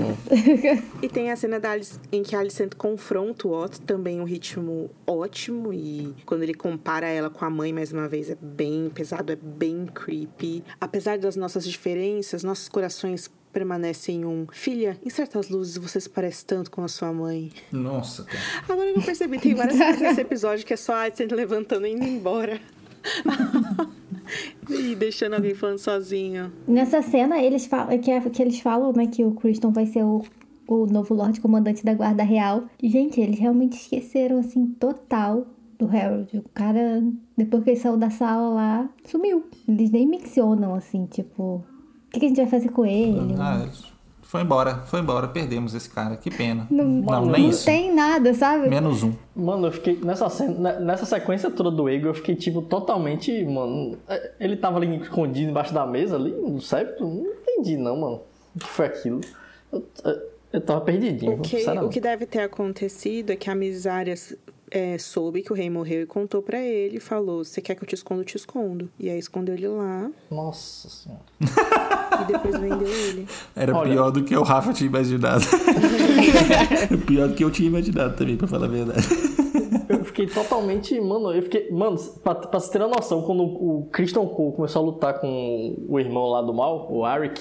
E 1.01 1.09
tem 1.09 1.31
a 1.31 1.36
cena 1.36 1.59
da 1.59 1.70
Alice, 1.70 1.99
em 2.12 2.23
que 2.23 2.36
a 2.36 2.40
Alicent 2.40 2.74
confronta 2.74 3.49
o 3.49 3.53
Otto, 3.53 3.81
também 3.81 4.20
um 4.20 4.24
ritmo 4.24 4.90
ótimo. 5.07 5.73
E 5.73 6.15
quando 6.27 6.43
ele 6.43 6.53
compara 6.53 7.07
ela 7.07 7.31
com 7.31 7.43
a 7.43 7.49
mãe, 7.49 7.73
mais 7.73 7.90
uma 7.90 8.07
vez, 8.07 8.28
é 8.28 8.36
bem 8.39 8.90
pesado, 8.95 9.32
é 9.32 9.36
bem 9.36 9.86
creepy. 9.86 10.62
Apesar 10.78 11.16
das 11.16 11.36
nossas 11.36 11.65
diferenças, 11.65 12.43
nossos 12.43 12.69
corações 12.69 13.31
permanecem 13.53 14.25
um. 14.25 14.47
Filha, 14.53 14.99
em 15.05 15.11
certas 15.11 15.49
luzes 15.49 15.77
você 15.77 16.01
se 16.01 16.09
parece 16.09 16.45
tanto 16.45 16.70
com 16.70 16.83
a 16.83 16.89
sua 16.89 17.12
mãe. 17.12 17.51
Nossa, 17.73 18.25
cara. 18.25 18.39
Agora 18.69 18.89
eu 18.91 19.03
percebi, 19.03 19.39
tem 19.39 19.55
várias 19.55 19.77
coisas 19.79 20.01
nesse 20.01 20.20
episódio 20.20 20.66
que 20.66 20.75
é 20.75 20.77
só 20.77 20.95
a 20.95 21.01
Alicent 21.03 21.31
levantando 21.33 21.87
e 21.87 21.93
indo 21.93 22.05
embora. 22.05 22.61
e 24.69 24.95
deixando 24.95 25.35
alguém 25.35 25.55
falando 25.55 25.79
sozinho. 25.79 26.53
Nessa 26.66 27.01
cena, 27.03 27.41
eles 27.43 27.66
falam 27.66 27.99
que, 27.99 28.11
é- 28.11 28.20
que 28.20 28.43
eles 28.43 28.61
falam, 28.61 28.93
né, 28.93 29.07
que 29.07 29.25
o 29.25 29.33
Criston 29.33 29.73
vai 29.73 29.87
ser 29.87 30.05
o, 30.05 30.23
o 30.66 30.87
novo 30.87 31.15
Lorde 31.15 31.41
Comandante 31.41 31.85
da 31.85 31.95
Guarda 31.95 32.23
Real. 32.23 32.65
Gente, 32.83 33.20
eles 33.20 33.39
realmente 33.39 33.75
esqueceram, 33.77 34.39
assim, 34.39 34.66
total 34.79 35.47
do 35.79 35.87
Harold. 35.87 36.37
O 36.39 36.45
cara, 36.53 37.03
depois 37.37 37.62
que 37.65 37.70
ele 37.70 37.81
saiu 37.81 37.97
da 37.97 38.11
sala 38.11 38.49
lá, 38.49 38.91
sumiu. 39.05 39.45
Eles 39.66 39.91
nem 39.91 40.07
mencionam, 40.07 40.75
assim, 40.75 41.07
tipo, 41.07 41.65
o 42.09 42.10
que, 42.12 42.20
que 42.20 42.24
a 42.26 42.28
gente 42.28 42.36
vai 42.39 42.47
fazer 42.47 42.68
com 42.70 42.85
ele? 42.86 43.35
Ah, 43.39 43.66
foi 44.22 44.43
embora, 44.43 44.80
foi 44.86 45.01
embora, 45.01 45.26
perdemos 45.28 45.74
esse 45.74 45.89
cara, 45.89 46.16
que 46.16 46.30
pena. 46.30 46.66
não, 46.70 46.85
não, 46.85 47.02
não 47.22 47.30
nem 47.30 47.48
isso. 47.48 47.64
tem 47.64 47.94
nada, 47.94 48.35
sabe? 48.35 48.68
Menos 48.68 49.02
um. 49.02 49.14
Mano, 49.35 49.68
eu 49.68 49.72
fiquei. 49.72 49.98
Nessa, 50.02 50.28
cena, 50.28 50.78
nessa 50.80 51.06
sequência 51.06 51.51
toda 51.51 51.70
do 51.70 51.89
Ego, 51.89 52.09
eu 52.09 52.14
fiquei, 52.14 52.35
tipo, 52.35 52.60
totalmente. 52.62 53.32
Mano. 53.47 53.97
é, 54.06 54.32
Ele 54.39 54.56
tava 54.56 54.76
ali 54.78 54.97
escondido 55.01 55.51
embaixo 55.51 55.72
da 55.72 55.86
mesa 55.86 56.16
ali, 56.16 56.30
no 56.30 56.60
septo. 56.60 57.05
Não 57.06 57.24
entendi, 57.26 57.76
não, 57.78 57.97
mano. 57.97 58.20
O 58.55 58.59
que 58.59 58.66
foi 58.66 58.86
aquilo? 58.86 59.20
Eu, 59.72 59.82
eu- 60.05 60.39
eu 60.51 60.60
tava 60.62 60.80
perdidinho, 60.80 61.32
O 61.35 61.40
que, 61.40 61.56
o 61.70 61.89
que 61.90 62.01
deve 62.01 62.24
ter 62.26 62.40
acontecido 62.40 63.30
é 63.30 63.36
que 63.36 63.51
a 63.51 63.55
Misária 63.55 64.14
é, 64.70 64.99
soube 64.99 65.43
que 65.43 65.53
o 65.53 65.55
rei 65.55 65.69
morreu 65.70 66.03
e 66.03 66.07
contou 66.07 66.43
pra 66.43 66.61
ele 66.61 67.01
falou: 67.01 67.45
Você 67.45 67.61
quer 67.61 67.74
que 67.74 67.82
eu 67.82 67.86
te 67.89 67.95
esconda? 67.95 68.20
Eu 68.20 68.24
te 68.24 68.36
escondo. 68.36 68.89
E 68.99 69.09
aí 69.09 69.19
escondeu 69.19 69.55
ele 69.55 69.69
lá 69.69 70.11
Nossa 70.31 70.89
senhora. 70.89 71.23
e 72.23 72.24
depois 72.32 72.59
vendeu 72.59 72.89
ele. 72.89 73.27
Era 73.55 73.77
Olha. 73.77 73.90
pior 73.90 74.11
do 74.11 74.24
que 74.24 74.36
o 74.36 74.43
Rafa 74.43 74.73
tinha 74.73 74.89
imaginado. 74.89 75.45
pior 77.07 77.28
do 77.28 77.35
que 77.35 77.45
eu 77.45 77.51
tinha 77.51 77.69
imaginado 77.69 78.16
também, 78.16 78.36
pra 78.36 78.47
falar 78.49 78.66
a 78.66 78.69
verdade. 78.69 79.07
Eu 79.89 80.05
fiquei 80.05 80.27
totalmente. 80.27 81.01
Mano, 81.01 81.32
eu 81.32 81.43
fiquei. 81.43 81.70
Mano, 81.70 81.97
pra, 82.23 82.35
pra 82.35 82.61
você 82.61 82.70
ter 82.73 82.78
uma 82.78 82.89
noção, 82.97 83.23
quando 83.23 83.43
o 83.43 83.89
Christian 83.93 84.27
Cole 84.27 84.55
começou 84.55 84.82
a 84.82 84.85
lutar 84.85 85.19
com 85.20 85.77
o 85.89 85.99
irmão 85.99 86.27
lá 86.28 86.43
do 86.43 86.53
mal, 86.53 86.90
o 86.93 87.05
Arik, 87.05 87.40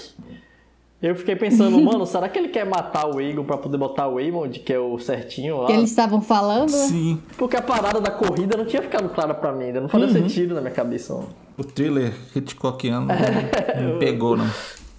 eu 1.01 1.15
fiquei 1.15 1.35
pensando, 1.35 1.79
mano, 1.81 2.05
será 2.07 2.27
que 2.27 2.39
ele 2.39 2.49
quer 2.49 2.65
matar 2.65 3.07
o 3.07 3.21
Egon 3.21 3.43
pra 3.43 3.57
poder 3.57 3.77
botar 3.77 4.07
o 4.07 4.19
Eamond, 4.19 4.59
que 4.59 4.73
é 4.73 4.79
o 4.79 4.97
certinho 4.97 5.61
lá? 5.61 5.67
Que 5.67 5.73
eles 5.73 5.89
estavam 5.89 6.21
falando. 6.21 6.69
Sim. 6.69 7.21
Porque 7.37 7.55
a 7.55 7.61
parada 7.61 8.01
da 8.01 8.11
corrida 8.11 8.57
não 8.57 8.65
tinha 8.65 8.81
ficado 8.81 9.09
clara 9.09 9.33
pra 9.33 9.51
mim, 9.51 9.65
ainda 9.65 9.81
não 9.81 9.89
fazia 9.89 10.09
sentido 10.09 10.55
na 10.55 10.61
minha 10.61 10.73
cabeça. 10.73 11.13
Mano. 11.13 11.29
O 11.57 11.63
thriller 11.63 12.13
Hitchcockiano 12.35 13.07
não, 13.07 13.91
não 13.91 13.99
pegou, 13.99 14.37
não. 14.37 14.49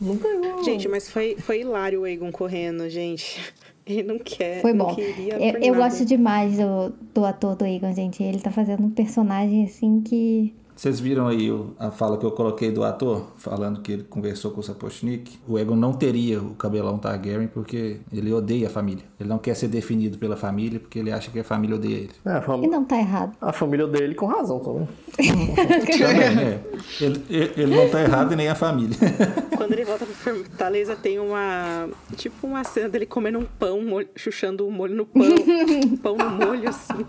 Não 0.00 0.16
pegou. 0.16 0.62
Gente, 0.64 0.88
mas 0.88 1.10
foi, 1.10 1.36
foi 1.38 1.60
hilário 1.60 2.02
o 2.02 2.06
Egon 2.06 2.30
correndo, 2.30 2.88
gente. 2.88 3.40
Ele 3.86 4.02
não 4.02 4.18
quer. 4.18 4.60
Foi 4.60 4.72
não 4.72 4.86
bom. 4.86 4.94
queria 4.94 5.34
Eu, 5.38 5.60
eu 5.60 5.74
gosto 5.74 6.04
demais 6.04 6.58
do, 6.58 6.92
do 7.14 7.24
ator 7.24 7.56
do 7.56 7.64
Egon, 7.64 7.92
gente. 7.94 8.22
Ele 8.22 8.38
tá 8.38 8.50
fazendo 8.50 8.84
um 8.84 8.90
personagem 8.90 9.64
assim 9.64 10.00
que. 10.02 10.54
Vocês 10.78 11.00
viram 11.00 11.26
aí 11.26 11.50
a 11.76 11.90
fala 11.90 12.16
que 12.16 12.24
eu 12.24 12.30
coloquei 12.30 12.70
do 12.70 12.84
ator, 12.84 13.32
falando 13.36 13.80
que 13.80 13.90
ele 13.90 14.02
conversou 14.05 14.52
com 14.52 14.60
o 14.60 14.62
Sapochnik? 14.62 15.36
O 15.48 15.59
Egon 15.59 15.74
não 15.74 15.92
teria 15.92 16.40
o 16.40 16.55
cabelão 16.55 16.96
Targaryen 16.98 17.48
porque 17.48 17.96
ele 18.12 18.32
odeia 18.32 18.68
a 18.68 18.70
família. 18.70 19.02
Ele 19.18 19.28
não 19.28 19.38
quer 19.38 19.55
ser 19.56 19.66
definido 19.66 20.18
pela 20.18 20.36
família 20.36 20.78
porque 20.78 21.00
ele 21.00 21.10
acha 21.10 21.32
que 21.32 21.40
a 21.40 21.42
família 21.42 21.74
odeia 21.74 21.96
ele. 21.96 22.10
É, 22.24 22.30
a, 22.30 22.40
fam- 22.42 22.62
E 22.62 22.68
não 22.68 22.84
tá 22.84 22.96
errado. 22.96 23.36
a 23.40 23.52
família 23.52 23.88
dele 23.88 24.14
com 24.14 24.26
razão 24.26 24.60
também. 24.60 24.86
Também, 25.16 26.44
é. 26.44 26.60
Ele, 27.00 27.24
ele- 27.28 27.52
ele 27.56 27.74
não 27.76 27.88
tá 27.88 28.00
errado 28.00 28.32
e 28.32 28.36
nem 28.36 28.48
a 28.48 28.55
família. 28.55 28.96
Quando 29.59 29.72
ele 29.72 29.84
volta 29.84 30.06
pra 30.06 30.14
Fortaleza, 30.14 30.94
tem 30.94 31.18
uma. 31.18 31.88
Tipo 32.16 32.46
uma 32.46 32.62
cena 32.62 32.88
dele 32.88 33.05
comendo 33.05 33.40
um 33.40 33.44
pão, 33.59 33.82
molho, 33.84 34.09
chuchando 34.14 34.64
o 34.64 34.70
molho 34.70 34.94
no 34.94 35.06
pão. 35.06 35.22
um 35.24 35.96
pão 35.98 36.16
no 36.16 36.30
molho, 36.46 36.68
assim. 36.68 37.05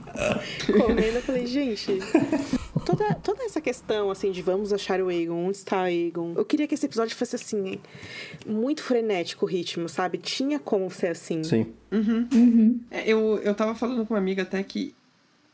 comendo. 0.72 1.18
Eu 1.18 1.22
falei, 1.22 1.46
gente. 1.46 2.00
Toda, 2.86 3.16
toda 3.16 3.44
essa 3.44 3.60
questão, 3.60 4.12
assim, 4.12 4.32
de 4.32 4.42
vamos 4.42 4.72
achar 4.72 5.02
o 5.02 5.12
Egon, 5.12 5.48
onde 5.48 5.58
está 5.58 5.84
o 5.84 5.88
Egon. 5.88 6.34
Eu 6.36 6.46
queria 6.46 6.68
que 6.68 6.76
esse 6.76 6.86
episódio 6.86 7.16
fosse, 7.16 7.36
assim, 7.36 7.80
muito 8.46 8.84
frenético 8.84 9.46
o 9.46 9.48
ritmo, 9.48 9.90
sabe? 9.90 10.18
Tinha 10.18 10.60
como 10.60 10.90
ser 10.92 11.08
assim. 11.08 11.44
Sim. 11.44 11.74
É, 12.92 13.10
eu, 13.12 13.40
eu 13.40 13.56
tava 13.56 13.74
falando 13.74 14.06
com 14.06 14.14
uma 14.14 14.20
amiga 14.20 14.44
até 14.44 14.62
que 14.64 14.94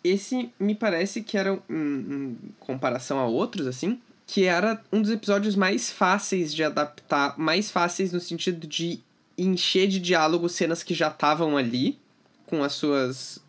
esse 0.03 0.51
me 0.59 0.75
parece 0.75 1.21
que 1.21 1.37
era, 1.37 1.53
um, 1.53 1.57
em 1.69 2.37
comparação 2.59 3.17
a 3.17 3.25
outros, 3.25 3.65
assim, 3.65 3.99
que 4.27 4.43
era 4.43 4.81
um 4.91 5.01
dos 5.01 5.11
episódios 5.11 5.55
mais 5.55 5.89
fáceis 5.89 6.53
de 6.53 6.63
adaptar, 6.63 7.37
mais 7.37 7.71
fáceis 7.71 8.11
no 8.11 8.19
sentido 8.19 8.67
de 8.67 8.99
encher 9.37 9.87
de 9.87 9.99
diálogo 9.99 10.47
cenas 10.49 10.83
que 10.83 10.93
já 10.93 11.07
estavam 11.07 11.57
ali, 11.57 11.97
com 12.45 12.63
as 12.63 12.73
suas 12.73 13.43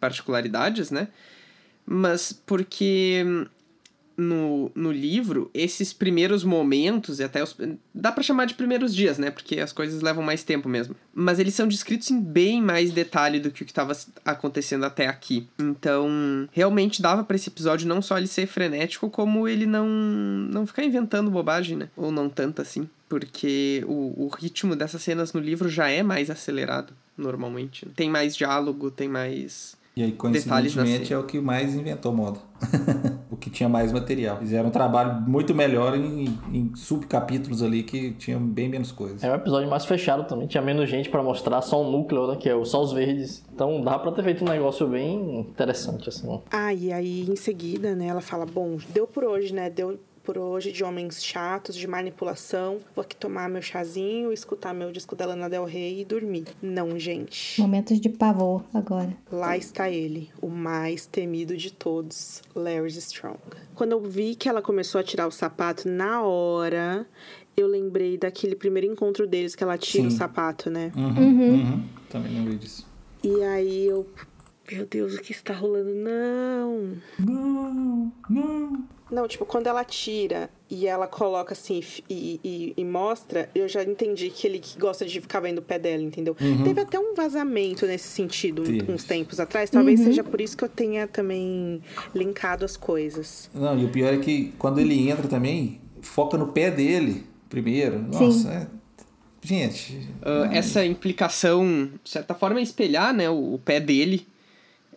particularidades, 0.00 0.90
né? 0.90 1.08
Mas 1.86 2.32
porque 2.32 3.24
no, 4.16 4.70
no 4.74 4.92
livro, 4.92 5.50
esses 5.54 5.92
primeiros 5.92 6.44
momentos, 6.44 7.18
e 7.18 7.24
até 7.24 7.42
os. 7.42 7.56
Dá 7.94 8.12
para 8.12 8.22
chamar 8.22 8.46
de 8.46 8.54
primeiros 8.54 8.94
dias, 8.94 9.18
né? 9.18 9.30
Porque 9.30 9.60
as 9.60 9.72
coisas 9.72 10.02
levam 10.02 10.22
mais 10.22 10.42
tempo 10.42 10.68
mesmo. 10.68 10.94
Mas 11.14 11.38
eles 11.38 11.54
são 11.54 11.66
descritos 11.66 12.10
em 12.10 12.20
bem 12.20 12.62
mais 12.62 12.92
detalhe 12.92 13.40
do 13.40 13.50
que 13.50 13.62
o 13.62 13.66
que 13.66 13.72
estava 13.72 13.92
acontecendo 14.24 14.84
até 14.84 15.06
aqui. 15.06 15.46
Então, 15.58 16.48
realmente 16.52 17.02
dava 17.02 17.24
para 17.24 17.36
esse 17.36 17.48
episódio 17.48 17.88
não 17.88 18.02
só 18.02 18.18
ele 18.18 18.26
ser 18.26 18.46
frenético, 18.46 19.10
como 19.10 19.48
ele 19.48 19.66
não, 19.66 19.86
não 19.88 20.66
ficar 20.66 20.84
inventando 20.84 21.30
bobagem, 21.30 21.76
né? 21.76 21.88
Ou 21.96 22.12
não 22.12 22.28
tanto 22.28 22.62
assim. 22.62 22.88
Porque 23.08 23.84
o, 23.86 24.24
o 24.24 24.28
ritmo 24.28 24.74
dessas 24.74 25.02
cenas 25.02 25.32
no 25.32 25.40
livro 25.40 25.68
já 25.68 25.88
é 25.88 26.02
mais 26.02 26.30
acelerado, 26.30 26.94
normalmente. 27.16 27.86
Tem 27.94 28.08
mais 28.08 28.34
diálogo, 28.34 28.90
tem 28.90 29.08
mais 29.08 29.76
e 29.94 30.02
aí, 30.02 30.12
coincidentemente, 30.12 31.12
é 31.12 31.18
o 31.18 31.24
que 31.24 31.38
mais 31.38 31.74
inventou 31.74 32.12
moda. 32.14 32.38
o 33.30 33.36
que 33.36 33.50
tinha 33.50 33.68
mais 33.68 33.92
material. 33.92 34.38
Fizeram 34.38 34.68
um 34.68 34.72
trabalho 34.72 35.20
muito 35.20 35.54
melhor 35.54 35.94
em, 35.94 36.38
em 36.50 36.74
subcapítulos 36.74 37.62
ali 37.62 37.82
que 37.82 38.12
tinham 38.12 38.40
bem 38.40 38.70
menos 38.70 38.90
coisas. 38.90 39.22
É 39.22 39.30
um 39.30 39.34
episódio 39.34 39.68
mais 39.68 39.84
fechado 39.84 40.24
também. 40.24 40.46
Tinha 40.46 40.62
menos 40.62 40.88
gente 40.88 41.10
para 41.10 41.22
mostrar, 41.22 41.60
só 41.60 41.82
um 41.82 41.90
núcleo, 41.90 42.26
né? 42.26 42.36
Que 42.36 42.48
é 42.48 42.64
só 42.64 42.80
os 42.82 42.92
verdes. 42.92 43.44
Então 43.52 43.82
dá 43.82 43.98
pra 43.98 44.12
ter 44.12 44.22
feito 44.22 44.42
um 44.42 44.48
negócio 44.48 44.86
bem 44.88 45.40
interessante, 45.40 46.08
assim. 46.08 46.40
Ah, 46.50 46.72
e 46.72 46.90
aí 46.90 47.28
em 47.28 47.36
seguida, 47.36 47.94
né, 47.94 48.06
ela 48.06 48.22
fala: 48.22 48.46
bom, 48.46 48.78
deu 48.94 49.06
por 49.06 49.24
hoje, 49.24 49.52
né? 49.52 49.68
Deu 49.68 49.98
por 50.22 50.38
hoje 50.38 50.72
de 50.72 50.84
homens 50.84 51.24
chatos, 51.24 51.76
de 51.76 51.86
manipulação. 51.86 52.78
Vou 52.94 53.02
aqui 53.02 53.16
tomar 53.16 53.48
meu 53.48 53.62
chazinho, 53.62 54.32
escutar 54.32 54.72
meu 54.72 54.92
disco 54.92 55.16
da 55.16 55.26
Lana 55.26 55.48
Del 55.48 55.64
Rey 55.64 56.00
e 56.00 56.04
dormir. 56.04 56.44
Não, 56.62 56.98
gente. 56.98 57.60
Momentos 57.60 58.00
de 58.00 58.08
pavor 58.08 58.62
agora. 58.72 59.16
Lá 59.30 59.56
está 59.56 59.90
ele, 59.90 60.30
o 60.40 60.48
mais 60.48 61.06
temido 61.06 61.56
de 61.56 61.72
todos, 61.72 62.42
Larry 62.54 62.88
Strong. 62.98 63.38
Quando 63.74 63.92
eu 63.92 64.00
vi 64.00 64.34
que 64.34 64.48
ela 64.48 64.62
começou 64.62 65.00
a 65.00 65.04
tirar 65.04 65.26
o 65.26 65.30
sapato 65.30 65.88
na 65.88 66.22
hora, 66.22 67.06
eu 67.56 67.66
lembrei 67.66 68.16
daquele 68.16 68.54
primeiro 68.54 68.86
encontro 68.90 69.26
deles 69.26 69.54
que 69.54 69.62
ela 69.62 69.76
tira 69.76 70.08
Sim. 70.08 70.14
o 70.14 70.18
sapato, 70.18 70.70
né? 70.70 70.92
Uhum, 70.96 71.08
uhum. 71.08 71.54
Uhum. 71.54 71.84
Também 72.08 72.32
lembrei 72.32 72.58
disso. 72.58 72.86
E 73.22 73.42
aí 73.42 73.86
eu. 73.86 74.06
Meu 74.70 74.86
Deus, 74.86 75.14
o 75.14 75.20
que 75.20 75.32
está 75.32 75.52
rolando? 75.52 75.94
Não! 75.94 76.96
Não! 77.18 78.12
Não! 78.28 78.84
Não, 79.12 79.28
tipo, 79.28 79.44
quando 79.44 79.66
ela 79.66 79.84
tira 79.84 80.48
e 80.70 80.86
ela 80.86 81.06
coloca 81.06 81.52
assim 81.52 81.82
e, 82.08 82.40
e, 82.42 82.72
e, 82.74 82.82
mostra, 82.82 83.50
eu 83.54 83.68
já 83.68 83.84
entendi 83.84 84.30
que 84.30 84.46
ele 84.46 84.62
gosta 84.78 85.04
de 85.04 85.20
ficar 85.20 85.40
vendo 85.40 85.58
o 85.58 85.62
pé 85.62 85.78
dela, 85.78 86.02
entendeu? 86.02 86.34
Uhum. 86.40 86.64
Teve 86.64 86.80
até 86.80 86.98
um 86.98 87.14
vazamento 87.14 87.84
nesse 87.86 88.08
sentido 88.08 88.64
Sim. 88.64 88.80
uns 88.88 89.04
tempos 89.04 89.38
atrás. 89.38 89.68
Talvez 89.68 90.00
uhum. 90.00 90.06
seja 90.06 90.24
por 90.24 90.40
isso 90.40 90.56
que 90.56 90.64
eu 90.64 90.68
tenha 90.68 91.06
também 91.06 91.82
linkado 92.14 92.64
as 92.64 92.74
coisas. 92.74 93.50
Não, 93.52 93.78
e 93.78 93.84
o 93.84 93.90
pior 93.90 94.14
é 94.14 94.16
que 94.16 94.54
quando 94.58 94.80
ele 94.80 95.10
entra 95.10 95.28
também, 95.28 95.78
foca 96.00 96.38
no 96.38 96.50
pé 96.50 96.70
dele 96.70 97.26
primeiro. 97.50 97.98
Nossa, 97.98 98.50
é... 98.50 98.66
Gente. 99.42 100.08
Uh, 100.22 100.50
essa 100.52 100.86
implicação, 100.86 101.90
de 102.02 102.08
certa 102.08 102.32
forma, 102.32 102.60
é 102.60 102.62
espelhar 102.62 103.12
né, 103.12 103.28
o, 103.28 103.54
o 103.54 103.58
pé 103.58 103.78
dele. 103.78 104.26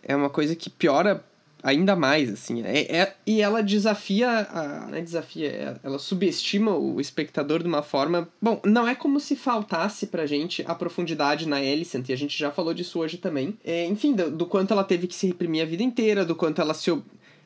É 0.02 0.14
uma 0.14 0.30
coisa 0.30 0.54
que 0.54 0.70
piora 0.70 1.24
ainda 1.62 1.96
mais, 1.96 2.32
assim. 2.32 2.62
É, 2.62 2.96
é, 2.96 3.14
e 3.26 3.40
ela 3.40 3.60
desafia, 3.60 4.28
a, 4.28 4.86
né, 4.86 5.00
desafia, 5.00 5.48
é, 5.48 5.76
ela 5.82 5.98
subestima 5.98 6.76
o 6.76 7.00
espectador 7.00 7.60
de 7.60 7.68
uma 7.68 7.82
forma... 7.82 8.28
Bom, 8.40 8.60
não 8.64 8.86
é 8.86 8.94
como 8.94 9.18
se 9.18 9.34
faltasse 9.34 10.06
pra 10.06 10.26
gente 10.26 10.64
a 10.66 10.74
profundidade 10.74 11.48
na 11.48 11.56
Alicent, 11.56 12.08
e 12.08 12.12
a 12.12 12.16
gente 12.16 12.38
já 12.38 12.52
falou 12.52 12.72
disso 12.72 13.00
hoje 13.00 13.18
também. 13.18 13.58
É, 13.64 13.84
enfim, 13.84 14.14
do, 14.14 14.30
do, 14.30 14.46
quanto 14.46 14.72
ela 14.72 14.84
teve 14.84 15.08
que 15.08 15.14
se 15.14 15.26
reprimir 15.26 15.62
a 15.62 15.66
vida 15.66 15.82
inteira, 15.82 16.24
do 16.24 16.36
quanto 16.36 16.60
ela 16.60 16.72
se 16.72 16.90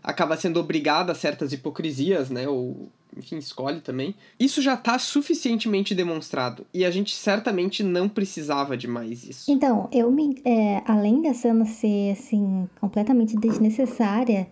acaba 0.03 0.37
sendo 0.37 0.61
obrigada 0.61 1.13
a 1.13 1.15
certas 1.15 1.53
hipocrisias, 1.53 2.31
né, 2.31 2.49
ou 2.49 2.89
enfim, 3.17 3.39
escolhe 3.39 3.81
também. 3.81 4.15
Isso 4.39 4.63
já 4.63 4.75
está 4.75 4.99
suficientemente 4.99 5.95
demonstrado. 5.95 6.65
E 6.73 6.85
a 6.85 6.91
gente 6.91 7.15
certamente 7.15 7.83
não 7.83 8.09
precisava 8.09 8.77
de 8.77 8.87
mais 8.87 9.25
isso. 9.25 9.51
Então, 9.51 9.89
eu 9.93 10.11
me. 10.11 10.41
É, 10.45 10.83
além 10.87 11.23
da 11.23 11.35
cena 11.35 11.65
ser, 11.65 12.13
assim, 12.13 12.69
completamente 12.81 13.37
desnecessária, 13.37 14.47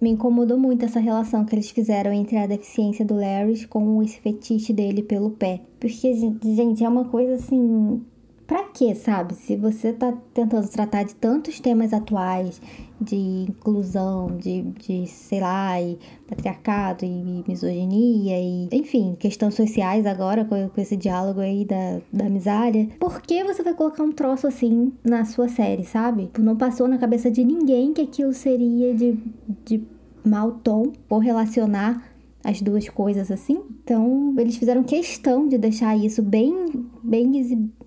me 0.00 0.10
incomodou 0.10 0.58
muito 0.58 0.84
essa 0.84 1.00
relação 1.00 1.44
que 1.44 1.54
eles 1.54 1.70
fizeram 1.70 2.12
entre 2.12 2.36
a 2.36 2.46
deficiência 2.46 3.04
do 3.04 3.14
Larry 3.14 3.66
com 3.66 4.02
esse 4.02 4.20
fetiche 4.20 4.72
dele 4.72 5.02
pelo 5.02 5.30
pé. 5.30 5.62
Porque, 5.80 6.12
gente, 6.14 6.84
é 6.84 6.88
uma 6.88 7.06
coisa 7.06 7.34
assim 7.34 8.04
Pra 8.46 8.62
quê, 8.62 8.94
sabe? 8.94 9.34
Se 9.34 9.56
você 9.56 9.92
tá 9.92 10.12
tentando 10.32 10.68
tratar 10.68 11.02
de 11.02 11.16
tantos 11.16 11.58
temas 11.58 11.92
atuais, 11.92 12.60
de 13.00 13.16
inclusão, 13.48 14.36
de, 14.36 14.62
de 14.62 15.06
sei 15.08 15.40
lá, 15.40 15.80
e 15.80 15.98
patriarcado 16.28 17.04
e 17.04 17.44
misoginia 17.46 18.38
e, 18.38 18.68
enfim, 18.72 19.16
questões 19.18 19.54
sociais 19.54 20.06
agora 20.06 20.44
com, 20.44 20.68
com 20.68 20.80
esse 20.80 20.96
diálogo 20.96 21.40
aí 21.40 21.64
da, 21.64 22.00
da 22.12 22.30
miséria, 22.30 22.88
por 23.00 23.20
que 23.20 23.42
você 23.42 23.64
vai 23.64 23.74
colocar 23.74 24.04
um 24.04 24.12
troço 24.12 24.46
assim 24.46 24.92
na 25.02 25.24
sua 25.24 25.48
série, 25.48 25.84
sabe? 25.84 26.30
Não 26.38 26.56
passou 26.56 26.86
na 26.86 26.98
cabeça 26.98 27.28
de 27.28 27.44
ninguém 27.44 27.92
que 27.92 28.02
aquilo 28.02 28.32
seria 28.32 28.94
de, 28.94 29.18
de 29.64 29.82
mau 30.24 30.52
tom 30.52 30.92
por 31.08 31.18
relacionar 31.18 32.12
as 32.44 32.62
duas 32.62 32.88
coisas 32.88 33.28
assim. 33.32 33.60
Então, 33.82 34.32
eles 34.38 34.56
fizeram 34.56 34.84
questão 34.84 35.48
de 35.48 35.58
deixar 35.58 35.96
isso 35.96 36.22
bem, 36.22 36.54
bem 37.02 37.34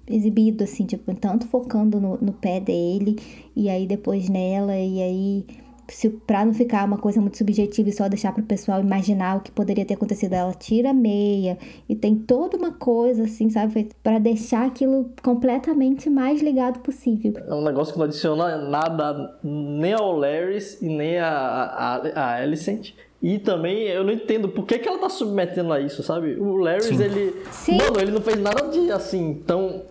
exibido, 0.10 0.64
assim, 0.64 0.86
tipo, 0.86 1.14
tanto 1.16 1.48
focando 1.48 2.00
no, 2.00 2.18
no 2.18 2.34
pé 2.34 2.60
dele, 2.60 3.18
e 3.56 3.70
aí 3.70 3.86
depois 3.86 4.30
nela, 4.30 4.76
e 4.76 5.02
aí 5.02 5.46
se 5.92 6.10
pra 6.10 6.46
não 6.46 6.54
ficar 6.54 6.86
uma 6.86 6.98
coisa 6.98 7.20
muito 7.20 7.38
subjetiva 7.38 7.90
e 7.90 7.92
só 7.92 8.08
deixar 8.08 8.34
pro 8.34 8.44
pessoal 8.44 8.80
imaginar 8.82 9.38
o 9.38 9.42
que 9.42 9.52
poderia 9.52 9.86
ter 9.86 9.96
acontecido, 9.96 10.34
ela 10.34 10.54
tira 10.54 10.92
a 10.92 10.94
meia 10.94 11.58
e 11.88 11.96
tem 11.96 12.16
toda 12.16 12.58
uma 12.58 12.72
coisa 12.72 13.24
assim, 13.24 13.50
sabe, 13.50 13.90
para 14.04 14.20
deixar 14.20 14.66
aquilo 14.68 15.10
completamente 15.22 16.10
mais 16.10 16.42
ligado 16.42 16.80
possível. 16.80 17.34
É 17.48 17.54
um 17.54 17.64
negócio 17.64 17.94
que 17.94 18.00
não 18.00 18.06
adiciona 18.06 18.58
nada 18.58 19.38
nem 19.44 19.94
ao 19.94 20.16
Larrys 20.16 20.82
e 20.82 20.88
nem 20.88 21.18
a, 21.18 21.30
a, 21.30 21.96
a 21.96 22.36
Alicent. 22.42 22.94
E 23.22 23.38
também 23.38 23.82
eu 23.84 24.04
não 24.04 24.14
entendo 24.14 24.48
por 24.48 24.66
que, 24.66 24.80
que 24.80 24.88
ela 24.88 24.98
tá 24.98 25.10
submetendo 25.10 25.74
a 25.74 25.82
isso, 25.82 26.02
sabe? 26.02 26.36
O 26.40 26.56
Larrys, 26.56 27.00
ele. 27.00 27.36
Sim. 27.52 27.78
Mano, 27.78 28.00
ele 28.00 28.12
não 28.12 28.22
fez 28.22 28.40
nada 28.40 28.70
de 28.70 28.90
assim, 28.92 29.42
tão 29.46 29.82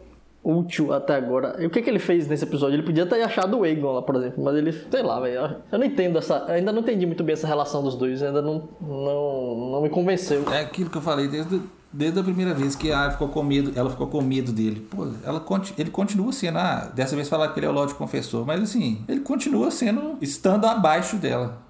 útil 0.42 0.92
até 0.92 1.14
agora. 1.14 1.56
E 1.58 1.66
o 1.66 1.70
que, 1.70 1.82
que 1.82 1.90
ele 1.90 1.98
fez 1.98 2.26
nesse 2.26 2.44
episódio? 2.44 2.76
Ele 2.76 2.82
podia 2.82 3.06
ter 3.06 3.20
achado 3.22 3.58
o 3.58 3.66
Egon 3.66 3.92
lá, 3.92 4.02
por 4.02 4.16
exemplo, 4.16 4.42
mas 4.42 4.56
ele, 4.56 4.72
sei 4.72 5.02
lá, 5.02 5.20
velho. 5.20 5.56
Eu 5.70 5.78
não 5.78 5.84
entendo 5.84 6.18
essa. 6.18 6.44
Ainda 6.50 6.72
não 6.72 6.80
entendi 6.80 7.06
muito 7.06 7.22
bem 7.22 7.32
essa 7.32 7.46
relação 7.46 7.82
dos 7.82 7.94
dois, 7.96 8.22
ainda 8.22 8.40
não, 8.40 8.68
não, 8.80 9.70
não 9.72 9.82
me 9.82 9.90
convenceu. 9.90 10.44
É 10.52 10.60
aquilo 10.60 10.88
que 10.88 10.96
eu 10.96 11.02
falei 11.02 11.28
desde, 11.28 11.60
desde 11.92 12.18
a 12.18 12.22
primeira 12.22 12.54
vez 12.54 12.74
que 12.76 12.90
a 12.92 13.10
ficou 13.10 13.28
com 13.28 13.42
medo, 13.42 13.72
ela 13.74 13.90
ficou 13.90 14.06
com 14.06 14.20
medo 14.20 14.52
dele. 14.52 14.86
Pô, 14.90 15.08
ela, 15.24 15.44
ele 15.76 15.90
continua 15.90 16.32
sendo, 16.32 16.58
ah, 16.58 16.90
dessa 16.94 17.14
vez 17.16 17.28
falar 17.28 17.48
que 17.48 17.58
ele 17.58 17.66
é 17.66 17.68
o 17.68 17.72
Lorde 17.72 17.94
Confessor, 17.94 18.46
mas 18.46 18.62
assim, 18.62 19.04
ele 19.08 19.20
continua 19.20 19.70
sendo, 19.70 20.16
estando 20.20 20.66
abaixo 20.66 21.16
dela. 21.16 21.62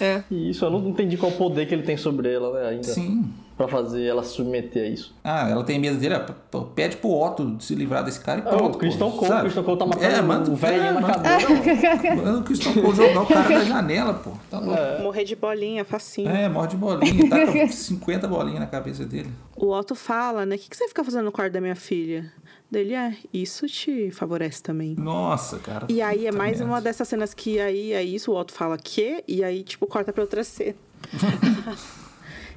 É. 0.00 0.04
é. 0.04 0.24
E 0.30 0.50
isso 0.50 0.64
eu 0.64 0.70
não 0.70 0.88
entendi 0.88 1.16
qual 1.16 1.32
poder 1.32 1.66
que 1.66 1.74
ele 1.74 1.82
tem 1.82 1.96
sobre 1.96 2.32
ela, 2.32 2.52
né, 2.52 2.68
ainda. 2.68 2.84
Sim 2.84 3.28
pra 3.56 3.66
fazer 3.66 4.04
ela 4.04 4.22
submeter 4.22 4.84
a 4.84 4.86
isso. 4.88 5.14
Ah, 5.24 5.48
ela 5.48 5.64
tem 5.64 5.78
medo 5.78 5.98
dele, 5.98 6.14
ó, 6.14 6.60
pede 6.60 6.96
pro 6.98 7.10
Otto 7.10 7.56
se 7.60 7.74
livrar 7.74 8.04
desse 8.04 8.20
cara 8.20 8.40
e 8.40 8.42
pronto. 8.42 8.64
É, 8.64 8.66
o 8.66 8.78
Christian 8.78 9.10
Cole, 9.10 9.32
o 9.32 9.40
Christian 9.40 9.62
Cole 9.62 9.78
tá 9.78 9.86
matando 9.86 10.04
é, 10.04 10.22
manda, 10.22 10.50
o 10.50 10.56
velhinho 10.56 10.84
é, 10.84 10.92
na 10.92 11.02
cabeça. 11.02 12.14
Manda 12.14 12.38
o 12.38 12.42
Christian 12.42 12.72
Cole 12.74 12.94
jogar 12.96 13.22
o 13.22 13.26
cara 13.26 13.48
da 13.48 13.64
janela, 13.64 14.14
pô. 14.14 14.32
Tá 14.50 14.58
é. 14.58 15.02
Morrer 15.02 15.24
de 15.24 15.34
bolinha, 15.34 15.84
facinho. 15.84 16.28
É, 16.28 16.48
morre 16.48 16.68
de 16.68 16.76
bolinha, 16.76 17.30
tá 17.30 17.46
com 17.46 17.68
50 17.72 18.28
bolinhas 18.28 18.60
na 18.60 18.66
cabeça 18.66 19.06
dele. 19.06 19.30
O 19.56 19.72
Otto 19.72 19.94
fala, 19.94 20.44
né, 20.44 20.56
o 20.56 20.58
que, 20.58 20.68
que 20.68 20.76
você 20.76 20.86
fica 20.88 21.02
fazendo 21.02 21.24
no 21.24 21.32
quarto 21.32 21.52
da 21.54 21.60
minha 21.60 21.76
filha? 21.76 22.30
Dele 22.70 22.94
é, 22.94 23.14
isso 23.32 23.66
te 23.68 24.10
favorece 24.10 24.62
também. 24.62 24.96
Nossa, 24.96 25.58
cara. 25.60 25.86
E 25.88 26.02
aí 26.02 26.26
é 26.26 26.32
mais 26.32 26.60
uma 26.60 26.80
dessas 26.80 27.08
cenas 27.08 27.32
que 27.32 27.58
aí 27.58 27.92
é 27.92 28.02
isso, 28.02 28.32
o 28.32 28.36
Otto 28.36 28.52
fala 28.52 28.76
que, 28.76 29.24
e 29.26 29.42
aí, 29.42 29.62
tipo, 29.62 29.86
corta 29.86 30.12
pra 30.12 30.22
outra 30.22 30.44
cena. 30.44 30.74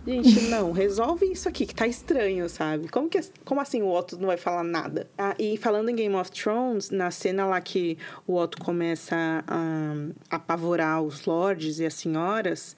Gente, 0.06 0.42
não, 0.50 0.72
resolve 0.72 1.26
isso 1.32 1.48
aqui, 1.48 1.66
que 1.66 1.76
tá 1.76 1.88
estranho, 1.88 2.50
sabe? 2.50 2.88
Como, 2.88 3.10
que, 3.10 3.20
como 3.46 3.62
assim 3.62 3.82
o 3.82 3.90
Otto 3.90 4.18
não 4.18 4.28
vai 4.28 4.38
falar 4.38 4.64
nada? 4.64 5.10
Ah, 5.18 5.36
e 5.38 5.58
falando 5.58 5.90
em 5.90 5.96
Game 5.96 6.16
of 6.16 6.32
Thrones, 6.32 6.90
na 6.90 7.12
cena 7.12 7.46
lá 7.46 7.60
que 7.62 7.98
o 8.26 8.36
Otto 8.36 8.58
começa 8.60 9.44
a, 9.48 9.94
apavorar 10.30 11.02
os 11.02 11.26
lords 11.26 11.80
e 11.80 11.86
as 11.86 11.94
senhoras, 11.94 12.76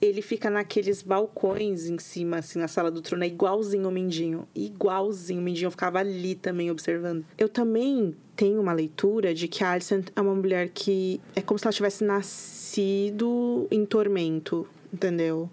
ele 0.00 0.22
fica 0.22 0.48
naqueles 0.48 1.02
balcões 1.02 1.86
em 1.86 1.98
cima, 1.98 2.38
assim, 2.38 2.58
na 2.58 2.68
sala 2.68 2.90
do 2.90 3.02
trono, 3.02 3.22
é 3.24 3.26
igualzinho 3.26 3.88
o 3.88 3.92
Mindinho. 3.92 4.48
Igualzinho. 4.54 5.40
O 5.40 5.42
Mindinho 5.42 5.70
ficava 5.70 5.98
ali 5.98 6.34
também 6.34 6.70
observando. 6.70 7.24
Eu 7.36 7.48
também 7.48 8.16
tenho 8.34 8.60
uma 8.60 8.72
leitura 8.72 9.34
de 9.34 9.46
que 9.46 9.62
a 9.62 9.72
Alicent 9.72 10.08
é 10.16 10.20
uma 10.20 10.34
mulher 10.34 10.70
que 10.70 11.20
é 11.36 11.42
como 11.42 11.58
se 11.58 11.66
ela 11.66 11.72
tivesse 11.72 12.02
nascido 12.02 13.68
em 13.70 13.84
tormento, 13.84 14.66
entendeu? 14.90 15.50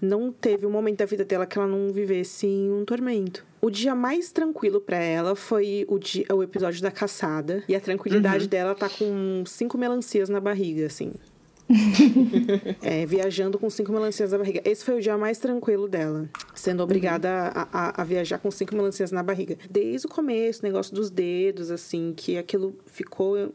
Não 0.00 0.32
teve 0.32 0.66
um 0.66 0.70
momento 0.70 0.98
da 0.98 1.04
vida 1.04 1.24
dela 1.24 1.46
que 1.46 1.58
ela 1.58 1.66
não 1.66 1.92
vivesse 1.92 2.46
em 2.46 2.70
um 2.70 2.84
tormento. 2.84 3.44
O 3.60 3.70
dia 3.70 3.94
mais 3.94 4.30
tranquilo 4.30 4.80
para 4.80 4.98
ela 4.98 5.34
foi 5.34 5.84
o, 5.88 5.98
dia, 5.98 6.24
o 6.32 6.42
episódio 6.42 6.80
da 6.80 6.90
caçada. 6.90 7.64
E 7.68 7.74
a 7.74 7.80
tranquilidade 7.80 8.44
uhum. 8.44 8.50
dela 8.50 8.74
tá 8.74 8.88
com 8.88 9.42
cinco 9.46 9.76
melancias 9.76 10.28
na 10.28 10.40
barriga, 10.40 10.86
assim. 10.86 11.12
é, 12.82 13.04
viajando 13.04 13.58
com 13.58 13.68
cinco 13.68 13.92
melancias 13.92 14.32
na 14.32 14.38
barriga. 14.38 14.62
Esse 14.64 14.84
foi 14.84 14.98
o 14.98 15.00
dia 15.00 15.18
mais 15.18 15.38
tranquilo 15.38 15.86
dela, 15.86 16.28
sendo 16.54 16.82
obrigada 16.82 17.28
a, 17.54 17.68
a, 17.72 18.02
a, 18.02 18.04
viajar 18.04 18.38
com 18.38 18.50
cinco 18.50 18.74
melancias 18.74 19.12
na 19.12 19.22
barriga. 19.22 19.58
Desde 19.68 20.06
o 20.06 20.10
começo, 20.10 20.60
o 20.60 20.64
negócio 20.64 20.94
dos 20.94 21.10
dedos, 21.10 21.70
assim, 21.70 22.14
que 22.16 22.38
aquilo 22.38 22.74
ficou 22.86 23.52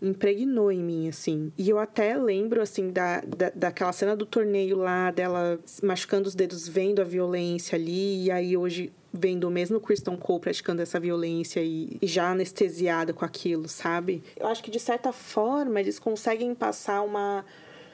impregnou 0.00 0.70
em 0.70 0.82
mim, 0.82 1.08
assim. 1.08 1.52
E 1.56 1.68
eu 1.68 1.78
até 1.78 2.16
lembro, 2.16 2.60
assim, 2.60 2.90
da, 2.90 3.20
da, 3.20 3.50
daquela 3.54 3.92
cena 3.92 4.16
do 4.16 4.26
torneio 4.26 4.76
lá, 4.76 5.10
dela 5.10 5.58
machucando 5.82 6.28
os 6.28 6.34
dedos, 6.34 6.68
vendo 6.68 7.00
a 7.00 7.04
violência 7.04 7.76
ali, 7.76 8.24
e 8.24 8.30
aí 8.30 8.56
hoje 8.56 8.92
vendo 9.12 9.44
o 9.44 9.50
mesmo 9.50 9.78
Kristen 9.78 10.16
Cole 10.16 10.40
praticando 10.40 10.82
essa 10.82 10.98
violência 10.98 11.60
e, 11.60 11.96
e, 12.02 12.06
já 12.06 12.30
anestesiada 12.30 13.12
com 13.12 13.24
aquilo, 13.24 13.68
sabe? 13.68 14.22
Eu 14.36 14.48
acho 14.48 14.62
que 14.62 14.72
de 14.72 14.80
certa 14.80 15.12
forma 15.12 15.78
eles 15.78 16.00
conseguem 16.00 16.52
passar 16.54 17.02
uma 17.02 17.44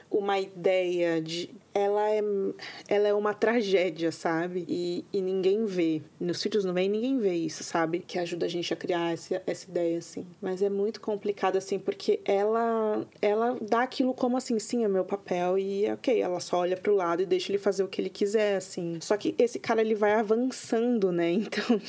uma 0.09 0.37
ideia 0.37 1.21
de 1.21 1.49
ela 1.73 2.09
é, 2.09 2.21
ela 2.87 3.07
é 3.07 3.13
uma 3.13 3.33
tragédia, 3.33 4.11
sabe? 4.11 4.65
E, 4.67 5.05
e 5.11 5.21
ninguém 5.21 5.65
vê. 5.65 6.01
Nos 6.19 6.39
sítios 6.39 6.65
não 6.65 6.73
vem, 6.73 6.89
ninguém 6.89 7.17
vê 7.17 7.33
isso, 7.33 7.63
sabe? 7.63 7.99
Que 7.99 8.19
ajuda 8.19 8.45
a 8.45 8.49
gente 8.49 8.73
a 8.73 8.75
criar 8.75 9.13
essa, 9.13 9.41
essa 9.45 9.69
ideia, 9.69 9.97
assim. 9.97 10.25
Mas 10.41 10.61
é 10.61 10.69
muito 10.69 10.99
complicado, 10.99 11.57
assim, 11.57 11.79
porque 11.79 12.19
ela, 12.25 13.05
ela 13.21 13.57
dá 13.61 13.83
aquilo 13.83 14.13
como 14.13 14.37
assim, 14.37 14.57
sim, 14.59 14.83
é 14.83 14.87
meu 14.87 15.05
papel 15.05 15.57
e 15.57 15.89
ok, 15.91 16.21
ela 16.21 16.39
só 16.39 16.57
olha 16.57 16.77
pro 16.77 16.95
lado 16.95 17.21
e 17.21 17.25
deixa 17.25 17.51
ele 17.51 17.57
fazer 17.57 17.83
o 17.83 17.87
que 17.87 18.01
ele 18.01 18.09
quiser, 18.09 18.57
assim. 18.57 18.97
Só 19.01 19.15
que 19.15 19.33
esse 19.37 19.59
cara, 19.59 19.81
ele 19.81 19.95
vai 19.95 20.13
avançando, 20.13 21.11
né? 21.11 21.31
Então, 21.51 21.81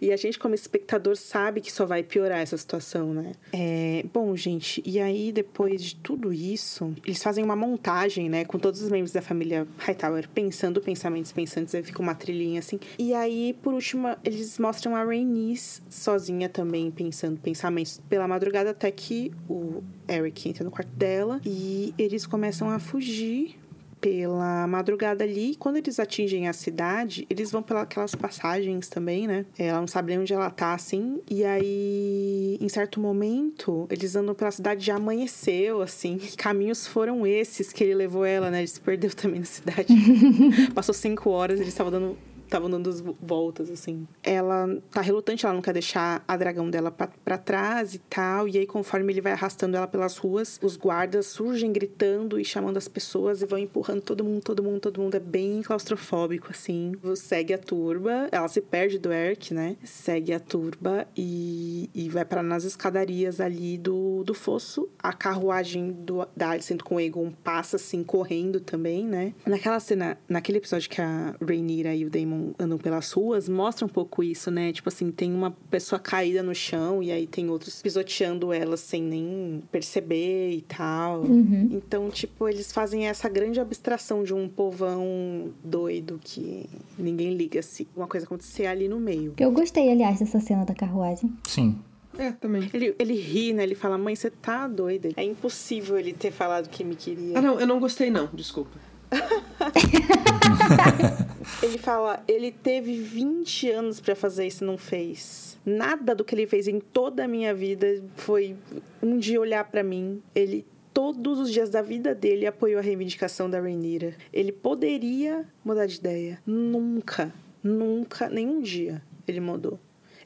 e 0.00 0.12
a 0.12 0.16
gente, 0.16 0.38
como 0.38 0.54
espectador, 0.54 1.16
sabe 1.16 1.60
que 1.60 1.72
só 1.72 1.84
vai 1.84 2.02
piorar 2.02 2.40
essa 2.40 2.56
situação, 2.56 3.12
né? 3.12 3.32
É, 3.52 4.04
bom, 4.12 4.34
gente, 4.36 4.82
e 4.84 5.00
aí 5.00 5.32
depois 5.32 5.82
de 5.82 5.96
tudo 5.96 6.32
isso, 6.32 6.94
eles 7.04 7.22
fazem 7.22 7.44
uma 7.44 7.56
montagem, 7.56 8.28
né, 8.28 8.44
com 8.44 8.58
todos 8.58 8.82
os 8.82 8.90
membros 8.90 9.12
da 9.12 9.21
família 9.22 9.66
Hightower 9.78 10.28
pensando 10.28 10.80
pensamentos 10.80 11.32
pensantes, 11.32 11.74
aí 11.74 11.82
fica 11.82 12.02
uma 12.02 12.14
trilhinha 12.14 12.58
assim. 12.58 12.78
E 12.98 13.14
aí, 13.14 13.56
por 13.62 13.72
último, 13.74 14.08
eles 14.24 14.58
mostram 14.58 14.94
a 14.96 15.04
Rhaenys 15.04 15.82
sozinha 15.88 16.48
também 16.48 16.90
pensando 16.90 17.38
pensamentos 17.40 18.00
pela 18.08 18.28
madrugada 18.28 18.70
até 18.70 18.90
que 18.90 19.32
o 19.48 19.82
Eric 20.08 20.48
entra 20.48 20.64
no 20.64 20.70
quarto 20.70 20.90
dela 20.94 21.40
e 21.44 21.94
eles 21.96 22.26
começam 22.26 22.68
a 22.68 22.78
fugir 22.78 23.61
pela 24.02 24.66
madrugada 24.66 25.22
ali. 25.22 25.54
Quando 25.54 25.76
eles 25.76 26.00
atingem 26.00 26.48
a 26.48 26.52
cidade, 26.52 27.24
eles 27.30 27.52
vão 27.52 27.62
pelas 27.62 28.14
passagens 28.16 28.88
também, 28.88 29.28
né? 29.28 29.46
Ela 29.56 29.78
não 29.78 29.86
sabe 29.86 30.10
nem 30.10 30.18
onde 30.18 30.34
ela 30.34 30.50
tá, 30.50 30.74
assim. 30.74 31.22
E 31.30 31.44
aí, 31.44 32.58
em 32.60 32.68
certo 32.68 32.98
momento, 32.98 33.86
eles 33.88 34.16
andam 34.16 34.34
pela 34.34 34.50
cidade, 34.50 34.84
já 34.84 34.96
amanheceu, 34.96 35.80
assim. 35.80 36.18
Que 36.18 36.36
caminhos 36.36 36.84
foram 36.84 37.24
esses 37.24 37.72
que 37.72 37.84
ele 37.84 37.94
levou 37.94 38.24
ela, 38.24 38.50
né? 38.50 38.58
Ele 38.58 38.66
se 38.66 38.80
perdeu 38.80 39.14
também 39.14 39.38
na 39.38 39.46
cidade. 39.46 39.94
Passou 40.74 40.92
cinco 40.92 41.30
horas, 41.30 41.60
ele 41.60 41.68
estava 41.68 41.90
dando 41.90 42.18
estavam 42.52 42.68
dando 42.68 42.90
as 42.90 43.00
voltas, 43.00 43.70
assim. 43.70 44.06
Ela 44.22 44.78
tá 44.90 45.00
relutante, 45.00 45.46
ela 45.46 45.54
não 45.54 45.62
quer 45.62 45.72
deixar 45.72 46.22
a 46.28 46.36
dragão 46.36 46.68
dela 46.68 46.90
para 46.90 47.38
trás 47.38 47.94
e 47.94 47.98
tal. 47.98 48.46
E 48.46 48.58
aí, 48.58 48.66
conforme 48.66 49.12
ele 49.12 49.20
vai 49.20 49.32
arrastando 49.32 49.76
ela 49.76 49.86
pelas 49.86 50.18
ruas, 50.18 50.60
os 50.62 50.76
guardas 50.76 51.26
surgem 51.26 51.72
gritando 51.72 52.38
e 52.38 52.44
chamando 52.44 52.76
as 52.76 52.88
pessoas 52.88 53.40
e 53.40 53.46
vão 53.46 53.58
empurrando 53.58 54.02
todo 54.02 54.22
mundo, 54.22 54.42
todo 54.42 54.62
mundo, 54.62 54.80
todo 54.80 55.00
mundo. 55.00 55.14
É 55.14 55.20
bem 55.20 55.62
claustrofóbico, 55.62 56.48
assim. 56.50 56.92
Segue 57.16 57.54
a 57.54 57.58
turba, 57.58 58.28
ela 58.30 58.48
se 58.48 58.60
perde 58.60 58.98
do 58.98 59.12
Eric, 59.12 59.54
né? 59.54 59.76
Segue 59.82 60.32
a 60.32 60.40
turba 60.40 61.06
e, 61.16 61.88
e 61.94 62.08
vai 62.08 62.24
para 62.24 62.42
nas 62.42 62.64
escadarias 62.64 63.40
ali 63.40 63.78
do, 63.78 64.22
do 64.24 64.34
fosso. 64.34 64.88
A 64.98 65.12
carruagem 65.12 65.90
do, 65.92 66.26
da 66.36 66.50
Alicent 66.50 66.82
com 66.82 66.96
o 66.96 67.00
Egon 67.00 67.32
passa, 67.42 67.76
assim, 67.76 68.02
correndo 68.02 68.60
também, 68.60 69.06
né? 69.06 69.32
Naquela 69.46 69.80
cena, 69.80 70.18
naquele 70.28 70.58
episódio 70.58 70.90
que 70.90 71.00
a 71.00 71.34
Rhaenyra 71.40 71.94
e 71.94 72.04
o 72.04 72.10
Daemon 72.10 72.41
andam, 72.58 72.78
pelas 72.78 73.10
ruas, 73.12 73.48
mostra 73.48 73.84
um 73.84 73.88
pouco 73.88 74.22
isso, 74.22 74.50
né? 74.50 74.72
Tipo 74.72 74.88
assim, 74.88 75.10
tem 75.10 75.32
uma 75.32 75.50
pessoa 75.70 75.98
caída 75.98 76.42
no 76.42 76.54
chão 76.54 77.02
e 77.02 77.10
aí 77.10 77.26
tem 77.26 77.48
outros 77.48 77.80
pisoteando 77.82 78.52
ela 78.52 78.76
sem 78.76 79.02
nem 79.02 79.62
perceber 79.70 80.52
e 80.52 80.62
tal. 80.62 81.22
Uhum. 81.22 81.68
Então, 81.72 82.10
tipo, 82.10 82.48
eles 82.48 82.72
fazem 82.72 83.06
essa 83.06 83.28
grande 83.28 83.60
abstração 83.60 84.24
de 84.24 84.34
um 84.34 84.48
povão 84.48 85.52
doido 85.62 86.20
que 86.22 86.68
ninguém 86.98 87.34
liga 87.34 87.62
se 87.62 87.86
uma 87.96 88.06
coisa 88.06 88.26
acontecer 88.26 88.66
ali 88.66 88.88
no 88.88 88.98
meio. 88.98 89.34
Eu 89.38 89.50
gostei, 89.50 89.90
aliás, 89.90 90.18
dessa 90.18 90.40
cena 90.40 90.64
da 90.64 90.74
carruagem. 90.74 91.32
Sim. 91.44 91.78
É, 92.18 92.30
também. 92.32 92.68
Ele, 92.72 92.94
ele 92.98 93.14
ri, 93.14 93.52
né? 93.52 93.62
Ele 93.62 93.74
fala, 93.74 93.96
mãe, 93.96 94.14
você 94.14 94.30
tá 94.30 94.68
doida. 94.68 95.10
É 95.16 95.24
impossível 95.24 95.98
ele 95.98 96.12
ter 96.12 96.30
falado 96.30 96.68
que 96.68 96.84
me 96.84 96.94
queria. 96.94 97.38
Ah, 97.38 97.42
não, 97.42 97.58
eu 97.58 97.66
não 97.66 97.80
gostei, 97.80 98.10
não. 98.10 98.28
Desculpa. 98.32 98.78
ele 101.62 101.78
fala, 101.78 102.22
ele 102.26 102.50
teve 102.50 103.00
20 103.00 103.70
anos 103.70 104.00
para 104.00 104.14
fazer 104.14 104.46
isso 104.46 104.64
e 104.64 104.66
não 104.66 104.78
fez. 104.78 105.58
Nada 105.64 106.14
do 106.14 106.24
que 106.24 106.34
ele 106.34 106.46
fez 106.46 106.66
em 106.66 106.80
toda 106.80 107.24
a 107.24 107.28
minha 107.28 107.54
vida 107.54 108.02
foi 108.16 108.56
um 109.02 109.18
dia 109.18 109.40
olhar 109.40 109.64
para 109.64 109.82
mim. 109.82 110.22
Ele 110.34 110.66
todos 110.92 111.38
os 111.38 111.50
dias 111.50 111.70
da 111.70 111.82
vida 111.82 112.14
dele 112.14 112.46
apoiou 112.46 112.78
a 112.78 112.82
reivindicação 112.82 113.48
da 113.48 113.60
Rainira. 113.60 114.14
Ele 114.32 114.52
poderia 114.52 115.46
mudar 115.64 115.86
de 115.86 115.96
ideia. 115.96 116.42
Nunca, 116.46 117.32
nunca, 117.62 118.28
nenhum 118.28 118.60
dia 118.60 119.02
ele 119.26 119.40
mudou. 119.40 119.78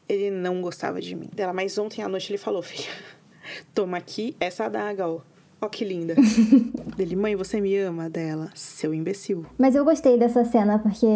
Ele 0.09 0.31
não 0.31 0.63
gostava 0.63 1.01
de 1.01 1.15
mim. 1.15 1.29
Dela, 1.33 1.53
mas 1.53 1.77
ontem 1.79 2.03
à 2.03 2.09
noite 2.09 2.31
ele 2.31 2.39
falou, 2.39 2.63
filha, 2.63 2.91
toma 3.75 3.99
aqui 3.99 4.37
essa 4.41 4.65
adaga, 4.65 5.09
ó. 5.09 5.21
Ó, 5.61 5.69
que 5.69 5.85
linda. 5.85 6.15
Dele, 6.97 7.17
mãe, 7.17 7.35
você 7.35 7.61
me 7.61 7.77
ama? 7.79 8.11
Dela, 8.11 8.51
seu 8.55 8.93
imbecil. 8.93 9.47
Mas 9.59 9.75
eu 9.75 9.85
gostei 9.85 10.19
dessa 10.19 10.45
cena, 10.45 10.79
porque 10.79 11.07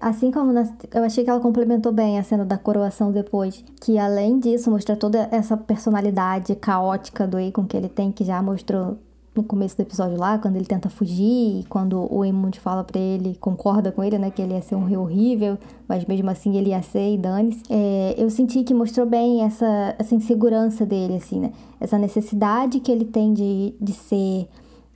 assim 0.00 0.30
como 0.30 0.52
na, 0.52 0.72
eu 0.94 1.02
achei 1.02 1.24
que 1.24 1.30
ela 1.30 1.40
complementou 1.40 1.92
bem 1.92 2.18
a 2.18 2.22
cena 2.22 2.44
da 2.44 2.56
coroação 2.56 3.10
depois. 3.10 3.64
Que 3.80 3.98
além 3.98 4.38
disso, 4.38 4.70
mostra 4.70 4.96
toda 4.96 5.28
essa 5.32 5.56
personalidade 5.56 6.54
caótica 6.54 7.26
do 7.26 7.36
Akon 7.36 7.66
que 7.66 7.76
ele 7.76 7.88
tem, 7.88 8.12
que 8.12 8.24
já 8.24 8.40
mostrou 8.40 8.98
no 9.38 9.44
começo 9.44 9.76
do 9.76 9.80
episódio 9.80 10.18
lá, 10.18 10.36
quando 10.38 10.56
ele 10.56 10.66
tenta 10.66 10.90
fugir, 10.90 11.64
quando 11.68 12.12
o 12.12 12.24
Emund 12.24 12.58
fala 12.58 12.82
para 12.82 13.00
ele, 13.00 13.36
concorda 13.40 13.92
com 13.92 14.02
ele, 14.02 14.18
né, 14.18 14.30
que 14.30 14.42
ele 14.42 14.52
ia 14.52 14.60
ser 14.60 14.74
um 14.74 14.84
rei 14.84 14.96
horrível, 14.96 15.56
mas 15.88 16.04
mesmo 16.04 16.28
assim 16.28 16.56
ele 16.56 16.70
ia 16.70 16.82
ser 16.82 17.14
e 17.14 17.16
dane-se. 17.16 17.62
É, 17.70 18.14
eu 18.18 18.28
senti 18.28 18.64
que 18.64 18.74
mostrou 18.74 19.06
bem 19.06 19.42
essa, 19.42 19.94
essa 19.98 20.14
insegurança 20.14 20.84
dele, 20.84 21.14
assim, 21.14 21.40
né? 21.40 21.52
Essa 21.80 21.96
necessidade 21.96 22.80
que 22.80 22.90
ele 22.90 23.04
tem 23.04 23.32
de, 23.32 23.74
de 23.80 23.92
ser 23.92 24.48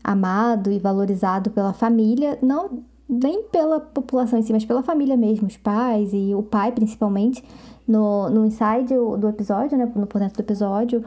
amado 0.02 0.72
e 0.72 0.78
valorizado 0.78 1.50
pela 1.50 1.72
família, 1.72 2.36
não 2.42 2.82
nem 3.08 3.42
pela 3.44 3.78
população 3.78 4.38
em 4.38 4.42
si, 4.42 4.52
mas 4.52 4.64
pela 4.64 4.82
família 4.82 5.16
mesmo, 5.16 5.46
os 5.46 5.56
pais 5.56 6.10
e 6.12 6.34
o 6.34 6.42
pai 6.42 6.72
principalmente. 6.72 7.44
No, 7.86 8.30
no 8.30 8.46
inside 8.46 8.94
do 9.18 9.28
episódio, 9.28 9.76
né, 9.76 9.90
no 9.96 10.06
por 10.06 10.20
dentro 10.20 10.36
do 10.36 10.46
episódio, 10.46 11.04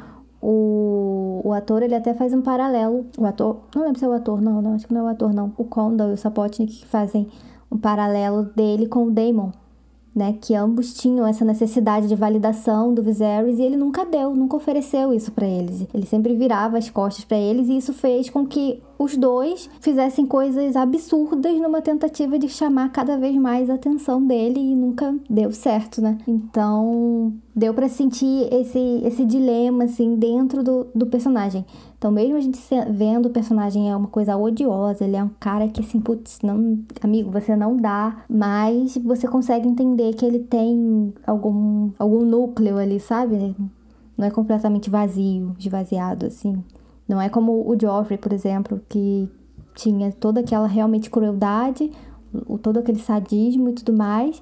o, 0.48 1.42
o 1.44 1.54
ator, 1.54 1.82
ele 1.82 1.96
até 1.96 2.14
faz 2.14 2.32
um 2.32 2.42
paralelo. 2.42 3.08
O 3.18 3.26
ator, 3.26 3.62
não 3.76 3.84
lembro 3.84 3.98
se 3.98 4.06
é 4.06 4.08
o 4.08 4.14
ator, 4.14 4.40
não, 4.40 4.62
não, 4.62 4.76
acho 4.76 4.88
que 4.88 4.94
não 4.94 5.02
é 5.02 5.04
o 5.06 5.08
ator, 5.08 5.34
não. 5.34 5.52
O 5.58 5.64
Condor 5.64 6.10
e 6.10 6.14
o 6.14 6.18
Sapotnik 6.18 6.72
que 6.72 6.86
fazem 6.86 7.28
um 7.72 7.78
paralelo 7.80 8.44
dele 8.56 8.88
com 8.88 9.08
o 9.08 9.12
Damon 9.12 9.52
né? 10.16 10.38
Que 10.40 10.56
ambos 10.56 10.94
tinham 10.94 11.28
essa 11.28 11.44
necessidade 11.44 12.08
de 12.08 12.16
validação 12.16 12.94
do 12.94 13.04
Viserys 13.04 13.60
e 13.60 13.64
ele 13.64 13.76
nunca 13.76 14.06
deu, 14.06 14.34
nunca 14.34 14.56
ofereceu 14.56 15.14
isso 15.14 15.32
para 15.32 15.46
eles. 15.46 15.86
Ele 15.94 16.06
sempre 16.06 16.34
virava 16.36 16.78
as 16.78 16.90
costas 16.90 17.26
para 17.26 17.38
eles 17.38 17.68
e 17.68 17.78
isso 17.78 17.94
fez 17.94 18.30
com 18.30 18.48
que 18.48 18.82
os 18.98 19.18
dois 19.18 19.70
fizessem 19.82 20.26
coisas 20.26 20.76
absurdas 20.76 21.60
numa 21.60 21.82
tentativa 21.82 22.40
de 22.40 22.48
chamar 22.48 22.94
cada 22.94 23.18
vez 23.18 23.36
mais 23.36 23.70
a 23.70 23.74
atenção 23.74 24.26
dele 24.26 24.60
e 24.60 24.76
nunca 24.76 25.14
deu 25.30 25.52
certo, 25.52 26.02
né? 26.02 26.18
Então, 26.26 27.34
deu 27.54 27.74
para 27.74 27.90
sentir 27.90 28.48
esse, 28.54 29.02
esse 29.04 29.26
dilema, 29.26 29.84
assim, 29.84 30.16
dentro 30.16 30.64
do, 30.64 30.88
do 30.96 31.06
personagem. 31.08 31.66
Então, 32.06 32.14
mesmo 32.14 32.38
a 32.38 32.40
gente 32.40 32.60
vendo 32.92 33.26
o 33.26 33.30
personagem 33.32 33.90
é 33.90 33.96
uma 33.96 34.08
coisa 34.08 34.38
odiosa, 34.38 35.04
ele 35.04 35.16
é 35.16 35.24
um 35.24 35.32
cara 35.40 35.68
que, 35.68 35.82
assim, 35.82 36.00
putz, 36.00 36.38
não, 36.44 36.78
amigo, 37.02 37.32
você 37.32 37.56
não 37.56 37.76
dá, 37.76 38.24
mas 38.30 38.96
você 38.98 39.28
consegue 39.28 39.68
entender 39.68 40.14
que 40.14 40.24
ele 40.24 40.38
tem 40.38 41.12
algum, 41.26 41.90
algum 41.98 42.24
núcleo 42.24 42.78
ali, 42.78 43.00
sabe? 43.00 43.56
Não 44.16 44.28
é 44.28 44.30
completamente 44.30 44.88
vazio, 44.88 45.56
esvaziado, 45.58 46.28
assim. 46.28 46.64
Não 47.08 47.20
é 47.20 47.28
como 47.28 47.68
o 47.68 47.76
Joffrey, 47.76 48.20
por 48.20 48.32
exemplo, 48.32 48.80
que 48.88 49.28
tinha 49.74 50.12
toda 50.12 50.42
aquela 50.42 50.68
realmente 50.68 51.10
crueldade, 51.10 51.90
o, 52.46 52.60
todo 52.60 52.78
aquele 52.78 53.00
sadismo 53.00 53.70
e 53.70 53.74
tudo 53.74 53.94
mais, 53.94 54.40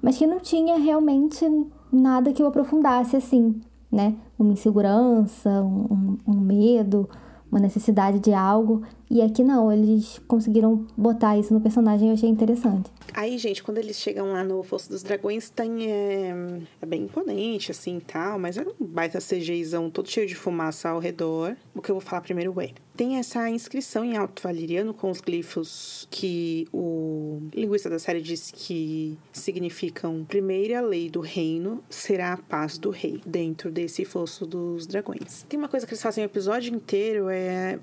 mas 0.00 0.16
que 0.16 0.28
não 0.28 0.38
tinha 0.38 0.78
realmente 0.78 1.44
nada 1.92 2.32
que 2.32 2.40
o 2.40 2.46
aprofundasse 2.46 3.16
assim 3.16 3.60
né? 3.90 4.14
Uma 4.38 4.52
insegurança, 4.52 5.50
um, 5.62 6.16
um 6.26 6.40
medo, 6.40 7.08
uma 7.50 7.60
necessidade 7.60 8.18
de 8.20 8.32
algo. 8.32 8.82
E 9.10 9.20
aqui 9.20 9.42
não, 9.42 9.72
eles 9.72 10.20
conseguiram 10.28 10.86
botar 10.96 11.36
isso 11.36 11.52
no 11.52 11.60
personagem 11.60 12.08
e 12.08 12.10
eu 12.10 12.14
achei 12.14 12.28
interessante. 12.28 12.90
Aí, 13.14 13.38
gente, 13.38 13.62
quando 13.62 13.78
eles 13.78 13.96
chegam 13.96 14.32
lá 14.32 14.44
no 14.44 14.62
Fosso 14.62 14.88
dos 14.88 15.02
Dragões, 15.02 15.50
tem, 15.50 15.90
é, 15.90 16.32
é 16.80 16.86
bem 16.86 17.02
imponente, 17.02 17.70
assim, 17.70 18.00
tal, 18.00 18.38
mas 18.38 18.56
é 18.56 18.62
um 18.62 18.74
baita 18.86 19.18
CGIzão 19.18 19.90
todo 19.90 20.08
cheio 20.08 20.26
de 20.26 20.34
fumaça 20.34 20.88
ao 20.88 20.98
redor. 20.98 21.56
O 21.74 21.82
que 21.82 21.90
eu 21.90 21.94
vou 21.94 22.00
falar 22.00 22.22
primeiro 22.22 22.54
é, 22.60 22.70
tem 22.96 23.16
essa 23.16 23.48
inscrição 23.48 24.04
em 24.04 24.16
alto 24.16 24.42
valeriano 24.42 24.92
com 24.92 25.10
os 25.10 25.20
glifos 25.20 26.06
que 26.10 26.68
o 26.72 27.40
linguista 27.54 27.88
da 27.88 27.98
série 27.98 28.20
disse 28.20 28.52
que 28.52 29.16
significam 29.32 30.24
primeira 30.24 30.80
lei 30.80 31.08
do 31.08 31.20
reino 31.20 31.82
será 31.88 32.34
a 32.34 32.36
paz 32.36 32.76
do 32.76 32.90
rei, 32.90 33.20
dentro 33.24 33.70
desse 33.70 34.04
Fosso 34.04 34.44
dos 34.46 34.86
Dragões. 34.86 35.46
Tem 35.48 35.58
uma 35.58 35.68
coisa 35.68 35.86
que 35.86 35.92
eles 35.92 36.02
fazem 36.02 36.24
o 36.24 36.26
episódio 36.26 36.74
inteiro, 36.74 37.28
é 37.30 37.78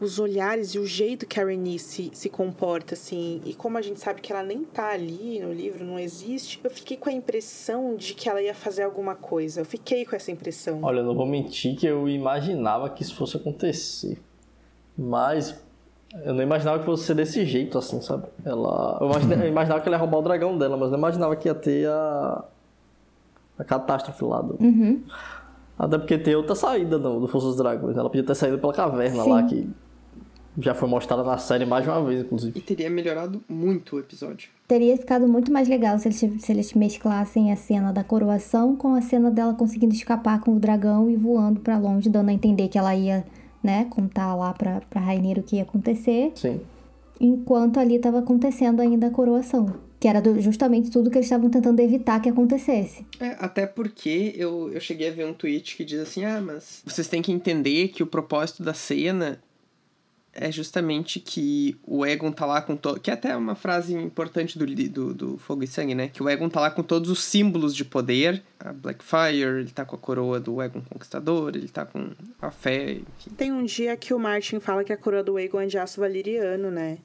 os 0.00 0.18
olhares 0.18 0.70
e 0.70 0.78
o 0.78 0.86
jeito 0.86 1.26
que 1.26 1.40
a 1.40 1.44
Renice 1.44 2.10
se 2.12 2.28
comporta, 2.28 2.94
assim. 2.94 3.40
E 3.44 3.54
como 3.54 3.78
a 3.78 3.82
gente 3.82 4.00
sabe 4.00 4.20
que 4.20 4.32
ela 4.32 4.42
nem 4.42 4.64
tá 4.64 4.90
ali 4.90 5.40
no 5.40 5.52
livro, 5.52 5.84
não 5.84 5.98
existe, 5.98 6.60
eu 6.62 6.70
fiquei 6.70 6.96
com 6.96 7.08
a 7.08 7.12
impressão 7.12 7.94
de 7.94 8.14
que 8.14 8.28
ela 8.28 8.42
ia 8.42 8.54
fazer 8.54 8.82
alguma 8.82 9.14
coisa. 9.14 9.60
Eu 9.60 9.64
fiquei 9.64 10.04
com 10.04 10.16
essa 10.16 10.30
impressão. 10.30 10.80
Olha, 10.82 11.00
eu 11.00 11.04
não 11.04 11.14
vou 11.14 11.26
mentir 11.26 11.76
que 11.76 11.86
eu 11.86 12.08
imaginava 12.08 12.90
que 12.90 13.02
isso 13.02 13.14
fosse 13.14 13.36
acontecer. 13.36 14.20
Mas 14.96 15.58
eu 16.24 16.34
não 16.34 16.42
imaginava 16.42 16.78
que 16.80 16.84
fosse 16.84 17.04
ser 17.04 17.14
desse 17.14 17.44
jeito, 17.46 17.78
assim, 17.78 18.00
sabe? 18.02 18.26
Ela. 18.44 18.98
Eu 19.00 19.06
imaginava, 19.06 19.42
eu 19.44 19.48
imaginava 19.48 19.80
que 19.80 19.88
ela 19.88 19.96
ia 19.96 20.00
roubar 20.00 20.18
o 20.18 20.22
dragão 20.22 20.58
dela, 20.58 20.76
mas 20.76 20.90
não 20.90 20.98
imaginava 20.98 21.36
que 21.36 21.48
ia 21.48 21.54
ter 21.54 21.88
a. 21.88 22.44
a 23.58 23.64
catástrofe 23.64 24.24
lá 24.24 24.42
do. 24.42 24.62
Uhum. 24.62 25.02
Até 25.78 25.98
porque 25.98 26.18
tem 26.18 26.36
outra 26.36 26.54
saída 26.54 26.98
do, 26.98 27.20
do 27.20 27.28
Força 27.28 27.48
dos 27.48 27.56
Dragões. 27.56 27.96
Ela 27.96 28.08
podia 28.08 28.24
ter 28.24 28.34
saído 28.34 28.58
pela 28.58 28.72
caverna 28.72 29.22
Sim. 29.22 29.30
lá, 29.30 29.42
que 29.42 29.70
já 30.58 30.74
foi 30.74 30.88
mostrada 30.88 31.22
na 31.22 31.38
série 31.38 31.64
mais 31.64 31.84
de 31.84 31.90
uma 31.90 32.04
vez, 32.04 32.20
inclusive. 32.20 32.58
E 32.58 32.62
teria 32.62 32.90
melhorado 32.90 33.42
muito 33.48 33.96
o 33.96 33.98
episódio. 33.98 34.48
Teria 34.68 34.96
ficado 34.96 35.26
muito 35.28 35.52
mais 35.52 35.68
legal 35.68 35.98
se 35.98 36.08
eles, 36.08 36.18
se 36.42 36.52
eles 36.52 36.72
mesclassem 36.74 37.52
a 37.52 37.56
cena 37.56 37.92
da 37.92 38.02
coroação 38.04 38.74
com 38.76 38.94
a 38.94 39.00
cena 39.02 39.30
dela 39.30 39.54
conseguindo 39.54 39.94
escapar 39.94 40.40
com 40.40 40.54
o 40.56 40.58
dragão 40.60 41.08
e 41.10 41.16
voando 41.16 41.60
pra 41.60 41.78
longe, 41.78 42.08
dando 42.08 42.28
a 42.28 42.32
entender 42.32 42.68
que 42.68 42.78
ela 42.78 42.94
ia, 42.94 43.24
né, 43.62 43.86
contar 43.90 44.34
lá 44.34 44.52
pra, 44.52 44.80
pra 44.90 45.00
Rainha 45.00 45.38
o 45.38 45.42
que 45.42 45.56
ia 45.56 45.62
acontecer. 45.62 46.32
Sim. 46.34 46.60
Enquanto 47.20 47.78
ali 47.78 47.98
tava 47.98 48.18
acontecendo 48.18 48.80
ainda 48.80 49.06
a 49.06 49.10
coroação. 49.10 49.74
Que 50.00 50.08
era 50.08 50.20
do- 50.20 50.40
justamente 50.40 50.90
tudo 50.90 51.08
que 51.10 51.16
eles 51.16 51.26
estavam 51.26 51.48
tentando 51.48 51.78
evitar 51.78 52.20
que 52.20 52.28
acontecesse. 52.28 53.06
É, 53.20 53.36
até 53.38 53.66
porque 53.66 54.34
eu, 54.36 54.68
eu 54.72 54.80
cheguei 54.80 55.08
a 55.08 55.12
ver 55.12 55.24
um 55.26 55.32
tweet 55.32 55.76
que 55.76 55.84
diz 55.84 56.00
assim: 56.00 56.24
ah, 56.24 56.40
mas 56.44 56.82
vocês 56.84 57.06
têm 57.06 57.22
que 57.22 57.30
entender 57.30 57.86
que 57.88 58.02
o 58.02 58.06
propósito 58.06 58.64
da 58.64 58.74
cena 58.74 59.38
é 60.34 60.50
justamente 60.50 61.20
que 61.20 61.76
o 61.86 62.06
Egon 62.06 62.32
tá 62.32 62.46
lá 62.46 62.62
com 62.62 62.76
todo. 62.76 62.98
Que 62.98 63.10
é 63.10 63.14
até 63.14 63.36
uma 63.36 63.54
frase 63.54 63.94
importante 63.94 64.58
do, 64.58 64.66
do, 64.66 65.14
do 65.14 65.38
Fogo 65.38 65.62
e 65.62 65.66
Sangue, 65.66 65.94
né? 65.94 66.08
Que 66.08 66.22
o 66.22 66.28
Egon 66.28 66.48
tá 66.48 66.60
lá 66.60 66.70
com 66.70 66.82
todos 66.82 67.10
os 67.10 67.22
símbolos 67.22 67.74
de 67.74 67.84
poder. 67.84 68.42
A 68.58 68.72
Blackfire, 68.72 69.42
ele 69.42 69.70
tá 69.70 69.84
com 69.84 69.96
a 69.96 69.98
coroa 69.98 70.40
do 70.40 70.62
Egon 70.62 70.80
Conquistador, 70.88 71.52
ele 71.54 71.68
tá 71.68 71.84
com 71.84 72.10
a 72.40 72.50
fé, 72.50 72.92
enfim. 72.92 73.30
Tem 73.36 73.52
um 73.52 73.64
dia 73.64 73.96
que 73.96 74.14
o 74.14 74.18
Martin 74.18 74.60
fala 74.60 74.84
que 74.84 74.92
a 74.92 74.96
coroa 74.96 75.22
do 75.22 75.36
Aegon 75.36 75.60
é 75.60 75.66
de 75.66 75.78
aço 75.78 76.00
valeriano, 76.00 76.70
né? 76.70 76.98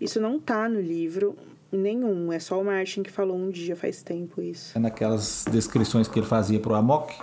Isso 0.00 0.20
não 0.20 0.38
tá 0.38 0.68
no 0.68 0.80
livro 0.80 1.36
nenhum. 1.72 2.32
É 2.32 2.38
só 2.38 2.60
o 2.60 2.64
Martin 2.64 3.02
que 3.02 3.10
falou 3.10 3.36
um 3.36 3.50
dia, 3.50 3.76
faz 3.76 4.02
tempo 4.02 4.40
isso. 4.40 4.76
É 4.76 4.80
naquelas 4.80 5.44
descrições 5.50 6.08
que 6.08 6.18
ele 6.18 6.26
fazia 6.26 6.58
pro 6.58 6.74
Amok, 6.74 7.14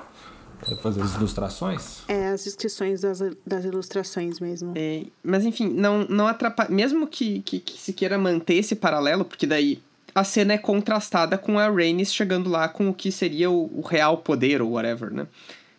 pra 0.59 0.75
fazer 0.77 1.01
as 1.01 1.15
ilustrações. 1.15 1.99
É 2.07 2.29
as 2.29 2.43
descrições 2.43 3.01
das, 3.01 3.21
das 3.45 3.65
ilustrações 3.65 4.39
mesmo. 4.39 4.73
É, 4.75 5.03
mas 5.23 5.45
enfim, 5.45 5.69
não, 5.69 6.05
não 6.05 6.27
atrapalha. 6.27 6.69
Mesmo 6.69 7.07
que, 7.07 7.41
que, 7.41 7.59
que 7.59 7.79
se 7.79 7.93
queira 7.93 8.17
manter 8.17 8.55
esse 8.55 8.75
paralelo, 8.75 9.23
porque 9.23 9.45
daí 9.45 9.81
a 10.13 10.23
cena 10.23 10.53
é 10.53 10.57
contrastada 10.57 11.37
com 11.37 11.59
a 11.59 11.69
Rhaenys 11.69 12.13
chegando 12.13 12.49
lá 12.49 12.67
com 12.67 12.89
o 12.89 12.93
que 12.93 13.11
seria 13.11 13.51
o, 13.51 13.79
o 13.79 13.81
real 13.81 14.17
poder, 14.17 14.61
ou 14.61 14.71
whatever, 14.71 15.13
né? 15.13 15.27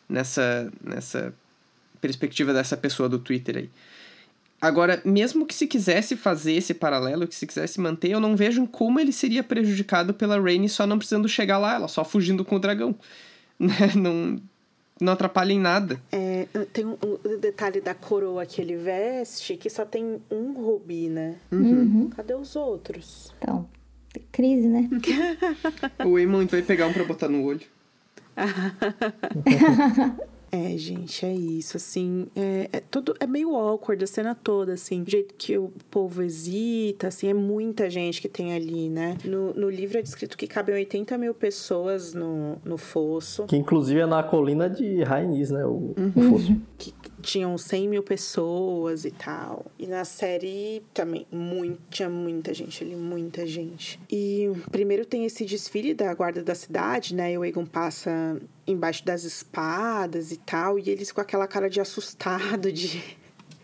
Nessa, 0.09 0.73
nessa 0.83 1.35
perspectiva 2.01 2.53
dessa 2.53 2.77
pessoa 2.77 3.09
do 3.09 3.19
Twitter 3.19 3.57
aí. 3.57 3.71
Agora, 4.61 5.01
mesmo 5.05 5.47
que 5.47 5.55
se 5.55 5.67
quisesse 5.67 6.17
fazer 6.17 6.55
esse 6.55 6.75
paralelo, 6.75 7.29
que 7.29 7.35
se 7.35 7.47
quisesse 7.47 7.81
manter, 7.81 8.11
eu 8.11 8.19
não 8.19 8.35
vejo 8.35 8.67
como 8.67 8.99
ele 8.99 9.13
seria 9.13 9.43
prejudicado 9.43 10.13
pela 10.13 10.41
Rhaenys 10.41 10.73
só 10.73 10.85
não 10.87 10.99
precisando 10.99 11.29
chegar 11.29 11.59
lá, 11.59 11.75
ela 11.75 11.87
só 11.87 12.05
fugindo 12.05 12.45
com 12.45 12.57
o 12.57 12.61
dragão. 12.61 12.95
Né? 13.61 13.91
Não, 13.97 14.41
não 15.01 15.13
atrapalha 15.13 15.53
em 15.53 15.61
nada. 15.61 16.01
É, 16.11 16.47
tem 16.73 16.85
um, 16.85 16.97
um 17.03 17.39
detalhe 17.39 17.81
da 17.81 17.95
coroa 17.95 18.45
que 18.47 18.61
ele 18.61 18.77
veste 18.77 19.57
que 19.57 19.71
só 19.71 19.85
tem 19.85 20.21
um 20.31 20.53
rubi, 20.53 21.09
né? 21.09 21.37
Uhum. 21.53 22.11
Cadê 22.11 22.35
os 22.35 22.57
outros? 22.57 23.33
Então, 23.39 23.69
crise, 24.33 24.69
né? 24.69 24.89
O 26.05 26.19
Eamon 26.19 26.47
vai 26.47 26.63
pegar 26.63 26.87
um 26.87 26.93
pra 26.93 27.05
botar 27.05 27.29
no 27.29 27.45
olho. 27.45 27.67
É, 30.51 30.77
gente, 30.79 31.27
é 31.27 31.33
isso, 31.33 31.77
assim, 31.77 32.27
é, 32.35 32.69
é 32.73 32.81
tudo, 32.81 33.15
é 33.21 33.27
meio 33.27 33.55
awkward 33.55 34.03
a 34.03 34.07
cena 34.07 34.35
toda, 34.35 34.73
assim, 34.73 35.03
o 35.03 35.11
jeito 35.11 35.35
que 35.35 35.59
o 35.59 35.71
povo 35.91 36.23
hesita, 36.23 37.09
assim, 37.09 37.29
é 37.29 37.35
muita 37.35 37.91
gente 37.91 38.21
que 38.21 38.29
tem 38.29 38.55
ali, 38.55 38.89
né? 38.89 39.17
No, 39.25 39.53
no 39.53 39.69
livro 39.69 39.99
é 39.99 40.03
descrito 40.03 40.37
que 40.37 40.47
cabem 40.47 40.75
80 40.75 41.19
mil 41.19 41.35
pessoas 41.35 42.15
no, 42.15 42.57
no 42.65 42.79
fosso, 42.79 43.45
Que 43.45 43.57
inclusive 43.57 44.01
é 44.01 44.07
na 44.07 44.23
colina 44.23 44.69
de 44.71 45.03
Rainis, 45.03 45.51
né? 45.51 45.65
O, 45.67 45.95
o 46.17 46.23
fosso. 46.31 46.57
que 46.79 46.95
tinham 47.21 47.57
100 47.59 47.89
mil 47.89 48.03
pessoas 48.03 49.05
e 49.05 49.11
tal. 49.11 49.67
E 49.79 49.87
na 49.87 50.05
série 50.05 50.83
também 50.95 51.27
muito, 51.31 51.81
tinha 51.91 52.09
muita 52.09 52.55
gente 52.55 52.83
ali, 52.83 52.97
muita 52.97 53.47
gente. 53.47 54.01
E 54.11 54.51
primeiro 54.71 55.05
tem 55.05 55.25
esse 55.25 55.45
desfile 55.45 55.95
da 55.95 56.13
guarda 56.15 56.43
da 56.43 56.55
cidade, 56.55 57.15
né? 57.15 57.33
E 57.33 57.39
o 57.39 57.45
Egon 57.45 57.67
passa 57.67 58.41
embaixo 58.69 59.05
das 59.05 59.25
espadas 59.25 60.31
e 60.31 60.37
tal, 60.37 60.79
e 60.79 60.91
eles 60.91 61.11
com 61.11 61.21
aquela 61.21 61.47
cara 61.47 61.71
de 61.71 61.81
assustado, 61.81 62.71
de 62.73 63.18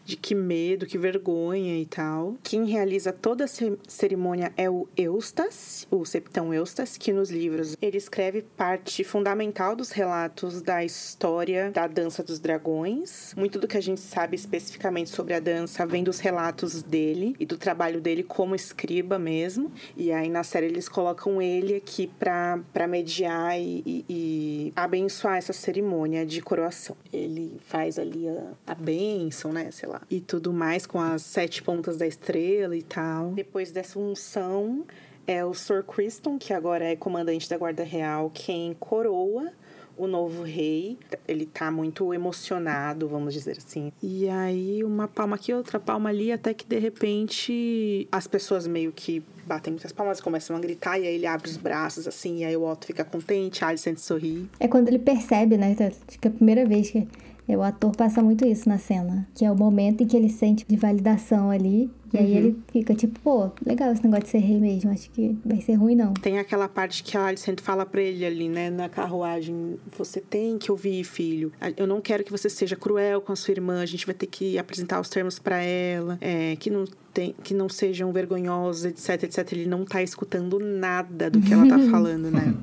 de 0.05 0.16
que 0.16 0.35
medo, 0.35 0.86
que 0.86 0.98
vergonha 0.98 1.78
e 1.78 1.86
tal. 1.86 2.36
Quem 2.43 2.64
realiza 2.66 3.12
toda 3.12 3.44
a 3.44 3.47
ce- 3.47 3.78
cerimônia 3.89 4.52
é 4.56 4.68
o 4.68 4.86
Eustas, 4.97 5.86
o 5.90 6.05
Septão 6.05 6.52
Eustas, 6.52 6.97
que 6.97 7.12
nos 7.12 7.31
livros 7.31 7.76
ele 7.81 7.97
escreve 7.97 8.43
parte 8.43 9.02
fundamental 9.02 9.74
dos 9.74 9.90
relatos 9.90 10.60
da 10.60 10.85
história 10.85 11.70
da 11.70 11.86
dança 11.86 12.22
dos 12.22 12.39
dragões. 12.39 13.35
Muito 13.36 13.59
do 13.59 13.66
que 13.66 13.76
a 13.76 13.81
gente 13.81 14.01
sabe 14.01 14.36
especificamente 14.36 15.10
sobre 15.10 15.35
a 15.35 15.40
dança 15.40 15.86
vem 15.86 16.05
dos 16.05 16.18
relatos 16.18 16.82
dele 16.82 17.35
e 17.40 17.47
do 17.47 17.56
trabalho 17.56 18.01
dele 18.01 18.22
como 18.22 18.55
escriba 18.55 19.18
mesmo. 19.18 19.72
E 19.97 20.12
aí 20.12 20.28
na 20.28 20.43
série 20.43 20.66
eles 20.66 20.89
colocam 20.89 21.40
ele 21.40 21.76
aqui 21.76 22.06
pra 22.18 22.86
mediar 22.89 23.59
e, 23.59 23.82
e- 23.86 24.05
e 24.09 24.72
abençoar 24.76 25.36
essa 25.36 25.52
cerimônia 25.52 26.26
de 26.26 26.40
coroação. 26.43 26.97
Ele 27.12 27.56
faz 27.66 27.98
ali 27.98 28.28
a, 28.28 28.52
a 28.66 28.74
bênção, 28.74 29.52
né? 29.52 29.70
Sei 29.70 29.89
lá. 29.89 29.93
E 30.10 30.20
tudo 30.20 30.52
mais 30.52 30.86
com 30.86 31.00
as 31.00 31.22
sete 31.22 31.62
pontas 31.62 31.96
da 31.96 32.06
estrela 32.06 32.76
e 32.76 32.82
tal. 32.82 33.32
Depois 33.32 33.70
dessa 33.70 33.98
unção, 33.98 34.84
é 35.26 35.44
o 35.44 35.54
Sir 35.54 35.82
Criston, 35.84 36.38
que 36.38 36.52
agora 36.52 36.84
é 36.84 36.96
comandante 36.96 37.48
da 37.48 37.56
Guarda 37.56 37.82
Real, 37.82 38.30
quem 38.32 38.74
coroa 38.78 39.52
o 39.96 40.06
novo 40.06 40.42
rei. 40.42 40.98
Ele 41.26 41.46
tá 41.46 41.70
muito 41.70 42.12
emocionado, 42.12 43.08
vamos 43.08 43.32
dizer 43.32 43.56
assim. 43.58 43.92
E 44.02 44.28
aí, 44.28 44.82
uma 44.84 45.06
palma 45.06 45.36
aqui, 45.36 45.52
outra 45.52 45.78
palma 45.78 46.10
ali, 46.10 46.32
até 46.32 46.52
que 46.52 46.66
de 46.66 46.78
repente 46.78 48.08
as 48.10 48.26
pessoas 48.26 48.66
meio 48.66 48.92
que 48.92 49.22
batem 49.46 49.72
muitas 49.72 49.92
palmas, 49.92 50.20
começam 50.20 50.56
a 50.56 50.60
gritar, 50.60 50.98
e 50.98 51.06
aí 51.06 51.14
ele 51.14 51.26
abre 51.26 51.48
os 51.48 51.56
braços 51.56 52.08
assim, 52.08 52.38
e 52.38 52.44
aí 52.44 52.56
o 52.56 52.64
Otto 52.64 52.86
fica 52.86 53.04
contente, 53.04 53.64
a 53.64 53.68
Alicent 53.68 53.98
sorri. 53.98 54.48
É 54.58 54.66
quando 54.66 54.88
ele 54.88 54.98
percebe, 54.98 55.56
né? 55.56 55.76
Acho 55.78 56.18
que 56.18 56.28
é 56.28 56.30
a 56.30 56.34
primeira 56.34 56.66
vez 56.66 56.90
que 56.90 57.06
o 57.48 57.62
ator 57.62 57.94
passa 57.94 58.22
muito 58.22 58.44
isso 58.46 58.68
na 58.68 58.78
cena. 58.78 59.28
Que 59.34 59.44
é 59.44 59.50
o 59.50 59.56
momento 59.56 60.02
em 60.02 60.06
que 60.06 60.16
ele 60.16 60.30
sente 60.30 60.64
de 60.66 60.76
validação 60.76 61.50
ali. 61.50 61.90
E 62.12 62.16
aí 62.18 62.30
Uhum. 62.32 62.36
ele 62.38 62.56
fica 62.72 62.94
tipo, 62.94 63.18
pô, 63.20 63.50
legal 63.66 63.92
esse 63.92 64.02
negócio 64.04 64.24
de 64.24 64.30
ser 64.30 64.38
rei 64.38 64.58
mesmo. 64.60 64.90
Acho 64.90 65.10
que 65.10 65.36
vai 65.44 65.60
ser 65.60 65.74
ruim, 65.74 65.94
não. 65.96 66.14
Tem 66.14 66.38
aquela 66.38 66.68
parte 66.68 67.02
que 67.02 67.16
a 67.16 67.26
Alicent 67.26 67.60
fala 67.60 67.84
pra 67.84 68.00
ele 68.00 68.24
ali, 68.24 68.48
né, 68.48 68.70
na 68.70 68.88
carruagem: 68.88 69.76
Você 69.98 70.20
tem 70.20 70.56
que 70.56 70.70
ouvir, 70.70 71.02
filho. 71.04 71.52
Eu 71.76 71.86
não 71.86 72.00
quero 72.00 72.22
que 72.24 72.30
você 72.30 72.48
seja 72.48 72.76
cruel 72.76 73.20
com 73.20 73.32
a 73.32 73.36
sua 73.36 73.52
irmã. 73.52 73.80
A 73.82 73.86
gente 73.86 74.06
vai 74.06 74.14
ter 74.14 74.26
que 74.26 74.56
apresentar 74.58 75.00
os 75.00 75.08
termos 75.08 75.38
pra 75.38 75.60
ela. 75.62 76.16
É, 76.20 76.56
que 76.56 76.70
não 76.70 76.84
tem, 77.14 77.34
que 77.42 77.54
não 77.54 77.68
sejam 77.68 78.12
vergonhosos, 78.12 78.84
etc, 78.84 79.22
etc. 79.22 79.52
Ele 79.52 79.66
não 79.66 79.84
tá 79.84 80.02
escutando 80.02 80.58
nada 80.58 81.30
do 81.30 81.40
que 81.40 81.52
ela 81.54 81.68
tá 81.68 81.78
falando, 81.90 82.30
né? 82.30 82.54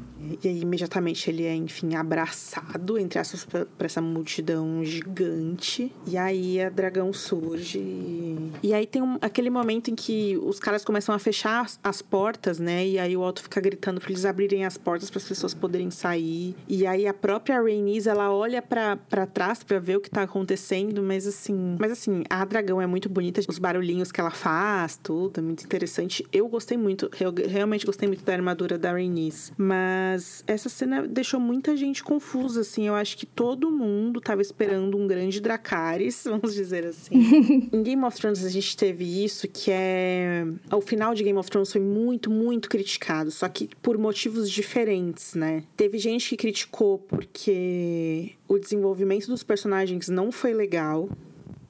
E 0.44 0.48
aí, 0.48 0.62
imediatamente, 0.62 1.30
ele 1.30 1.44
é, 1.44 1.56
enfim, 1.56 1.96
abraçado, 1.96 2.98
entre 2.98 3.20
aspas, 3.20 3.44
pra, 3.44 3.66
pra 3.66 3.86
essa 3.86 4.02
multidão 4.02 4.84
gigante. 4.84 5.92
E 6.06 6.18
aí, 6.18 6.62
a 6.62 6.70
dragão 6.70 7.12
surge. 7.12 7.80
E, 7.80 8.52
e 8.64 8.74
aí, 8.74 8.86
tem 8.86 9.02
um, 9.02 9.18
aquele 9.22 9.50
momento 9.50 9.90
em 9.90 9.96
que 9.96 10.38
os 10.44 10.60
caras 10.60 10.86
começam 10.86 11.14
a 11.14 11.20
fechar 11.20 11.62
as, 11.62 11.80
as 11.84 12.02
portas, 12.02 12.60
né? 12.60 12.88
E 12.88 13.00
aí, 13.00 13.18
o 13.18 13.22
Otto 13.22 13.42
fica 13.44 13.60
gritando 13.60 14.00
pra 14.00 14.10
eles 14.10 14.26
abrirem 14.26 14.66
as 14.66 14.78
portas 14.78 15.10
para 15.10 15.18
as 15.18 15.28
pessoas 15.28 15.54
poderem 15.54 15.90
sair. 15.90 16.56
E 16.68 16.86
aí, 16.86 17.08
a 17.08 17.14
própria 17.14 17.62
Rhaenys, 17.62 18.08
ela 18.08 18.32
olha 18.32 18.62
para 18.62 19.26
trás 19.26 19.64
para 19.64 19.80
ver 19.80 19.98
o 19.98 20.02
que 20.02 20.10
tá 20.10 20.24
acontecendo, 20.24 21.02
mas 21.02 21.26
assim... 21.26 21.76
Mas 21.80 21.92
assim, 21.92 22.24
a 22.30 22.46
dragão 22.46 22.82
é 22.82 22.88
muito 22.88 23.10
bonita, 23.10 23.42
os 23.48 23.60
barulhinhos 23.60 24.12
que 24.12 24.20
ela 24.20 24.32
faz, 24.42 24.98
tudo, 24.98 25.40
é 25.40 25.42
muito 25.42 25.64
interessante. 25.64 26.26
Eu 26.34 26.48
gostei 26.48 26.76
muito, 26.76 27.12
eu 27.20 27.32
realmente 27.48 27.86
gostei 27.86 28.08
muito 28.08 28.26
da 28.26 28.34
armadura 28.34 28.76
da 28.76 28.92
Rhaenys. 28.92 29.54
Mas 29.56 30.44
essa 30.48 30.68
cena 30.68 31.08
deixou 31.08 31.40
muita 31.40 31.78
gente 31.78 32.04
confusa, 32.04 32.62
assim. 32.62 32.88
Eu 32.88 32.96
acho 32.96 33.16
que 33.18 33.28
todo 33.28 33.70
mundo 33.70 34.20
tava 34.20 34.42
esperando 34.42 34.98
um 34.98 35.06
grande 35.06 35.40
Dracarys, 35.40 36.24
vamos 36.26 36.56
dizer 36.56 36.88
assim. 36.88 37.70
em 37.72 37.84
Game 37.84 38.04
of 38.04 38.18
Thrones 38.18 38.44
a 38.44 38.50
gente 38.50 38.76
teve 38.76 39.24
isso, 39.24 39.48
que 39.48 39.70
é... 39.72 40.44
O 40.72 40.82
final 40.82 41.14
de 41.14 41.24
Game 41.24 41.38
of 41.38 41.50
Thrones 41.50 41.72
foi 41.72 41.82
muito, 41.82 42.32
muito 42.32 42.68
criticado. 42.68 43.30
Só 43.30 43.48
que 43.48 43.70
por 43.80 43.96
motivos 43.96 44.50
diferentes, 44.50 45.36
né? 45.36 45.64
Teve 45.78 46.00
gente 46.00 46.30
que 46.30 46.38
criticou 46.38 46.98
porque 46.98 48.32
o 48.48 48.58
desenvolvimento 48.58 49.28
dos 49.28 49.44
personagens 49.44 50.10
não 50.10 50.32
foi 50.32 50.52
legal. 50.52 51.08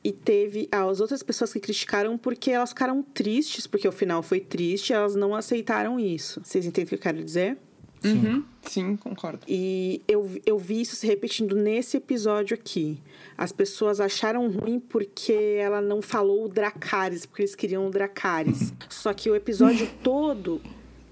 E 0.03 0.11
teve 0.11 0.67
as 0.71 0.99
outras 0.99 1.21
pessoas 1.21 1.53
que 1.53 1.59
criticaram 1.59 2.17
porque 2.17 2.49
elas 2.51 2.69
ficaram 2.69 3.03
tristes, 3.03 3.67
porque 3.67 3.87
o 3.87 3.91
final 3.91 4.23
foi 4.23 4.39
triste, 4.39 4.93
elas 4.93 5.15
não 5.15 5.35
aceitaram 5.35 5.99
isso. 5.99 6.41
Vocês 6.43 6.65
entendem 6.65 6.85
o 6.85 6.89
que 6.89 6.95
eu 6.95 6.99
quero 6.99 7.23
dizer? 7.23 7.57
Sim, 8.01 8.25
uhum. 8.25 8.43
Sim 8.63 8.95
concordo. 8.97 9.41
E 9.47 10.01
eu, 10.07 10.27
eu 10.43 10.57
vi 10.57 10.81
isso 10.81 10.95
se 10.95 11.05
repetindo 11.05 11.55
nesse 11.55 11.97
episódio 11.97 12.55
aqui. 12.55 12.99
As 13.37 13.51
pessoas 13.51 13.99
acharam 13.99 14.49
ruim 14.49 14.79
porque 14.79 15.57
ela 15.59 15.81
não 15.81 16.01
falou 16.01 16.45
o 16.45 16.49
Dracarys, 16.49 17.25
porque 17.25 17.43
eles 17.43 17.53
queriam 17.53 17.85
o 17.87 17.91
Dracarys. 17.91 18.73
Só 18.89 19.13
que 19.13 19.29
o 19.29 19.35
episódio 19.35 19.87
todo, 20.03 20.59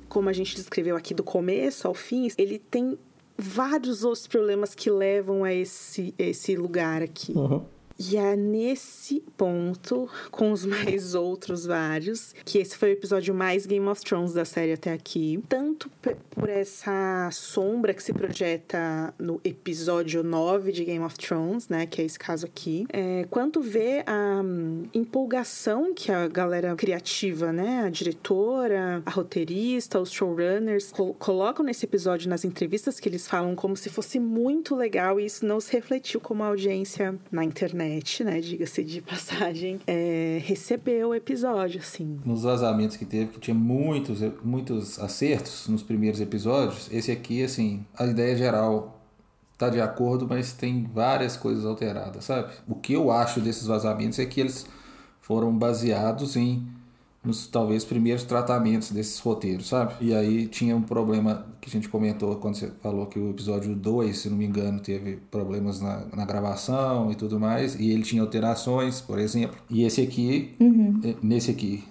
como 0.07 0.29
a 0.29 0.33
gente 0.33 0.55
descreveu 0.55 0.95
aqui 0.95 1.13
do 1.13 1.23
começo 1.23 1.87
ao 1.87 1.93
fim, 1.93 2.27
ele 2.37 2.57
tem 2.57 2.97
vários 3.37 4.03
outros 4.03 4.25
problemas 4.25 4.73
que 4.73 4.89
levam 4.89 5.43
a 5.43 5.53
esse, 5.53 6.13
esse 6.17 6.55
lugar 6.55 7.03
aqui. 7.03 7.33
Uhum. 7.33 7.63
E 7.99 8.15
é 8.15 8.33
nesse 8.33 9.21
ponto, 9.35 10.09
com 10.31 10.53
os 10.53 10.63
mais 10.65 11.15
outros 11.15 11.65
vários, 11.65 12.33
que 12.45 12.57
esse 12.57 12.77
foi 12.77 12.91
o 12.91 12.93
episódio 12.93 13.35
mais 13.35 13.65
Game 13.65 13.85
of 13.87 14.01
Thrones 14.01 14.31
da 14.31 14.45
série 14.45 14.71
até 14.71 14.93
aqui. 14.93 15.43
Tanto 15.49 15.91
por 16.31 16.47
essa 16.47 17.29
sombra 17.33 17.93
que 17.93 18.01
se 18.01 18.13
projeta 18.13 19.13
no 19.19 19.41
episódio 19.43 20.23
9 20.23 20.71
de 20.71 20.85
Game 20.85 21.03
of 21.03 21.17
Thrones, 21.17 21.67
né? 21.67 21.85
Que 21.85 22.01
é 22.01 22.05
esse 22.05 22.17
caso 22.17 22.45
aqui. 22.45 22.87
É, 22.93 23.27
quanto 23.29 23.61
ver 23.61 24.03
a 24.07 24.41
um, 24.41 24.83
empolgação 24.93 25.93
que 25.93 26.09
a 26.09 26.25
galera 26.29 26.73
criativa, 26.77 27.51
né? 27.51 27.83
A 27.85 27.89
diretora, 27.89 29.03
a 29.05 29.11
roteirista, 29.11 29.99
os 29.99 30.11
showrunners 30.11 30.93
col 30.93 31.13
colocam 31.15 31.65
nesse 31.65 31.85
episódio 31.85 32.29
nas 32.29 32.45
entrevistas 32.45 32.97
que 32.97 33.09
eles 33.09 33.27
falam 33.27 33.55
como 33.55 33.75
se 33.75 33.89
fosse 33.89 34.19
muito 34.19 34.73
legal 34.73 35.19
e 35.19 35.25
isso 35.25 35.45
não 35.45 35.59
se 35.59 35.73
refletiu 35.73 36.21
como 36.21 36.43
audiência 36.43 37.19
na 37.29 37.43
internet 37.43 37.88
internet, 37.89 38.23
né, 38.23 38.39
diga-se 38.39 38.83
de 38.83 39.01
passagem, 39.03 39.79
é, 39.87 40.41
recebeu 40.43 41.09
o 41.09 41.15
episódio, 41.15 41.79
assim. 41.79 42.19
Nos 42.23 42.43
vazamentos 42.43 42.95
que 42.95 43.05
teve, 43.05 43.31
que 43.31 43.39
tinha 43.39 43.55
muitos, 43.55 44.19
muitos 44.43 44.99
acertos 44.99 45.67
nos 45.67 45.81
primeiros 45.81 46.21
episódios, 46.21 46.89
esse 46.91 47.11
aqui, 47.11 47.43
assim, 47.43 47.85
a 47.97 48.05
ideia 48.05 48.35
geral 48.35 48.95
tá 49.57 49.69
de 49.69 49.81
acordo, 49.81 50.25
mas 50.27 50.53
tem 50.53 50.89
várias 50.93 51.35
coisas 51.35 51.65
alteradas, 51.65 52.23
sabe? 52.25 52.53
O 52.67 52.75
que 52.75 52.93
eu 52.93 53.11
acho 53.11 53.41
desses 53.41 53.65
vazamentos 53.65 54.17
é 54.17 54.25
que 54.25 54.39
eles 54.39 54.65
foram 55.19 55.55
baseados 55.55 56.37
em 56.37 56.65
nos 57.23 57.47
talvez 57.47 57.83
primeiros 57.83 58.23
tratamentos 58.23 58.91
desses 58.91 59.19
roteiros, 59.19 59.67
sabe? 59.67 59.93
E 59.99 60.13
aí 60.13 60.47
tinha 60.47 60.75
um 60.75 60.81
problema 60.81 61.45
que 61.59 61.69
a 61.69 61.71
gente 61.71 61.89
comentou 61.89 62.35
quando 62.37 62.55
você 62.55 62.71
falou 62.81 63.05
que 63.07 63.19
o 63.19 63.29
episódio 63.29 63.75
2, 63.75 64.17
se 64.17 64.29
não 64.29 64.37
me 64.37 64.45
engano, 64.45 64.79
teve 64.79 65.17
problemas 65.29 65.81
na, 65.81 66.05
na 66.15 66.25
gravação 66.25 67.11
e 67.11 67.15
tudo 67.15 67.39
mais, 67.39 67.75
e 67.75 67.91
ele 67.91 68.03
tinha 68.03 68.21
alterações, 68.21 69.01
por 69.01 69.19
exemplo. 69.19 69.57
E 69.69 69.83
esse 69.83 70.01
aqui, 70.01 70.55
uhum. 70.59 71.15
nesse 71.21 71.51
aqui, 71.51 71.83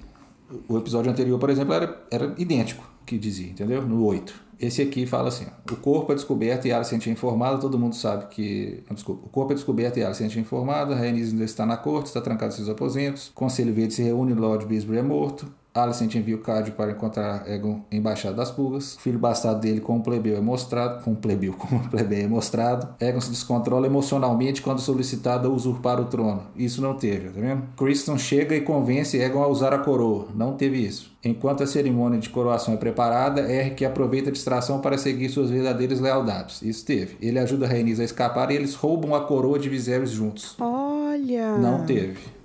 o 0.66 0.78
episódio 0.78 1.10
anterior, 1.10 1.38
por 1.38 1.50
exemplo, 1.50 1.74
era, 1.74 2.02
era 2.10 2.34
idêntico, 2.38 2.88
que 3.04 3.18
dizia, 3.18 3.50
entendeu? 3.50 3.86
No 3.86 4.04
8. 4.04 4.47
Esse 4.60 4.82
aqui 4.82 5.06
fala 5.06 5.28
assim: 5.28 5.46
o 5.70 5.76
corpo 5.76 6.12
é 6.12 6.14
descoberto 6.14 6.66
e 6.66 6.72
Alicent 6.72 7.06
é 7.06 7.10
informado. 7.10 7.60
Todo 7.60 7.78
mundo 7.78 7.94
sabe 7.94 8.26
que. 8.26 8.82
Desculpa, 8.90 9.26
o 9.26 9.28
corpo 9.28 9.52
é 9.52 9.54
descoberto 9.54 9.98
e 9.98 10.02
Alicent 10.02 10.36
é 10.36 10.40
informado. 10.40 10.94
Rhaenys 10.94 11.30
ainda 11.32 11.44
está 11.44 11.64
na 11.64 11.76
corte, 11.76 12.06
está 12.06 12.20
trancado 12.20 12.52
em 12.52 12.56
seus 12.56 12.68
aposentos. 12.68 13.30
Conselho 13.34 13.72
Verde 13.72 13.94
se 13.94 14.02
reúne, 14.02 14.34
Lord 14.34 14.66
Bisbury 14.66 14.98
é 14.98 15.02
morto. 15.02 15.46
Alicent 15.78 16.14
envia 16.14 16.36
o 16.36 16.40
Card 16.40 16.72
para 16.72 16.92
encontrar 16.92 17.48
Egon 17.48 17.80
embaixado 17.90 18.36
das 18.36 18.50
pulgas. 18.50 18.96
O 18.96 19.00
filho 19.00 19.18
bastardo 19.18 19.60
dele 19.60 19.80
com 19.80 19.96
o 19.96 20.02
plebeu 20.02 20.36
é 20.36 20.40
mostrado. 20.40 21.02
Com 21.04 21.12
o 21.12 21.16
plebeu, 21.16 21.52
com 21.58 21.76
o 21.76 21.88
plebeu 21.88 22.24
é 22.24 22.28
mostrado. 22.28 22.88
Egon 23.00 23.20
se 23.20 23.30
descontrola 23.30 23.86
emocionalmente 23.86 24.62
quando 24.62 24.80
solicitado 24.80 25.48
a 25.48 25.50
usurpar 25.50 26.00
o 26.00 26.06
trono. 26.06 26.42
Isso 26.56 26.82
não 26.82 26.94
teve, 26.94 27.30
tá 27.30 27.40
vendo? 27.40 27.62
Criston 27.76 28.18
chega 28.18 28.54
e 28.54 28.60
convence 28.60 29.18
Egon 29.18 29.42
a 29.42 29.48
usar 29.48 29.72
a 29.72 29.78
coroa. 29.78 30.28
Não 30.34 30.54
teve 30.54 30.78
isso. 30.78 31.16
Enquanto 31.24 31.64
a 31.64 31.66
cerimônia 31.66 32.18
de 32.18 32.28
coroação 32.28 32.74
é 32.74 32.76
preparada, 32.76 33.40
Eric 33.40 33.84
aproveita 33.84 34.30
a 34.30 34.32
distração 34.32 34.80
para 34.80 34.96
seguir 34.96 35.28
suas 35.28 35.50
verdadeiras 35.50 36.00
lealdades. 36.00 36.62
Isso 36.62 36.84
teve. 36.84 37.16
Ele 37.20 37.38
ajuda 37.38 37.66
a 37.66 37.68
Rhaenys 37.68 37.98
a 37.98 38.04
escapar 38.04 38.50
e 38.50 38.54
eles 38.54 38.74
roubam 38.74 39.14
a 39.14 39.20
coroa 39.22 39.58
de 39.58 39.68
Viserys 39.68 40.10
juntos. 40.10 40.54
Olha! 40.60 41.58
Não 41.58 41.84
teve 41.84 42.37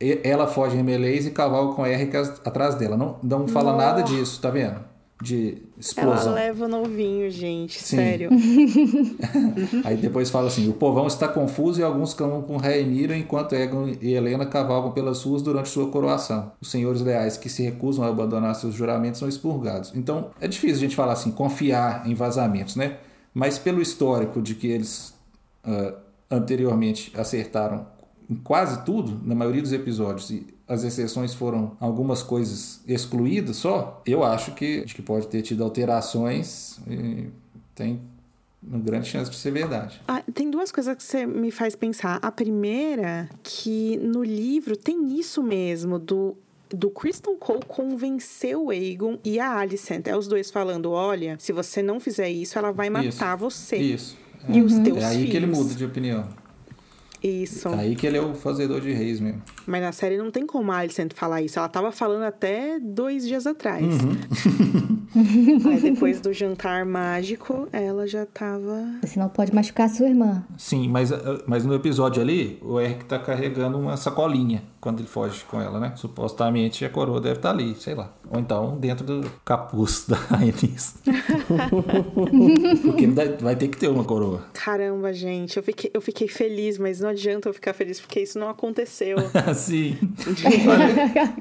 ela 0.00 0.46
foge 0.46 0.76
em 0.76 0.82
Melez 0.82 1.26
e 1.26 1.30
cavalga 1.30 1.74
com 1.74 1.86
Eric 1.86 2.16
atrás 2.16 2.76
dela. 2.76 2.96
Não, 2.96 3.16
não 3.22 3.48
fala 3.48 3.72
Nossa. 3.72 3.84
nada 3.84 4.02
disso, 4.02 4.40
tá 4.40 4.48
vendo? 4.48 4.78
De 5.20 5.62
explosão. 5.76 6.30
Ela 6.30 6.34
leva 6.34 6.68
novinho, 6.68 7.28
gente, 7.28 7.82
Sim. 7.82 7.96
sério. 7.96 8.30
Aí 9.84 9.96
depois 9.96 10.30
fala 10.30 10.46
assim: 10.46 10.68
o 10.68 10.72
povão 10.72 11.08
está 11.08 11.26
confuso 11.26 11.80
e 11.80 11.82
alguns 11.82 12.14
clamam 12.14 12.42
com 12.42 12.56
Rhaenyra, 12.56 13.16
enquanto 13.16 13.54
Egon 13.54 13.88
e 14.00 14.14
Helena 14.14 14.46
cavalgam 14.46 14.92
pelas 14.92 15.24
ruas 15.24 15.42
durante 15.42 15.68
sua 15.68 15.90
coroação. 15.90 16.52
Os 16.60 16.70
senhores 16.70 17.00
leais 17.00 17.36
que 17.36 17.48
se 17.48 17.64
recusam 17.64 18.04
a 18.04 18.08
abandonar 18.08 18.54
seus 18.54 18.74
juramentos 18.74 19.18
são 19.18 19.28
expurgados. 19.28 19.92
Então, 19.96 20.30
é 20.40 20.46
difícil 20.46 20.76
a 20.76 20.80
gente 20.80 20.94
falar 20.94 21.14
assim, 21.14 21.32
confiar 21.32 22.08
em 22.08 22.14
vazamentos, 22.14 22.76
né? 22.76 22.98
Mas 23.34 23.58
pelo 23.58 23.82
histórico 23.82 24.40
de 24.40 24.54
que 24.54 24.68
eles 24.68 25.12
uh, 25.66 25.94
anteriormente 26.30 27.12
acertaram 27.16 27.86
em 28.30 28.34
quase 28.36 28.84
tudo, 28.84 29.20
na 29.24 29.34
maioria 29.34 29.62
dos 29.62 29.72
episódios, 29.72 30.30
e 30.30 30.46
as 30.66 30.84
exceções 30.84 31.32
foram 31.34 31.76
algumas 31.80 32.22
coisas 32.22 32.80
excluídas 32.86 33.56
só, 33.56 34.02
eu 34.04 34.22
acho 34.22 34.52
que, 34.54 34.82
acho 34.84 34.94
que 34.94 35.02
pode 35.02 35.26
ter 35.28 35.40
tido 35.42 35.64
alterações 35.64 36.78
e 36.86 37.28
tem 37.74 38.00
uma 38.62 38.78
grande 38.78 39.08
chance 39.08 39.30
de 39.30 39.36
ser 39.36 39.52
verdade. 39.52 40.00
Ah, 40.06 40.22
tem 40.34 40.50
duas 40.50 40.70
coisas 40.70 40.94
que 40.96 41.02
você 41.02 41.24
me 41.24 41.50
faz 41.50 41.74
pensar. 41.74 42.18
A 42.20 42.30
primeira, 42.30 43.30
que 43.42 43.96
no 43.98 44.22
livro 44.22 44.76
tem 44.76 45.18
isso 45.18 45.42
mesmo, 45.42 45.98
do 45.98 46.36
do 46.70 46.90
Kristen 46.90 47.34
Cole 47.38 47.62
convencer 47.66 48.54
o 48.54 48.68
Aegon 48.70 49.18
e 49.24 49.40
a 49.40 49.58
Alicent. 49.58 50.06
É 50.06 50.16
os 50.16 50.28
dois 50.28 50.50
falando: 50.50 50.90
olha, 50.90 51.36
se 51.38 51.52
você 51.52 51.82
não 51.82 51.98
fizer 51.98 52.28
isso, 52.28 52.58
ela 52.58 52.70
vai 52.72 52.90
matar 52.90 53.06
isso, 53.06 53.38
você. 53.38 53.76
Isso. 53.76 54.18
E 54.48 54.60
uhum. 54.60 54.66
os 54.66 54.78
teus 54.78 54.98
É 54.98 55.06
aí 55.06 55.16
filhos. 55.16 55.30
que 55.30 55.36
ele 55.36 55.46
muda 55.46 55.74
de 55.74 55.84
opinião. 55.84 56.28
Isso. 57.22 57.68
Aí 57.70 57.96
que 57.96 58.06
ele 58.06 58.16
é 58.16 58.20
o 58.20 58.34
fazedor 58.34 58.80
de 58.80 58.92
reis 58.92 59.20
mesmo. 59.20 59.42
Mas 59.66 59.82
na 59.82 59.92
série 59.92 60.16
não 60.16 60.30
tem 60.30 60.46
como 60.46 60.70
a 60.72 60.78
Alicent 60.78 61.12
falar 61.14 61.42
isso. 61.42 61.58
Ela 61.58 61.68
tava 61.68 61.90
falando 61.92 62.22
até 62.22 62.78
dois 62.80 63.26
dias 63.26 63.46
atrás. 63.46 63.84
Uhum. 63.84 64.98
Aí 65.70 65.80
depois 65.80 66.20
do 66.20 66.32
jantar 66.32 66.84
mágico, 66.84 67.68
ela 67.72 68.06
já 68.06 68.26
tava. 68.26 68.84
Senão 69.04 69.28
pode 69.28 69.54
machucar 69.54 69.88
sua 69.88 70.08
irmã. 70.08 70.44
Sim, 70.56 70.88
mas, 70.88 71.10
mas 71.46 71.64
no 71.64 71.74
episódio 71.74 72.22
ali, 72.22 72.58
o 72.62 72.78
Eric 72.80 73.04
tá 73.06 73.18
carregando 73.18 73.78
uma 73.78 73.96
sacolinha 73.96 74.62
quando 74.88 75.00
ele 75.00 75.08
foge 75.08 75.44
com 75.44 75.60
ela, 75.60 75.78
né? 75.78 75.92
Supostamente 75.96 76.82
a 76.82 76.88
coroa 76.88 77.20
deve 77.20 77.36
estar 77.36 77.50
tá 77.50 77.54
ali, 77.54 77.74
sei 77.74 77.94
lá. 77.94 78.10
Ou 78.30 78.40
então 78.40 78.78
dentro 78.78 79.04
do 79.04 79.30
capuz 79.44 80.06
da 80.08 80.16
Rhaenys. 80.16 80.94
Porque 82.82 83.06
vai 83.38 83.54
ter 83.54 83.68
que 83.68 83.76
ter 83.76 83.88
uma 83.88 84.04
coroa. 84.04 84.46
Caramba, 84.54 85.12
gente. 85.12 85.58
Eu 85.58 85.62
fiquei, 85.62 85.90
eu 85.92 86.00
fiquei 86.00 86.26
feliz, 86.26 86.78
mas 86.78 87.00
não 87.00 87.10
adianta 87.10 87.50
eu 87.50 87.52
ficar 87.52 87.74
feliz 87.74 88.00
porque 88.00 88.20
isso 88.20 88.38
não 88.38 88.48
aconteceu. 88.48 89.18
Sim. 89.54 89.98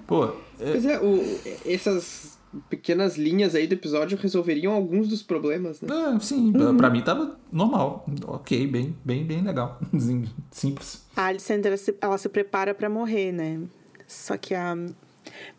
Pô. 0.05 0.25
É... 0.59 0.71
Pois 0.71 0.85
é, 0.85 0.99
o, 0.99 1.39
essas 1.65 2.36
pequenas 2.69 3.17
linhas 3.17 3.55
aí 3.55 3.67
do 3.67 3.73
episódio 3.73 4.17
resolveriam 4.17 4.73
alguns 4.73 5.07
dos 5.07 5.21
problemas, 5.23 5.81
né? 5.81 5.87
Ah, 5.91 6.17
sim, 6.19 6.51
uhum. 6.55 6.77
pra 6.77 6.89
mim 6.89 7.01
tava 7.01 7.37
normal. 7.51 8.05
Ok, 8.27 8.67
bem, 8.67 8.95
bem, 9.03 9.23
bem 9.25 9.41
legal. 9.41 9.79
Simples. 10.51 11.05
A 11.15 11.25
Alicent, 11.25 11.65
ela 11.65 11.77
se, 11.77 11.95
ela 12.01 12.17
se 12.17 12.29
prepara 12.29 12.73
para 12.73 12.89
morrer, 12.89 13.31
né? 13.31 13.59
Só 14.07 14.37
que 14.37 14.53
a 14.55 14.75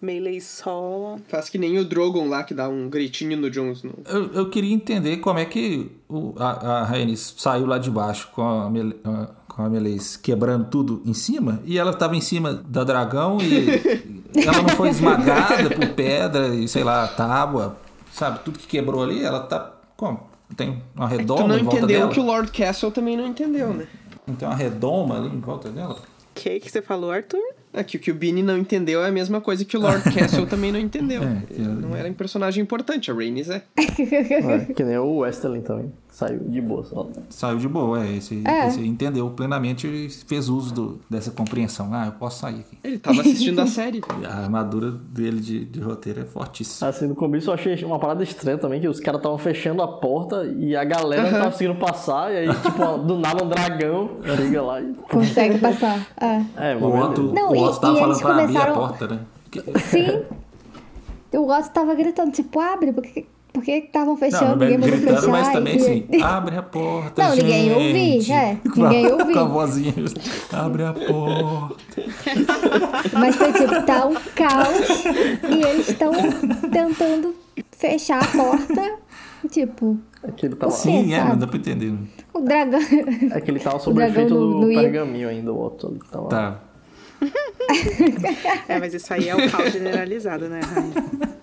Melee 0.01 0.41
só. 0.41 1.19
Faz 1.29 1.49
que 1.51 1.59
nem 1.59 1.79
o 1.79 1.85
Drogon 1.85 2.29
lá 2.29 2.43
que 2.43 2.55
dá 2.55 2.69
um 2.69 2.89
gritinho 2.89 3.37
no 3.37 3.51
Jon 3.51 3.71
Snow. 3.73 3.95
Eu, 4.07 4.33
eu 4.33 4.51
queria 4.51 4.75
entender 4.75 5.19
como 5.19 5.39
é 5.39 5.45
que 5.45 5.91
o, 6.09 6.35
a, 6.39 6.81
a 6.81 6.85
Rhaenys 6.85 7.35
saiu 7.37 7.67
lá 7.67 7.79
de 7.79 7.91
baixo 7.91 8.31
com 8.33 8.43
a, 8.43 8.71
Mel- 8.71 8.95
a- 9.05 9.27
com 9.47 9.63
a 9.63 9.69
Melis 9.69 10.17
quebrando 10.17 10.67
tudo 10.71 11.03
em 11.05 11.13
cima 11.13 11.61
e 11.65 11.77
ela 11.79 11.93
tava 11.93 12.17
em 12.17 12.21
cima 12.21 12.55
da 12.55 12.83
dragão 12.85 13.39
e 13.43 13.99
ela 14.47 14.63
não 14.63 14.69
foi 14.71 14.89
esmagada 14.91 15.71
por 15.71 15.89
pedra 15.91 16.49
e 16.55 16.67
sei 16.69 16.85
lá, 16.85 17.07
tábua, 17.09 17.77
sabe? 18.13 18.41
Tudo 18.45 18.59
que 18.59 18.67
quebrou 18.67 19.03
ali, 19.03 19.23
ela 19.25 19.41
tá. 19.41 19.73
Como? 19.97 20.21
Tem 20.57 20.83
uma 20.97 21.07
É 21.07 21.09
que 21.09 21.15
tu 21.17 21.19
redoma 21.19 21.49
não 21.49 21.59
em 21.59 21.63
volta 21.63 21.79
entendeu 21.79 21.99
dela. 22.01 22.11
o 22.11 22.15
que 22.15 22.21
o 22.21 22.25
Lord 22.25 22.51
Castle 22.53 22.91
também 22.91 23.17
não 23.17 23.27
entendeu, 23.27 23.73
né? 23.75 23.87
Não 24.27 24.35
tem 24.35 24.49
uma 24.49 24.55
redoma 24.57 25.17
ali 25.19 25.29
em 25.29 25.41
volta 25.41 25.69
dela? 25.71 25.95
O 25.95 26.41
que 26.41 26.61
que 26.61 26.71
você 26.71 26.81
falou, 26.81 27.11
Arthur? 27.11 27.41
É 27.73 27.83
que 27.85 27.97
o 27.97 28.01
que 28.01 28.11
o 28.11 28.15
Bini 28.15 28.43
não 28.43 28.57
entendeu 28.57 29.03
é 29.05 29.09
a 29.09 29.13
mesma 29.13 29.41
coisa 29.41 29.65
que 29.65 29.77
o 29.77 29.81
Lord 29.81 30.03
Castle 30.15 30.47
também 30.47 30.71
não 30.73 30.79
entendeu. 30.79 31.23
É, 31.23 31.43
Ele 31.51 31.69
não 31.69 31.95
era 31.97 32.09
um 32.09 32.15
personagem 32.15 32.63
importante, 32.63 33.11
a 33.11 33.15
Rhaenys 33.15 33.51
é. 33.51 33.63
É, 33.77 34.73
que 34.73 34.83
nem 34.85 34.97
o 34.99 35.19
Westerling 35.19 35.61
também. 35.63 35.93
Saiu 36.11 36.41
de 36.41 36.61
boa 36.61 36.83
só. 36.85 37.07
Saiu 37.31 37.59
de 37.59 37.69
boa, 37.69 38.05
é. 38.05 38.17
Esse, 38.17 38.43
É. 38.45 38.67
esse 38.67 38.85
entendeu 38.85 39.31
plenamente 39.31 39.87
e 39.87 40.09
fez 40.11 40.49
uso 40.49 40.75
do- 40.75 41.01
dessa 41.09 41.31
compreensão. 41.31 41.91
Ah, 41.95 42.07
eu 42.07 42.13
posso 42.13 42.41
sair 42.41 42.61
aqui. 42.61 42.77
Ele 42.83 42.99
tava 42.99 43.21
assistindo 43.21 43.61
a 43.61 43.67
série. 43.69 44.01
A 44.29 44.39
armadura 44.43 44.91
dele 44.91 45.39
de, 45.41 45.65
de 45.65 45.81
roteiro 45.81 46.21
é 46.21 46.25
fortíssima. 46.25 46.89
Assim, 46.91 47.07
no 47.07 47.15
começo 47.15 47.51
eu 47.51 47.55
achei 47.55 47.85
uma 47.85 48.01
parada 48.01 48.25
estranha 48.25 48.59
também, 48.59 48.81
que 48.81 48.89
os 48.89 48.99
caras 48.99 49.21
estavam 49.21 49.39
fechando 49.39 49.81
a 49.81 49.87
porta 49.87 50.45
e 50.45 50.75
a 50.75 50.83
galera 50.83 51.23
não 51.23 51.29
Aham. 51.31 51.39
tava 51.39 51.51
conseguindo 51.53 51.79
passar, 51.79 52.33
e 52.33 52.37
aí, 52.39 52.49
tipo, 52.49 52.99
do 52.99 53.17
nada 53.19 53.45
um 53.45 53.49
dragão 53.49 54.11
chega 54.37 54.63
lá 54.63 54.81
e. 54.81 54.95
Consegue 55.09 55.59
passar. 55.61 56.05
É. 56.21 56.73
É, 56.73 56.77
O 56.77 56.85
Otto, 56.99 57.23
Não, 57.33 57.51
o 57.53 57.55
e- 57.57 57.61
Otto 57.61 57.81
tava 57.81 57.97
e 57.97 58.01
falando 58.01 58.19
pra 58.21 58.31
abrir 58.31 58.43
a 58.43 58.47
começaram- 58.47 58.75
porta, 58.75 59.07
né? 59.07 59.21
Sim. 59.79 60.23
O 61.39 61.49
Otto 61.53 61.71
tava 61.71 61.95
gritando, 61.95 62.33
tipo, 62.33 62.59
abre, 62.59 62.93
por 62.93 63.03
que 63.05 63.27
por 63.53 63.63
que 63.65 63.73
estavam 63.73 64.17
fechando? 64.17 64.45
Não, 64.51 64.57
ninguém 64.57 64.79
mandou 64.79 64.97
gritando, 64.97 65.17
fechar. 65.21 65.31
mas 65.33 65.49
também 65.49 65.77
e- 65.77 65.81
assim, 65.81 66.07
abre 66.23 66.57
a 66.57 66.63
porta, 66.63 67.23
Não, 67.23 67.35
ninguém 67.37 67.69
gente. 67.93 68.33
é, 68.33 68.57
Com 68.75 68.85
a- 68.85 68.89
ninguém 68.89 69.05
ia 69.07 69.17
ouvir. 69.17 69.33
Com 69.33 69.39
a 69.39 69.45
vozinha, 69.45 69.95
abre 70.53 70.85
a 70.85 70.93
porta. 70.93 71.77
Mas 73.19 73.37
foi 73.37 73.53
tipo, 73.53 73.83
tá 73.85 74.07
um 74.07 74.15
caos 74.15 75.05
e 75.49 75.63
eles 75.67 75.89
estão 75.89 76.13
tentando 76.71 77.35
fechar 77.73 78.23
a 78.23 78.27
porta. 78.27 78.97
Tipo, 79.51 79.99
É 80.23 80.31
que 80.33 80.47
ele 80.47 80.57
tava, 80.57 80.73
Sim, 80.73 81.15
é, 81.15 81.23
não 81.25 81.37
dá 81.37 81.47
pra 81.47 81.59
entender. 81.59 81.93
né? 81.93 81.99
o 82.35 82.41
dragão. 82.41 82.81
é 83.33 83.41
que 83.41 83.51
ele 83.51 83.59
tava 83.61 83.77
O 83.91 84.01
efeito 84.01 84.35
do 84.35 84.71
ia- 84.71 84.81
pergaminho 84.83 85.29
ainda, 85.29 85.53
o 85.53 85.57
ali. 85.89 85.99
Tava... 86.11 86.29
Tá. 86.29 86.61
É, 88.69 88.79
mas 88.79 88.95
isso 88.95 89.13
aí 89.13 89.29
é 89.29 89.35
o 89.35 89.51
caos 89.51 89.73
generalizado, 89.73 90.49
né, 90.49 90.61
Rainha? 90.63 91.38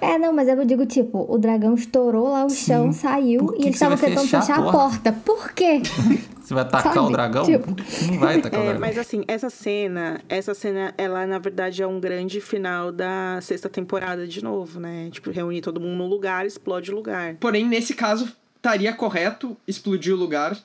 É, 0.00 0.18
não, 0.18 0.32
mas 0.32 0.48
eu 0.48 0.64
digo, 0.64 0.86
tipo, 0.86 1.26
o 1.28 1.38
dragão 1.38 1.74
estourou 1.74 2.30
lá 2.30 2.44
o 2.44 2.50
chão, 2.50 2.92
saiu 2.92 3.46
que 3.48 3.52
e 3.52 3.54
eles 3.56 3.64
que 3.64 3.70
estavam 3.70 3.96
tentando 3.98 4.26
fechar 4.26 4.58
a 4.58 4.70
porta. 4.72 5.12
Por 5.12 5.52
quê? 5.52 5.82
Você 6.42 6.54
vai 6.54 6.64
atacar 6.64 6.94
Sabe? 6.94 7.06
o 7.06 7.10
dragão? 7.10 7.44
Tipo- 7.44 7.76
Não 8.10 8.18
vai 8.18 8.38
atacar 8.38 8.58
o 8.58 8.62
É, 8.62 8.66
dragão. 8.66 8.80
mas 8.80 8.98
assim, 8.98 9.22
essa 9.28 9.48
cena, 9.48 10.20
essa 10.28 10.52
cena, 10.52 10.92
ela 10.98 11.24
na 11.24 11.38
verdade 11.38 11.80
é 11.80 11.86
um 11.86 12.00
grande 12.00 12.40
final 12.40 12.90
da 12.90 13.38
sexta 13.40 13.68
temporada 13.68 14.26
de 14.26 14.42
novo, 14.42 14.80
né? 14.80 15.08
Tipo, 15.12 15.30
reunir 15.30 15.60
todo 15.60 15.78
mundo 15.80 15.96
num 15.98 16.08
lugar, 16.08 16.44
explode 16.44 16.90
o 16.90 16.94
lugar. 16.96 17.36
Porém, 17.38 17.64
nesse 17.64 17.94
caso, 17.94 18.32
estaria 18.56 18.92
correto 18.92 19.56
explodir 19.68 20.12
o 20.12 20.16
lugar, 20.16 20.58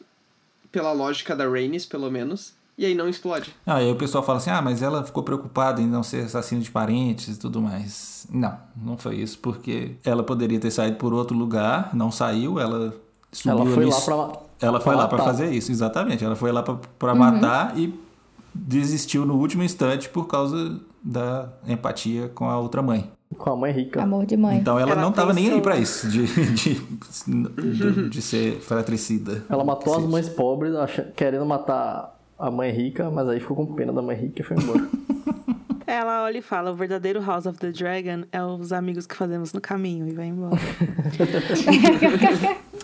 pela 0.71 0.91
lógica 0.91 1.35
da 1.35 1.47
Rhaenys, 1.47 1.85
pelo 1.85 2.09
menos, 2.09 2.53
e 2.77 2.85
aí 2.85 2.93
não 2.95 3.07
explode. 3.07 3.53
Ah, 3.65 3.81
e 3.81 3.85
aí 3.85 3.91
o 3.91 3.95
pessoal 3.95 4.23
fala 4.23 4.37
assim, 4.39 4.49
ah, 4.49 4.61
mas 4.61 4.81
ela 4.81 5.03
ficou 5.03 5.23
preocupada 5.23 5.81
em 5.81 5.87
não 5.87 6.03
ser 6.03 6.25
assassino 6.25 6.61
de 6.61 6.71
parentes 6.71 7.35
e 7.35 7.39
tudo 7.39 7.61
mais. 7.61 8.27
Não, 8.31 8.57
não 8.75 8.97
foi 8.97 9.15
isso, 9.17 9.37
porque 9.39 9.95
ela 10.03 10.23
poderia 10.23 10.59
ter 10.59 10.71
saído 10.71 10.97
por 10.97 11.13
outro 11.13 11.37
lugar, 11.37 11.91
não 11.93 12.11
saiu, 12.11 12.59
ela 12.59 12.93
subiu 13.31 13.51
Ela 13.59 13.65
foi 13.65 13.83
ali- 13.83 13.91
lá 13.91 14.01
pra. 14.01 14.39
Ela 14.61 14.79
foi 14.79 14.93
pra 14.93 15.01
lá 15.03 15.07
pra 15.09 15.17
matar. 15.19 15.29
fazer 15.31 15.51
isso, 15.53 15.71
exatamente. 15.71 16.23
Ela 16.23 16.35
foi 16.35 16.51
lá 16.51 16.63
pra, 16.63 16.75
pra 16.97 17.11
Uhum. 17.11 17.19
matar 17.19 17.77
e 17.77 17.93
desistiu 18.53 19.25
no 19.25 19.35
último 19.35 19.63
instante 19.63 20.07
por 20.09 20.27
causa 20.27 20.79
da 21.03 21.49
empatia 21.67 22.29
com 22.33 22.49
a 22.49 22.57
outra 22.57 22.81
mãe. 22.81 23.11
Com 23.37 23.51
a 23.51 23.55
mãe 23.55 23.71
rica. 23.73 24.01
Amor 24.01 24.25
de 24.25 24.37
mãe. 24.37 24.57
Então 24.59 24.79
ela, 24.79 24.91
Ela 24.91 25.01
não 25.01 25.11
tava 25.11 25.33
nem 25.33 25.51
aí 25.51 25.61
pra 25.61 25.75
isso, 25.77 26.07
de, 26.07 26.25
de, 26.53 26.75
de, 26.75 28.09
de 28.09 28.21
ser 28.21 28.61
fratricida. 28.61 29.43
Ela 29.49 29.63
matou 29.63 29.97
as 29.97 30.05
mães 30.05 30.29
pobres, 30.29 30.73
querendo 31.15 31.45
matar 31.45 32.14
a 32.37 32.51
mãe 32.51 32.71
rica, 32.71 33.09
mas 33.09 33.27
aí 33.27 33.39
ficou 33.39 33.55
com 33.55 33.73
pena 33.75 33.93
da 33.93 34.01
mãe 34.01 34.15
rica 34.15 34.41
e 34.41 34.45
foi 34.45 34.57
embora. 34.57 34.87
Ela 35.87 36.23
olha 36.23 36.39
e 36.39 36.41
fala: 36.41 36.71
o 36.71 36.75
verdadeiro 36.75 37.21
House 37.21 37.45
of 37.45 37.59
the 37.59 37.71
Dragon 37.71 38.23
é 38.31 38.43
os 38.43 38.73
amigos 38.73 39.05
que 39.05 39.15
fazemos 39.15 39.53
no 39.53 39.61
caminho 39.61 40.07
e 40.07 40.13
vai 40.13 40.25
embora. 40.27 40.55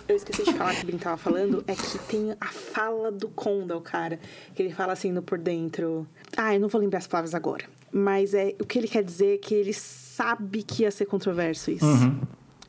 Eu 0.07 0.15
esqueci 0.15 0.43
de 0.43 0.53
falar 0.53 0.75
que 0.75 0.83
o 0.83 0.87
Ben 0.87 0.97
tava 0.97 1.17
falando, 1.17 1.63
é 1.67 1.73
que 1.73 1.97
tem 2.09 2.35
a 2.39 2.47
fala 2.47 3.11
do 3.11 3.29
Condal, 3.29 3.79
cara. 3.81 4.19
Que 4.53 4.61
ele 4.63 4.73
fala 4.73 4.93
assim 4.93 5.11
no 5.11 5.21
por 5.21 5.37
dentro. 5.37 6.05
Ah, 6.35 6.53
eu 6.53 6.59
não 6.59 6.67
vou 6.67 6.81
lembrar 6.81 6.99
as 6.99 7.07
palavras 7.07 7.33
agora. 7.33 7.63
Mas 7.91 8.33
é 8.33 8.53
o 8.59 8.65
que 8.65 8.77
ele 8.77 8.87
quer 8.87 9.03
dizer 9.03 9.35
é 9.35 9.37
que 9.37 9.53
ele 9.53 9.73
sabe 9.73 10.63
que 10.63 10.83
ia 10.83 10.91
ser 10.91 11.05
controverso 11.05 11.71
isso. 11.71 11.85
Uhum. 11.85 12.19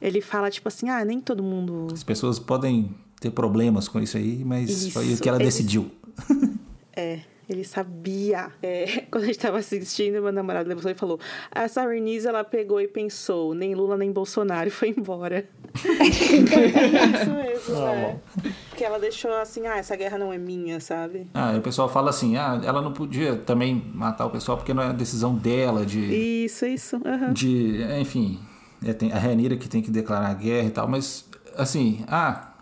Ele 0.00 0.20
fala, 0.20 0.50
tipo 0.50 0.68
assim, 0.68 0.88
ah, 0.88 1.04
nem 1.04 1.20
todo 1.20 1.42
mundo. 1.42 1.88
As 1.92 2.02
pessoas 2.04 2.38
podem 2.38 2.94
ter 3.20 3.30
problemas 3.30 3.88
com 3.88 4.00
isso 4.00 4.16
aí, 4.16 4.42
mas 4.44 4.88
foi 4.92 5.06
o 5.06 5.10
Isso, 5.12 5.22
que 5.22 5.28
ela 5.28 5.38
ele- 5.38 5.44
decidiu. 5.44 5.90
É, 6.94 7.20
ele 7.48 7.64
sabia. 7.64 8.50
É, 8.62 9.04
quando 9.10 9.24
a 9.24 9.26
gente 9.26 9.38
tava 9.38 9.58
assistindo, 9.58 10.22
meu 10.22 10.32
namorado 10.32 10.68
levantou 10.68 10.90
e 10.90 10.94
falou: 10.94 11.18
Essa 11.54 11.86
Renise, 11.86 12.26
ela 12.28 12.44
pegou 12.44 12.80
e 12.80 12.86
pensou, 12.88 13.54
nem 13.54 13.74
Lula 13.74 13.96
nem 13.96 14.12
Bolsonaro, 14.12 14.70
foi 14.70 14.90
embora. 14.96 15.44
Isso 16.12 17.30
mesmo, 17.30 17.76
Ah, 17.76 17.92
né? 17.94 18.20
Porque 18.68 18.84
ela 18.84 18.98
deixou 18.98 19.32
assim: 19.34 19.66
ah, 19.66 19.76
essa 19.78 19.96
guerra 19.96 20.18
não 20.18 20.32
é 20.32 20.38
minha, 20.38 20.80
sabe? 20.80 21.26
Ah, 21.34 21.54
e 21.54 21.58
o 21.58 21.62
pessoal 21.62 21.88
fala 21.88 22.10
assim, 22.10 22.36
ah, 22.36 22.60
ela 22.64 22.82
não 22.82 22.92
podia 22.92 23.36
também 23.36 23.74
matar 23.94 24.26
o 24.26 24.30
pessoal 24.30 24.56
porque 24.58 24.74
não 24.74 24.82
é 24.82 24.92
decisão 24.92 25.34
dela 25.34 25.84
de... 25.86 25.98
Isso, 26.44 26.66
isso. 26.66 27.00
aham. 27.04 27.32
de 27.32 27.82
enfim, 28.00 28.38
é, 28.84 28.92
tem 28.92 29.12
a 29.12 29.18
Renira 29.18 29.56
que 29.56 29.68
tem 29.68 29.80
que 29.82 29.90
declarar 29.90 30.32
guerra 30.34 30.66
e 30.68 30.70
tal, 30.70 30.86
mas 30.88 31.28
assim, 31.56 32.04
ah, 32.08 32.52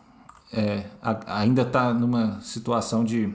é, 0.52 0.85
a- 1.02 1.40
ainda 1.40 1.65
tá 1.65 1.93
numa 1.93 2.40
situação 2.40 3.05
de 3.05 3.32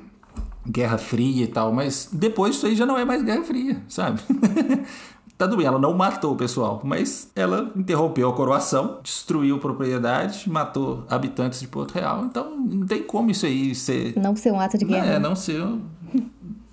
guerra 0.68 0.98
fria 0.98 1.44
e 1.44 1.48
tal, 1.48 1.72
mas 1.74 2.10
depois 2.12 2.56
isso 2.56 2.66
aí 2.66 2.76
já 2.76 2.86
não 2.86 2.98
é 2.98 3.06
mais 3.06 3.24
guerra 3.24 3.44
fria, 3.44 3.82
sabe? 3.88 4.22
Tá 5.38 5.50
tudo 5.50 5.58
bem, 5.58 5.66
ela 5.66 5.78
não 5.78 5.94
matou 5.94 6.32
o 6.32 6.36
pessoal, 6.38 6.80
mas 6.82 7.30
ela 7.36 7.70
interrompeu 7.76 8.30
a 8.30 8.34
coroação, 8.34 9.00
destruiu 9.04 9.60
propriedade, 9.60 10.50
matou 10.50 11.04
habitantes 11.10 11.60
de 11.60 11.68
Porto 11.68 11.92
Real, 11.94 12.24
então 12.24 12.56
não 12.58 12.88
tem 12.88 13.04
como 13.04 13.30
isso 13.30 13.46
aí 13.46 13.76
ser 13.76 14.18
Não 14.18 14.34
ser 14.34 14.54
um 14.54 14.60
ato 14.62 14.78
de 14.78 14.86
guerra. 14.86 15.06
é, 15.16 15.20
não 15.20 15.36
ser. 15.36 15.62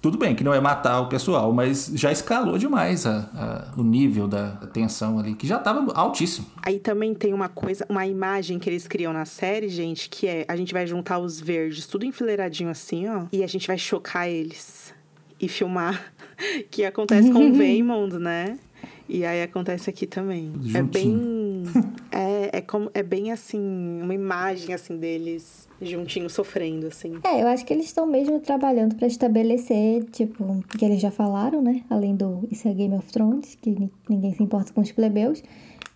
Tudo 0.02 0.18
bem 0.18 0.34
que 0.34 0.42
não 0.42 0.52
é 0.52 0.60
matar 0.60 1.00
o 1.00 1.06
pessoal, 1.06 1.52
mas 1.52 1.90
já 1.94 2.10
escalou 2.10 2.58
demais 2.58 3.06
a- 3.06 3.30
a- 3.34 3.80
o 3.80 3.84
nível 3.84 4.26
da 4.26 4.50
tensão 4.72 5.16
ali, 5.16 5.34
que 5.34 5.46
já 5.46 5.58
estava 5.58 5.92
altíssimo. 5.94 6.46
Aí 6.60 6.80
também 6.80 7.14
tem 7.14 7.32
uma 7.32 7.48
coisa, 7.48 7.86
uma 7.88 8.04
imagem 8.04 8.58
que 8.58 8.68
eles 8.68 8.88
criam 8.88 9.12
na 9.12 9.24
série, 9.24 9.68
gente, 9.68 10.08
que 10.10 10.26
é 10.26 10.44
a 10.48 10.56
gente 10.56 10.72
vai 10.72 10.88
juntar 10.88 11.20
os 11.20 11.40
verdes 11.40 11.86
tudo 11.86 12.04
enfileiradinho 12.04 12.68
assim, 12.68 13.08
ó, 13.08 13.26
e 13.32 13.44
a 13.44 13.46
gente 13.46 13.68
vai 13.68 13.78
chocar 13.78 14.28
eles 14.28 14.92
e 15.40 15.46
filmar, 15.48 16.12
que 16.68 16.84
acontece 16.84 17.30
com 17.30 17.50
o 17.50 17.54
Vaymond, 17.54 18.18
né? 18.18 18.58
E 19.08 19.24
aí 19.24 19.40
acontece 19.42 19.88
aqui 19.88 20.06
também. 20.06 20.52
É 20.74 20.82
bem 20.82 21.62
é, 22.10 22.58
é 22.58 22.60
como 22.60 22.90
é 22.92 23.04
bem 23.04 23.30
assim, 23.30 23.60
uma 24.02 24.14
imagem 24.14 24.74
assim 24.74 24.96
deles 24.96 25.68
juntinhos 25.82 26.32
sofrendo 26.32 26.86
assim. 26.86 27.14
É, 27.24 27.42
eu 27.42 27.46
acho 27.48 27.64
que 27.64 27.72
eles 27.72 27.86
estão 27.86 28.06
mesmo 28.06 28.38
trabalhando 28.40 28.94
pra 28.96 29.06
estabelecer, 29.06 30.04
tipo, 30.10 30.62
que 30.78 30.84
eles 30.84 31.00
já 31.00 31.10
falaram, 31.10 31.60
né? 31.62 31.82
Além 31.90 32.14
do 32.16 32.46
Isso 32.50 32.68
é 32.68 32.72
Game 32.74 32.94
of 32.94 33.10
Thrones, 33.12 33.54
que 33.60 33.70
ni- 33.70 33.92
ninguém 34.09 34.32
se 34.34 34.42
importa 34.42 34.72
com 34.72 34.80
os 34.80 34.92
plebeus, 34.92 35.42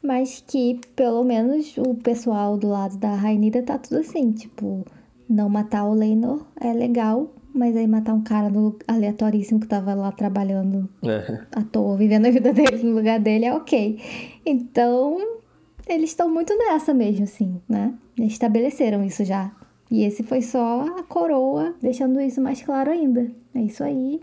mas 0.02 0.42
que 0.46 0.80
pelo 0.94 1.24
menos 1.24 1.76
o 1.78 1.94
pessoal 1.94 2.56
do 2.56 2.68
lado 2.68 2.96
da 2.98 3.14
Rainida 3.14 3.62
tá 3.62 3.78
tudo 3.78 3.98
assim, 4.00 4.32
tipo, 4.32 4.84
não 5.28 5.48
matar 5.48 5.84
o 5.84 5.94
Leinor 5.94 6.44
é 6.60 6.72
legal, 6.72 7.32
mas 7.52 7.74
aí 7.76 7.86
matar 7.86 8.12
um 8.14 8.22
cara 8.22 8.50
no 8.50 8.76
aleatoríssimo 8.86 9.58
que 9.58 9.66
tava 9.66 9.94
lá 9.94 10.12
trabalhando 10.12 10.88
É. 11.02 11.40
à 11.52 11.62
toa, 11.62 11.96
vivendo 11.96 12.26
a 12.26 12.30
vida 12.30 12.52
dele 12.52 12.82
no 12.82 12.94
lugar 12.94 13.18
dele, 13.18 13.46
é 13.46 13.54
ok. 13.54 13.98
Então, 14.44 15.18
eles 15.88 16.10
estão 16.10 16.28
muito 16.32 16.56
nessa 16.56 16.92
mesmo, 16.92 17.24
assim, 17.24 17.60
né? 17.68 17.94
Estabeleceram 18.18 19.02
isso 19.04 19.24
já. 19.24 19.50
E 19.90 20.02
esse 20.04 20.22
foi 20.22 20.42
só 20.42 20.82
a 20.98 21.02
coroa, 21.02 21.74
deixando 21.80 22.20
isso 22.20 22.40
mais 22.40 22.62
claro 22.62 22.90
ainda. 22.90 23.30
É 23.54 23.60
isso 23.60 23.84
aí. 23.84 24.20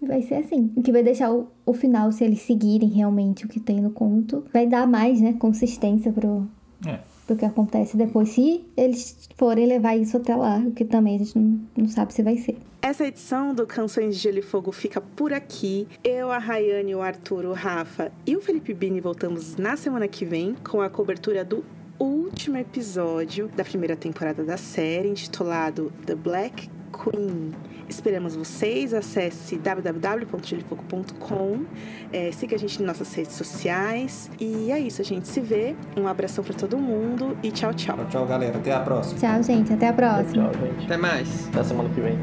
Vai 0.00 0.22
ser 0.22 0.36
assim. 0.36 0.72
O 0.74 0.82
que 0.82 0.90
vai 0.90 1.02
deixar 1.02 1.32
o, 1.32 1.46
o 1.64 1.72
final, 1.72 2.10
se 2.10 2.24
eles 2.24 2.40
seguirem 2.40 2.88
realmente 2.88 3.44
o 3.44 3.48
que 3.48 3.60
tem 3.60 3.80
no 3.80 3.90
conto, 3.90 4.44
vai 4.52 4.66
dar 4.66 4.86
mais, 4.86 5.20
né, 5.20 5.34
consistência 5.38 6.10
pro, 6.12 6.44
É. 6.84 6.98
do 7.28 7.36
que 7.36 7.44
acontece 7.44 7.96
depois, 7.96 8.30
se 8.30 8.64
eles 8.76 9.28
forem 9.36 9.66
levar 9.66 9.96
isso 9.96 10.16
até 10.16 10.34
lá, 10.34 10.58
o 10.58 10.72
que 10.72 10.84
também 10.84 11.14
a 11.14 11.18
gente 11.18 11.38
não, 11.38 11.60
não 11.76 11.88
sabe 11.88 12.12
se 12.12 12.20
vai 12.22 12.36
ser. 12.36 12.56
Essa 12.80 13.06
edição 13.06 13.54
do 13.54 13.64
Canções 13.64 14.16
de 14.16 14.22
Gelo 14.22 14.38
e 14.38 14.42
Fogo 14.42 14.72
fica 14.72 15.00
por 15.00 15.32
aqui. 15.32 15.86
Eu, 16.02 16.32
a 16.32 16.38
Rayane, 16.38 16.96
o 16.96 17.00
Arthur, 17.00 17.44
o 17.44 17.52
Rafa 17.52 18.10
e 18.26 18.34
o 18.34 18.40
Felipe 18.40 18.74
Bini 18.74 19.00
voltamos 19.00 19.56
na 19.56 19.76
semana 19.76 20.08
que 20.08 20.24
vem 20.24 20.56
com 20.68 20.80
a 20.80 20.90
cobertura 20.90 21.44
do 21.44 21.64
último 22.04 22.56
episódio 22.56 23.48
da 23.48 23.64
primeira 23.64 23.96
temporada 23.96 24.44
da 24.44 24.56
série, 24.56 25.08
intitulado 25.08 25.92
The 26.04 26.14
Black 26.14 26.70
Queen. 26.92 27.52
Esperamos 27.88 28.34
vocês. 28.34 28.92
Acesse 28.94 29.56
www.gelifogo.com. 29.56 31.64
É, 32.12 32.32
siga 32.32 32.56
a 32.56 32.58
gente 32.58 32.82
em 32.82 32.86
nossas 32.86 33.14
redes 33.14 33.34
sociais. 33.34 34.28
E 34.40 34.72
é 34.72 34.80
isso, 34.80 35.02
a 35.02 35.04
gente 35.04 35.28
se 35.28 35.40
vê. 35.40 35.76
Um 35.96 36.08
abração 36.08 36.42
para 36.42 36.54
todo 36.54 36.78
mundo 36.78 37.36
e 37.42 37.50
tchau, 37.50 37.74
tchau. 37.74 37.96
Tchau, 37.96 38.06
tchau, 38.08 38.26
galera. 38.26 38.56
Até 38.58 38.72
a 38.72 38.80
próxima. 38.80 39.20
Tchau, 39.20 39.42
gente. 39.42 39.70
Até 39.72 39.88
a 39.88 39.92
próxima. 39.92 40.50
Tchau, 40.50 40.60
gente. 40.60 40.84
Até 40.84 40.96
mais. 40.96 41.48
Até 41.48 41.64
semana 41.64 41.90
que 41.90 42.00
vem. 42.00 42.16